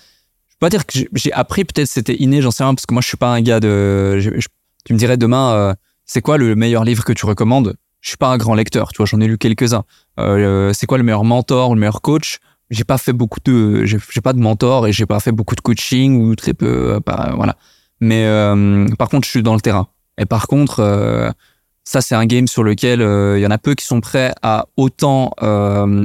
je 0.49 0.55
peux 0.55 0.66
pas 0.66 0.70
dire 0.70 0.85
que 0.85 0.99
j'ai 1.14 1.33
appris, 1.33 1.64
peut-être 1.64 1.89
c'était 1.89 2.16
inné, 2.16 2.43
j'en 2.43 2.51
sais 2.51 2.64
rien, 2.64 2.75
parce 2.75 2.87
que 2.87 2.93
moi 2.93 3.03
je 3.03 3.09
suis 3.09 3.16
pas 3.16 3.33
un 3.33 3.41
gars 3.41 3.61
de. 3.61 4.20
tu 4.85 4.93
me 4.93 4.99
dirais 4.99 5.16
demain, 5.16 5.53
euh, 5.53 5.75
c'est 6.07 6.20
quoi 6.20 6.39
le 6.39 6.57
meilleur 6.57 6.85
livre 6.85 7.05
que 7.05 7.12
tu 7.12 7.25
recommandes? 7.25 7.77
Je 8.01 8.09
suis 8.09 8.16
pas 8.16 8.29
un 8.29 8.37
grand 8.37 8.55
lecteur, 8.55 8.93
tu 8.93 8.97
vois, 8.97 9.07
j'en 9.07 9.20
ai 9.20 9.29
lu 9.29 9.39
quelques-uns. 9.39 9.85
Euh, 10.18 10.73
c'est 10.75 10.87
quoi 10.87 10.99
le 10.99 11.05
meilleur 11.05 11.23
mentor 11.23 11.75
le 11.75 11.81
meilleur 11.81 12.03
coach? 12.03 12.41
J'ai 12.73 12.85
pas 12.85 12.99
fait 12.99 13.12
beaucoup 13.12 13.39
de 13.45 13.85
j'ai 13.85 14.20
pas 14.23 14.33
de 14.33 14.41
mentor 14.41 14.87
et 14.87 14.93
j'ai 14.93 15.05
pas 15.07 15.20
fait 15.20 15.31
beaucoup 15.31 15.55
de 15.55 15.61
coaching 15.61 16.20
ou 16.20 16.35
très 16.35 16.55
peu 16.55 16.95
euh, 16.95 17.01
voilà. 17.37 17.57
Mais 18.01 18.25
euh, 18.25 18.89
par 18.99 19.09
contre 19.11 19.27
je 19.27 19.31
suis 19.31 19.43
dans 19.43 19.55
le 19.55 19.61
terrain. 19.61 19.89
Et 20.18 20.25
par 20.25 20.47
contre 20.47 20.81
euh, 20.81 21.31
ça 21.85 22.01
c'est 22.01 22.14
un 22.14 22.25
game 22.25 22.49
sur 22.49 22.62
lequel 22.62 23.01
il 23.01 23.43
y 23.43 23.47
en 23.47 23.51
a 23.51 23.59
peu 23.59 23.75
qui 23.75 23.85
sont 23.85 24.01
prêts 24.01 24.33
à 24.43 24.66
autant 24.77 25.33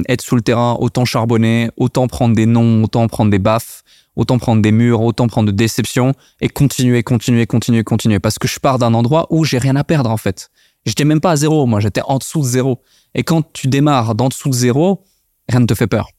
être 0.08 0.20
sous 0.20 0.36
le 0.36 0.42
terrain 0.42 0.76
autant 0.78 1.04
charbonner 1.06 1.70
autant 1.76 2.06
prendre 2.06 2.36
des 2.36 2.46
noms 2.46 2.84
autant 2.84 3.08
prendre 3.08 3.30
des 3.30 3.38
baffes 3.38 3.82
autant 4.14 4.38
prendre 4.38 4.60
des 4.60 4.72
murs 4.72 5.00
autant 5.00 5.26
prendre 5.26 5.46
de 5.50 5.56
déceptions 5.56 6.12
et 6.42 6.50
continuer 6.50 7.02
continuer 7.02 7.46
continuer 7.46 7.82
continuer. 7.82 8.18
Parce 8.20 8.38
que 8.38 8.46
je 8.46 8.60
pars 8.60 8.78
d'un 8.78 8.92
endroit 8.92 9.26
où 9.30 9.44
j'ai 9.44 9.58
rien 9.58 9.76
à 9.76 9.84
perdre 9.84 10.10
en 10.10 10.18
fait. 10.18 10.50
J'étais 10.84 11.04
même 11.04 11.20
pas 11.20 11.30
à 11.30 11.36
zéro 11.36 11.64
moi. 11.64 11.80
J'étais 11.80 12.02
en 12.04 12.18
dessous 12.18 12.40
de 12.40 12.46
zéro. 12.46 12.82
Et 13.14 13.22
quand 13.22 13.52
tu 13.54 13.68
démarres 13.68 14.14
d'en 14.14 14.28
dessous 14.28 14.50
de 14.50 14.54
zéro 14.54 15.04
rien 15.48 15.60
ne 15.60 15.66
te 15.66 15.74
fait 15.74 15.86
peur 15.86 16.10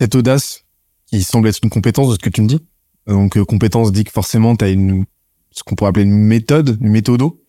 cette 0.00 0.14
audace 0.14 0.64
qui 1.06 1.22
semble 1.22 1.48
être 1.48 1.60
une 1.62 1.70
compétence 1.70 2.08
de 2.08 2.14
ce 2.14 2.18
que 2.18 2.30
tu 2.30 2.42
me 2.42 2.46
dis. 2.46 2.60
Donc 3.06 3.36
euh, 3.36 3.44
compétence 3.44 3.92
dit 3.92 4.04
que 4.04 4.10
forcément 4.10 4.56
tu 4.56 4.64
as 4.64 4.70
une 4.70 5.04
ce 5.50 5.62
qu'on 5.62 5.74
pourrait 5.74 5.90
appeler 5.90 6.04
une 6.04 6.16
méthode, 6.16 6.78
une 6.80 6.88
méthodo. 6.88 7.40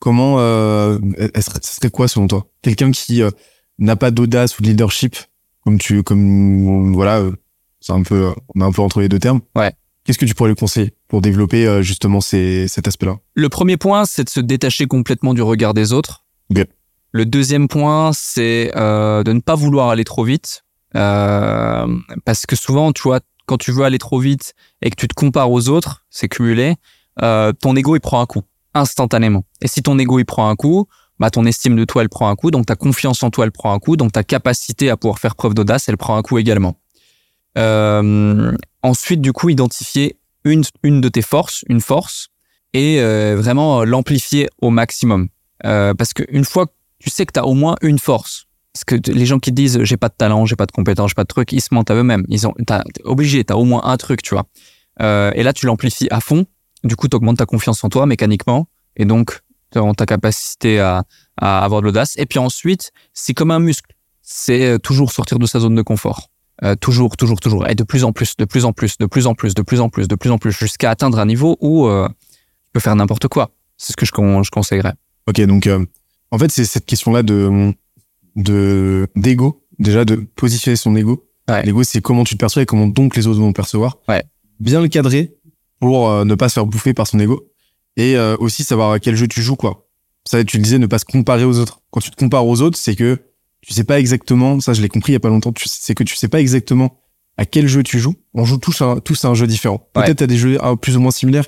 Comment 0.00 0.38
euh, 0.38 0.98
ce 1.34 1.74
serait 1.74 1.90
quoi 1.90 2.08
selon 2.08 2.26
toi? 2.26 2.46
Quelqu'un 2.62 2.90
qui 2.90 3.22
euh, 3.22 3.30
n'a 3.78 3.96
pas 3.96 4.10
d'audace 4.10 4.58
ou 4.58 4.62
de 4.62 4.68
leadership 4.68 5.16
comme 5.60 5.78
tu 5.78 6.02
comme 6.02 6.92
voilà, 6.92 7.20
euh, 7.20 7.32
c'est 7.80 7.92
un 7.92 8.02
peu 8.02 8.32
on 8.54 8.60
est 8.60 8.64
un 8.64 8.72
peu 8.72 8.82
entre 8.82 9.00
les 9.00 9.08
deux 9.08 9.18
termes. 9.18 9.40
Ouais. 9.54 9.72
Qu'est-ce 10.04 10.18
que 10.18 10.26
tu 10.26 10.34
pourrais 10.34 10.50
lui 10.50 10.56
conseiller 10.56 10.92
pour 11.08 11.22
développer 11.22 11.82
justement 11.82 12.20
ces, 12.20 12.68
cet 12.68 12.86
aspect-là? 12.86 13.16
Le 13.32 13.48
premier 13.48 13.78
point, 13.78 14.04
c'est 14.04 14.24
de 14.24 14.28
se 14.28 14.40
détacher 14.40 14.84
complètement 14.84 15.32
du 15.32 15.40
regard 15.40 15.72
des 15.72 15.94
autres. 15.94 16.26
Okay. 16.50 16.66
Le 17.14 17.24
deuxième 17.26 17.68
point, 17.68 18.10
c'est 18.12 18.72
euh, 18.74 19.22
de 19.22 19.32
ne 19.32 19.38
pas 19.38 19.54
vouloir 19.54 19.90
aller 19.90 20.02
trop 20.02 20.24
vite. 20.24 20.63
Euh, 20.96 21.86
parce 22.24 22.46
que 22.46 22.56
souvent, 22.56 22.92
tu 22.92 23.02
vois, 23.02 23.20
quand 23.46 23.58
tu 23.58 23.72
veux 23.72 23.84
aller 23.84 23.98
trop 23.98 24.18
vite 24.18 24.54
et 24.82 24.90
que 24.90 24.96
tu 24.96 25.08
te 25.08 25.14
compares 25.14 25.50
aux 25.50 25.68
autres, 25.68 26.04
c'est 26.10 26.28
cumulé, 26.28 26.76
euh, 27.22 27.52
ton 27.52 27.76
ego 27.76 27.96
il 27.96 28.00
prend 28.00 28.20
un 28.20 28.26
coup 28.26 28.42
instantanément. 28.74 29.44
Et 29.60 29.68
si 29.68 29.82
ton 29.82 29.98
ego 29.98 30.18
il 30.18 30.24
prend 30.24 30.48
un 30.48 30.56
coup, 30.56 30.86
bah 31.18 31.30
ton 31.30 31.44
estime 31.44 31.76
de 31.76 31.84
toi 31.84 32.02
elle 32.02 32.08
prend 32.08 32.28
un 32.28 32.36
coup, 32.36 32.50
donc 32.50 32.66
ta 32.66 32.74
confiance 32.74 33.22
en 33.22 33.30
toi 33.30 33.44
elle 33.44 33.52
prend 33.52 33.72
un 33.72 33.78
coup, 33.78 33.96
donc 33.96 34.12
ta 34.12 34.24
capacité 34.24 34.90
à 34.90 34.96
pouvoir 34.96 35.18
faire 35.18 35.36
preuve 35.36 35.54
d'audace 35.54 35.88
elle 35.88 35.96
prend 35.96 36.16
un 36.16 36.22
coup 36.22 36.38
également. 36.38 36.76
Euh, 37.56 38.52
ensuite, 38.82 39.20
du 39.20 39.32
coup, 39.32 39.48
identifier 39.48 40.18
une, 40.44 40.64
une 40.82 41.00
de 41.00 41.08
tes 41.08 41.22
forces, 41.22 41.64
une 41.68 41.80
force, 41.80 42.28
et 42.72 43.00
euh, 43.00 43.36
vraiment 43.36 43.84
l'amplifier 43.84 44.48
au 44.60 44.70
maximum. 44.70 45.28
Euh, 45.64 45.94
parce 45.94 46.12
qu'une 46.12 46.44
fois 46.44 46.66
que 46.66 46.72
tu 46.98 47.10
sais 47.10 47.24
que 47.26 47.32
tu 47.32 47.40
as 47.40 47.46
au 47.46 47.54
moins 47.54 47.76
une 47.80 47.98
force, 47.98 48.46
parce 48.74 48.84
que 48.84 49.10
les 49.10 49.24
gens 49.24 49.38
qui 49.38 49.52
disent 49.52 49.82
j'ai 49.84 49.96
pas 49.96 50.08
de 50.08 50.14
talent, 50.14 50.44
j'ai 50.44 50.56
pas 50.56 50.66
de 50.66 50.72
compétences, 50.72 51.10
j'ai 51.10 51.14
pas 51.14 51.22
de 51.22 51.28
truc, 51.28 51.52
ils 51.52 51.60
se 51.60 51.72
mentent 51.72 51.90
à 51.90 51.94
eux-mêmes. 51.94 52.24
Ils 52.28 52.46
ont, 52.46 52.54
t'es 52.66 52.74
obligé, 53.04 53.44
t'as 53.44 53.54
au 53.54 53.64
moins 53.64 53.84
un 53.84 53.96
truc, 53.96 54.20
tu 54.20 54.34
vois. 54.34 54.44
Euh, 55.00 55.30
et 55.34 55.42
là, 55.42 55.52
tu 55.52 55.64
l'amplifies 55.66 56.08
à 56.10 56.20
fond. 56.20 56.44
Du 56.82 56.96
coup, 56.96 57.08
tu 57.08 57.16
augmentes 57.16 57.38
ta 57.38 57.46
confiance 57.46 57.82
en 57.84 57.88
toi 57.88 58.04
mécaniquement, 58.04 58.68
et 58.96 59.06
donc 59.06 59.40
ta 59.96 60.06
capacité 60.06 60.78
à, 60.78 61.04
à 61.40 61.64
avoir 61.64 61.80
de 61.80 61.86
l'audace. 61.86 62.14
Et 62.16 62.26
puis 62.26 62.38
ensuite, 62.38 62.92
c'est 63.12 63.32
comme 63.32 63.50
un 63.50 63.58
muscle. 63.58 63.94
C'est 64.22 64.78
toujours 64.80 65.12
sortir 65.12 65.38
de 65.38 65.46
sa 65.46 65.60
zone 65.60 65.74
de 65.74 65.82
confort. 65.82 66.28
Euh, 66.62 66.76
toujours, 66.76 67.16
toujours, 67.16 67.40
toujours, 67.40 67.66
et 67.68 67.74
de 67.74 67.82
plus 67.82 68.04
en 68.04 68.12
plus, 68.12 68.36
de 68.36 68.44
plus 68.44 68.64
en 68.64 68.72
plus, 68.72 68.96
de 68.96 69.06
plus 69.06 69.26
en 69.26 69.34
plus, 69.34 69.54
de 69.54 69.62
plus 69.62 69.80
en 69.80 69.88
plus, 69.88 70.06
de 70.06 70.14
plus 70.14 70.30
en 70.30 70.38
plus, 70.38 70.52
jusqu'à 70.52 70.88
atteindre 70.88 71.18
un 71.18 71.26
niveau 71.26 71.56
où 71.60 71.88
euh, 71.88 72.08
tu 72.08 72.70
peux 72.72 72.78
faire 72.80 72.94
n'importe 72.94 73.26
quoi. 73.26 73.50
C'est 73.76 73.92
ce 73.92 73.96
que 73.96 74.06
je, 74.06 74.12
je 74.14 74.50
conseillerais. 74.50 74.94
Ok, 75.26 75.40
donc 75.40 75.66
euh, 75.66 75.84
en 76.30 76.38
fait, 76.38 76.52
c'est 76.52 76.64
cette 76.64 76.86
question-là 76.86 77.24
de 77.24 77.74
de 78.36 79.08
d'ego, 79.16 79.64
déjà 79.78 80.04
de 80.04 80.16
positionner 80.16 80.76
son 80.76 80.96
ego. 80.96 81.26
L'ego, 81.64 81.82
c'est 81.82 82.00
comment 82.00 82.24
tu 82.24 82.34
te 82.34 82.38
perçois 82.38 82.62
et 82.62 82.66
comment 82.66 82.86
donc 82.86 83.16
les 83.16 83.26
autres 83.26 83.40
vont 83.40 83.52
te 83.52 83.56
percevoir. 83.56 83.98
Ouais. 84.08 84.22
Bien 84.60 84.80
le 84.80 84.88
cadrer 84.88 85.34
pour 85.78 86.08
euh, 86.08 86.24
ne 86.24 86.34
pas 86.34 86.48
se 86.48 86.54
faire 86.54 86.66
bouffer 86.66 86.94
par 86.94 87.06
son 87.06 87.18
ego 87.18 87.50
et 87.96 88.18
aussi 88.40 88.64
savoir 88.64 88.90
à 88.90 88.98
quel 88.98 89.14
jeu 89.14 89.28
tu 89.28 89.40
joues, 89.40 89.54
quoi. 89.54 89.86
Ça, 90.24 90.42
tu 90.42 90.56
le 90.56 90.64
disais, 90.64 90.78
ne 90.78 90.86
pas 90.86 90.98
se 90.98 91.04
comparer 91.04 91.44
aux 91.44 91.60
autres. 91.60 91.80
Quand 91.90 92.00
tu 92.00 92.10
te 92.10 92.16
compares 92.16 92.44
aux 92.44 92.60
autres, 92.60 92.76
c'est 92.76 92.96
que 92.96 93.20
tu 93.60 93.72
sais 93.72 93.84
pas 93.84 93.98
exactement, 93.98 94.60
ça 94.60 94.74
je 94.74 94.82
l'ai 94.82 94.88
compris 94.88 95.12
il 95.12 95.14
y 95.14 95.16
a 95.16 95.20
pas 95.20 95.28
longtemps, 95.28 95.52
c'est 95.64 95.94
que 95.94 96.04
tu 96.04 96.16
sais 96.16 96.28
pas 96.28 96.40
exactement 96.40 97.00
à 97.36 97.46
quel 97.46 97.66
jeu 97.66 97.82
tu 97.82 97.98
joues. 97.98 98.14
On 98.34 98.44
joue 98.44 98.58
tous 98.58 98.82
à, 98.82 99.00
tous 99.02 99.24
à 99.24 99.28
un 99.28 99.34
jeu 99.34 99.46
différent. 99.46 99.88
Peut-être 99.92 100.22
à 100.22 100.26
des 100.26 100.36
jeux 100.36 100.58
plus 100.80 100.96
ou 100.96 101.00
moins 101.00 101.10
similaires, 101.10 101.46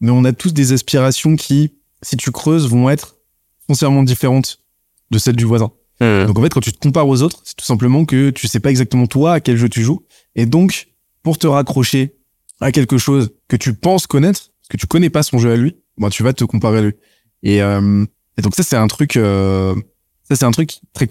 mais 0.00 0.10
on 0.10 0.24
a 0.24 0.32
tous 0.32 0.52
des 0.52 0.72
aspirations 0.72 1.34
qui, 1.34 1.74
si 2.02 2.16
tu 2.16 2.30
creuses, 2.30 2.68
vont 2.68 2.88
être 2.88 3.16
foncièrement 3.66 4.04
différentes 4.04 4.60
de 5.10 5.18
celles 5.18 5.36
du 5.36 5.44
voisin. 5.44 5.72
Hmm. 6.00 6.26
Donc 6.26 6.38
en 6.38 6.42
fait, 6.42 6.52
quand 6.52 6.60
tu 6.60 6.72
te 6.72 6.78
compares 6.78 7.08
aux 7.08 7.22
autres, 7.22 7.40
c'est 7.44 7.56
tout 7.56 7.64
simplement 7.64 8.04
que 8.04 8.30
tu 8.30 8.48
sais 8.48 8.60
pas 8.60 8.70
exactement 8.70 9.06
toi 9.06 9.34
à 9.34 9.40
quel 9.40 9.56
jeu 9.56 9.68
tu 9.68 9.82
joues. 9.82 10.04
Et 10.34 10.46
donc, 10.46 10.88
pour 11.22 11.38
te 11.38 11.46
raccrocher 11.46 12.14
à 12.60 12.72
quelque 12.72 12.98
chose 12.98 13.30
que 13.48 13.56
tu 13.56 13.74
penses 13.74 14.06
connaître, 14.06 14.50
parce 14.60 14.68
que 14.70 14.76
tu 14.76 14.86
connais 14.86 15.10
pas 15.10 15.22
son 15.22 15.38
jeu 15.38 15.52
à 15.52 15.56
lui, 15.56 15.76
bon, 15.98 16.08
tu 16.08 16.22
vas 16.22 16.32
te 16.32 16.44
comparer 16.44 16.78
à 16.78 16.82
lui. 16.82 16.92
Et, 17.42 17.62
euh, 17.62 18.04
et 18.36 18.42
donc 18.42 18.54
ça, 18.54 18.62
c'est 18.62 18.76
un 18.76 18.86
truc... 18.86 19.16
Euh, 19.16 19.74
ça, 20.28 20.34
c'est 20.34 20.44
un 20.44 20.50
truc 20.50 20.80
très, 20.92 21.06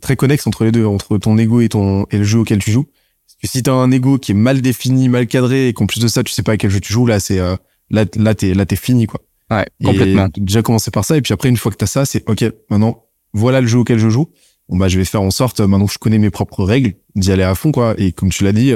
très 0.00 0.16
connexe 0.16 0.46
entre 0.46 0.64
les 0.64 0.72
deux, 0.72 0.84
entre 0.84 1.16
ton 1.16 1.38
ego 1.38 1.62
et 1.62 1.70
ton 1.70 2.04
et 2.10 2.18
le 2.18 2.24
jeu 2.24 2.40
auquel 2.40 2.58
tu 2.58 2.70
joues. 2.70 2.84
Parce 2.84 3.36
que 3.40 3.48
si 3.48 3.62
t'as 3.62 3.72
un 3.72 3.90
ego 3.90 4.18
qui 4.18 4.32
est 4.32 4.34
mal 4.34 4.60
défini, 4.60 5.08
mal 5.08 5.26
cadré, 5.26 5.68
et 5.68 5.72
qu'en 5.72 5.86
plus 5.86 6.00
de 6.00 6.08
ça, 6.08 6.22
tu 6.22 6.32
sais 6.32 6.42
pas 6.42 6.52
à 6.52 6.56
quel 6.58 6.70
jeu 6.70 6.80
tu 6.80 6.92
joues, 6.92 7.06
là, 7.06 7.18
c'est 7.18 7.38
euh, 7.38 7.56
là, 7.88 8.04
là, 8.16 8.34
t'es 8.34 8.52
là, 8.52 8.66
t'es 8.66 8.76
fini, 8.76 9.06
quoi. 9.06 9.22
Ouais, 9.50 9.66
complètement. 9.82 10.28
Et 10.36 10.40
déjà 10.40 10.60
commencer 10.60 10.90
par 10.90 11.06
ça, 11.06 11.16
et 11.16 11.22
puis 11.22 11.32
après, 11.32 11.48
une 11.48 11.56
fois 11.56 11.72
que 11.72 11.78
t'as 11.78 11.86
ça, 11.86 12.04
c'est 12.04 12.28
ok. 12.28 12.44
Maintenant, 12.68 13.07
voilà 13.32 13.60
le 13.60 13.66
jeu 13.66 13.78
auquel 13.78 13.98
je 13.98 14.08
joue. 14.08 14.28
Bon 14.68 14.76
bah, 14.76 14.88
je 14.88 14.98
vais 14.98 15.04
faire 15.04 15.22
en 15.22 15.30
sorte, 15.30 15.60
maintenant 15.60 15.86
que 15.86 15.92
je 15.92 15.98
connais 15.98 16.18
mes 16.18 16.30
propres 16.30 16.64
règles, 16.64 16.94
d'y 17.14 17.32
aller 17.32 17.42
à 17.42 17.54
fond, 17.54 17.72
quoi. 17.72 17.94
Et 17.98 18.12
comme 18.12 18.30
tu 18.30 18.44
l'as 18.44 18.52
dit, 18.52 18.74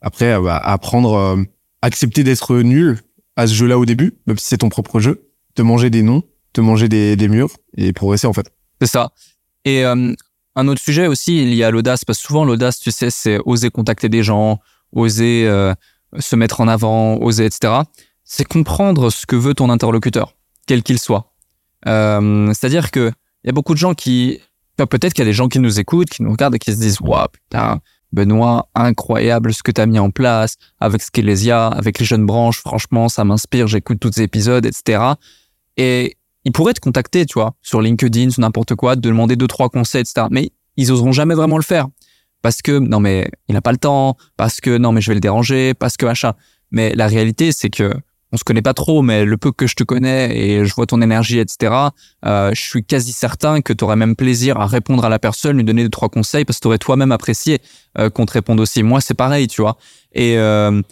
après, 0.00 0.40
bah, 0.40 0.56
apprendre, 0.56 1.14
euh, 1.14 1.42
accepter 1.82 2.24
d'être 2.24 2.56
nul 2.56 2.98
à 3.36 3.46
ce 3.46 3.54
jeu-là 3.54 3.78
au 3.78 3.84
début, 3.84 4.18
même 4.26 4.38
si 4.38 4.46
c'est 4.46 4.58
ton 4.58 4.68
propre 4.68 4.98
jeu, 4.98 5.30
te 5.54 5.62
manger 5.62 5.90
des 5.90 6.02
noms, 6.02 6.22
te 6.52 6.60
manger 6.60 6.88
des, 6.88 7.28
murs 7.28 7.50
et 7.76 7.92
progresser 7.92 8.26
en 8.26 8.32
fait. 8.32 8.50
C'est 8.80 8.88
ça. 8.88 9.12
Et 9.64 9.84
euh, 9.84 10.14
un 10.54 10.68
autre 10.68 10.80
sujet 10.80 11.06
aussi 11.06 11.42
il 11.42 11.54
y 11.54 11.62
a 11.62 11.70
l'audace, 11.70 12.04
parce 12.04 12.18
que 12.18 12.26
souvent 12.26 12.44
l'audace, 12.44 12.80
tu 12.80 12.90
sais, 12.90 13.10
c'est 13.10 13.38
oser 13.44 13.70
contacter 13.70 14.08
des 14.08 14.22
gens, 14.22 14.60
oser 14.92 15.46
euh, 15.46 15.74
se 16.18 16.34
mettre 16.34 16.60
en 16.60 16.68
avant, 16.68 17.18
oser, 17.20 17.44
etc. 17.44 17.74
C'est 18.24 18.46
comprendre 18.46 19.10
ce 19.10 19.26
que 19.26 19.36
veut 19.36 19.54
ton 19.54 19.70
interlocuteur, 19.70 20.34
quel 20.66 20.82
qu'il 20.82 20.98
soit. 20.98 21.34
Euh, 21.86 22.52
C'est-à-dire 22.54 22.90
que 22.90 23.12
il 23.46 23.50
y 23.50 23.50
a 23.50 23.52
beaucoup 23.52 23.74
de 23.74 23.78
gens 23.78 23.94
qui, 23.94 24.40
peut-être 24.76 25.14
qu'il 25.14 25.22
y 25.22 25.26
a 25.26 25.30
des 25.30 25.32
gens 25.32 25.46
qui 25.46 25.60
nous 25.60 25.78
écoutent, 25.78 26.10
qui 26.10 26.24
nous 26.24 26.32
regardent 26.32 26.56
et 26.56 26.58
qui 26.58 26.72
se 26.72 26.80
disent, 26.80 27.00
waouh, 27.00 27.28
putain, 27.28 27.80
Benoît, 28.12 28.68
incroyable 28.74 29.54
ce 29.54 29.62
que 29.62 29.70
tu 29.70 29.80
as 29.80 29.86
mis 29.86 30.00
en 30.00 30.10
place 30.10 30.56
avec 30.80 31.00
Skelesia, 31.00 31.68
avec 31.68 32.00
les 32.00 32.04
jeunes 32.04 32.26
branches, 32.26 32.58
franchement, 32.58 33.08
ça 33.08 33.24
m'inspire, 33.24 33.68
j'écoute 33.68 34.00
tous 34.00 34.16
les 34.16 34.22
épisodes, 34.22 34.66
etc. 34.66 35.12
Et 35.76 36.16
ils 36.44 36.50
pourraient 36.50 36.74
te 36.74 36.80
contacter, 36.80 37.24
tu 37.24 37.34
vois, 37.34 37.54
sur 37.62 37.80
LinkedIn, 37.80 38.30
sur 38.30 38.40
n'importe 38.40 38.74
quoi, 38.74 38.96
te 38.96 39.00
demander 39.00 39.36
deux, 39.36 39.46
trois 39.46 39.68
conseils, 39.68 40.00
etc. 40.00 40.26
Mais 40.30 40.50
ils 40.76 40.90
oseront 40.90 41.12
jamais 41.12 41.36
vraiment 41.36 41.56
le 41.56 41.62
faire. 41.62 41.86
Parce 42.42 42.62
que, 42.62 42.78
non, 42.78 42.98
mais 42.98 43.30
il 43.48 43.54
n'a 43.54 43.62
pas 43.62 43.72
le 43.72 43.78
temps, 43.78 44.16
parce 44.36 44.60
que, 44.60 44.76
non, 44.76 44.90
mais 44.90 45.00
je 45.00 45.10
vais 45.10 45.14
le 45.14 45.20
déranger, 45.20 45.72
parce 45.74 45.96
que, 45.96 46.04
machin. 46.04 46.32
Mais 46.72 46.94
la 46.94 47.06
réalité, 47.06 47.52
c'est 47.52 47.70
que 47.70 47.92
on 48.32 48.36
se 48.36 48.44
connaît 48.44 48.62
pas 48.62 48.74
trop, 48.74 49.02
mais 49.02 49.24
le 49.24 49.36
peu 49.36 49.52
que 49.52 49.66
je 49.66 49.74
te 49.74 49.84
connais 49.84 50.36
et 50.36 50.64
je 50.64 50.74
vois 50.74 50.86
ton 50.86 51.00
énergie, 51.00 51.38
etc., 51.38 51.72
euh, 52.24 52.50
je 52.54 52.60
suis 52.60 52.84
quasi 52.84 53.12
certain 53.12 53.60
que 53.60 53.72
tu 53.72 53.84
aurais 53.84 53.96
même 53.96 54.16
plaisir 54.16 54.60
à 54.60 54.66
répondre 54.66 55.04
à 55.04 55.08
la 55.08 55.18
personne, 55.18 55.56
lui 55.56 55.64
donner 55.64 55.84
deux, 55.84 55.90
trois 55.90 56.08
conseils, 56.08 56.44
parce 56.44 56.58
que 56.58 56.62
tu 56.62 56.68
aurais 56.68 56.78
toi-même 56.78 57.12
apprécié 57.12 57.60
euh, 57.98 58.10
qu'on 58.10 58.26
te 58.26 58.32
réponde 58.32 58.60
aussi. 58.60 58.82
Moi, 58.82 59.00
c'est 59.00 59.14
pareil, 59.14 59.46
tu 59.46 59.62
vois. 59.62 59.76
Et, 60.12 60.38
euh, 60.38 60.82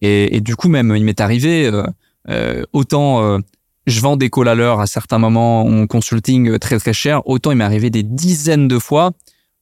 et, 0.00 0.36
et, 0.36 0.40
du 0.40 0.54
coup, 0.54 0.68
même, 0.68 0.94
il 0.94 1.04
m'est 1.04 1.20
arrivé, 1.20 1.66
euh, 1.66 1.84
euh, 2.30 2.62
autant 2.72 3.40
je 3.86 4.00
vends 4.00 4.16
des 4.16 4.30
calls 4.30 4.48
à 4.48 4.54
l'heure 4.54 4.80
à 4.80 4.86
certains 4.86 5.18
moments 5.18 5.66
en 5.66 5.86
consulting 5.86 6.58
très 6.58 6.78
très 6.78 6.94
cher. 6.94 7.20
Autant 7.26 7.50
il 7.50 7.58
m'est 7.58 7.64
arrivé 7.64 7.90
des 7.90 8.02
dizaines 8.02 8.66
de 8.66 8.78
fois 8.78 9.10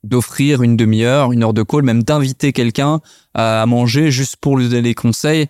d'offrir 0.04 0.62
une 0.62 0.76
demi-heure, 0.76 1.32
une 1.32 1.42
heure 1.42 1.54
de 1.54 1.62
call, 1.62 1.82
même 1.82 2.02
d'inviter 2.02 2.52
quelqu'un 2.52 3.00
à 3.34 3.64
manger 3.66 4.10
juste 4.10 4.36
pour 4.36 4.56
lui 4.56 4.68
donner 4.68 4.82
des 4.82 4.94
conseils, 4.94 5.46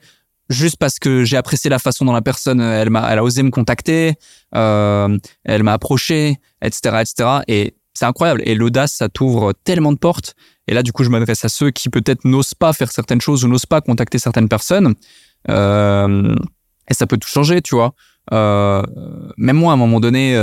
juste 0.52 0.76
parce 0.76 0.98
que 0.98 1.24
j'ai 1.24 1.36
apprécié 1.36 1.68
la 1.70 1.78
façon 1.78 2.04
dont 2.04 2.12
la 2.12 2.22
personne 2.22 2.60
elle 2.60 2.90
m'a 2.90 3.10
elle 3.10 3.18
a 3.18 3.24
osé 3.24 3.42
me 3.42 3.50
contacter, 3.50 4.14
euh, 4.54 5.18
elle 5.44 5.62
m'a 5.62 5.72
approché, 5.72 6.36
etc., 6.62 6.98
etc. 7.00 7.28
Et 7.48 7.74
c'est 7.94 8.04
incroyable. 8.04 8.42
Et 8.44 8.54
l'audace, 8.54 8.92
ça 8.92 9.08
t'ouvre 9.08 9.52
tellement 9.64 9.92
de 9.92 9.98
portes. 9.98 10.34
Et 10.68 10.74
là, 10.74 10.82
du 10.82 10.92
coup, 10.92 11.04
je 11.04 11.10
m'adresse 11.10 11.44
à 11.44 11.48
ceux 11.48 11.70
qui 11.70 11.88
peut-être 11.88 12.24
n'osent 12.24 12.54
pas 12.54 12.72
faire 12.72 12.90
certaines 12.90 13.20
choses 13.20 13.44
ou 13.44 13.48
n'osent 13.48 13.66
pas 13.66 13.80
contacter 13.80 14.18
certaines 14.18 14.48
personnes. 14.48 14.94
Euh, 15.50 16.34
et 16.88 16.94
ça 16.94 17.06
peut 17.06 17.18
tout 17.18 17.28
changer, 17.28 17.60
tu 17.60 17.74
vois. 17.74 17.94
Euh, 18.32 18.82
même 19.36 19.56
moi, 19.56 19.72
à 19.72 19.74
un 19.74 19.78
moment 19.78 20.00
donné, 20.00 20.36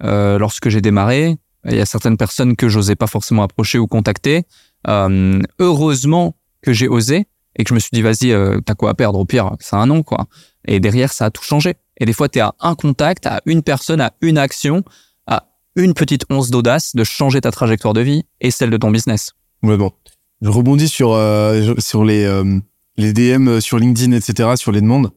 lorsque 0.00 0.68
j'ai 0.70 0.80
démarré, 0.80 1.36
il 1.64 1.76
y 1.76 1.80
a 1.80 1.86
certaines 1.86 2.16
personnes 2.16 2.56
que 2.56 2.68
j'osais 2.68 2.96
pas 2.96 3.06
forcément 3.06 3.42
approcher 3.42 3.78
ou 3.78 3.86
contacter. 3.86 4.44
heureusement 4.86 6.34
que 6.62 6.72
j'ai 6.72 6.88
osé 6.88 7.26
et 7.58 7.64
que 7.64 7.68
je 7.70 7.74
me 7.74 7.80
suis 7.80 7.90
dit, 7.92 8.02
vas-y, 8.02 8.34
t'as 8.64 8.74
quoi 8.74 8.90
à 8.90 8.94
perdre? 8.94 9.18
Au 9.18 9.24
pire, 9.24 9.50
c'est 9.60 9.76
un 9.76 9.86
nom, 9.86 10.02
quoi. 10.02 10.26
Et 10.66 10.80
derrière, 10.80 11.12
ça 11.12 11.26
a 11.26 11.30
tout 11.30 11.42
changé. 11.42 11.74
Et 11.98 12.06
des 12.06 12.12
fois, 12.12 12.28
t'es 12.28 12.40
à 12.40 12.54
un 12.60 12.74
contact, 12.74 13.26
à 13.26 13.40
une 13.46 13.62
personne, 13.62 14.00
à 14.00 14.12
une 14.20 14.38
action, 14.38 14.84
à 15.26 15.48
une 15.74 15.92
petite 15.92 16.24
once 16.30 16.50
d'audace 16.50 16.94
de 16.94 17.04
changer 17.04 17.40
ta 17.40 17.50
trajectoire 17.50 17.94
de 17.94 18.00
vie 18.00 18.24
et 18.40 18.50
celle 18.50 18.70
de 18.70 18.76
ton 18.76 18.90
business. 18.90 19.32
Bon. 19.62 19.90
Je 20.40 20.48
rebondis 20.48 20.88
sur, 20.88 21.18
sur 21.78 22.04
les, 22.04 22.42
les 22.96 23.12
DM 23.12 23.60
sur 23.60 23.78
LinkedIn, 23.78 24.12
etc., 24.12 24.50
sur 24.56 24.72
les 24.72 24.80
demandes. 24.80 25.10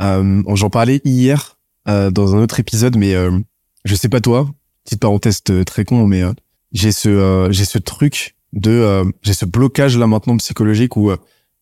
Euh, 0.00 0.42
J'en 0.54 0.70
parlais 0.70 1.00
hier 1.04 1.56
euh, 1.88 2.10
dans 2.10 2.34
un 2.34 2.42
autre 2.42 2.60
épisode, 2.60 2.96
mais 2.96 3.14
euh, 3.14 3.38
je 3.84 3.94
sais 3.94 4.08
pas 4.08 4.20
toi, 4.20 4.48
petite 4.84 5.00
parenthèse 5.00 5.40
euh, 5.50 5.64
très 5.64 5.84
con, 5.84 6.06
mais 6.06 6.22
euh, 6.22 6.32
j'ai 6.72 6.92
ce 6.92 7.48
j'ai 7.50 7.64
ce 7.64 7.78
truc 7.78 8.36
de 8.52 9.04
j'ai 9.22 9.32
ce 9.32 9.44
blocage 9.44 9.96
là 9.98 10.06
maintenant 10.06 10.36
psychologique 10.36 10.96
où 10.96 11.10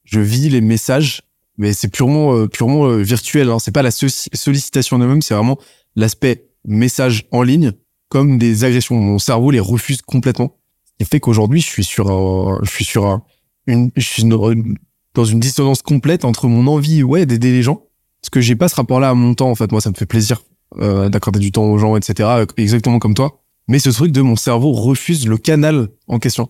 je 0.04 0.20
vis 0.20 0.48
les 0.48 0.60
messages, 0.60 1.22
mais 1.58 1.72
c'est 1.72 1.88
purement 1.88 2.46
purement 2.48 2.96
virtuel. 2.96 3.50
Hein. 3.50 3.58
C'est 3.58 3.72
pas 3.72 3.82
la 3.82 3.90
sollicitation 3.90 4.98
de 4.98 5.06
même, 5.06 5.22
c'est 5.22 5.34
vraiment 5.34 5.58
l'aspect 5.96 6.46
message 6.64 7.26
en 7.30 7.42
ligne 7.42 7.72
comme 8.08 8.38
des 8.38 8.64
agressions. 8.64 8.96
Mon 8.96 9.18
cerveau 9.18 9.50
les 9.50 9.60
refuse 9.60 10.02
complètement. 10.02 10.56
Et 10.98 11.04
fait 11.04 11.20
qu'aujourd'hui, 11.20 11.60
je 11.60 11.66
suis 11.66 11.84
sur 11.84 12.10
un, 12.10 12.58
je 12.62 12.70
suis 12.70 12.84
sur 12.84 13.06
un, 13.06 13.22
une, 13.66 13.90
je 13.96 14.06
suis 14.06 14.24
dans 14.24 15.24
une 15.24 15.40
dissonance 15.40 15.82
complète 15.82 16.24
entre 16.24 16.48
mon 16.48 16.66
envie, 16.66 17.02
ouais, 17.02 17.26
d'aider 17.26 17.52
les 17.52 17.62
gens 17.62 17.82
parce 18.22 18.30
que 18.30 18.40
j'ai 18.40 18.54
pas 18.54 18.68
ce 18.68 18.76
rapport-là 18.76 19.10
à 19.10 19.14
mon 19.14 19.34
temps, 19.34 19.50
en 19.50 19.56
fait. 19.56 19.72
Moi, 19.72 19.80
ça 19.80 19.90
me 19.90 19.96
fait 19.96 20.06
plaisir 20.06 20.42
euh, 20.78 21.08
d'accorder 21.08 21.40
du 21.40 21.50
temps 21.50 21.64
aux 21.64 21.76
gens, 21.76 21.96
etc. 21.96 22.44
Exactement 22.56 23.00
comme 23.00 23.14
toi. 23.14 23.42
Mais 23.66 23.80
ce 23.80 23.90
truc 23.90 24.12
de 24.12 24.20
mon 24.20 24.36
cerveau 24.36 24.72
refuse 24.72 25.26
le 25.26 25.36
canal 25.36 25.88
en 26.06 26.18
question. 26.18 26.48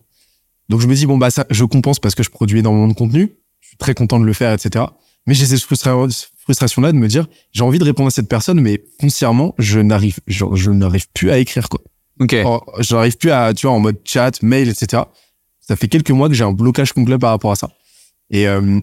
Donc 0.68 0.80
je 0.80 0.86
me 0.86 0.94
dis 0.94 1.06
bon 1.06 1.18
bah 1.18 1.30
ça, 1.30 1.44
je 1.50 1.64
compense 1.64 1.98
parce 1.98 2.14
que 2.14 2.22
je 2.22 2.30
produis 2.30 2.60
énormément 2.60 2.88
de 2.88 2.94
contenu. 2.94 3.32
Suis 3.72 3.78
très 3.78 3.94
content 3.94 4.20
de 4.20 4.26
le 4.26 4.34
faire, 4.34 4.52
etc. 4.52 4.84
Mais 5.26 5.32
j'ai 5.32 5.46
cette 5.46 5.62
frustration-là 5.62 6.92
de 6.92 6.96
me 6.98 7.08
dire 7.08 7.26
j'ai 7.52 7.62
envie 7.62 7.78
de 7.78 7.84
répondre 7.84 8.08
à 8.08 8.10
cette 8.10 8.28
personne, 8.28 8.60
mais 8.60 8.84
foncièrement 9.00 9.54
je 9.56 9.80
n'arrive, 9.80 10.18
je, 10.26 10.44
je 10.54 10.70
n'arrive 10.70 11.06
plus 11.14 11.30
à 11.30 11.38
écrire 11.38 11.68
quoi. 11.68 11.80
Ok. 12.20 12.36
je 12.80 12.94
n'arrive 12.94 13.16
plus 13.16 13.30
à, 13.30 13.54
tu 13.54 13.66
vois, 13.66 13.74
en 13.74 13.80
mode 13.80 13.98
chat, 14.04 14.42
mail, 14.42 14.68
etc. 14.68 15.04
Ça 15.60 15.76
fait 15.76 15.88
quelques 15.88 16.10
mois 16.10 16.28
que 16.28 16.34
j'ai 16.34 16.44
un 16.44 16.52
blocage 16.52 16.92
complet 16.92 17.18
par 17.18 17.30
rapport 17.30 17.52
à 17.52 17.56
ça. 17.56 17.70
Et 18.30 18.46
euh, 18.46 18.80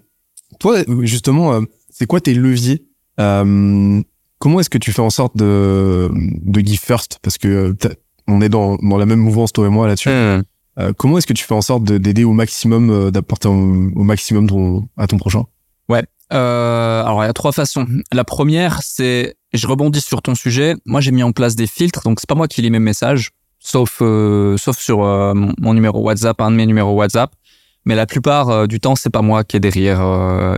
toi, 0.59 0.79
justement, 1.01 1.53
euh, 1.53 1.61
c'est 1.91 2.07
quoi 2.07 2.19
tes 2.19 2.33
leviers 2.33 2.85
euh, 3.19 4.01
Comment 4.39 4.59
est-ce 4.61 4.69
que 4.69 4.77
tu 4.77 4.91
fais 4.91 5.01
en 5.01 5.09
sorte 5.09 5.37
de, 5.37 6.09
de 6.13 6.59
give 6.61 6.79
first? 6.79 7.19
Parce 7.21 7.37
que 7.37 7.75
on 8.27 8.41
est 8.41 8.49
dans, 8.49 8.77
dans 8.77 8.97
la 8.97 9.05
même 9.05 9.19
mouvance, 9.19 9.51
toi 9.51 9.67
et 9.67 9.69
moi, 9.69 9.87
là-dessus. 9.87 10.09
Mmh. 10.09 10.43
Euh, 10.77 10.93
comment 10.95 11.17
est-ce 11.17 11.27
que 11.27 11.33
tu 11.33 11.43
fais 11.43 11.53
en 11.53 11.61
sorte 11.61 11.83
d'aider 11.83 12.23
au 12.23 12.31
maximum, 12.31 12.89
euh, 12.89 13.11
d'apporter 13.11 13.47
au, 13.47 14.03
maximum 14.03 14.87
à 14.97 15.07
ton 15.07 15.17
prochain? 15.17 15.43
Ouais. 15.89 16.05
euh, 16.31 17.03
Alors, 17.03 17.23
il 17.23 17.27
y 17.27 17.29
a 17.29 17.33
trois 17.33 17.51
façons. 17.51 17.85
La 18.13 18.23
première, 18.23 18.81
c'est, 18.83 19.35
je 19.53 19.67
rebondis 19.67 20.01
sur 20.01 20.21
ton 20.21 20.35
sujet. 20.35 20.75
Moi, 20.85 21.01
j'ai 21.01 21.11
mis 21.11 21.23
en 21.23 21.31
place 21.31 21.55
des 21.55 21.67
filtres, 21.67 22.01
donc 22.03 22.19
c'est 22.19 22.29
pas 22.29 22.35
moi 22.35 22.47
qui 22.47 22.61
lis 22.61 22.69
mes 22.69 22.79
messages, 22.79 23.31
sauf 23.59 23.97
sauf 23.99 24.77
sur 24.77 25.03
euh, 25.03 25.33
mon 25.33 25.73
numéro 25.73 26.01
WhatsApp, 26.01 26.39
un 26.41 26.51
de 26.51 26.55
mes 26.55 26.65
numéros 26.65 26.93
WhatsApp. 26.93 27.33
Mais 27.85 27.95
la 27.95 28.05
plupart 28.05 28.67
du 28.67 28.79
temps, 28.79 28.95
c'est 28.95 29.09
pas 29.09 29.21
moi 29.21 29.43
qui 29.43 29.55
est 29.55 29.61
derrière, 29.61 30.01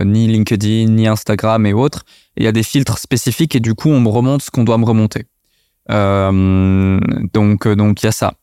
ni 0.04 0.26
LinkedIn, 0.26 0.90
ni 0.90 1.06
Instagram 1.06 1.64
et 1.64 1.72
autres. 1.72 2.02
Il 2.36 2.42
y 2.42 2.48
a 2.48 2.52
des 2.52 2.64
filtres 2.64 2.98
spécifiques 2.98 3.54
et 3.54 3.60
du 3.60 3.74
coup, 3.74 3.88
on 3.88 4.00
me 4.00 4.08
remonte 4.08 4.42
ce 4.42 4.50
qu'on 4.50 4.64
doit 4.64 4.76
me 4.76 4.84
remonter. 4.84 5.24
Donc, 5.88 7.68
donc 7.68 8.02
il 8.02 8.06
y 8.06 8.08
a 8.08 8.12
ça. 8.12 8.34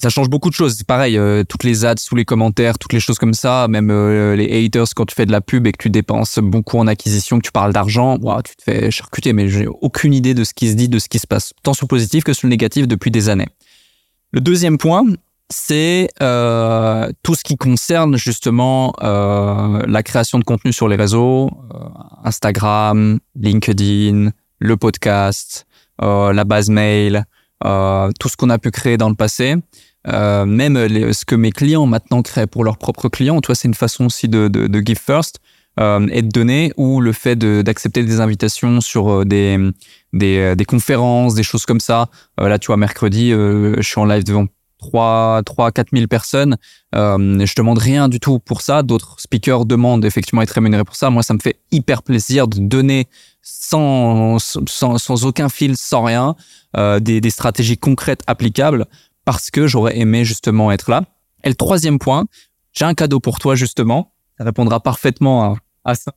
Ça 0.00 0.08
change 0.08 0.30
beaucoup 0.30 0.48
de 0.48 0.54
choses. 0.54 0.76
C'est 0.78 0.86
pareil, 0.86 1.18
euh, 1.18 1.44
toutes 1.46 1.62
les 1.62 1.84
ads, 1.84 1.96
tous 1.96 2.16
les 2.16 2.24
commentaires, 2.24 2.78
toutes 2.78 2.94
les 2.94 3.00
choses 3.00 3.18
comme 3.18 3.34
ça, 3.34 3.68
même 3.68 3.90
euh, 3.90 4.34
les 4.34 4.64
haters 4.64 4.86
quand 4.96 5.04
tu 5.04 5.14
fais 5.14 5.26
de 5.26 5.32
la 5.32 5.42
pub 5.42 5.66
et 5.66 5.72
que 5.72 5.82
tu 5.82 5.90
dépenses 5.90 6.38
beaucoup 6.38 6.78
en 6.78 6.86
acquisition, 6.86 7.36
que 7.36 7.44
tu 7.44 7.52
parles 7.52 7.74
d'argent, 7.74 8.16
ouah, 8.22 8.40
tu 8.42 8.56
te 8.56 8.62
fais 8.62 8.90
charcuter. 8.90 9.34
Mais 9.34 9.50
j'ai 9.50 9.66
aucune 9.66 10.14
idée 10.14 10.32
de 10.32 10.42
ce 10.42 10.54
qui 10.54 10.70
se 10.70 10.74
dit, 10.74 10.88
de 10.88 10.98
ce 10.98 11.10
qui 11.10 11.18
se 11.18 11.26
passe, 11.26 11.52
tant 11.62 11.74
sur 11.74 11.84
le 11.84 11.88
positif 11.88 12.24
que 12.24 12.32
sur 12.32 12.46
le 12.46 12.50
négatif 12.50 12.88
depuis 12.88 13.10
des 13.10 13.28
années. 13.28 13.48
Le 14.32 14.40
deuxième 14.40 14.78
point, 14.78 15.04
c'est 15.50 16.08
euh, 16.22 17.12
tout 17.22 17.34
ce 17.34 17.44
qui 17.44 17.58
concerne 17.58 18.16
justement 18.16 18.94
la 19.02 20.02
création 20.02 20.38
de 20.38 20.44
contenu 20.44 20.72
sur 20.72 20.88
les 20.88 20.96
réseaux, 20.96 21.50
Instagram, 22.24 23.18
LinkedIn, 23.34 24.30
le 24.60 24.76
podcast, 24.78 25.66
la 26.00 26.44
base 26.44 26.70
mail, 26.70 27.26
tout 27.62 28.28
ce 28.28 28.36
qu'on 28.38 28.48
a 28.48 28.58
pu 28.58 28.70
créer 28.70 28.96
dans 28.96 29.10
le 29.10 29.14
passé. 29.14 29.56
Euh, 30.08 30.46
même 30.46 30.78
les- 30.78 31.12
ce 31.12 31.24
que 31.24 31.34
mes 31.34 31.52
clients 31.52 31.86
maintenant 31.86 32.22
créent 32.22 32.46
pour 32.46 32.64
leurs 32.64 32.78
propres 32.78 33.08
clients, 33.08 33.40
toi, 33.40 33.54
c'est 33.54 33.68
une 33.68 33.74
façon 33.74 34.06
aussi 34.06 34.28
de, 34.28 34.48
de, 34.48 34.66
de 34.66 34.80
give 34.84 34.98
first 34.98 35.38
euh, 35.78 36.06
et 36.10 36.22
de 36.22 36.28
donner, 36.28 36.72
ou 36.76 37.00
le 37.00 37.12
fait 37.12 37.36
d'accepter 37.36 38.02
des 38.04 38.20
invitations 38.20 38.80
sur 38.80 39.10
euh, 39.10 39.24
des, 39.24 39.58
des, 40.12 40.38
euh, 40.38 40.54
des 40.54 40.64
conférences, 40.64 41.34
des 41.34 41.42
choses 41.42 41.66
comme 41.66 41.80
ça. 41.80 42.08
Euh, 42.40 42.48
là, 42.48 42.58
tu 42.58 42.68
vois, 42.68 42.76
mercredi, 42.76 43.32
euh, 43.32 43.76
je 43.76 43.82
suis 43.82 44.00
en 44.00 44.04
live 44.06 44.24
devant 44.24 44.46
3, 44.78 45.42
3 45.44 45.70
4 45.72 45.88
000 45.92 46.06
personnes. 46.06 46.56
Euh, 46.94 47.44
je 47.44 47.54
demande 47.54 47.78
rien 47.78 48.08
du 48.08 48.18
tout 48.18 48.38
pour 48.38 48.62
ça. 48.62 48.82
D'autres 48.82 49.16
speakers 49.20 49.66
demandent 49.66 50.04
effectivement 50.06 50.40
être 50.40 50.50
rémunérés 50.52 50.84
pour 50.84 50.96
ça. 50.96 51.10
Moi, 51.10 51.22
ça 51.22 51.34
me 51.34 51.38
fait 51.38 51.60
hyper 51.70 52.02
plaisir 52.02 52.48
de 52.48 52.58
donner 52.58 53.06
sans, 53.42 54.38
sans, 54.38 54.98
sans 54.98 55.24
aucun 55.26 55.48
fil, 55.50 55.76
sans 55.76 56.02
rien, 56.02 56.34
euh, 56.76 56.98
des, 57.00 57.20
des 57.20 57.30
stratégies 57.30 57.76
concrètes 57.78 58.22
applicables 58.26 58.86
parce 59.24 59.50
que 59.50 59.66
j'aurais 59.66 59.98
aimé 59.98 60.24
justement 60.24 60.72
être 60.72 60.90
là. 60.90 61.04
Et 61.44 61.48
le 61.48 61.54
troisième 61.54 61.98
point, 61.98 62.26
j'ai 62.72 62.84
un 62.84 62.94
cadeau 62.94 63.20
pour 63.20 63.38
toi 63.38 63.54
justement. 63.54 64.12
Ça 64.38 64.44
répondra 64.44 64.80
parfaitement 64.80 65.44
à, 65.44 65.56
à 65.84 65.94
ça. 65.94 66.12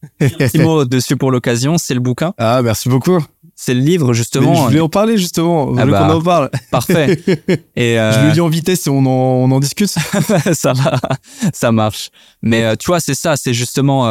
Un 0.20 0.28
petit 0.28 0.58
mot 0.58 0.84
dessus 0.84 1.16
pour 1.16 1.30
l'occasion, 1.30 1.76
c'est 1.76 1.94
le 1.94 2.00
bouquin. 2.00 2.32
Ah, 2.38 2.62
merci 2.62 2.88
beaucoup. 2.88 3.18
C'est 3.56 3.74
le 3.74 3.80
livre 3.80 4.08
Mais 4.08 4.14
justement. 4.14 4.54
je 4.54 4.62
voulais 4.62 4.80
en 4.80 4.88
parler 4.88 5.18
justement. 5.18 5.74
Ah 5.76 5.84
bah, 5.84 6.06
qu'on 6.06 6.14
en 6.14 6.22
parle. 6.22 6.50
Parfait. 6.70 7.20
Et 7.76 7.98
euh, 7.98 8.12
Je 8.12 8.26
le 8.26 8.32
lis 8.32 8.40
en 8.40 8.48
vitesse 8.48 8.86
et 8.86 8.90
on 8.90 8.98
en, 8.98 9.08
on 9.08 9.50
en 9.50 9.58
discute. 9.58 9.88
ça 10.52 10.72
va, 10.72 11.00
ça 11.52 11.72
marche. 11.72 12.10
Mais 12.40 12.62
euh, 12.62 12.76
tu 12.76 12.86
vois, 12.86 13.00
c'est 13.00 13.16
ça, 13.16 13.36
c'est 13.36 13.54
justement 13.54 14.06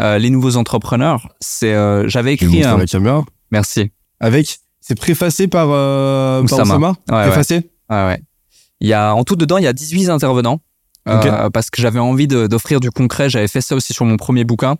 euh, 0.00 0.18
les 0.18 0.30
nouveaux 0.30 0.56
entrepreneurs. 0.56 1.28
C'est, 1.40 1.72
j'avais 2.08 2.34
écrit 2.34 2.64
un. 2.64 2.78
la 2.78 2.86
caméra. 2.86 3.24
Merci. 3.52 3.92
Avec, 4.18 4.58
c'est 4.80 4.96
préfacé 4.96 5.46
par, 5.46 5.68
par. 5.68 6.48
Ouais, 6.48 6.88
ouais. 7.14 7.26
préfacé? 7.26 7.54
Ouais, 7.54 7.70
ouais. 7.90 8.22
Il 8.80 8.88
y 8.88 8.92
a 8.94 9.14
en 9.14 9.24
tout 9.24 9.36
dedans, 9.36 9.58
il 9.58 9.64
y 9.64 9.68
a 9.68 9.72
18 9.72 10.08
intervenants. 10.08 10.60
euh, 11.08 11.50
parce 11.50 11.70
que 11.70 11.80
j'avais 11.80 11.98
envie 11.98 12.26
d'offrir 12.26 12.78
du 12.80 12.90
concret. 12.90 13.28
J'avais 13.30 13.48
fait 13.48 13.60
ça 13.62 13.74
aussi 13.74 13.92
sur 13.92 14.04
mon 14.04 14.16
premier 14.16 14.44
bouquin. 14.44 14.76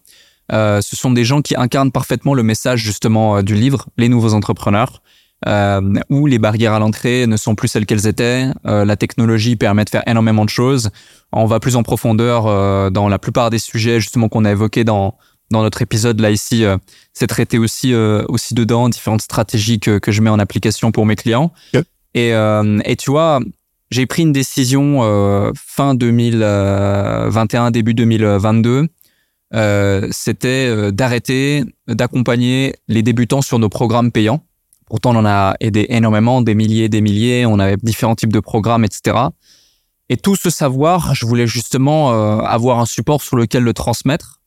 Euh, 0.52 0.80
ce 0.80 0.96
sont 0.96 1.11
des 1.12 1.24
gens 1.24 1.42
qui 1.42 1.54
incarnent 1.56 1.92
parfaitement 1.92 2.34
le 2.34 2.42
message 2.42 2.80
justement 2.80 3.36
euh, 3.36 3.42
du 3.42 3.54
livre, 3.54 3.86
les 3.96 4.08
nouveaux 4.08 4.34
entrepreneurs, 4.34 5.00
euh, 5.46 5.80
où 6.11 6.26
les 6.26 6.38
barrières 6.38 6.72
à 6.74 6.78
l'entrée 6.78 7.26
ne 7.26 7.36
sont 7.36 7.54
plus 7.54 7.68
celles 7.68 7.86
qu'elles 7.86 8.06
étaient. 8.06 8.48
Euh, 8.66 8.84
la 8.84 8.96
technologie 8.96 9.56
permet 9.56 9.84
de 9.84 9.90
faire 9.90 10.02
énormément 10.06 10.44
de 10.44 10.50
choses. 10.50 10.90
On 11.32 11.46
va 11.46 11.61
plus 11.61 11.76
en 11.76 11.82
profondeur 11.82 12.46
euh, 12.46 12.90
dans 12.90 13.08
la 13.08 13.18
plupart 13.18 13.48
des 13.50 13.58
sujets 13.61 14.00
justement 14.00 14.28
qu'on 14.28 14.44
a 14.44 14.50
évoqués 14.50 14.84
dans 14.84 15.16
dans 15.52 15.62
notre 15.62 15.82
épisode 15.82 16.20
là 16.20 16.30
ici. 16.30 16.64
euh, 16.64 16.76
c'est 17.12 17.26
traité 17.26 17.58
aussi 17.58 17.92
euh, 17.94 18.24
aussi 18.28 18.54
dedans 18.54 18.88
différentes 18.88 19.22
stratégies 19.22 19.80
que 19.80 19.98
que 19.98 20.12
je 20.12 20.20
mets 20.20 20.30
en 20.30 20.38
application 20.38 20.92
pour 20.92 21.06
mes 21.06 21.16
clients. 21.16 21.52
Ok. 21.74 21.82
Et 22.14 22.34
euh, 22.34 22.80
et 22.84 22.96
tu 22.96 23.11
vois, 23.11 23.40
j'ai 23.90 24.06
pris 24.06 24.22
une 24.22 24.32
décision 24.32 25.02
euh, 25.02 25.52
fin 25.54 25.94
2021 25.94 27.70
début 27.70 27.94
2022 27.94 28.88
euh, 29.52 30.06
c'était 30.12 30.68
euh, 30.68 30.92
d'arrêter 30.92 31.64
d'accompagner 31.88 32.76
les 32.86 33.02
débutants 33.02 33.42
sur 33.42 33.58
nos 33.58 33.68
programmes 33.68 34.12
payants. 34.12 34.44
Pourtant, 34.86 35.14
on 35.14 35.20
en 35.20 35.26
a 35.26 35.54
aidé 35.61 35.86
énormément, 35.88 36.42
des 36.42 36.54
milliers, 36.54 36.88
des 36.88 37.00
milliers. 37.00 37.46
On 37.46 37.58
avait 37.58 37.76
différents 37.82 38.14
types 38.14 38.32
de 38.32 38.40
programmes, 38.40 38.84
etc. 38.84 39.16
Et 40.08 40.16
tout 40.16 40.36
ce 40.36 40.50
savoir, 40.50 41.14
je 41.14 41.26
voulais 41.26 41.46
justement 41.46 42.12
euh, 42.12 42.38
avoir 42.38 42.80
un 42.80 42.86
support 42.86 43.22
sur 43.22 43.36
lequel 43.36 43.62
le 43.62 43.72
transmettre. 43.72 44.40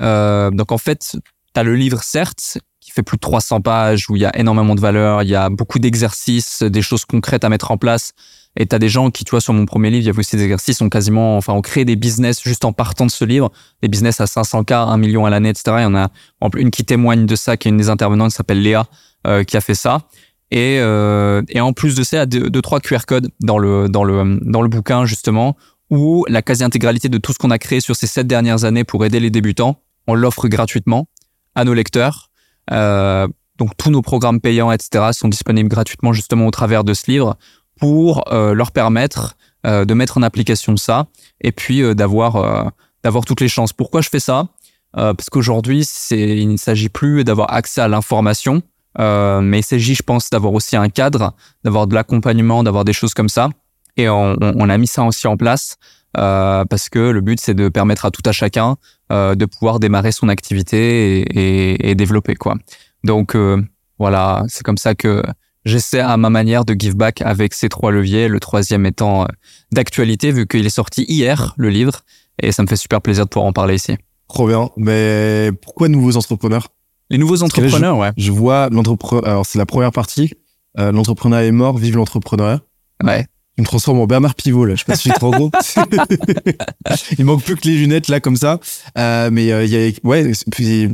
Euh, 0.00 0.50
donc 0.50 0.72
en 0.72 0.78
fait, 0.78 1.16
tu 1.54 1.60
as 1.60 1.62
le 1.62 1.74
livre, 1.74 2.02
certes, 2.02 2.58
fait 2.92 3.02
plus 3.02 3.16
de 3.16 3.20
300 3.20 3.60
pages, 3.60 4.08
où 4.08 4.16
il 4.16 4.22
y 4.22 4.24
a 4.24 4.36
énormément 4.38 4.74
de 4.74 4.80
valeur, 4.80 5.22
il 5.22 5.28
y 5.28 5.34
a 5.34 5.48
beaucoup 5.48 5.78
d'exercices, 5.78 6.62
des 6.62 6.82
choses 6.82 7.04
concrètes 7.04 7.44
à 7.44 7.48
mettre 7.48 7.70
en 7.70 7.78
place. 7.78 8.12
Et 8.56 8.66
tu 8.66 8.76
as 8.76 8.78
des 8.78 8.88
gens 8.88 9.10
qui, 9.10 9.24
tu 9.24 9.30
vois, 9.30 9.40
sur 9.40 9.54
mon 9.54 9.64
premier 9.64 9.90
livre, 9.90 10.02
il 10.02 10.06
y 10.06 10.10
avait 10.10 10.18
aussi 10.18 10.36
des 10.36 10.42
exercices, 10.42 10.80
ont 10.82 10.90
quasiment, 10.90 11.38
enfin, 11.38 11.54
ont 11.54 11.62
créé 11.62 11.84
des 11.84 11.96
business 11.96 12.42
juste 12.44 12.64
en 12.64 12.72
partant 12.72 13.06
de 13.06 13.10
ce 13.10 13.24
livre 13.24 13.50
des 13.80 13.88
business 13.88 14.20
à 14.20 14.26
500K, 14.26 14.74
1 14.74 14.96
million 14.98 15.24
à 15.24 15.30
l'année, 15.30 15.48
etc. 15.48 15.76
Il 15.78 15.82
y 15.82 15.86
en 15.86 15.94
a 15.94 16.10
une 16.56 16.70
qui 16.70 16.84
témoigne 16.84 17.24
de 17.24 17.34
ça, 17.34 17.56
qui 17.56 17.68
est 17.68 17.70
une 17.70 17.78
des 17.78 17.88
intervenantes, 17.88 18.30
qui 18.30 18.36
s'appelle 18.36 18.60
Léa, 18.60 18.86
euh, 19.26 19.44
qui 19.44 19.56
a 19.56 19.60
fait 19.62 19.74
ça. 19.74 20.02
Et, 20.50 20.78
euh, 20.80 21.40
et 21.48 21.62
en 21.62 21.72
plus 21.72 21.94
de 21.94 22.02
ça, 22.02 22.16
il 22.16 22.20
y 22.20 22.22
a 22.22 22.26
deux, 22.26 22.50
deux, 22.50 22.60
trois 22.60 22.80
QR 22.80 23.06
codes 23.06 23.30
dans 23.40 23.58
le, 23.58 23.88
dans, 23.88 24.04
le, 24.04 24.38
dans 24.42 24.60
le 24.60 24.68
bouquin, 24.68 25.06
justement, 25.06 25.56
où 25.88 26.26
la 26.28 26.42
quasi-intégralité 26.42 27.08
de 27.08 27.16
tout 27.16 27.32
ce 27.32 27.38
qu'on 27.38 27.50
a 27.50 27.58
créé 27.58 27.80
sur 27.80 27.96
ces 27.96 28.06
sept 28.06 28.26
dernières 28.26 28.64
années 28.64 28.84
pour 28.84 29.04
aider 29.06 29.18
les 29.18 29.30
débutants, 29.30 29.80
on 30.06 30.14
l'offre 30.14 30.48
gratuitement 30.48 31.08
à 31.54 31.64
nos 31.64 31.72
lecteurs. 31.72 32.30
Euh, 32.70 33.26
donc 33.58 33.76
tous 33.76 33.90
nos 33.90 34.02
programmes 34.02 34.40
payants, 34.40 34.70
etc., 34.72 35.10
sont 35.12 35.28
disponibles 35.28 35.68
gratuitement 35.68 36.12
justement 36.12 36.46
au 36.46 36.50
travers 36.50 36.84
de 36.84 36.94
ce 36.94 37.10
livre 37.10 37.36
pour 37.78 38.24
euh, 38.32 38.54
leur 38.54 38.70
permettre 38.72 39.36
euh, 39.66 39.84
de 39.84 39.94
mettre 39.94 40.18
en 40.18 40.22
application 40.22 40.76
ça 40.76 41.06
et 41.40 41.52
puis 41.52 41.94
d'avoir 41.94 42.72
d'avoir 43.04 43.24
toutes 43.24 43.40
les 43.40 43.48
chances. 43.48 43.72
Pourquoi 43.72 44.00
je 44.00 44.08
fais 44.08 44.20
ça? 44.20 44.48
Parce 44.94 45.30
qu'aujourd'hui, 45.30 45.86
il 46.10 46.50
ne 46.50 46.56
s'agit 46.56 46.88
plus 46.90 47.24
d'avoir 47.24 47.52
accès 47.52 47.80
à 47.80 47.88
l'information, 47.88 48.62
mais 48.98 49.58
il 49.60 49.64
s'agit, 49.64 49.94
je 49.94 50.02
pense, 50.02 50.28
d'avoir 50.30 50.52
aussi 50.52 50.76
un 50.76 50.88
cadre, 50.88 51.34
d'avoir 51.64 51.86
de 51.86 51.94
l'accompagnement, 51.94 52.62
d'avoir 52.62 52.84
des 52.84 52.92
choses 52.92 53.14
comme 53.14 53.28
ça. 53.30 53.48
Et 53.96 54.08
on, 54.08 54.36
on- 54.40 54.68
a 54.68 54.78
mis 54.78 54.86
ça 54.86 55.02
aussi 55.04 55.26
en 55.26 55.36
place 55.36 55.76
parce 56.12 56.88
que 56.90 56.98
le 56.98 57.20
but, 57.22 57.40
c'est 57.40 57.54
de 57.54 57.68
permettre 57.68 58.04
à 58.04 58.10
tout 58.10 58.22
à 58.26 58.32
chacun 58.32 58.76
euh, 59.12 59.34
de 59.34 59.44
pouvoir 59.46 59.78
démarrer 59.78 60.10
son 60.12 60.28
activité 60.28 61.20
et, 61.20 61.22
et, 61.38 61.90
et 61.90 61.94
développer 61.94 62.34
quoi. 62.34 62.56
Donc 63.04 63.34
euh, 63.36 63.62
voilà, 63.98 64.44
c'est 64.48 64.62
comme 64.64 64.78
ça 64.78 64.94
que 64.94 65.22
j'essaie 65.64 66.00
à 66.00 66.16
ma 66.16 66.30
manière 66.30 66.64
de 66.64 66.74
give 66.78 66.96
back 66.96 67.22
avec 67.22 67.54
ces 67.54 67.68
trois 67.68 67.92
leviers. 67.92 68.26
Le 68.28 68.40
troisième 68.40 68.86
étant 68.86 69.22
euh, 69.22 69.26
d'actualité 69.72 70.32
vu 70.32 70.46
qu'il 70.46 70.66
est 70.66 70.70
sorti 70.70 71.04
hier 71.08 71.54
le 71.56 71.68
livre 71.70 72.00
et 72.40 72.50
ça 72.52 72.62
me 72.62 72.68
fait 72.68 72.76
super 72.76 73.00
plaisir 73.00 73.24
de 73.24 73.28
pouvoir 73.30 73.46
en 73.48 73.52
parler 73.52 73.74
ici. 73.76 73.96
Trop 74.28 74.48
bien. 74.48 74.70
Mais 74.76 75.50
pourquoi 75.60 75.88
nouveaux 75.88 76.16
entrepreneurs? 76.16 76.68
Les 77.10 77.18
nouveaux 77.18 77.34
là, 77.34 77.40
je- 77.40 77.44
entrepreneurs, 77.44 77.98
ouais. 77.98 78.10
Je 78.16 78.32
vois 78.32 78.70
l'entrepreneur. 78.70 79.28
Alors, 79.28 79.44
c'est 79.46 79.58
la 79.58 79.66
première 79.66 79.92
partie. 79.92 80.32
Euh, 80.78 80.90
l'entrepreneuriat 80.90 81.46
est 81.46 81.52
mort, 81.52 81.76
vive 81.76 81.96
l'entrepreneuriat. 81.96 82.60
Ouais. 83.04 83.26
Je 83.58 83.62
me 83.62 83.66
transforme 83.66 84.00
en 84.00 84.06
Bernard 84.06 84.34
Pivot, 84.34 84.64
là. 84.64 84.74
Je 84.74 84.80
sais 84.80 84.84
pas 84.86 84.96
si 84.96 85.08
je 85.08 85.12
suis 85.12 85.18
trop 85.18 85.30
gros. 85.30 85.50
Il 87.18 87.24
manque 87.24 87.42
plus 87.42 87.56
que 87.56 87.68
les 87.68 87.76
lunettes, 87.76 88.08
là, 88.08 88.18
comme 88.18 88.36
ça. 88.36 88.58
Euh, 88.96 89.28
mais 89.30 89.52
euh, 89.52 89.64
il 89.64 89.70
y 89.70 89.76
a, 89.76 89.90
ouais, 90.04 90.32
puis 90.50 90.88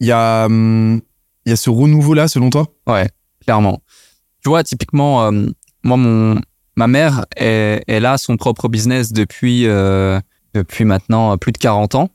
il 0.00 0.06
y 0.06 0.12
a, 0.12 0.46
hum, 0.46 1.00
il 1.44 1.50
y 1.50 1.52
a 1.52 1.56
ce 1.56 1.68
renouveau-là, 1.68 2.28
selon 2.28 2.50
toi? 2.50 2.68
Ouais, 2.86 3.08
clairement. 3.42 3.82
Tu 4.44 4.50
vois, 4.50 4.62
typiquement, 4.62 5.26
euh, 5.26 5.46
moi, 5.82 5.96
mon, 5.96 6.40
ma 6.76 6.86
mère, 6.86 7.26
est, 7.36 7.82
elle 7.88 8.06
a 8.06 8.18
son 8.18 8.36
propre 8.36 8.68
business 8.68 9.12
depuis, 9.12 9.66
euh, 9.66 10.20
depuis 10.54 10.84
maintenant 10.84 11.36
plus 11.38 11.52
de 11.52 11.58
40 11.58 11.96
ans, 11.96 12.10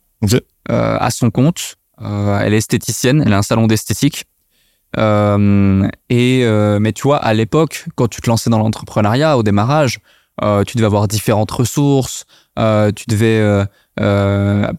à 0.69 1.09
son 1.11 1.31
compte. 1.31 1.75
Elle 1.99 2.53
est 2.53 2.57
esthéticienne, 2.57 3.23
elle 3.25 3.33
a 3.33 3.39
un 3.39 3.43
salon 3.43 3.67
d'esthétique. 3.67 4.23
Euh, 4.97 5.87
et 6.09 6.41
euh, 6.43 6.79
mais 6.79 6.93
tu 6.93 7.03
vois, 7.03 7.17
à 7.17 7.33
l'époque, 7.33 7.85
quand 7.95 8.07
tu 8.07 8.21
te 8.21 8.29
lançais 8.29 8.49
dans 8.49 8.59
l'entrepreneuriat, 8.59 9.37
au 9.37 9.43
démarrage, 9.43 9.99
euh, 10.43 10.63
tu 10.63 10.77
devais 10.77 10.87
avoir 10.87 11.07
différentes 11.07 11.51
ressources, 11.51 12.25
tu 12.57 13.05
devais 13.07 13.65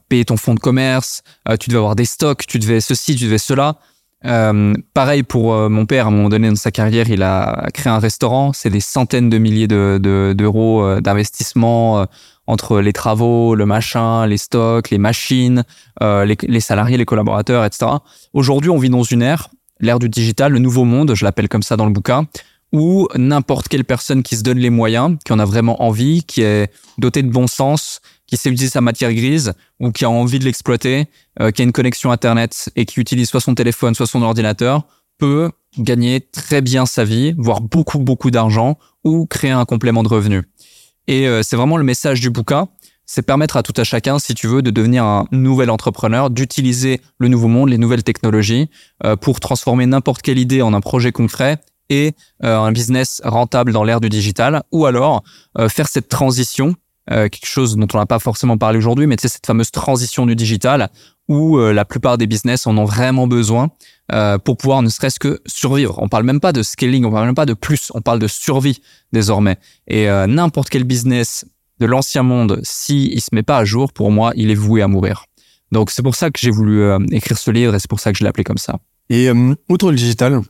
payer 0.09 0.25
ton 0.25 0.37
fonds 0.37 0.55
de 0.55 0.61
commerce, 0.61 1.23
tu 1.61 1.71
devais 1.71 1.79
avoir 1.79 1.97
des 1.97 2.05
stocks, 2.05 2.47
tu 2.47 2.59
devais 2.59 2.81
ceci, 2.81 3.17
tu 3.17 3.25
devais 3.25 3.39
cela. 3.39 3.77
Pareil 4.95 5.23
pour 5.23 5.55
mon 5.69 5.87
père, 5.87 6.07
à 6.07 6.09
un 6.09 6.13
moment 6.13 6.29
donné 6.29 6.49
dans 6.49 6.57
sa 6.57 6.71
carrière, 6.71 7.09
il 7.11 7.23
a 7.23 7.69
créé 7.73 7.93
un 7.93 7.99
restaurant. 7.99 8.53
C'est 8.53 8.71
des 8.71 8.81
centaines 8.81 9.31
de 9.31 9.39
milliers 9.39 9.69
d'euros 9.69 9.99
de, 9.99 10.97
euh, 10.97 11.01
d'investissement 11.01 12.07
entre 12.47 12.81
les 12.81 12.93
travaux, 12.93 13.55
le 13.55 13.67
machin, 13.67 14.27
les 14.27 14.37
stocks, 14.37 14.91
les 14.91 14.99
machines, 14.99 15.65
les, 16.01 16.61
salariés, 16.61 16.97
les 16.97 17.05
collaborateurs, 17.05 17.65
etc. 17.65 17.87
Aujourd'hui, 18.33 18.71
on 18.71 18.79
vit 18.79 18.91
dans 18.91 19.05
une 19.05 19.23
ère, 19.23 19.49
l'ère 19.83 19.99
du 19.99 20.09
digital, 20.09 20.53
le 20.53 20.59
nouveau 20.59 20.85
monde, 20.85 21.15
je 21.15 21.25
l'appelle 21.25 21.49
comme 21.49 21.63
ça 21.63 21.77
dans 21.77 21.85
le 21.85 21.93
bouquin, 21.93 22.27
où 22.73 23.07
n'importe 23.17 23.69
quelle 23.69 23.85
personne 23.85 24.23
qui 24.23 24.37
se 24.37 24.43
donne 24.43 24.59
les 24.59 24.71
moyens, 24.71 25.19
qui 25.27 25.33
en 25.33 25.39
a 25.39 25.45
vraiment 25.45 25.83
envie, 25.83 26.25
qui 26.25 26.41
est 26.41 26.73
dotée 26.97 27.23
de 27.23 27.31
bon 27.31 27.47
sens, 27.47 28.01
qui 28.27 28.39
sait 28.39 28.49
utiliser 28.49 28.73
sa 28.73 28.81
matière 28.81 29.13
grise 29.13 29.53
ou 29.79 29.93
qui 29.93 30.07
a 30.07 30.11
envie 30.11 30.39
de 30.39 30.45
l'exploiter, 30.45 31.07
euh, 31.41 31.51
qui 31.51 31.61
a 31.61 31.65
une 31.65 31.73
connexion 31.73 32.11
Internet 32.11 32.71
et 32.77 32.87
qui 32.87 32.99
utilise 32.99 33.29
soit 33.29 33.41
son 33.41 33.55
téléphone, 33.55 33.95
soit 33.95 34.07
son 34.07 34.23
ordinateur, 34.23 34.87
peut 35.19 35.51
gagner 35.79 36.21
très 36.21 36.63
bien 36.63 36.87
sa 36.87 37.05
vie, 37.05 37.35
voire 37.37 37.61
beaucoup, 37.61 37.99
beaucoup 37.99 38.31
d'argent 38.31 38.79
ou 39.05 39.27
créer 39.27 39.51
un 39.51 39.67
complément 39.67 40.03
de 40.03 40.09
revenu. 40.09 40.45
Et 41.09 41.29
euh, 41.29 41.43
c'est 41.43 41.57
vraiment 41.57 41.77
le 41.77 41.85
message 41.85 42.21
du 42.21 42.31
bouquin, 42.31 42.69
c'est 43.07 43.23
permettre 43.23 43.57
à 43.57 43.63
tout 43.63 43.75
à 43.77 43.85
chacun, 43.85 44.19
si 44.19 44.35
tu 44.35 44.47
veux, 44.47 44.63
de 44.63 44.71
devenir 44.71 45.05
un 45.05 45.27
nouvel 45.33 45.71
entrepreneur, 45.71 46.31
d'utiliser 46.31 47.01
le 47.19 47.29
nouveau 47.29 47.49
monde, 47.49 47.69
les 47.69 47.79
nouvelles 47.79 48.05
technologies, 48.05 48.71
euh, 49.05 49.17
pour 49.17 49.41
transformer 49.41 49.87
n'importe 49.87 50.23
quelle 50.23 50.39
idée 50.39 50.63
en 50.63 50.75
un 50.75 50.81
projet 50.81 51.13
concret 51.13 51.59
et 51.91 52.15
un 52.41 52.73
business 52.73 53.21
rentable 53.23 53.71
dans 53.73 53.85
l'ère 53.85 54.01
du 54.01 54.09
digital, 54.09 54.63
ou 54.73 54.87
alors 54.87 55.23
faire 55.69 55.89
cette 55.89 56.09
transition 56.09 56.75
euh, 57.11 57.29
quelque 57.29 57.47
chose 57.47 57.77
dont 57.77 57.89
on 57.95 57.99
n'a 57.99 58.07
pas 58.07 58.21
forcément 58.21 58.57
parlé 58.57 58.79
aujourd'hui, 58.79 59.09
mais 59.09 59.17
c'est 59.21 59.29
cette 59.29 59.47
fameuse 59.47 59.73
transition 59.73 60.25
du 60.25 60.37
digital 60.37 60.89
où 61.29 61.59
euh, 61.59 61.73
la 61.73 61.85
plupart 61.85 62.17
des 62.17 62.29
business 62.29 62.65
en 62.67 62.79
ont 62.79 62.85
vraiment 62.85 63.27
besoin 63.27 63.71
euh, 64.13 64.39
pour 64.39 64.57
pouvoir 64.57 64.83
ne 64.83 64.89
serait-ce 64.89 65.19
que 65.19 65.41
survivre. 65.45 65.99
On 66.01 66.09
parle 66.09 66.23
même 66.23 66.39
pas 66.39 66.53
de 66.53 66.63
scaling, 66.63 67.05
on 67.05 67.11
parle 67.11 67.27
même 67.27 67.35
pas 67.35 67.47
de 67.47 67.55
plus, 67.55 67.91
on 67.95 68.03
parle 68.03 68.21
de 68.21 68.29
survie 68.29 68.81
désormais. 69.13 69.57
Et 69.89 70.07
n'importe 70.29 70.71
quel 70.71 70.85
business 70.85 71.45
de 71.83 71.87
l'ancien 71.87 72.23
monde, 72.23 72.61
s'il 72.63 73.13
il 73.13 73.21
se 73.21 73.29
met 73.33 73.43
pas 73.43 73.59
à 73.59 73.65
jour, 73.65 73.93
pour 73.93 74.11
moi, 74.11 74.33
il 74.37 74.51
est 74.51 74.55
voué 74.55 74.83
à 74.83 74.89
mourir. 74.89 75.27
Donc 75.73 75.91
c'est 75.91 76.03
pour 76.03 76.15
ça 76.15 76.31
que 76.31 76.39
j'ai 76.39 76.51
voulu 76.51 76.85
écrire 77.11 77.39
ce 77.39 77.51
livre 77.51 77.75
et 77.75 77.79
c'est 77.79 77.91
pour 77.91 78.01
ça 78.01 78.13
que 78.13 78.19
je 78.19 78.25
l'ai 78.25 78.29
appelé 78.29 78.45
comme 78.45 78.59
ça. 78.59 78.79
Et 79.11 79.29
outre 79.69 79.91
le 79.91 79.97
digital, 79.97 80.43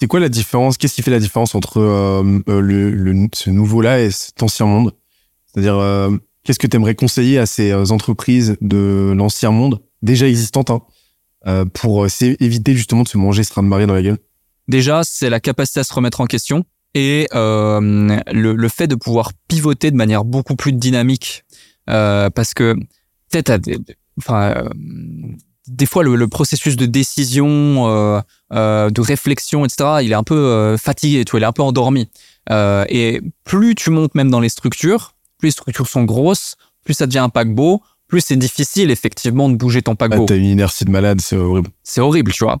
c'est 0.00 0.06
quoi 0.06 0.20
la 0.20 0.28
différence? 0.28 0.76
Qu'est-ce 0.76 0.94
qui 0.94 1.02
fait 1.02 1.10
la 1.10 1.18
différence 1.18 1.56
entre 1.56 1.78
euh, 1.78 2.40
euh, 2.48 2.60
le, 2.60 3.28
ce 3.34 3.50
nouveau-là 3.50 4.00
et 4.00 4.10
cet 4.12 4.40
ancien 4.42 4.66
monde? 4.66 4.94
C'est-à-dire, 5.46 5.76
euh, 5.76 6.10
qu'est-ce 6.44 6.60
que 6.60 6.68
tu 6.68 6.76
aimerais 6.76 6.94
conseiller 6.94 7.38
à 7.38 7.46
ces 7.46 7.72
entreprises 7.90 8.56
de 8.60 9.12
l'ancien 9.16 9.50
monde, 9.50 9.82
déjà 10.02 10.28
existantes, 10.28 10.70
hein, 10.70 11.64
pour 11.74 12.06
éviter 12.06 12.74
justement 12.74 13.02
de 13.02 13.08
se 13.08 13.18
manger 13.18 13.42
ce 13.42 13.50
train 13.50 13.62
de 13.64 13.68
marée 13.68 13.86
dans 13.86 13.94
la 13.94 14.02
gueule? 14.02 14.18
Déjà, 14.68 15.02
c'est 15.02 15.30
la 15.30 15.40
capacité 15.40 15.80
à 15.80 15.84
se 15.84 15.92
remettre 15.92 16.20
en 16.20 16.26
question 16.26 16.64
et 16.94 17.28
le, 17.32 18.52
le, 18.52 18.68
fait 18.68 18.86
de 18.86 18.94
pouvoir 18.94 19.32
pivoter 19.46 19.90
de 19.90 19.96
manière 19.96 20.24
beaucoup 20.24 20.56
plus 20.56 20.72
dynamique. 20.72 21.44
parce 21.86 22.54
que 22.54 22.74
peut-être, 23.30 23.70
enfin, 24.18 24.68
des 25.68 25.86
fois 25.86 26.02
le, 26.02 26.16
le, 26.16 26.28
processus 26.28 26.76
de 26.76 26.86
décision, 26.86 27.88
euh, 27.88 28.20
euh, 28.52 28.90
de 28.90 29.00
réflexion, 29.00 29.64
etc., 29.64 29.98
il 30.02 30.10
est 30.10 30.16
un 30.16 30.22
peu 30.22 30.34
euh, 30.34 30.76
fatigué, 30.76 31.24
tu 31.24 31.32
vois, 31.32 31.40
il 31.40 31.42
est 31.42 31.46
un 31.46 31.52
peu 31.52 31.62
endormi. 31.62 32.08
Euh, 32.50 32.84
et 32.88 33.20
plus 33.44 33.74
tu 33.74 33.90
montes 33.90 34.14
même 34.14 34.30
dans 34.30 34.40
les 34.40 34.48
structures, 34.48 35.14
plus 35.38 35.48
les 35.48 35.52
structures 35.52 35.86
sont 35.86 36.04
grosses, 36.04 36.56
plus 36.84 36.94
ça 36.94 37.06
devient 37.06 37.18
un 37.18 37.28
paquebot, 37.28 37.82
plus 38.06 38.22
c'est 38.22 38.36
difficile 38.36 38.90
effectivement 38.90 39.48
de 39.50 39.56
bouger 39.56 39.82
ton 39.82 39.94
paquebot. 39.94 40.22
Ah, 40.22 40.28
T'as 40.28 40.36
une 40.36 40.46
inertie 40.46 40.84
de 40.84 40.90
malade, 40.90 41.20
c'est 41.20 41.36
horrible. 41.36 41.68
C'est 41.82 42.00
horrible, 42.00 42.32
tu 42.32 42.44
vois. 42.44 42.58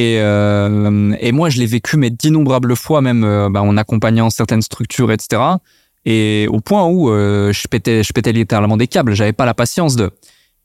Et, 0.00 0.18
euh, 0.20 1.14
et 1.20 1.30
moi, 1.30 1.50
je 1.50 1.58
l'ai 1.58 1.66
vécu, 1.66 1.96
mais 1.98 2.08
d'innombrables 2.10 2.74
fois, 2.74 3.02
même 3.02 3.20
bah, 3.50 3.62
en 3.62 3.76
accompagnant 3.76 4.30
certaines 4.30 4.62
structures, 4.62 5.12
etc. 5.12 5.42
Et 6.06 6.46
au 6.50 6.60
point 6.60 6.86
où 6.86 7.08
je 7.08 7.68
pétais, 7.68 8.02
je 8.02 8.12
pétais 8.12 8.32
littéralement 8.32 8.78
des 8.78 8.86
câbles. 8.86 9.14
J'avais 9.14 9.34
pas 9.34 9.44
la 9.44 9.54
patience 9.54 9.96
de. 9.96 10.10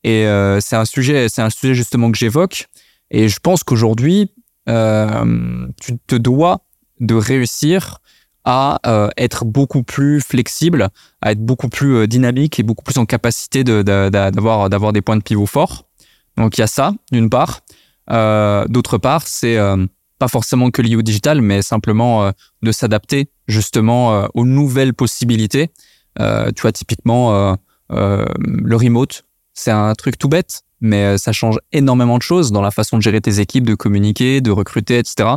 Et 0.06 0.28
euh, 0.28 0.60
c'est 0.62 0.76
un 0.76 0.86
sujet, 0.86 1.30
c'est 1.30 1.42
un 1.42 1.50
sujet 1.50 1.74
justement 1.74 2.12
que 2.12 2.18
j'évoque. 2.18 2.68
Et 3.10 3.28
je 3.28 3.40
pense 3.40 3.64
qu'aujourd'hui, 3.64 4.32
euh, 4.70 5.68
tu 5.82 5.98
te 6.06 6.16
dois 6.16 6.62
de 7.00 7.16
réussir 7.16 7.98
à 8.44 8.80
euh, 8.86 9.10
être 9.18 9.46
beaucoup 9.46 9.82
plus 9.82 10.22
flexible, 10.22 10.90
à 11.22 11.32
être 11.32 11.44
beaucoup 11.44 11.70
plus 11.70 11.96
euh, 11.96 12.08
dynamique 12.08 12.60
et 12.60 12.64
beaucoup 12.64 12.84
plus 12.84 13.00
en 13.00 13.06
capacité 13.06 13.64
d'avoir 13.64 14.94
des 14.94 15.02
points 15.02 15.18
de 15.18 15.24
pivot 15.24 15.48
forts. 15.48 15.86
Donc 16.38 16.58
il 16.58 16.62
y 16.62 16.64
a 16.64 16.68
ça 16.68 16.94
d'une 17.12 17.30
part. 17.30 17.62
Euh, 18.12 18.66
D'autre 18.68 18.98
part, 18.98 19.28
c'est 19.28 19.58
pas 20.20 20.28
forcément 20.28 20.72
que 20.72 20.82
lié 20.82 20.96
au 20.96 21.02
digital, 21.02 21.42
mais 21.42 21.62
simplement 21.62 22.32
de 22.62 22.72
s'adapter 22.72 23.30
justement 23.48 24.28
aux 24.34 24.46
nouvelles 24.46 24.94
possibilités. 24.94 25.72
tu 26.18 26.62
vois 26.62 26.72
typiquement 26.72 27.56
le 27.90 28.76
remote, 28.76 29.26
c'est 29.54 29.72
un 29.72 29.94
truc 29.96 30.18
tout 30.18 30.30
bête, 30.30 30.64
mais 30.82 31.04
euh, 31.04 31.18
ça 31.18 31.32
change 31.32 31.60
énormément 31.72 32.18
de 32.18 32.22
choses 32.22 32.52
dans 32.52 32.62
la 32.62 32.72
façon 32.72 32.98
de 32.98 33.02
gérer 33.02 33.22
tes 33.22 33.40
équipes, 33.40 33.66
de 33.66 33.76
communiquer, 33.76 34.42
de 34.42 34.52
recruter, 34.52 35.00
etc. 35.00 35.30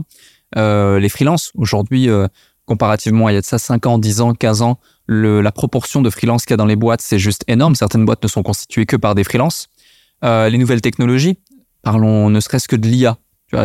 Euh, 0.56 0.98
les 0.98 1.08
freelances, 1.08 1.52
aujourd'hui, 1.54 2.08
euh, 2.08 2.26
comparativement 2.66 3.26
à 3.28 3.32
il 3.32 3.34
y 3.34 3.38
a 3.38 3.40
de 3.40 3.46
ça 3.46 3.58
5 3.58 3.86
ans, 3.86 3.98
10 3.98 4.20
ans, 4.20 4.34
15 4.34 4.62
ans, 4.62 4.78
la 5.08 5.52
proportion 5.52 6.02
de 6.02 6.10
freelance 6.10 6.44
qu'il 6.44 6.52
y 6.52 6.54
a 6.54 6.58
dans 6.58 6.66
les 6.66 6.76
boîtes, 6.76 7.00
c'est 7.00 7.18
juste 7.18 7.42
énorme. 7.48 7.74
Certaines 7.74 8.04
boîtes 8.04 8.22
ne 8.22 8.28
sont 8.28 8.42
constituées 8.42 8.84
que 8.84 8.96
par 8.96 9.14
des 9.14 9.24
freelances. 9.24 9.68
Euh, 10.24 10.48
les 10.50 10.58
nouvelles 10.58 10.80
technologies, 10.82 11.38
parlons 11.82 12.30
ne 12.30 12.40
serait-ce 12.40 12.68
que 12.68 12.76
de 12.76 12.86
l'IA. 12.86 13.18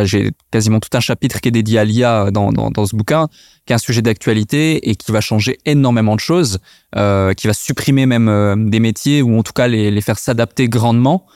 J'ai 0.04 0.30
quasiment 0.50 0.80
tout 0.80 0.88
un 0.96 1.00
chapitre 1.00 1.40
qui 1.40 1.48
est 1.48 1.52
dédié 1.52 1.78
à 1.78 1.84
l'IA 1.84 2.30
dans, 2.30 2.52
dans, 2.52 2.86
ce 2.86 2.96
bouquin, 2.96 3.28
qui 3.66 3.72
est 3.72 3.76
un 3.76 3.78
sujet 3.78 4.00
d'actualité 4.00 4.88
et 4.88 4.96
qui 4.96 5.12
va 5.12 5.20
changer 5.20 5.58
énormément 5.66 6.14
de 6.14 6.20
choses, 6.20 6.58
euh, 6.96 7.34
qui 7.34 7.46
va 7.46 7.52
supprimer 7.52 8.06
même 8.06 8.28
euh, 8.28 8.56
des 8.56 8.80
métiers 8.80 9.20
ou 9.20 9.38
en 9.38 9.42
tout 9.42 9.52
cas 9.52 9.68
les, 9.68 10.00
faire 10.00 10.18
s'adapter 10.18 10.68
grandement. 10.68 11.26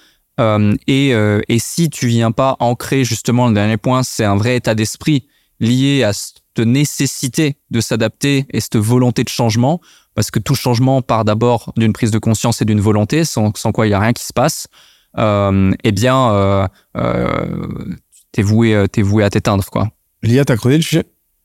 Euh, 0.41 0.75
et, 0.87 1.59
si 1.59 1.91
tu 1.91 2.07
viens 2.07 2.33
pas 2.33 2.57
ancrer 2.61 3.05
justement 3.05 3.49
le 3.49 3.55
dernier 3.55 3.77
point, 3.77 4.03
c'est 4.03 4.25
un 4.25 4.37
vrai 4.37 4.57
état 4.57 4.75
d'esprit 4.75 5.27
lié 5.61 6.03
à 6.05 6.13
cette 6.15 6.67
nécessité 6.67 7.57
de 7.71 7.81
s'adapter 7.81 8.47
et 8.51 8.61
cette 8.61 8.77
volonté 8.77 9.25
de 9.25 9.29
changement, 9.29 9.81
parce 10.15 10.31
que 10.31 10.39
tout 10.39 10.55
changement 10.55 11.03
part 11.03 11.25
d'abord 11.25 11.73
d'une 11.77 11.93
prise 11.93 12.13
de 12.13 12.19
conscience 12.19 12.63
et 12.63 12.65
d'une 12.65 12.81
volonté, 12.81 13.25
sans, 13.25 13.53
sans 13.57 13.73
quoi 13.73 13.87
il 13.87 13.91
y 13.91 13.95
a 13.95 14.01
rien 14.01 14.13
qui 14.15 14.25
se 14.25 14.33
passe. 14.33 14.69
Euh, 15.17 15.73
eh 15.85 15.93
bien, 15.93 16.31
euh, 16.33 16.69
euh, 16.97 17.95
t'es 18.33 18.43
voué, 18.43 18.85
t'es 18.93 19.03
voué 19.03 19.25
à 19.25 19.31
t'éteindre, 19.31 19.65
quoi. 19.65 19.89
L'IA, 20.23 20.45
t'as 20.45 20.57
creusé 20.57 20.77
le 20.77 20.83
sujet? 20.83 21.05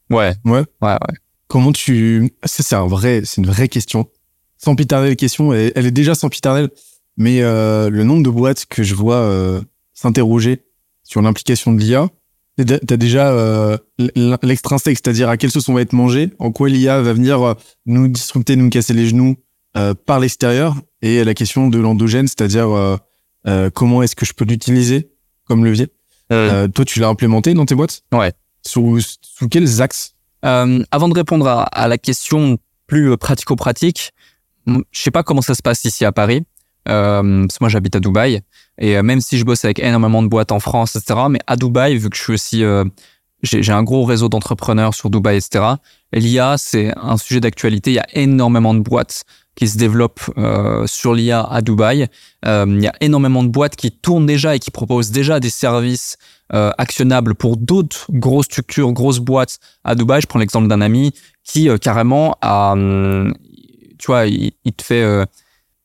Ouais. 0.10 0.34
Ouais. 0.46 0.64
Ouais, 0.82 0.94
ouais. 0.94 1.18
Comment 1.48 1.72
tu, 1.72 2.34
ça, 2.44 2.64
c'est 2.64 2.76
un 2.76 2.88
vrai, 2.88 3.22
c'est 3.26 3.42
une 3.42 3.48
vraie 3.48 3.68
question. 3.68 4.08
Sans 4.58 4.76
piternelle 4.76 5.16
question, 5.16 5.54
elle, 5.54 5.72
elle 5.76 5.86
est 5.86 5.92
déjà 5.92 6.16
sans 6.16 6.30
piternelle, 6.30 6.70
mais 7.18 7.42
euh, 7.42 7.90
le 7.90 8.04
nombre 8.04 8.24
de 8.24 8.30
boîtes 8.30 8.66
que 8.66 8.84
je 8.84 8.96
vois 8.96 9.16
euh, 9.16 9.62
s'interroger 9.94 10.64
sur 11.04 11.22
l'implication 11.22 11.74
de 11.74 11.80
l'IA, 11.80 12.08
t'as 12.58 12.98
déjà 12.98 13.32
euh, 13.32 13.78
l'extrinsèque, 14.44 14.98
c'est-à-dire 14.98 15.30
à 15.30 15.38
quelle 15.38 15.52
sauce 15.52 15.70
on 15.70 15.74
va 15.74 15.82
être 15.82 15.94
mangé, 15.94 16.32
en 16.40 16.52
quoi 16.52 16.70
l'IA 16.70 17.02
va 17.02 17.14
venir 17.14 17.56
nous 17.86 18.08
disrupter, 18.08 18.56
nous 18.56 18.70
casser 18.70 18.94
les 18.94 19.08
genoux 19.08 19.36
par 20.06 20.20
l'extérieur, 20.20 20.76
et 21.02 21.24
la 21.24 21.34
question 21.34 21.68
de 21.68 21.80
l'endogène, 21.80 22.28
c'est-à-dire 22.28 23.00
euh, 23.48 23.70
comment 23.70 24.04
est-ce 24.04 24.16
que 24.16 24.26
je 24.26 24.34
peux 24.34 24.46
l'utiliser 24.46 25.10
comme 25.46 25.66
levier. 25.66 25.88
Euh, 26.32 26.68
toi, 26.68 26.86
tu 26.86 27.00
l'as 27.00 27.10
implémenté 27.10 27.54
dans 27.54 27.66
tes 27.66 27.76
boîtes 27.76 28.04
Ouais. 28.14 28.32
Sous, 28.66 29.00
sous 29.22 29.50
quels 29.50 29.82
axes 29.82 30.16
euh, 30.46 30.82
Avant 30.92 31.10
de 31.10 31.14
répondre 31.14 31.48
à, 31.48 31.64
à 31.64 31.88
la 31.88 31.98
question 31.98 32.58
plus 32.88 33.12
euh, 33.12 33.18
pratico-pratique, 33.18 34.12
je 34.68 34.82
sais 34.94 35.12
pas 35.12 35.24
comment 35.24 35.42
ça 35.42 35.54
se 35.54 35.62
passe 35.62 35.84
ici 35.84 36.06
à 36.06 36.12
Paris. 36.12 36.46
Euh, 36.90 37.46
parce 37.48 37.60
que 37.60 37.64
moi 37.64 37.70
j'habite 37.70 37.96
à 37.96 38.02
Dubaï 38.02 38.42
et 38.78 38.98
euh, 38.98 39.04
même 39.04 39.22
si 39.22 39.38
je 39.38 39.46
bosse 39.46 39.64
avec 39.64 39.80
énormément 39.80 40.22
de 40.22 40.28
boîtes 40.28 40.52
en 40.52 40.60
France, 40.60 40.98
etc. 40.98 41.18
Mais 41.30 41.40
à 41.48 41.56
Dubaï, 41.56 41.98
vu 41.98 42.10
que 42.10 42.18
je 42.18 42.22
suis 42.22 42.34
aussi, 42.34 42.64
euh, 42.64 42.84
j'ai 43.44 43.72
un 43.72 43.84
gros 43.84 44.06
réseau 44.06 44.30
d'entrepreneurs 44.30 44.94
sur 44.94 45.10
Dubaï, 45.10 45.38
etc. 45.38 45.66
L'IA 46.14 46.56
c'est 46.58 46.94
un 46.98 47.18
sujet 47.18 47.42
d'actualité. 47.42 47.92
Il 47.92 47.96
y 47.96 48.00
a 48.00 48.08
énormément 48.14 48.74
de 48.74 48.80
boîtes 48.80 49.26
qui 49.56 49.68
se 49.68 49.78
développe 49.78 50.22
euh, 50.38 50.88
sur 50.88 51.14
l'IA 51.14 51.44
à 51.44 51.62
Dubaï. 51.62 52.08
Euh, 52.46 52.66
il 52.68 52.82
y 52.82 52.88
a 52.88 52.94
énormément 53.02 53.44
de 53.44 53.50
boîtes 53.50 53.76
qui 53.76 53.92
tournent 53.92 54.26
déjà 54.26 54.56
et 54.56 54.60
qui 54.60 54.72
proposent 54.72 55.12
déjà 55.12 55.40
des 55.40 55.50
services 55.50 56.18
euh, 56.54 56.72
actionnables 56.78 57.36
pour 57.36 57.58
d'autres 57.58 58.08
grosses 58.10 58.46
structures, 58.46 58.92
grosses 58.94 59.20
boîtes 59.20 59.60
à 59.84 59.96
Dubaï. 59.96 60.22
Je 60.22 60.28
prends 60.28 60.40
l'exemple 60.40 60.68
d'un 60.68 60.82
ami 60.82 61.12
qui 61.44 61.70
carrément 61.80 62.36
a, 62.42 62.72
hum, 62.72 63.34
tu 64.00 64.08
vois, 64.08 64.26
il, 64.26 64.52
te 64.76 64.84
fait, 64.84 65.26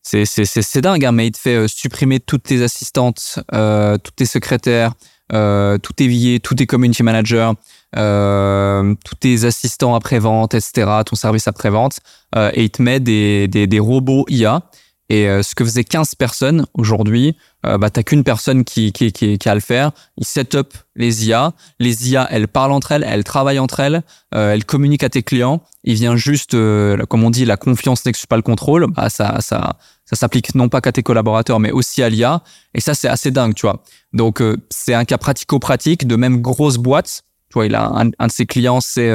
c'est 0.03 0.81
dingue, 0.81 1.05
hein, 1.05 1.13
mais 1.13 1.27
il 1.27 1.33
te 1.33 1.39
fait 1.39 1.69
supprimer 1.69 2.21
toutes 2.21 2.45
tes 2.45 2.63
assistantes, 2.63 3.41
toutes 3.51 4.17
tes 4.17 4.27
secrétaires, 4.27 4.93
tous 5.31 5.93
tes 5.95 6.09
billets, 6.09 6.41
tous 6.41 6.55
tes 6.55 6.67
community 6.67 7.03
managers 7.03 7.53
euh, 7.97 8.95
tous 9.05 9.15
tes 9.15 9.45
assistants 9.45 9.95
après-vente, 9.95 10.55
etc., 10.55 10.91
ton 11.07 11.17
service 11.17 11.49
après-vente, 11.49 12.01
euh, 12.37 12.51
et 12.55 12.65
il 12.65 12.71
te 12.71 12.83
met 12.83 13.01
des, 13.01 13.49
des, 13.49 13.67
des 13.67 13.81
robots 13.81 14.27
IA 14.29 14.63
Et 15.09 15.29
euh, 15.29 15.43
ce 15.43 15.55
que 15.55 15.65
faisait 15.65 15.85
15 15.85 16.15
personnes 16.15 16.67
aujourd'hui, 16.75 17.37
euh, 17.67 17.79
bah, 17.79 17.91
t'as 17.91 18.03
qu'une 18.03 18.25
personne 18.25 18.65
qui, 18.65 18.93
qui, 18.93 19.11
qui, 19.13 19.39
qui, 19.39 19.49
a 19.49 19.55
le 19.55 19.61
faire. 19.61 19.91
Il 20.17 20.25
set 20.25 20.55
up 20.55 20.75
les 20.95 21.27
IA. 21.27 21.53
Les 21.81 22.11
IA, 22.11 22.29
elles 22.31 22.47
parlent 22.47 22.73
entre 22.73 22.93
elles, 22.93 23.05
elles 23.09 23.25
travaillent 23.25 23.59
entre 23.59 23.81
elles, 23.81 24.03
euh, 24.35 24.53
elles 24.53 24.65
communiquent 24.65 25.05
à 25.05 25.09
tes 25.09 25.23
clients. 25.23 25.63
Il 25.83 25.95
vient 25.95 26.17
juste, 26.17 26.55
euh, 26.55 27.05
comme 27.07 27.25
on 27.25 27.31
dit, 27.31 27.45
la 27.45 27.57
confiance 27.57 28.05
n'exclut 28.05 28.29
pas 28.29 28.37
le 28.37 28.43
contrôle. 28.43 28.87
Bah, 28.89 29.09
ça, 29.09 29.41
ça, 29.41 29.79
ça 30.09 30.17
s'applique 30.17 30.55
non 30.55 30.69
pas 30.69 30.81
qu'à 30.81 30.93
tes 30.93 31.03
collaborateurs, 31.03 31.61
mais 31.61 31.71
aussi 31.71 32.03
à 32.03 32.09
l'IA. 32.09 32.43
Et 32.75 32.81
ça, 32.81 32.95
c'est 32.95 33.09
assez 33.09 33.31
dingue, 33.31 33.55
tu 33.55 33.67
vois. 33.67 33.83
Donc, 34.13 34.43
c'est 34.71 34.95
un 34.95 35.05
cas 35.05 35.19
pratico-pratique 35.19 36.07
de 36.07 36.17
même 36.17 36.41
grosse 36.41 36.77
boîte. 36.79 37.23
Tu 37.51 37.55
vois, 37.55 37.67
il 37.67 37.75
a 37.75 37.87
un, 37.87 38.11
un 38.19 38.27
de 38.27 38.33
ses 38.33 38.47
clients, 38.47 38.81
c'est 38.81 39.11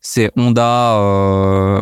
c'est 0.00 0.30
Honda, 0.36 0.96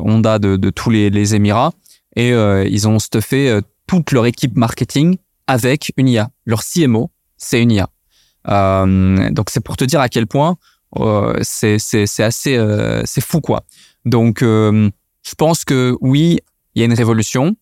Honda 0.02 0.38
de, 0.38 0.56
de 0.56 0.70
tous 0.70 0.90
les, 0.90 1.10
les 1.10 1.34
Émirats 1.34 1.72
et 2.16 2.32
euh, 2.32 2.66
ils 2.68 2.88
ont 2.88 2.98
stuffé 2.98 3.48
euh, 3.48 3.60
toute 3.86 4.10
leur 4.10 4.26
équipe 4.26 4.56
marketing 4.56 5.18
avec 5.46 5.92
une 5.96 6.08
IA. 6.08 6.30
Leur 6.46 6.64
CMO, 6.64 7.10
c'est 7.36 7.62
une 7.62 7.70
IA. 7.70 7.88
Euh, 8.48 9.30
donc 9.30 9.50
c'est 9.50 9.60
pour 9.60 9.76
te 9.76 9.84
dire 9.84 10.00
à 10.00 10.08
quel 10.08 10.26
point 10.26 10.56
euh, 10.96 11.36
c'est 11.42 11.78
c'est 11.78 12.22
assez 12.22 12.56
euh, 12.56 13.02
c'est 13.04 13.20
fou 13.20 13.40
quoi. 13.40 13.64
Donc 14.04 14.40
je 14.40 15.34
pense 15.36 15.64
que 15.64 15.96
oui, 16.00 16.38
il 16.74 16.80
y 16.80 16.82
a 16.82 16.86
une 16.86 16.94
révolution. 16.94 17.54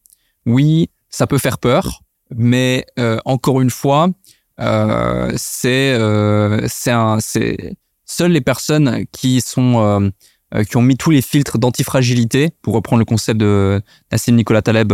Oui, 0.46 0.90
ça 1.10 1.26
peut 1.26 1.38
faire 1.38 1.58
peur, 1.58 2.02
mais 2.30 2.86
encore 3.24 3.60
une 3.60 3.70
fois, 3.70 4.08
c'est 4.58 5.98
c'est 6.68 6.92
c'est 7.20 7.76
seules 8.06 8.32
les 8.32 8.40
personnes 8.40 9.04
qui 9.12 9.40
sont 9.40 10.10
euh, 10.54 10.62
qui 10.62 10.76
ont 10.76 10.82
mis 10.82 10.96
tous 10.96 11.10
les 11.10 11.22
filtres 11.22 11.58
d'antifragilité, 11.58 12.50
pour 12.62 12.74
reprendre 12.74 13.00
le 13.00 13.04
concept 13.04 13.40
de 13.40 13.82
Nassim 14.12 14.36
Nicolas 14.36 14.62
Taleb 14.62 14.92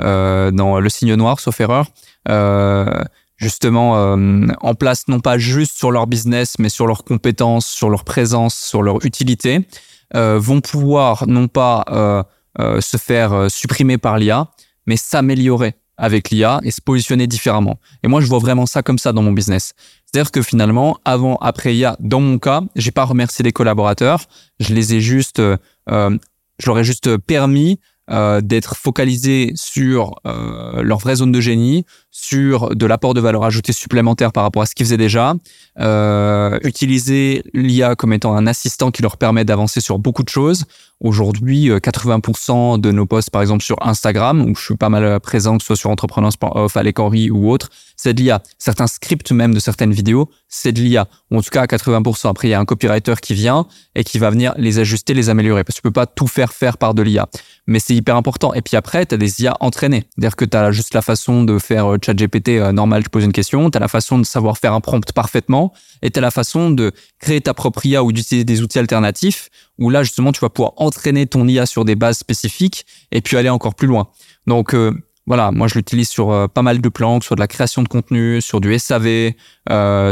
euh, 0.00 0.50
dans 0.52 0.78
Le 0.78 0.88
Signe 0.88 1.14
Noir, 1.14 1.40
sauf 1.40 1.60
erreur, 1.60 1.88
euh, 2.28 3.02
justement 3.36 4.12
en 4.60 4.74
place 4.74 5.08
non 5.08 5.18
pas 5.18 5.38
juste 5.38 5.76
sur 5.76 5.90
leur 5.90 6.06
business, 6.06 6.56
mais 6.58 6.68
sur 6.68 6.86
leurs 6.86 7.04
compétences, 7.04 7.66
sur 7.66 7.88
leur 7.88 8.04
présence, 8.04 8.54
sur 8.54 8.82
leur 8.82 9.04
utilité, 9.04 9.66
vont 10.14 10.60
pouvoir 10.60 11.26
non 11.26 11.48
pas 11.48 12.26
se 12.58 12.96
faire 12.98 13.50
supprimer 13.50 13.96
par 13.96 14.18
l'IA, 14.18 14.48
mais 14.90 14.96
s'améliorer 14.96 15.76
avec 15.96 16.30
l'IA 16.30 16.58
et 16.64 16.72
se 16.72 16.80
positionner 16.80 17.28
différemment. 17.28 17.78
Et 18.02 18.08
moi, 18.08 18.20
je 18.20 18.26
vois 18.26 18.40
vraiment 18.40 18.66
ça 18.66 18.82
comme 18.82 18.98
ça 18.98 19.12
dans 19.12 19.22
mon 19.22 19.30
business. 19.30 19.72
C'est-à-dire 20.04 20.32
que 20.32 20.42
finalement, 20.42 20.98
avant, 21.04 21.36
après 21.36 21.76
IA, 21.76 21.96
dans 22.00 22.20
mon 22.20 22.40
cas, 22.40 22.62
j'ai 22.74 22.90
pas 22.90 23.04
remercié 23.04 23.44
les 23.44 23.52
collaborateurs, 23.52 24.24
je 24.58 24.74
les 24.74 24.94
ai 24.94 25.00
juste, 25.00 25.38
euh, 25.38 25.56
euh 25.90 26.18
leur 26.66 26.78
ai 26.80 26.84
juste 26.84 27.16
permis 27.18 27.78
euh, 28.10 28.40
d'être 28.40 28.76
focalisés 28.76 29.52
sur 29.54 30.16
leur 30.24 30.98
vraie 30.98 31.16
zone 31.16 31.30
de 31.30 31.40
génie, 31.40 31.84
sur 32.10 32.74
de 32.74 32.86
l'apport 32.86 33.14
de 33.14 33.20
valeur 33.20 33.44
ajoutée 33.44 33.72
supplémentaire 33.72 34.32
par 34.32 34.42
rapport 34.42 34.62
à 34.62 34.66
ce 34.66 34.74
qu'ils 34.74 34.86
faisaient 34.86 34.96
déjà, 34.96 35.34
euh, 35.78 36.58
utiliser 36.62 37.42
l'IA 37.54 37.94
comme 37.94 38.12
étant 38.12 38.34
un 38.34 38.46
assistant 38.46 38.90
qui 38.90 39.02
leur 39.02 39.16
permet 39.16 39.44
d'avancer 39.44 39.80
sur 39.80 39.98
beaucoup 39.98 40.22
de 40.22 40.28
choses. 40.28 40.64
Aujourd'hui, 41.00 41.70
80% 41.70 42.74
euh, 42.74 42.78
de 42.78 42.90
nos 42.92 43.06
posts, 43.06 43.30
par 43.30 43.40
exemple 43.40 43.64
sur 43.64 43.76
Instagram, 43.80 44.42
où 44.42 44.54
je 44.54 44.62
suis 44.62 44.76
pas 44.76 44.88
mal 44.88 45.20
présent, 45.20 45.56
que 45.56 45.62
ce 45.62 45.68
soit 45.68 45.76
sur 45.76 45.90
Entrepreneurs.off, 45.90 46.76
Alec 46.76 46.98
Henry 46.98 47.30
ou 47.30 47.50
autre, 47.50 47.70
c'est 47.96 48.14
de 48.14 48.22
l'IA. 48.22 48.42
Certains 48.58 48.86
scripts 48.86 49.30
même 49.32 49.54
de 49.54 49.60
certaines 49.60 49.92
vidéos, 49.92 50.30
c'est 50.48 50.72
de 50.72 50.80
l'IA. 50.80 51.06
En 51.30 51.42
tout 51.42 51.50
cas 51.50 51.62
à 51.62 51.66
80%. 51.66 52.28
Après, 52.28 52.48
il 52.48 52.50
y 52.50 52.54
a 52.54 52.60
un 52.60 52.64
copywriter 52.64 53.14
qui 53.20 53.34
vient 53.34 53.66
et 53.94 54.04
qui 54.04 54.18
va 54.18 54.30
venir 54.30 54.54
les 54.56 54.78
ajuster, 54.78 55.14
les 55.14 55.28
améliorer. 55.28 55.64
Parce 55.64 55.76
que 55.76 55.80
tu 55.80 55.82
peux 55.82 55.90
pas 55.90 56.06
tout 56.06 56.26
faire 56.26 56.52
faire 56.52 56.78
par 56.78 56.94
de 56.94 57.02
l'IA. 57.02 57.28
Mais 57.66 57.78
c'est 57.78 57.94
hyper 57.94 58.16
important. 58.16 58.54
Et 58.54 58.62
puis 58.62 58.76
après, 58.76 59.06
tu 59.06 59.14
as 59.14 59.18
des 59.18 59.42
IA 59.42 59.54
entraînées. 59.60 60.04
C'est-à-dire 60.14 60.36
que 60.36 60.44
tu 60.44 60.56
as 60.56 60.72
juste 60.72 60.94
la 60.94 61.02
façon 61.02 61.44
de 61.44 61.58
faire 61.58 61.99
chat 62.02 62.14
GPT 62.14 62.50
euh, 62.50 62.72
normal, 62.72 63.02
tu 63.02 63.10
poses 63.10 63.24
une 63.24 63.32
question, 63.32 63.70
tu 63.70 63.76
as 63.76 63.80
la 63.80 63.88
façon 63.88 64.18
de 64.18 64.24
savoir 64.24 64.58
faire 64.58 64.72
un 64.72 64.80
prompt 64.80 65.12
parfaitement, 65.12 65.72
et 66.02 66.10
tu 66.10 66.18
as 66.18 66.22
la 66.22 66.30
façon 66.30 66.70
de 66.70 66.92
créer 67.18 67.40
ta 67.40 67.54
propre 67.54 67.84
IA 67.86 68.02
ou 68.02 68.12
d'utiliser 68.12 68.44
des 68.44 68.62
outils 68.62 68.78
alternatifs, 68.78 69.48
où 69.78 69.90
là, 69.90 70.02
justement, 70.02 70.32
tu 70.32 70.40
vas 70.40 70.48
pouvoir 70.48 70.72
entraîner 70.76 71.26
ton 71.26 71.46
IA 71.46 71.66
sur 71.66 71.84
des 71.84 71.96
bases 71.96 72.18
spécifiques, 72.18 72.86
et 73.12 73.20
puis 73.20 73.36
aller 73.36 73.48
encore 73.48 73.74
plus 73.74 73.86
loin. 73.88 74.08
Donc, 74.46 74.74
euh, 74.74 74.92
voilà, 75.26 75.52
moi 75.52 75.68
je 75.68 75.74
l'utilise 75.74 76.08
sur 76.08 76.30
euh, 76.30 76.48
pas 76.48 76.62
mal 76.62 76.80
de 76.80 76.88
plans, 76.88 77.20
sur 77.20 77.36
de 77.36 77.40
la 77.40 77.46
création 77.46 77.82
de 77.82 77.88
contenu, 77.88 78.40
sur 78.40 78.60
du 78.60 78.76
SAV, 78.78 79.32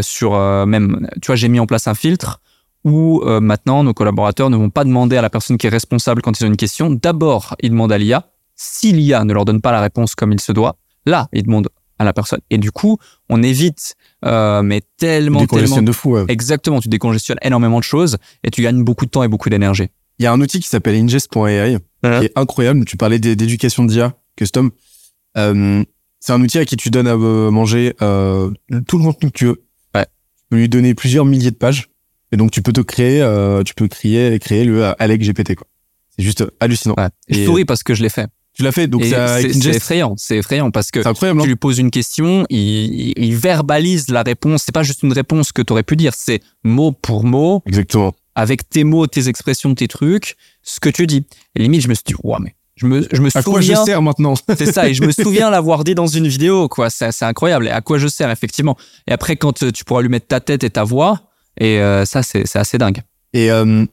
sur 0.02 0.66
même, 0.66 1.08
tu 1.20 1.26
vois, 1.26 1.36
j'ai 1.36 1.48
mis 1.48 1.60
en 1.60 1.66
place 1.66 1.88
un 1.88 1.94
filtre 1.94 2.40
où 2.84 3.22
maintenant 3.24 3.82
nos 3.82 3.92
collaborateurs 3.92 4.48
ne 4.50 4.56
vont 4.56 4.70
pas 4.70 4.84
demander 4.84 5.16
à 5.16 5.22
la 5.22 5.28
personne 5.28 5.58
qui 5.58 5.66
est 5.66 5.70
responsable 5.70 6.22
quand 6.22 6.38
ils 6.40 6.44
ont 6.44 6.48
une 6.48 6.56
question. 6.56 6.90
D'abord, 6.90 7.56
ils 7.60 7.70
demandent 7.70 7.92
à 7.92 7.98
l'IA. 7.98 8.30
Si 8.60 8.92
l'IA 8.92 9.24
ne 9.24 9.32
leur 9.32 9.44
donne 9.44 9.60
pas 9.60 9.70
la 9.70 9.80
réponse 9.80 10.16
comme 10.16 10.32
il 10.32 10.40
se 10.40 10.50
doit, 10.50 10.76
là, 11.06 11.28
ils 11.32 11.44
demandent 11.44 11.68
à 11.98 12.04
la 12.04 12.12
personne. 12.12 12.40
Et 12.50 12.58
du 12.58 12.70
coup, 12.70 12.98
on 13.28 13.42
évite, 13.42 13.96
euh, 14.24 14.62
mais 14.62 14.82
tellement, 14.96 15.46
tellement 15.46 15.82
de 15.82 15.92
fou. 15.92 16.16
Exactement, 16.28 16.80
tu 16.80 16.88
décongestionnes 16.88 17.38
énormément 17.42 17.78
de 17.78 17.84
choses 17.84 18.18
et 18.44 18.50
tu 18.50 18.62
gagnes 18.62 18.84
beaucoup 18.84 19.04
de 19.04 19.10
temps 19.10 19.22
et 19.22 19.28
beaucoup 19.28 19.50
d'énergie. 19.50 19.88
Il 20.18 20.24
y 20.24 20.26
a 20.26 20.32
un 20.32 20.40
outil 20.40 20.60
qui 20.60 20.68
s'appelle 20.68 20.96
ingest.ai 20.96 21.78
qui 22.02 22.08
est 22.08 22.32
incroyable. 22.36 22.84
Tu 22.84 22.96
parlais 22.96 23.18
d'éducation 23.18 23.84
d'IA 23.84 24.14
custom. 24.36 24.70
Euh, 25.36 25.84
c'est 26.20 26.32
un 26.32 26.40
outil 26.40 26.58
à 26.58 26.64
qui 26.64 26.76
tu 26.76 26.90
donnes 26.90 27.06
à 27.06 27.14
euh, 27.14 27.50
manger 27.50 27.94
euh, 28.02 28.50
tout 28.86 28.98
le 28.98 29.04
contenu 29.04 29.30
que 29.30 29.38
tu 29.38 29.44
veux. 29.46 29.62
Ouais. 29.94 30.06
Tu 30.06 30.44
peux 30.50 30.56
lui 30.56 30.68
donner 30.68 30.94
plusieurs 30.94 31.24
milliers 31.24 31.50
de 31.50 31.56
pages 31.56 31.88
et 32.32 32.36
donc 32.36 32.50
tu 32.50 32.62
peux 32.62 32.72
te 32.72 32.80
créer, 32.80 33.24
tu 33.64 33.74
peux 33.74 33.88
créer, 33.88 34.38
créer 34.38 34.64
le 34.64 34.92
Alex 35.00 35.26
GPT 35.26 35.54
quoi. 35.54 35.66
C'est 36.16 36.24
juste 36.24 36.44
hallucinant. 36.60 36.94
Ouais. 36.98 37.08
Et 37.28 37.34
je 37.34 37.44
souris 37.44 37.64
parce 37.64 37.82
que 37.82 37.94
je 37.94 38.02
l'ai 38.02 38.08
fait. 38.08 38.28
Tu 38.58 38.64
l'as 38.64 38.72
fait, 38.72 38.88
donc 38.88 39.04
c'est 39.04 39.66
effrayant, 39.66 40.14
c'est 40.16 40.38
effrayant 40.38 40.72
parce 40.72 40.90
que 40.90 40.98
tu 40.98 41.26
hein. 41.26 41.46
lui 41.46 41.54
poses 41.54 41.78
une 41.78 41.92
question, 41.92 42.44
il, 42.50 43.14
il 43.16 43.36
verbalise 43.36 44.08
la 44.08 44.24
réponse. 44.24 44.64
C'est 44.66 44.74
pas 44.74 44.82
juste 44.82 45.04
une 45.04 45.12
réponse 45.12 45.52
que 45.52 45.62
tu 45.62 45.72
aurais 45.72 45.84
pu 45.84 45.94
dire, 45.94 46.12
c'est 46.16 46.40
mot 46.64 46.90
pour 46.90 47.22
mot. 47.22 47.62
Exactement. 47.66 48.12
Avec 48.34 48.68
tes 48.68 48.82
mots, 48.82 49.06
tes 49.06 49.28
expressions, 49.28 49.76
tes 49.76 49.86
trucs, 49.86 50.34
ce 50.64 50.80
que 50.80 50.88
tu 50.88 51.06
dis. 51.06 51.24
Et 51.54 51.62
limite, 51.62 51.82
je 51.82 51.88
me 51.88 51.94
suis 51.94 52.02
dit, 52.04 52.14
ouais, 52.24 52.38
mais 52.40 52.56
je 52.74 52.86
me, 52.86 53.06
je 53.12 53.20
me 53.20 53.28
à 53.32 53.42
quoi 53.44 53.60
je 53.60 53.74
sers 53.74 54.02
maintenant? 54.02 54.34
C'est 54.56 54.72
ça, 54.72 54.88
et 54.88 54.94
je 54.94 55.04
me 55.04 55.12
souviens 55.22 55.50
l'avoir 55.50 55.84
dit 55.84 55.94
dans 55.94 56.08
une 56.08 56.26
vidéo, 56.26 56.66
quoi. 56.68 56.90
C'est 56.90 57.22
incroyable. 57.22 57.68
Et 57.68 57.70
à 57.70 57.80
quoi 57.80 57.98
je 57.98 58.08
sers, 58.08 58.28
effectivement? 58.28 58.76
Et 59.06 59.12
après, 59.12 59.36
quand 59.36 59.62
euh, 59.62 59.70
tu 59.70 59.84
pourras 59.84 60.02
lui 60.02 60.08
mettre 60.08 60.26
ta 60.26 60.40
tête 60.40 60.64
et 60.64 60.70
ta 60.70 60.82
voix, 60.82 61.20
et 61.60 61.80
euh, 61.80 62.04
ça, 62.04 62.24
c'est 62.24 62.56
assez 62.56 62.76
dingue. 62.76 63.02
Et 63.34 63.52
euh, 63.52 63.84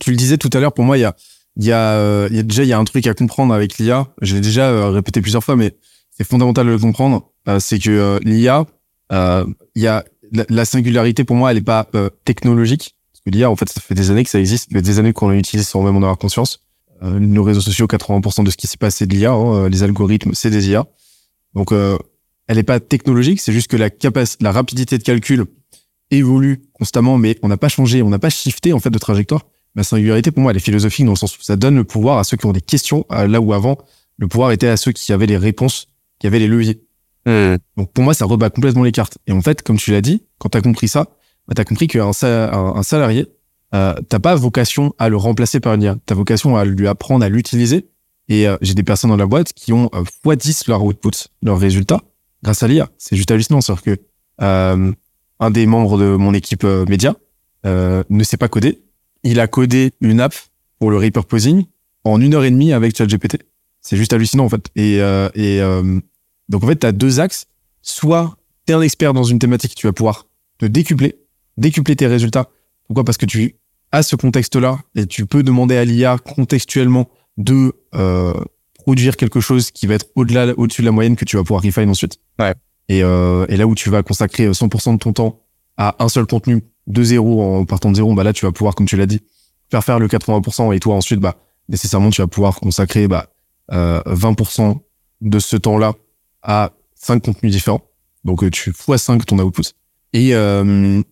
tu 0.00 0.10
le 0.10 0.16
disais 0.16 0.38
tout 0.38 0.50
à 0.52 0.60
l'heure, 0.60 0.72
pour 0.72 0.84
moi, 0.84 0.98
il 0.98 1.00
y 1.00 1.04
a 1.04 1.16
il 1.56 1.64
y 1.64 1.72
a, 1.72 1.92
euh, 1.92 2.28
y 2.32 2.38
a 2.38 2.42
déjà 2.42 2.64
il 2.64 2.68
y 2.68 2.72
a 2.72 2.78
un 2.78 2.84
truc 2.84 3.06
à 3.06 3.14
comprendre 3.14 3.54
avec 3.54 3.78
l'IA. 3.78 4.08
Je 4.20 4.34
l'ai 4.34 4.40
déjà 4.40 4.68
euh, 4.70 4.90
répété 4.90 5.20
plusieurs 5.20 5.44
fois, 5.44 5.56
mais 5.56 5.76
c'est 6.10 6.26
fondamental 6.26 6.66
de 6.66 6.72
le 6.72 6.78
comprendre. 6.78 7.30
Euh, 7.48 7.60
c'est 7.60 7.78
que 7.78 8.18
l'IA, 8.24 8.66
il 9.10 9.82
y 9.82 9.86
a 9.86 10.04
la, 10.32 10.64
singularité 10.64 11.24
pour 11.24 11.36
moi, 11.36 11.50
elle 11.52 11.58
est 11.58 11.62
pas 11.62 11.88
technologique. 12.24 12.96
Parce 13.12 13.22
que 13.24 13.30
l'IA, 13.30 13.50
en 13.50 13.56
fait, 13.56 13.68
ça 13.68 13.80
fait 13.80 13.94
des 13.94 14.10
années 14.10 14.24
que 14.24 14.30
ça 14.30 14.40
existe, 14.40 14.70
mais 14.72 14.82
des 14.82 14.98
années 14.98 15.12
qu'on 15.12 15.28
l'utilise 15.28 15.68
sans 15.68 15.82
même 15.82 15.96
en 15.96 16.02
avoir 16.02 16.18
conscience. 16.18 16.60
nos 17.02 17.44
réseaux 17.44 17.60
sociaux, 17.60 17.86
80% 17.86 18.44
de 18.44 18.50
ce 18.50 18.56
qui 18.56 18.66
s'est 18.66 18.76
passé 18.76 19.06
de 19.06 19.14
l'IA, 19.14 19.32
hein, 19.32 19.68
les 19.68 19.82
algorithmes, 19.84 20.34
c'est 20.34 20.50
des 20.50 20.70
IA. 20.70 20.86
Donc, 21.54 21.72
elle 21.72 22.58
est 22.58 22.64
pas 22.64 22.80
technologique, 22.80 23.40
c'est 23.40 23.52
juste 23.52 23.70
que 23.70 23.76
la 23.76 23.90
capacité, 23.90 24.42
la 24.42 24.50
rapidité 24.50 24.98
de 24.98 25.04
calcul 25.04 25.44
évolue 26.10 26.62
constamment, 26.72 27.16
mais 27.16 27.38
on 27.42 27.48
n'a 27.48 27.56
pas 27.56 27.68
changé, 27.68 28.02
on 28.02 28.10
n'a 28.10 28.18
pas 28.18 28.30
shifté 28.30 28.72
en 28.72 28.80
fait 28.80 28.90
de 28.90 28.98
trajectoire 28.98 29.46
ma 29.74 29.82
singularité, 29.82 30.30
pour 30.30 30.42
moi, 30.42 30.52
elle 30.52 30.56
est 30.56 30.60
philosophique 30.60 31.04
dans 31.04 31.12
le 31.12 31.16
sens 31.16 31.36
où 31.38 31.42
ça 31.42 31.56
donne 31.56 31.76
le 31.76 31.84
pouvoir 31.84 32.18
à 32.18 32.24
ceux 32.24 32.36
qui 32.36 32.46
ont 32.46 32.52
des 32.52 32.60
questions, 32.60 33.04
là 33.10 33.40
où 33.40 33.52
avant, 33.52 33.78
le 34.18 34.28
pouvoir 34.28 34.52
était 34.52 34.68
à 34.68 34.76
ceux 34.76 34.92
qui 34.92 35.12
avaient 35.12 35.26
les 35.26 35.36
réponses, 35.36 35.88
qui 36.18 36.26
avaient 36.26 36.38
les 36.38 36.46
leviers. 36.46 36.82
Hmm. 37.26 37.56
Donc 37.76 37.92
pour 37.92 38.04
moi, 38.04 38.14
ça 38.14 38.24
rebat 38.24 38.50
complètement 38.50 38.84
les 38.84 38.92
cartes. 38.92 39.18
Et 39.26 39.32
en 39.32 39.40
fait, 39.40 39.62
comme 39.62 39.76
tu 39.76 39.90
l'as 39.90 40.00
dit, 40.00 40.22
quand 40.38 40.50
tu 40.50 40.58
as 40.58 40.60
compris 40.60 40.88
ça, 40.88 41.08
bah, 41.48 41.54
tu 41.54 41.60
as 41.60 41.64
compris 41.64 41.86
qu'un 41.86 42.10
un, 42.10 42.82
salarié, 42.82 43.26
euh, 43.74 43.94
t'as 44.08 44.18
pas 44.18 44.34
vocation 44.34 44.94
à 44.98 45.08
le 45.08 45.16
remplacer 45.16 45.60
par 45.60 45.74
une 45.74 45.82
IA. 45.82 45.96
T'as 46.06 46.14
vocation 46.14 46.56
à 46.56 46.64
lui 46.64 46.86
apprendre 46.86 47.24
à 47.24 47.28
l'utiliser. 47.28 47.88
Et 48.28 48.48
euh, 48.48 48.56
j'ai 48.62 48.74
des 48.74 48.82
personnes 48.82 49.10
dans 49.10 49.16
la 49.16 49.26
boîte 49.26 49.52
qui 49.52 49.72
ont 49.72 49.90
euh, 49.94 50.04
x10 50.24 50.68
leur 50.68 50.82
output, 50.82 51.10
leurs 51.42 51.58
résultats, 51.58 52.00
grâce 52.42 52.62
à 52.62 52.68
l'IA. 52.68 52.88
C'est 52.98 53.16
juste 53.16 53.30
hallucinant. 53.30 53.60
C'est-à-dire 53.60 53.82
que 53.82 54.00
euh, 54.42 54.92
un 55.40 55.50
des 55.50 55.66
membres 55.66 55.98
de 55.98 56.16
mon 56.16 56.32
équipe 56.32 56.64
euh, 56.64 56.86
média 56.86 57.14
ne 57.66 58.24
sait 58.24 58.36
pas 58.36 58.48
coder, 58.48 58.82
il 59.24 59.40
a 59.40 59.48
codé 59.48 59.92
une 60.00 60.20
app 60.20 60.34
pour 60.78 60.90
le 60.90 60.98
repurposing 60.98 61.64
en 62.04 62.20
une 62.20 62.34
heure 62.34 62.44
et 62.44 62.50
demie 62.50 62.72
avec 62.72 62.96
ChatGPT. 62.96 63.38
C'est 63.80 63.96
juste 63.96 64.12
hallucinant 64.12 64.44
en 64.44 64.48
fait. 64.48 64.68
Et, 64.76 65.00
euh, 65.00 65.28
et 65.34 65.60
euh, 65.60 66.00
donc 66.48 66.62
en 66.62 66.66
fait, 66.66 66.76
tu 66.76 66.86
as 66.86 66.92
deux 66.92 67.20
axes. 67.20 67.46
Soit 67.82 68.36
tu 68.66 68.72
es 68.72 68.76
un 68.76 68.82
expert 68.82 69.12
dans 69.12 69.24
une 69.24 69.38
thématique, 69.38 69.74
tu 69.74 69.86
vas 69.86 69.92
pouvoir 69.92 70.26
te 70.58 70.66
décupler, 70.66 71.16
décupler 71.56 71.96
tes 71.96 72.06
résultats. 72.06 72.48
Pourquoi? 72.86 73.04
Parce 73.04 73.18
que 73.18 73.26
tu 73.26 73.56
as 73.92 74.02
ce 74.02 74.16
contexte-là 74.16 74.78
et 74.94 75.06
tu 75.06 75.26
peux 75.26 75.42
demander 75.42 75.76
à 75.76 75.84
l'IA 75.84 76.18
contextuellement 76.18 77.08
de 77.36 77.72
euh, 77.94 78.34
produire 78.74 79.16
quelque 79.16 79.40
chose 79.40 79.70
qui 79.70 79.86
va 79.86 79.94
être 79.94 80.06
au-delà, 80.14 80.52
au-dessus 80.56 80.82
de 80.82 80.86
la 80.86 80.92
moyenne 80.92 81.16
que 81.16 81.24
tu 81.24 81.36
vas 81.36 81.42
pouvoir 81.42 81.62
refine 81.62 81.90
ensuite. 81.90 82.18
Ouais. 82.38 82.54
Et, 82.88 83.02
euh, 83.02 83.46
et 83.48 83.56
là 83.56 83.66
où 83.66 83.74
tu 83.74 83.90
vas 83.90 84.02
consacrer 84.02 84.50
100% 84.50 84.94
de 84.94 84.98
ton 84.98 85.12
temps 85.12 85.40
à 85.76 85.96
un 86.02 86.08
seul 86.08 86.26
contenu 86.26 86.62
de 86.86 87.02
zéro 87.02 87.42
en 87.42 87.64
partant 87.64 87.90
de 87.90 87.96
zéro, 87.96 88.14
bah 88.14 88.24
là 88.24 88.32
tu 88.32 88.44
vas 88.44 88.52
pouvoir, 88.52 88.74
comme 88.74 88.86
tu 88.86 88.96
l'as 88.96 89.06
dit, 89.06 89.20
faire 89.70 89.84
faire 89.84 89.98
le 89.98 90.08
80% 90.08 90.74
et 90.74 90.80
toi 90.80 90.94
ensuite, 90.94 91.20
bah 91.20 91.36
nécessairement 91.68 92.10
tu 92.10 92.20
vas 92.20 92.26
pouvoir 92.26 92.60
consacrer 92.60 93.08
bah, 93.08 93.28
euh, 93.72 94.02
20% 94.06 94.78
de 95.20 95.38
ce 95.38 95.56
temps-là 95.56 95.94
à 96.42 96.72
cinq 96.94 97.24
contenus 97.24 97.52
différents. 97.52 97.82
Donc 98.24 98.42
euh, 98.42 98.50
tu 98.50 98.72
fois 98.72 98.98
5 98.98 99.24
ton 99.26 99.38
output. 99.38 99.62
Et 100.12 100.34
euh, 100.34 101.02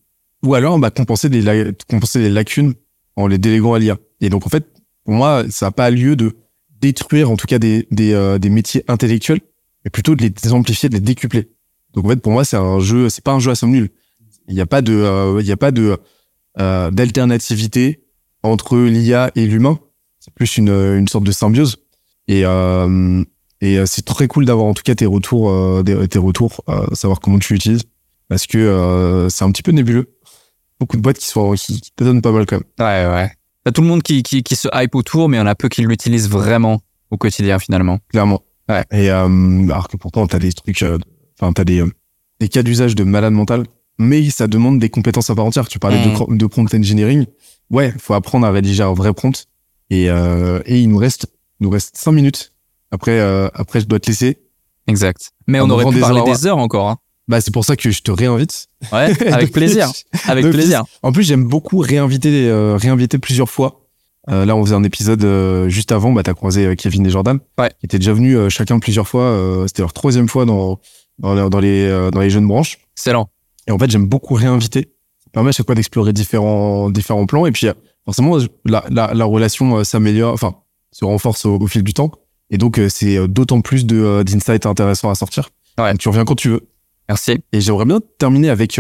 ou 0.43 0.55
alors 0.55 0.79
bah, 0.79 0.91
compenser 0.91 1.29
des 1.29 1.73
compenser 1.89 2.21
des 2.21 2.31
lacunes 2.31 2.75
en 3.17 3.27
les 3.27 3.39
déléguant 3.39 3.75
à 3.75 3.79
l'IA. 3.79 3.99
Et 4.21 4.31
donc 4.31 4.47
en 4.47 4.51
fait, 4.51 4.67
pour 5.05 5.15
moi, 5.15 5.45
ça 5.51 5.67
n'a 5.67 5.73
pas 5.73 5.91
lieu 5.91 6.17
de 6.17 6.37
détruire 6.81 7.31
en 7.31 7.37
tout 7.37 7.47
cas 7.47 7.59
des 7.59 7.87
des, 7.91 8.13
euh, 8.13 8.39
des 8.39 8.51
métiers 8.51 8.85
intellectuels, 8.89 9.41
mais 9.85 9.91
plutôt 9.91 10.15
de 10.15 10.23
les 10.23 10.53
amplifier, 10.53 10.89
de 10.89 10.95
les 10.95 11.01
décupler. 11.01 11.51
Donc 11.95 12.07
en 12.07 12.09
fait, 12.09 12.17
pour 12.17 12.33
moi, 12.33 12.45
c'est 12.45 12.57
un 12.57 12.81
jeu, 12.81 13.09
c'est 13.09 13.25
pas 13.25 13.33
un 13.33 13.41
jeu 13.41 13.51
à 13.51 13.55
somme 13.55 13.71
nulle. 13.71 13.91
Il 14.49 14.55
n'y 14.55 14.61
a 14.61 14.67
pas 14.67 14.83
de, 14.83 15.39
il 15.41 15.47
y 15.47 15.53
a 15.53 15.57
pas 15.57 15.71
de 15.71 15.99
d'alternativité 16.57 18.05
entre 18.43 18.79
l'IA 18.79 19.31
et 19.35 19.47
l'humain. 19.47 19.79
C'est 20.21 20.35
plus 20.35 20.57
une, 20.57 20.69
une 20.69 21.09
sorte 21.09 21.25
de 21.25 21.33
symbiose. 21.33 21.77
Et 22.29 22.45
euh, 22.45 23.25
et 23.63 23.79
euh, 23.79 23.87
c'est 23.87 24.05
très 24.05 24.27
cool 24.27 24.45
d'avoir 24.45 24.67
en 24.67 24.75
tout 24.75 24.83
cas 24.83 24.97
tes 24.97 25.07
retours, 25.07 25.49
euh, 25.49 25.83
tes 25.85 26.19
retours, 26.19 26.63
euh, 26.69 26.85
savoir 26.95 27.21
comment 27.21 27.39
tu 27.39 27.53
l'utilises, 27.55 27.85
parce 28.29 28.47
que 28.47 29.29
c'est 29.31 29.45
un 29.45 29.53
petit 29.53 29.63
peu 29.63 29.71
nébuleux. 29.71 30.17
Beaucoup 30.81 30.97
de 30.97 31.03
boîtes 31.03 31.19
qui 31.19 31.29
sont 31.29 31.55
qui, 31.55 31.81
te 31.95 32.03
donnent 32.03 32.21
pas 32.21 32.33
mal 32.33 32.45
quand 32.45 32.57
même. 32.57 32.65
Ouais, 32.81 33.15
ouais. 33.15 33.31
T'as 33.65 33.71
tout 33.71 33.83
le 33.83 33.87
monde 33.87 34.03
qui, 34.03 34.25
qui, 34.25 34.43
qui 34.43 34.57
se 34.57 34.67
hype 34.75 34.97
autour, 34.97 35.29
mais 35.29 35.37
il 35.37 35.41
y 35.41 35.43
en 35.43 35.47
a 35.47 35.55
peu 35.55 35.69
qui 35.69 35.83
l'utilisent 35.83 36.29
vraiment 36.29 36.83
au 37.13 37.17
quotidien 37.17 37.61
finalement. 37.61 38.01
Clairement. 38.09 38.43
Ouais. 38.69 38.85
Et 38.91 39.11
alors 39.11 39.87
que 39.87 39.97
pourtant 39.97 40.27
t'as 40.27 40.41
des 40.41 40.53
trucs, 40.53 40.85
enfin 41.41 41.53
t'as 41.53 41.65
des 41.65 41.85
des 42.41 42.49
cas 42.49 42.65
d'usage 42.65 42.97
de 42.97 43.05
malade 43.05 43.33
mental, 43.33 43.65
mais 43.99 44.29
ça 44.31 44.47
demande 44.47 44.79
des 44.79 44.91
compétences 44.91 45.31
à 45.31 45.35
part 45.35 45.45
entière. 45.45 45.69
Tu 45.69 45.79
parlais 45.79 46.05
de, 46.05 46.11
mm. 46.11 46.37
de 46.37 46.47
prompt 46.47 46.75
engineering. 46.75 47.27
Ouais, 47.71 47.93
faut 47.99 48.15
apprendre 48.15 48.47
à 48.47 48.51
rédiger 48.51 48.83
un 48.83 48.93
vrai 48.93 49.13
prompt. 49.13 49.47
Et, 49.91 50.07
et 50.07 50.81
il 50.81 50.89
nous 50.89 50.97
reste, 50.97 51.27
il 51.61 51.65
nous 51.65 51.71
reste 51.71 51.97
cinq 51.97 52.13
minutes 52.13 52.53
après, 52.93 53.19
euh, 53.19 53.49
après, 53.55 53.81
je 53.81 53.87
dois 53.87 53.99
te 53.99 54.07
laisser. 54.07 54.39
Exact. 54.87 55.31
Mais 55.49 55.61
on, 55.61 55.71
aurait 55.71 55.87
pu 55.87 55.99
parler 55.99 56.23
des 56.23 56.47
heures 56.47 56.59
encore. 56.59 56.91
Hein. 56.91 56.99
Bah, 57.27 57.41
c'est 57.41 57.53
pour 57.53 57.65
ça 57.65 57.75
que 57.75 57.91
je 57.91 58.03
te 58.03 58.11
réinvite. 58.11 58.69
Ouais, 58.93 59.13
avec 59.33 59.51
plaisir. 59.51 59.91
Avec 60.29 60.49
plaisir. 60.51 60.85
En 61.03 61.13
plus, 61.13 61.25
j'aime 61.25 61.45
beaucoup 61.45 61.79
réinviter, 61.79 62.49
euh, 62.49 62.77
réinviter 62.77 63.19
plusieurs 63.19 63.49
fois. 63.49 63.89
Euh, 64.31 64.45
là, 64.45 64.55
on 64.55 64.65
faisait 64.65 64.75
un 64.75 64.85
épisode 64.85 65.25
euh, 65.25 65.69
juste 65.69 65.91
avant. 65.91 66.13
Bah, 66.13 66.23
t'as 66.23 66.35
croisé 66.35 66.67
euh, 66.67 66.75
Kevin 66.75 67.07
et 67.07 67.11
Jordan. 67.11 67.39
Ouais. 67.59 67.71
Qui 67.81 67.87
étaient 67.87 67.99
déjà 67.99 68.13
venus 68.13 68.49
chacun 68.51 68.79
plusieurs 68.79 69.09
fois. 69.09 69.65
C'était 69.67 69.83
leur 69.83 69.95
troisième 69.95 70.29
fois 70.29 70.45
dans 70.45 70.79
dans, 71.19 71.49
dans 71.49 71.61
les 71.61 72.11
dans 72.13 72.21
les 72.21 72.31
jeunes 72.31 72.47
branches. 72.47 72.79
Excellent. 72.97 73.31
Et 73.67 73.71
en 73.71 73.79
fait, 73.79 73.91
j'aime 73.91 74.07
beaucoup 74.07 74.35
réinviter. 74.35 74.93
Ça 75.25 75.31
permet 75.33 75.51
à 75.51 75.53
chaque 75.53 75.67
fois 75.67 75.75
d'explorer 75.75 76.13
différents 76.13 76.91
différents 76.91 77.27
plans. 77.27 77.47
Et 77.47 77.53
puis, 77.53 77.67
forcément, 78.05 78.39
la 78.65 78.85
la, 78.91 79.15
la 79.15 79.25
relation 79.25 79.83
s'améliore, 79.85 80.33
enfin, 80.35 80.57
se 80.91 81.05
renforce 81.05 81.47
au 81.47 81.67
fil 81.67 81.83
du 81.83 81.95
temps. 81.95 82.13
Et 82.51 82.59
donc, 82.59 82.79
euh, 82.79 82.89
c'est 82.89 83.17
euh, 83.17 83.27
d'autant 83.27 83.63
plus 83.63 83.87
euh, 83.91 84.23
d'insights 84.23 84.67
intéressants 84.67 85.11
à 85.11 85.15
sortir. 85.15 85.49
Ouais. 85.79 85.97
tu 85.97 86.09
reviens 86.09 86.25
quand 86.25 86.35
tu 86.35 86.51
veux. 86.51 86.69
Merci. 87.09 87.43
Et 87.53 87.61
j'aimerais 87.61 87.87
bien 87.87 88.01
terminer 88.19 88.51
avec 88.51 88.79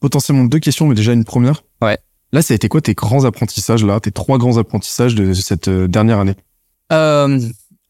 potentiellement 0.00 0.44
deux 0.44 0.58
questions, 0.58 0.86
mais 0.86 0.94
déjà 0.94 1.12
une 1.12 1.24
première. 1.24 1.62
Ouais. 1.82 1.98
Là, 2.32 2.42
ça 2.42 2.54
a 2.54 2.56
été 2.56 2.68
quoi 2.68 2.80
tes 2.80 2.94
grands 2.94 3.24
apprentissages, 3.24 3.84
là, 3.84 4.00
tes 4.00 4.10
trois 4.10 4.38
grands 4.38 4.56
apprentissages 4.58 5.14
de 5.14 5.32
cette 5.34 5.68
dernière 5.70 6.18
année? 6.18 6.34
Euh, 6.92 7.38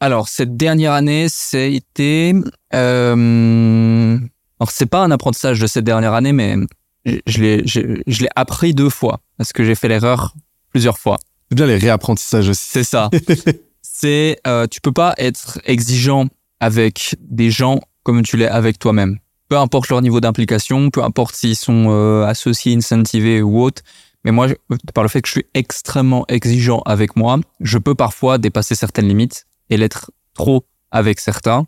Alors, 0.01 0.29
cette 0.29 0.57
dernière 0.57 0.93
année, 0.93 1.27
c'était... 1.31 2.35
Euh, 2.75 4.19
alors, 4.61 4.71
c'est 4.71 4.87
pas 4.87 5.03
un 5.03 5.11
apprentissage 5.11 5.61
de 5.61 5.67
cette 5.67 5.85
dernière 5.85 6.15
année, 6.15 6.33
mais 6.33 6.57
je 7.05 7.39
l'ai, 7.41 7.67
je, 7.67 8.01
je 8.07 8.21
l'ai 8.21 8.29
appris 8.35 8.75
deux 8.75 8.91
fois, 8.91 9.21
parce 9.37 9.53
que 9.53 9.65
j'ai 9.65 9.75
fait 9.75 9.89
l'erreur 9.89 10.35
plusieurs 10.71 10.99
fois. 10.99 11.19
C'est 11.49 11.57
bien 11.57 11.67
les 11.67 11.77
réapprentissages 11.77 12.49
aussi. 12.49 12.67
C'est 12.69 12.85
ça. 12.85 13.09
c'est 13.83 14.39
euh, 14.47 14.67
tu 14.67 14.81
peux 14.81 14.93
pas 14.93 15.15
être 15.17 15.61
exigeant 15.65 16.27
avec 16.61 17.15
des 17.21 17.51
gens 17.51 17.81
comme 18.03 18.23
tu 18.23 18.37
l'es 18.37 18.49
avec 18.49 18.79
toi-même. 18.79 19.19
Peu 19.49 19.57
importe 19.57 19.89
leur 19.89 20.03
niveau 20.03 20.21
d'implication, 20.21 20.91
peu 20.91 21.03
importe 21.03 21.35
s'ils 21.35 21.57
sont 21.57 21.87
euh, 21.89 22.27
associés, 22.27 22.75
incentivés 22.75 23.41
ou 23.41 23.63
autres. 23.63 23.83
Mais 24.25 24.33
moi, 24.33 24.49
par 24.93 25.05
le 25.05 25.09
fait 25.09 25.23
que 25.23 25.29
je 25.29 25.33
suis 25.33 25.47
extrêmement 25.55 26.25
exigeant 26.29 26.83
avec 26.85 27.17
moi, 27.17 27.39
je 27.61 27.79
peux 27.79 27.95
parfois 27.95 28.37
dépasser 28.39 28.75
certaines 28.75 29.09
limites 29.09 29.47
et 29.71 29.77
l'être 29.77 30.11
trop 30.35 30.67
avec 30.91 31.21
certains. 31.21 31.67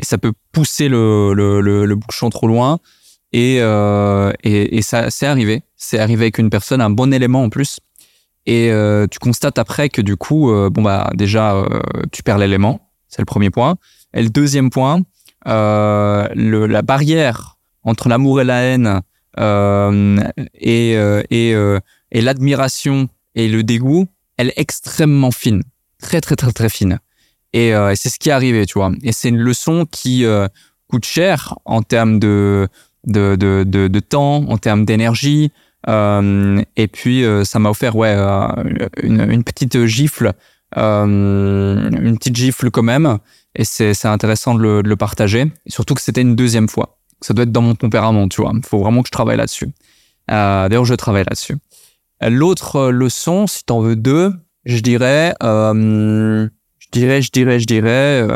Et 0.00 0.04
ça 0.04 0.16
peut 0.16 0.32
pousser 0.52 0.88
le, 0.88 1.34
le, 1.34 1.60
le, 1.60 1.94
bouchon 1.94 2.30
trop 2.30 2.46
loin. 2.46 2.78
Et, 3.32 3.58
euh, 3.60 4.32
et, 4.42 4.78
et 4.78 4.82
ça, 4.82 5.10
c'est 5.10 5.26
arrivé. 5.26 5.62
C'est 5.76 5.98
arrivé 5.98 6.24
avec 6.24 6.38
une 6.38 6.48
personne, 6.48 6.80
un 6.80 6.90
bon 6.90 7.12
élément 7.12 7.42
en 7.44 7.50
plus, 7.50 7.80
et 8.46 8.70
euh, 8.70 9.06
tu 9.06 9.18
constates 9.18 9.58
après 9.58 9.90
que 9.90 10.00
du 10.00 10.16
coup, 10.16 10.50
euh, 10.50 10.70
bon 10.70 10.82
bah 10.82 11.10
déjà, 11.14 11.62
tu 12.12 12.22
perds 12.22 12.38
l'élément. 12.38 12.90
C'est 13.08 13.20
le 13.20 13.26
premier 13.26 13.50
point. 13.50 13.76
Et 14.14 14.22
le 14.22 14.30
deuxième 14.30 14.70
point, 14.70 15.02
le, 15.46 16.66
la 16.66 16.82
barrière 16.82 17.58
entre 17.82 18.08
l'amour 18.08 18.40
et 18.40 18.44
la 18.44 18.60
haine 18.62 19.02
et, 20.54 20.92
et, 21.30 21.50
et 22.12 22.20
l'admiration 22.20 23.08
et 23.34 23.48
le 23.48 23.62
dégoût, 23.62 24.06
elle 24.36 24.48
est 24.48 24.58
extrêmement 24.58 25.30
fine, 25.30 25.62
très 26.00 26.20
très 26.20 26.36
très 26.36 26.52
très 26.52 26.68
fine. 26.70 26.98
Et, 27.52 27.72
c'est 27.94 28.08
ce 28.08 28.18
qui 28.18 28.28
est 28.28 28.32
arrivé, 28.32 28.64
tu 28.66 28.74
vois. 28.74 28.92
Et 29.02 29.12
c'est 29.12 29.28
une 29.28 29.38
leçon 29.38 29.86
qui 29.90 30.24
coûte 30.88 31.04
cher 31.04 31.58
en 31.64 31.82
termes 31.82 32.18
de 32.18 32.68
de, 33.06 33.36
de, 33.36 33.64
de, 33.64 34.00
temps, 34.00 34.44
en 34.48 34.58
termes 34.58 34.84
d'énergie, 34.84 35.52
euh, 35.88 36.62
et 36.76 36.88
puis 36.88 37.24
euh, 37.24 37.44
ça 37.44 37.58
m'a 37.58 37.70
offert 37.70 37.96
ouais 37.96 38.14
euh, 38.14 38.48
une, 39.02 39.20
une, 39.30 39.44
petite 39.44 39.86
gifle, 39.86 40.34
une 40.76 42.16
petite 42.18 42.36
gifle 42.36 42.70
quand 42.70 42.82
même. 42.82 43.18
Et 43.56 43.64
c'est 43.64 44.06
intéressant 44.06 44.54
de 44.54 44.62
le, 44.62 44.82
de 44.82 44.88
le, 44.88 44.96
partager. 44.96 45.50
Surtout 45.66 45.94
que 45.94 46.02
c'était 46.02 46.20
une 46.20 46.36
deuxième 46.36 46.68
fois. 46.68 46.98
Ça 47.20 47.34
doit 47.34 47.42
être 47.42 47.52
dans 47.52 47.62
mon 47.62 47.74
tempérament, 47.74 48.28
tu 48.28 48.42
vois. 48.42 48.52
Il 48.54 48.64
faut 48.64 48.78
vraiment 48.78 49.02
que 49.02 49.08
je 49.08 49.12
travaille 49.12 49.36
là-dessus. 49.36 49.68
D'ailleurs, 50.28 50.84
je 50.84 50.94
travaille 50.94 51.24
là-dessus. 51.24 51.56
L'autre 52.22 52.90
leçon, 52.90 53.48
si 53.48 53.64
t'en 53.64 53.80
veux 53.80 53.96
deux, 53.96 54.32
je 54.64 54.78
dirais, 54.78 55.34
je 55.40 56.48
dirais, 56.92 57.22
je 57.22 57.30
dirais, 57.30 57.60
je 57.60 57.66
dirais. 57.66 58.26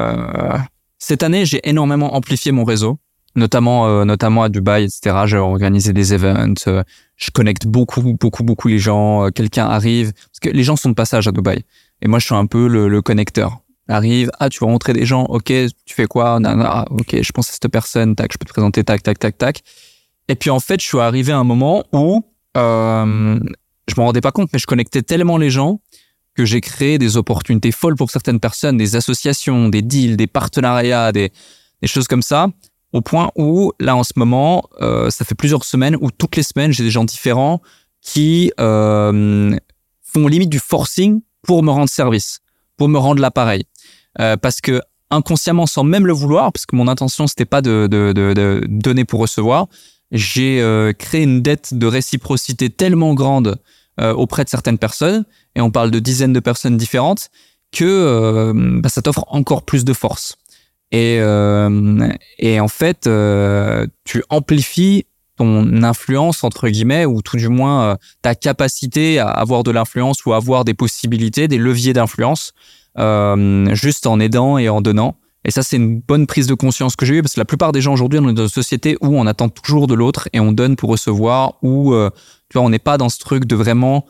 cette 0.99 1.23
année, 1.23 1.45
j'ai 1.47 1.61
énormément 1.69 2.15
amplifié 2.15 2.53
mon 2.53 2.65
réseau 2.65 2.99
notamment 3.37 3.89
euh, 3.89 4.05
notamment 4.05 4.43
à 4.43 4.49
Dubaï, 4.49 4.85
etc. 4.85 5.17
J'ai 5.27 5.37
organisé 5.37 5.93
des 5.93 6.15
events, 6.15 6.55
euh, 6.67 6.83
je 7.17 7.31
connecte 7.31 7.67
beaucoup 7.67 8.01
beaucoup 8.15 8.45
beaucoup 8.45 8.69
les 8.69 8.79
gens. 8.79 9.27
Euh, 9.27 9.31
quelqu'un 9.31 9.67
arrive 9.67 10.13
parce 10.13 10.41
que 10.41 10.51
les 10.51 10.63
gens 10.63 10.77
sont 10.77 10.89
de 10.91 10.95
passage 10.95 11.29
à 11.29 11.33
Dubaï 11.33 11.63
et 12.03 12.09
moi 12.09 12.19
je 12.19 12.27
suis 12.27 12.35
un 12.35 12.47
peu 12.47 12.69
le, 12.69 12.89
le 12.89 13.03
connecteur. 13.03 13.59
Arrive, 13.87 14.31
ah 14.41 14.49
tu 14.49 14.61
vas 14.61 14.67
rencontrer 14.67 14.95
des 14.95 15.05
gens, 15.05 15.25
ok, 15.25 15.45
tu 15.85 15.95
fais 15.95 16.07
quoi? 16.07 16.39
Ah, 16.43 16.87
Ok, 16.91 17.21
je 17.21 17.33
pense 17.33 17.51
à 17.51 17.53
cette 17.53 17.69
personne, 17.69 18.15
tac, 18.15 18.33
je 18.33 18.39
peux 18.39 18.47
te 18.47 18.51
présenter, 18.51 18.83
tac, 18.83 19.03
tac, 19.03 19.19
tac, 19.19 19.37
tac. 19.37 19.61
Et 20.29 20.37
puis 20.37 20.49
en 20.49 20.59
fait, 20.59 20.81
je 20.81 20.87
suis 20.87 20.99
arrivé 20.99 21.33
à 21.33 21.39
un 21.39 21.45
moment 21.45 21.85
où 21.93 22.25
euh, 22.57 23.39
je 23.87 23.95
m'en 23.99 24.07
rendais 24.07 24.23
pas 24.23 24.33
compte, 24.33 24.49
mais 24.55 24.59
je 24.59 24.67
connectais 24.67 25.03
tellement 25.03 25.37
les 25.37 25.51
gens 25.51 25.81
que 26.35 26.45
j'ai 26.45 26.61
créé 26.61 26.99
des 26.99 27.17
opportunités 27.17 27.73
folles 27.73 27.97
pour 27.97 28.11
certaines 28.11 28.41
personnes, 28.41 28.77
des 28.77 28.97
associations, 28.97 29.69
des 29.69 29.83
deals, 29.83 30.17
des 30.17 30.27
partenariats, 30.27 31.13
des, 31.13 31.33
des 31.83 31.89
choses 31.89 32.09
comme 32.09 32.23
ça 32.23 32.49
au 32.95 33.01
point 33.01 33.33
où 33.35 33.73
là 33.81 33.97
en 33.97 34.05
ce 34.05 34.13
moment, 34.17 34.71
euh, 34.81 35.11
ça 35.11 35.25
fait 35.25 35.35
plusieurs 35.35 35.65
semaines 35.65 35.97
où 36.01 36.11
toutes 36.13 36.37
les 36.37 36.45
semaines 36.45 36.73
j'ai 36.73 36.85
des 36.85 36.93
gens 36.93 37.05
différents 37.05 37.61
qui 38.01 38.53
euh, 38.61 39.59
font 40.01 40.29
limite 40.29 40.49
du 40.49 40.61
forcing 40.61 41.21
pour 41.43 41.63
me 41.65 41.71
rendre 41.71 41.89
service, 41.89 42.39
pour 42.77 42.89
me 42.89 42.97
rendre 42.97 43.21
l'appareil, 43.21 43.65
euh, 44.21 44.37
parce 44.37 44.61
que 44.61 44.81
inconsciemment, 45.11 45.67
sans 45.67 45.83
même 45.85 46.07
le 46.07 46.13
vouloir, 46.13 46.53
parce 46.53 46.67
que 46.67 46.77
mon 46.77 46.87
intention 46.87 47.27
c'était 47.27 47.45
pas 47.45 47.63
de, 47.63 47.89
de, 47.91 48.13
de, 48.13 48.33
de, 48.33 48.65
donner 48.69 49.05
pour 49.05 49.21
recevoir, 49.21 49.67
j'ai 50.13 50.61
euh, 50.61 50.93
créé 50.93 51.25
une 51.25 51.43
dette 51.43 51.75
de 51.75 51.87
réciprocité 51.89 52.71
tellement 52.71 53.15
grande 53.15 53.57
auprès 54.01 54.45
de 54.45 54.49
certaines 54.49 54.79
personnes, 54.79 55.25
et 55.55 55.61
on 55.61 55.71
parle 55.71 55.91
de 55.91 55.99
dizaines 55.99 56.33
de 56.33 56.41
personnes 56.41 56.77
différentes, 56.77 57.31
que 57.75 57.85
euh, 57.85 58.53
bah, 58.81 58.89
ça 58.89 59.03
t'offre 59.03 59.25
encore 59.29 59.63
plus 59.63 59.85
de 59.85 59.93
force. 59.93 60.37
Et, 60.93 61.19
euh, 61.21 62.09
et 62.39 62.61
en 62.61 62.69
fait, 62.69 63.07
euh, 63.07 63.87
tu 64.05 64.23
amplifies 64.31 65.07
ton 65.37 65.83
influence 65.83 66.45
entre 66.45 66.69
guillemets 66.69 67.05
ou 67.05 67.21
tout 67.21 67.37
du 67.37 67.49
moins 67.49 67.83
euh, 67.83 67.97
ta 68.23 68.37
capacité 68.37 69.19
à 69.19 69.27
avoir 69.27 69.65
de 69.65 69.73
l'influence 69.73 70.25
ou 70.25 70.33
à 70.33 70.37
avoir 70.37 70.65
des 70.65 70.75
possibilités, 70.75 71.49
des 71.49 71.59
leviers 71.59 71.93
d'influence 71.93 72.53
euh, 72.99 73.75
juste 73.75 74.07
en 74.07 74.21
aidant 74.21 74.57
et 74.59 74.69
en 74.69 74.81
donnant. 74.81 75.17
Et 75.45 75.51
ça, 75.51 75.63
c'est 75.63 75.77
une 75.77 76.01
bonne 76.01 76.27
prise 76.27 76.47
de 76.47 76.55
conscience 76.55 76.97
que 76.97 77.05
j'ai 77.05 77.17
eue 77.17 77.23
parce 77.23 77.35
que 77.35 77.41
la 77.41 77.45
plupart 77.45 77.73
des 77.73 77.81
gens 77.81 77.93
aujourd'hui, 77.93 78.19
on 78.19 78.29
est 78.29 78.33
dans 78.33 78.45
une 78.45 78.49
société 78.49 78.97
où 79.01 79.19
on 79.19 79.27
attend 79.27 79.49
toujours 79.49 79.87
de 79.87 79.95
l'autre 79.95 80.29
et 80.33 80.41
on 80.41 80.53
donne 80.53 80.77
pour 80.77 80.91
recevoir 80.91 81.55
ou 81.63 81.95
tu 82.49 82.59
vois, 82.59 82.63
on 82.63 82.71
n'est 82.71 82.79
pas 82.79 82.97
dans 82.97 83.11
ce 83.11 83.19
truc 83.19 83.45
de 83.45 83.55
vraiment 83.55 84.07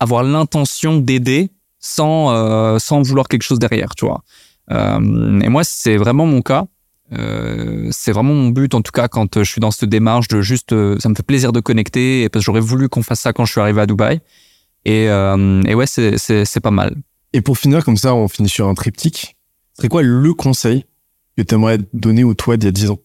avoir 0.00 0.22
l'intention 0.22 0.96
d'aider 0.96 1.50
sans 1.78 2.78
sans 2.78 3.02
vouloir 3.02 3.28
quelque 3.28 3.42
chose 3.42 3.58
derrière, 3.58 3.94
tu 3.94 4.06
vois. 4.06 4.22
Euh, 4.70 5.40
et 5.40 5.48
moi, 5.48 5.64
c'est 5.64 5.96
vraiment 5.96 6.26
mon 6.26 6.42
cas. 6.42 6.66
Euh, 7.12 7.88
c'est 7.90 8.12
vraiment 8.12 8.34
mon 8.34 8.48
but, 8.50 8.74
en 8.74 8.82
tout 8.82 8.92
cas, 8.92 9.08
quand 9.08 9.42
je 9.42 9.50
suis 9.50 9.60
dans 9.60 9.70
cette 9.70 9.88
démarche 9.88 10.28
de 10.28 10.42
juste, 10.42 10.72
euh, 10.72 10.98
ça 10.98 11.08
me 11.08 11.14
fait 11.14 11.22
plaisir 11.22 11.52
de 11.52 11.60
connecter, 11.60 12.28
parce 12.28 12.42
que 12.42 12.46
j'aurais 12.46 12.60
voulu 12.60 12.88
qu'on 12.88 13.02
fasse 13.02 13.20
ça 13.20 13.32
quand 13.32 13.44
je 13.46 13.52
suis 13.52 13.60
arrivé 13.60 13.80
à 13.80 13.86
Dubaï. 13.86 14.20
Et, 14.84 15.08
euh, 15.08 15.62
et 15.62 15.74
ouais, 15.74 15.86
c'est 15.86 16.60
pas 16.60 16.70
mal. 16.70 16.96
Et 17.32 17.40
pour 17.40 17.58
finir 17.58 17.84
comme 17.84 17.96
ça, 17.96 18.14
on 18.14 18.28
finit 18.28 18.48
sur 18.48 18.68
un 18.68 18.74
triptyque. 18.74 19.36
C'est 19.80 19.88
quoi 19.88 20.02
le 20.02 20.34
conseil 20.34 20.84
que 21.36 21.42
tu 21.42 21.54
aimerais 21.54 21.78
donner 21.92 22.24
au 22.24 22.34
toi 22.34 22.56
d'il 22.56 22.66
y 22.66 22.68
a 22.68 22.72
10 22.72 22.90
ans? 22.90 22.98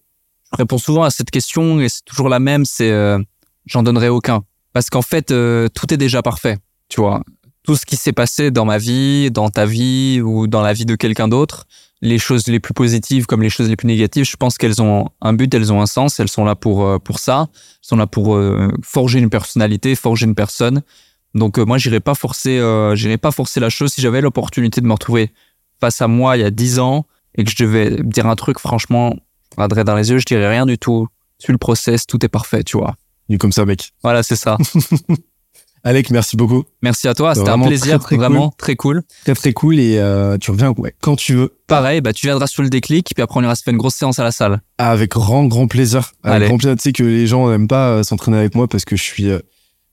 Je 0.51 0.57
réponds 0.57 0.79
souvent 0.79 1.03
à 1.03 1.11
cette 1.11 1.29
question 1.29 1.79
et 1.79 1.87
c'est 1.87 2.03
toujours 2.03 2.29
la 2.29 2.39
même, 2.39 2.65
c'est 2.65 2.91
euh, 2.91 3.19
j'en 3.67 3.83
donnerai 3.83 4.09
aucun. 4.09 4.43
Parce 4.73 4.89
qu'en 4.89 5.03
fait, 5.03 5.29
euh, 5.29 5.67
tout 5.69 5.93
est 5.93 5.97
déjà 5.97 6.23
parfait, 6.23 6.57
tu 6.89 6.99
vois. 6.99 7.23
Tout 7.63 7.75
ce 7.75 7.85
qui 7.85 7.95
s'est 7.95 8.11
passé 8.11 8.49
dans 8.49 8.65
ma 8.65 8.79
vie, 8.79 9.29
dans 9.29 9.49
ta 9.49 9.67
vie 9.67 10.19
ou 10.21 10.47
dans 10.47 10.61
la 10.61 10.73
vie 10.73 10.85
de 10.85 10.95
quelqu'un 10.95 11.27
d'autre, 11.27 11.65
les 12.01 12.17
choses 12.17 12.47
les 12.47 12.59
plus 12.59 12.73
positives 12.73 13.27
comme 13.27 13.43
les 13.43 13.51
choses 13.51 13.69
les 13.69 13.75
plus 13.75 13.87
négatives, 13.87 14.25
je 14.25 14.35
pense 14.35 14.57
qu'elles 14.57 14.81
ont 14.81 15.09
un 15.21 15.33
but, 15.33 15.53
elles 15.53 15.71
ont 15.71 15.79
un 15.79 15.85
sens, 15.85 16.19
elles 16.19 16.27
sont 16.27 16.43
là 16.43 16.55
pour 16.55 16.85
euh, 16.85 16.97
pour 16.97 17.19
ça, 17.19 17.49
elles 17.51 17.77
sont 17.81 17.97
là 17.97 18.07
pour 18.07 18.39
forger 18.81 19.19
une 19.19 19.29
personnalité, 19.29 19.95
forger 19.95 20.25
une 20.25 20.35
personne. 20.35 20.81
Donc 21.35 21.59
moi, 21.59 21.77
j'irais 21.77 21.99
pas 21.99 22.15
forcer, 22.15 22.61
j'irais 22.95 23.17
pas 23.17 23.31
forcer 23.31 23.59
la 23.59 23.69
chose. 23.69 23.93
Si 23.93 24.01
j'avais 24.01 24.21
l'opportunité 24.21 24.81
de 24.81 24.87
me 24.87 24.93
retrouver 24.93 25.31
face 25.83 26.01
à 26.01 26.07
moi 26.07 26.37
il 26.37 26.41
y 26.41 26.45
a 26.45 26.49
10 26.49 26.79
ans 26.79 27.05
et 27.35 27.43
que 27.43 27.51
je 27.51 27.61
devais 27.61 27.97
dire 28.03 28.25
un 28.27 28.35
truc, 28.35 28.57
franchement, 28.57 29.13
je 29.51 29.55
regarderais 29.57 29.83
dans 29.83 29.95
les 29.95 30.11
yeux, 30.11 30.17
je 30.17 30.25
dirais 30.25 30.49
rien 30.49 30.65
du 30.65 30.77
tout. 30.77 31.07
Suis 31.39 31.51
le 31.51 31.57
process, 31.57 32.07
tout 32.07 32.23
est 32.25 32.29
parfait, 32.29 32.63
tu 32.63 32.77
vois. 32.77 32.95
Il 33.27 33.35
est 33.35 33.37
comme 33.37 33.51
ça, 33.51 33.65
mec. 33.65 33.91
Voilà, 34.01 34.23
c'est 34.23 34.37
ça. 34.37 34.57
Alec, 35.83 36.09
merci 36.09 36.37
beaucoup. 36.37 36.63
Merci 36.81 37.09
à 37.09 37.13
toi, 37.13 37.35
c'était 37.35 37.49
un 37.49 37.59
plaisir, 37.59 37.99
très, 37.99 38.15
très 38.15 38.15
vraiment 38.15 38.51
cool. 38.51 38.57
très 38.57 38.75
cool. 38.77 39.03
Très 39.25 39.35
très 39.35 39.51
cool 39.51 39.77
et 39.77 39.97
euh, 39.97 40.37
tu 40.37 40.51
reviens 40.51 40.71
ouais, 40.77 40.95
quand 41.01 41.17
tu 41.17 41.33
veux. 41.33 41.57
Pareil, 41.67 41.99
bah 41.99 42.13
tu 42.13 42.27
viendras 42.27 42.47
sur 42.47 42.63
le 42.63 42.69
déclic 42.69 43.11
puis 43.13 43.21
après 43.21 43.37
on 43.37 43.43
ira 43.43 43.53
se 43.55 43.63
faire 43.63 43.73
une 43.73 43.77
grosse 43.77 43.95
séance 43.95 44.17
à 44.19 44.23
la 44.23 44.31
salle. 44.31 44.61
Avec 44.77 45.11
grand 45.11 45.43
grand 45.43 45.67
plaisir. 45.67 46.13
Avec 46.23 46.37
Allez. 46.37 46.47
grand 46.47 46.57
plaisir. 46.57 46.77
Tu 46.77 46.83
sais 46.83 46.93
que 46.93 47.03
les 47.03 47.27
gens 47.27 47.49
n'aiment 47.49 47.67
pas 47.67 47.89
euh, 47.89 48.03
s'entraîner 48.03 48.37
avec 48.37 48.55
moi 48.55 48.69
parce 48.69 48.85
que 48.85 48.95
je 48.95 49.03
suis 49.03 49.29
euh, 49.29 49.39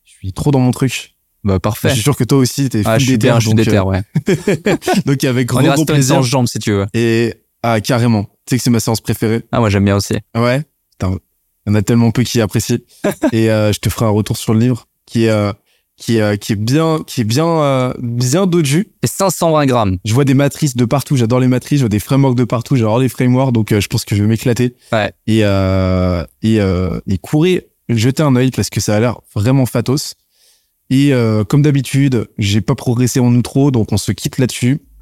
je 0.05 0.13
suis 0.13 0.33
trop 0.33 0.53
dans 0.53 0.61
mon 0.61 0.71
truc. 0.71 1.17
Bah 1.45 1.59
parfait. 1.59 1.89
Je 1.89 1.95
suis 1.95 2.03
sûr 2.03 2.17
que 2.17 2.25
toi 2.25 2.39
aussi 2.39 2.69
t'es 2.69 2.83
ah, 2.85 2.99
full 2.99 3.07
déter, 3.09 3.33
je 3.37 3.41
suis 3.41 3.49
donc, 3.51 3.57
déter, 3.57 3.77
euh, 3.77 3.85
ouais. 3.85 4.03
donc 5.07 5.25
avec 5.25 5.47
grand 5.47 5.61
On 5.61 5.65
ira 5.65 5.75
plaisir. 5.85 6.17
séance 6.17 6.27
jambes 6.27 6.47
si 6.47 6.59
tu 6.59 6.73
veux. 6.73 6.87
Et 6.95 7.35
ah 7.63 7.81
carrément. 7.81 8.25
Tu 8.25 8.31
sais 8.51 8.57
que 8.59 8.63
c'est 8.63 8.71
ma 8.71 8.81
séance 8.81 9.01
préférée. 9.01 9.43
Ah 9.53 9.61
moi 9.61 9.71
j'aime 9.71 9.85
bien 9.85 9.97
aussi. 9.97 10.15
Ouais. 10.35 10.63
Putain, 10.93 11.17
il 11.67 11.71
y 11.71 11.73
en 11.73 11.75
a 11.77 11.83
tellement 11.83 12.11
peu 12.11 12.23
qui 12.23 12.41
apprécient. 12.41 12.79
et 13.33 13.51
euh, 13.51 13.73
je 13.73 13.79
te 13.79 13.89
ferai 13.89 14.07
un 14.07 14.11
retour 14.11 14.37
sur 14.37 14.53
le 14.55 14.61
livre 14.61 14.87
qui 15.07 15.25
est 15.25 15.31
euh, 15.31 15.53
qui 15.97 16.17
est 16.17 16.21
euh, 16.23 16.37
qui 16.37 16.53
est 16.53 16.57
bien 16.57 17.01
qui 17.07 17.21
est 17.21 17.25
bien 17.25 17.47
euh, 17.47 17.95
bien 18.01 18.47
doju. 18.47 18.89
Et 19.03 19.07
520 19.07 19.67
grammes. 19.67 19.99
Je 20.05 20.15
vois 20.15 20.25
des 20.25 20.35
matrices 20.35 20.77
de 20.77 20.85
partout, 20.85 21.17
j'adore 21.17 21.41
les 21.41 21.49
matrices, 21.49 21.79
je 21.81 21.85
vois 21.85 21.89
des 21.91 21.99
frameworks 22.01 22.37
de 22.37 22.45
partout, 22.45 22.77
j'adore 22.77 22.99
les 22.99 23.09
frameworks, 23.09 23.53
donc 23.53 23.73
euh, 23.73 23.81
je 23.81 23.89
pense 23.89 24.05
que 24.05 24.15
je 24.15 24.23
vais 24.23 24.29
m'éclater. 24.29 24.75
Ouais. 24.93 25.13
Et 25.27 25.45
euh, 25.45 26.25
et 26.43 26.61
euh, 26.61 27.01
et 27.07 27.19
courez, 27.19 27.69
jetez 27.89 28.23
un 28.23 28.35
œil 28.37 28.51
parce 28.51 28.71
que 28.71 28.81
ça 28.81 28.97
a 28.97 29.01
l'air 29.01 29.21
vraiment 29.35 29.67
fatos. 29.67 30.15
Et 30.91 31.13
euh, 31.13 31.45
comme 31.45 31.63
d'habitude, 31.63 32.29
j'ai 32.37 32.61
pas 32.61 32.75
progressé 32.75 33.21
en 33.21 33.35
outro, 33.35 33.71
donc 33.71 33.93
on 33.93 33.97
se 33.97 34.11
quitte 34.13 34.39
là-dessus. 34.39 34.81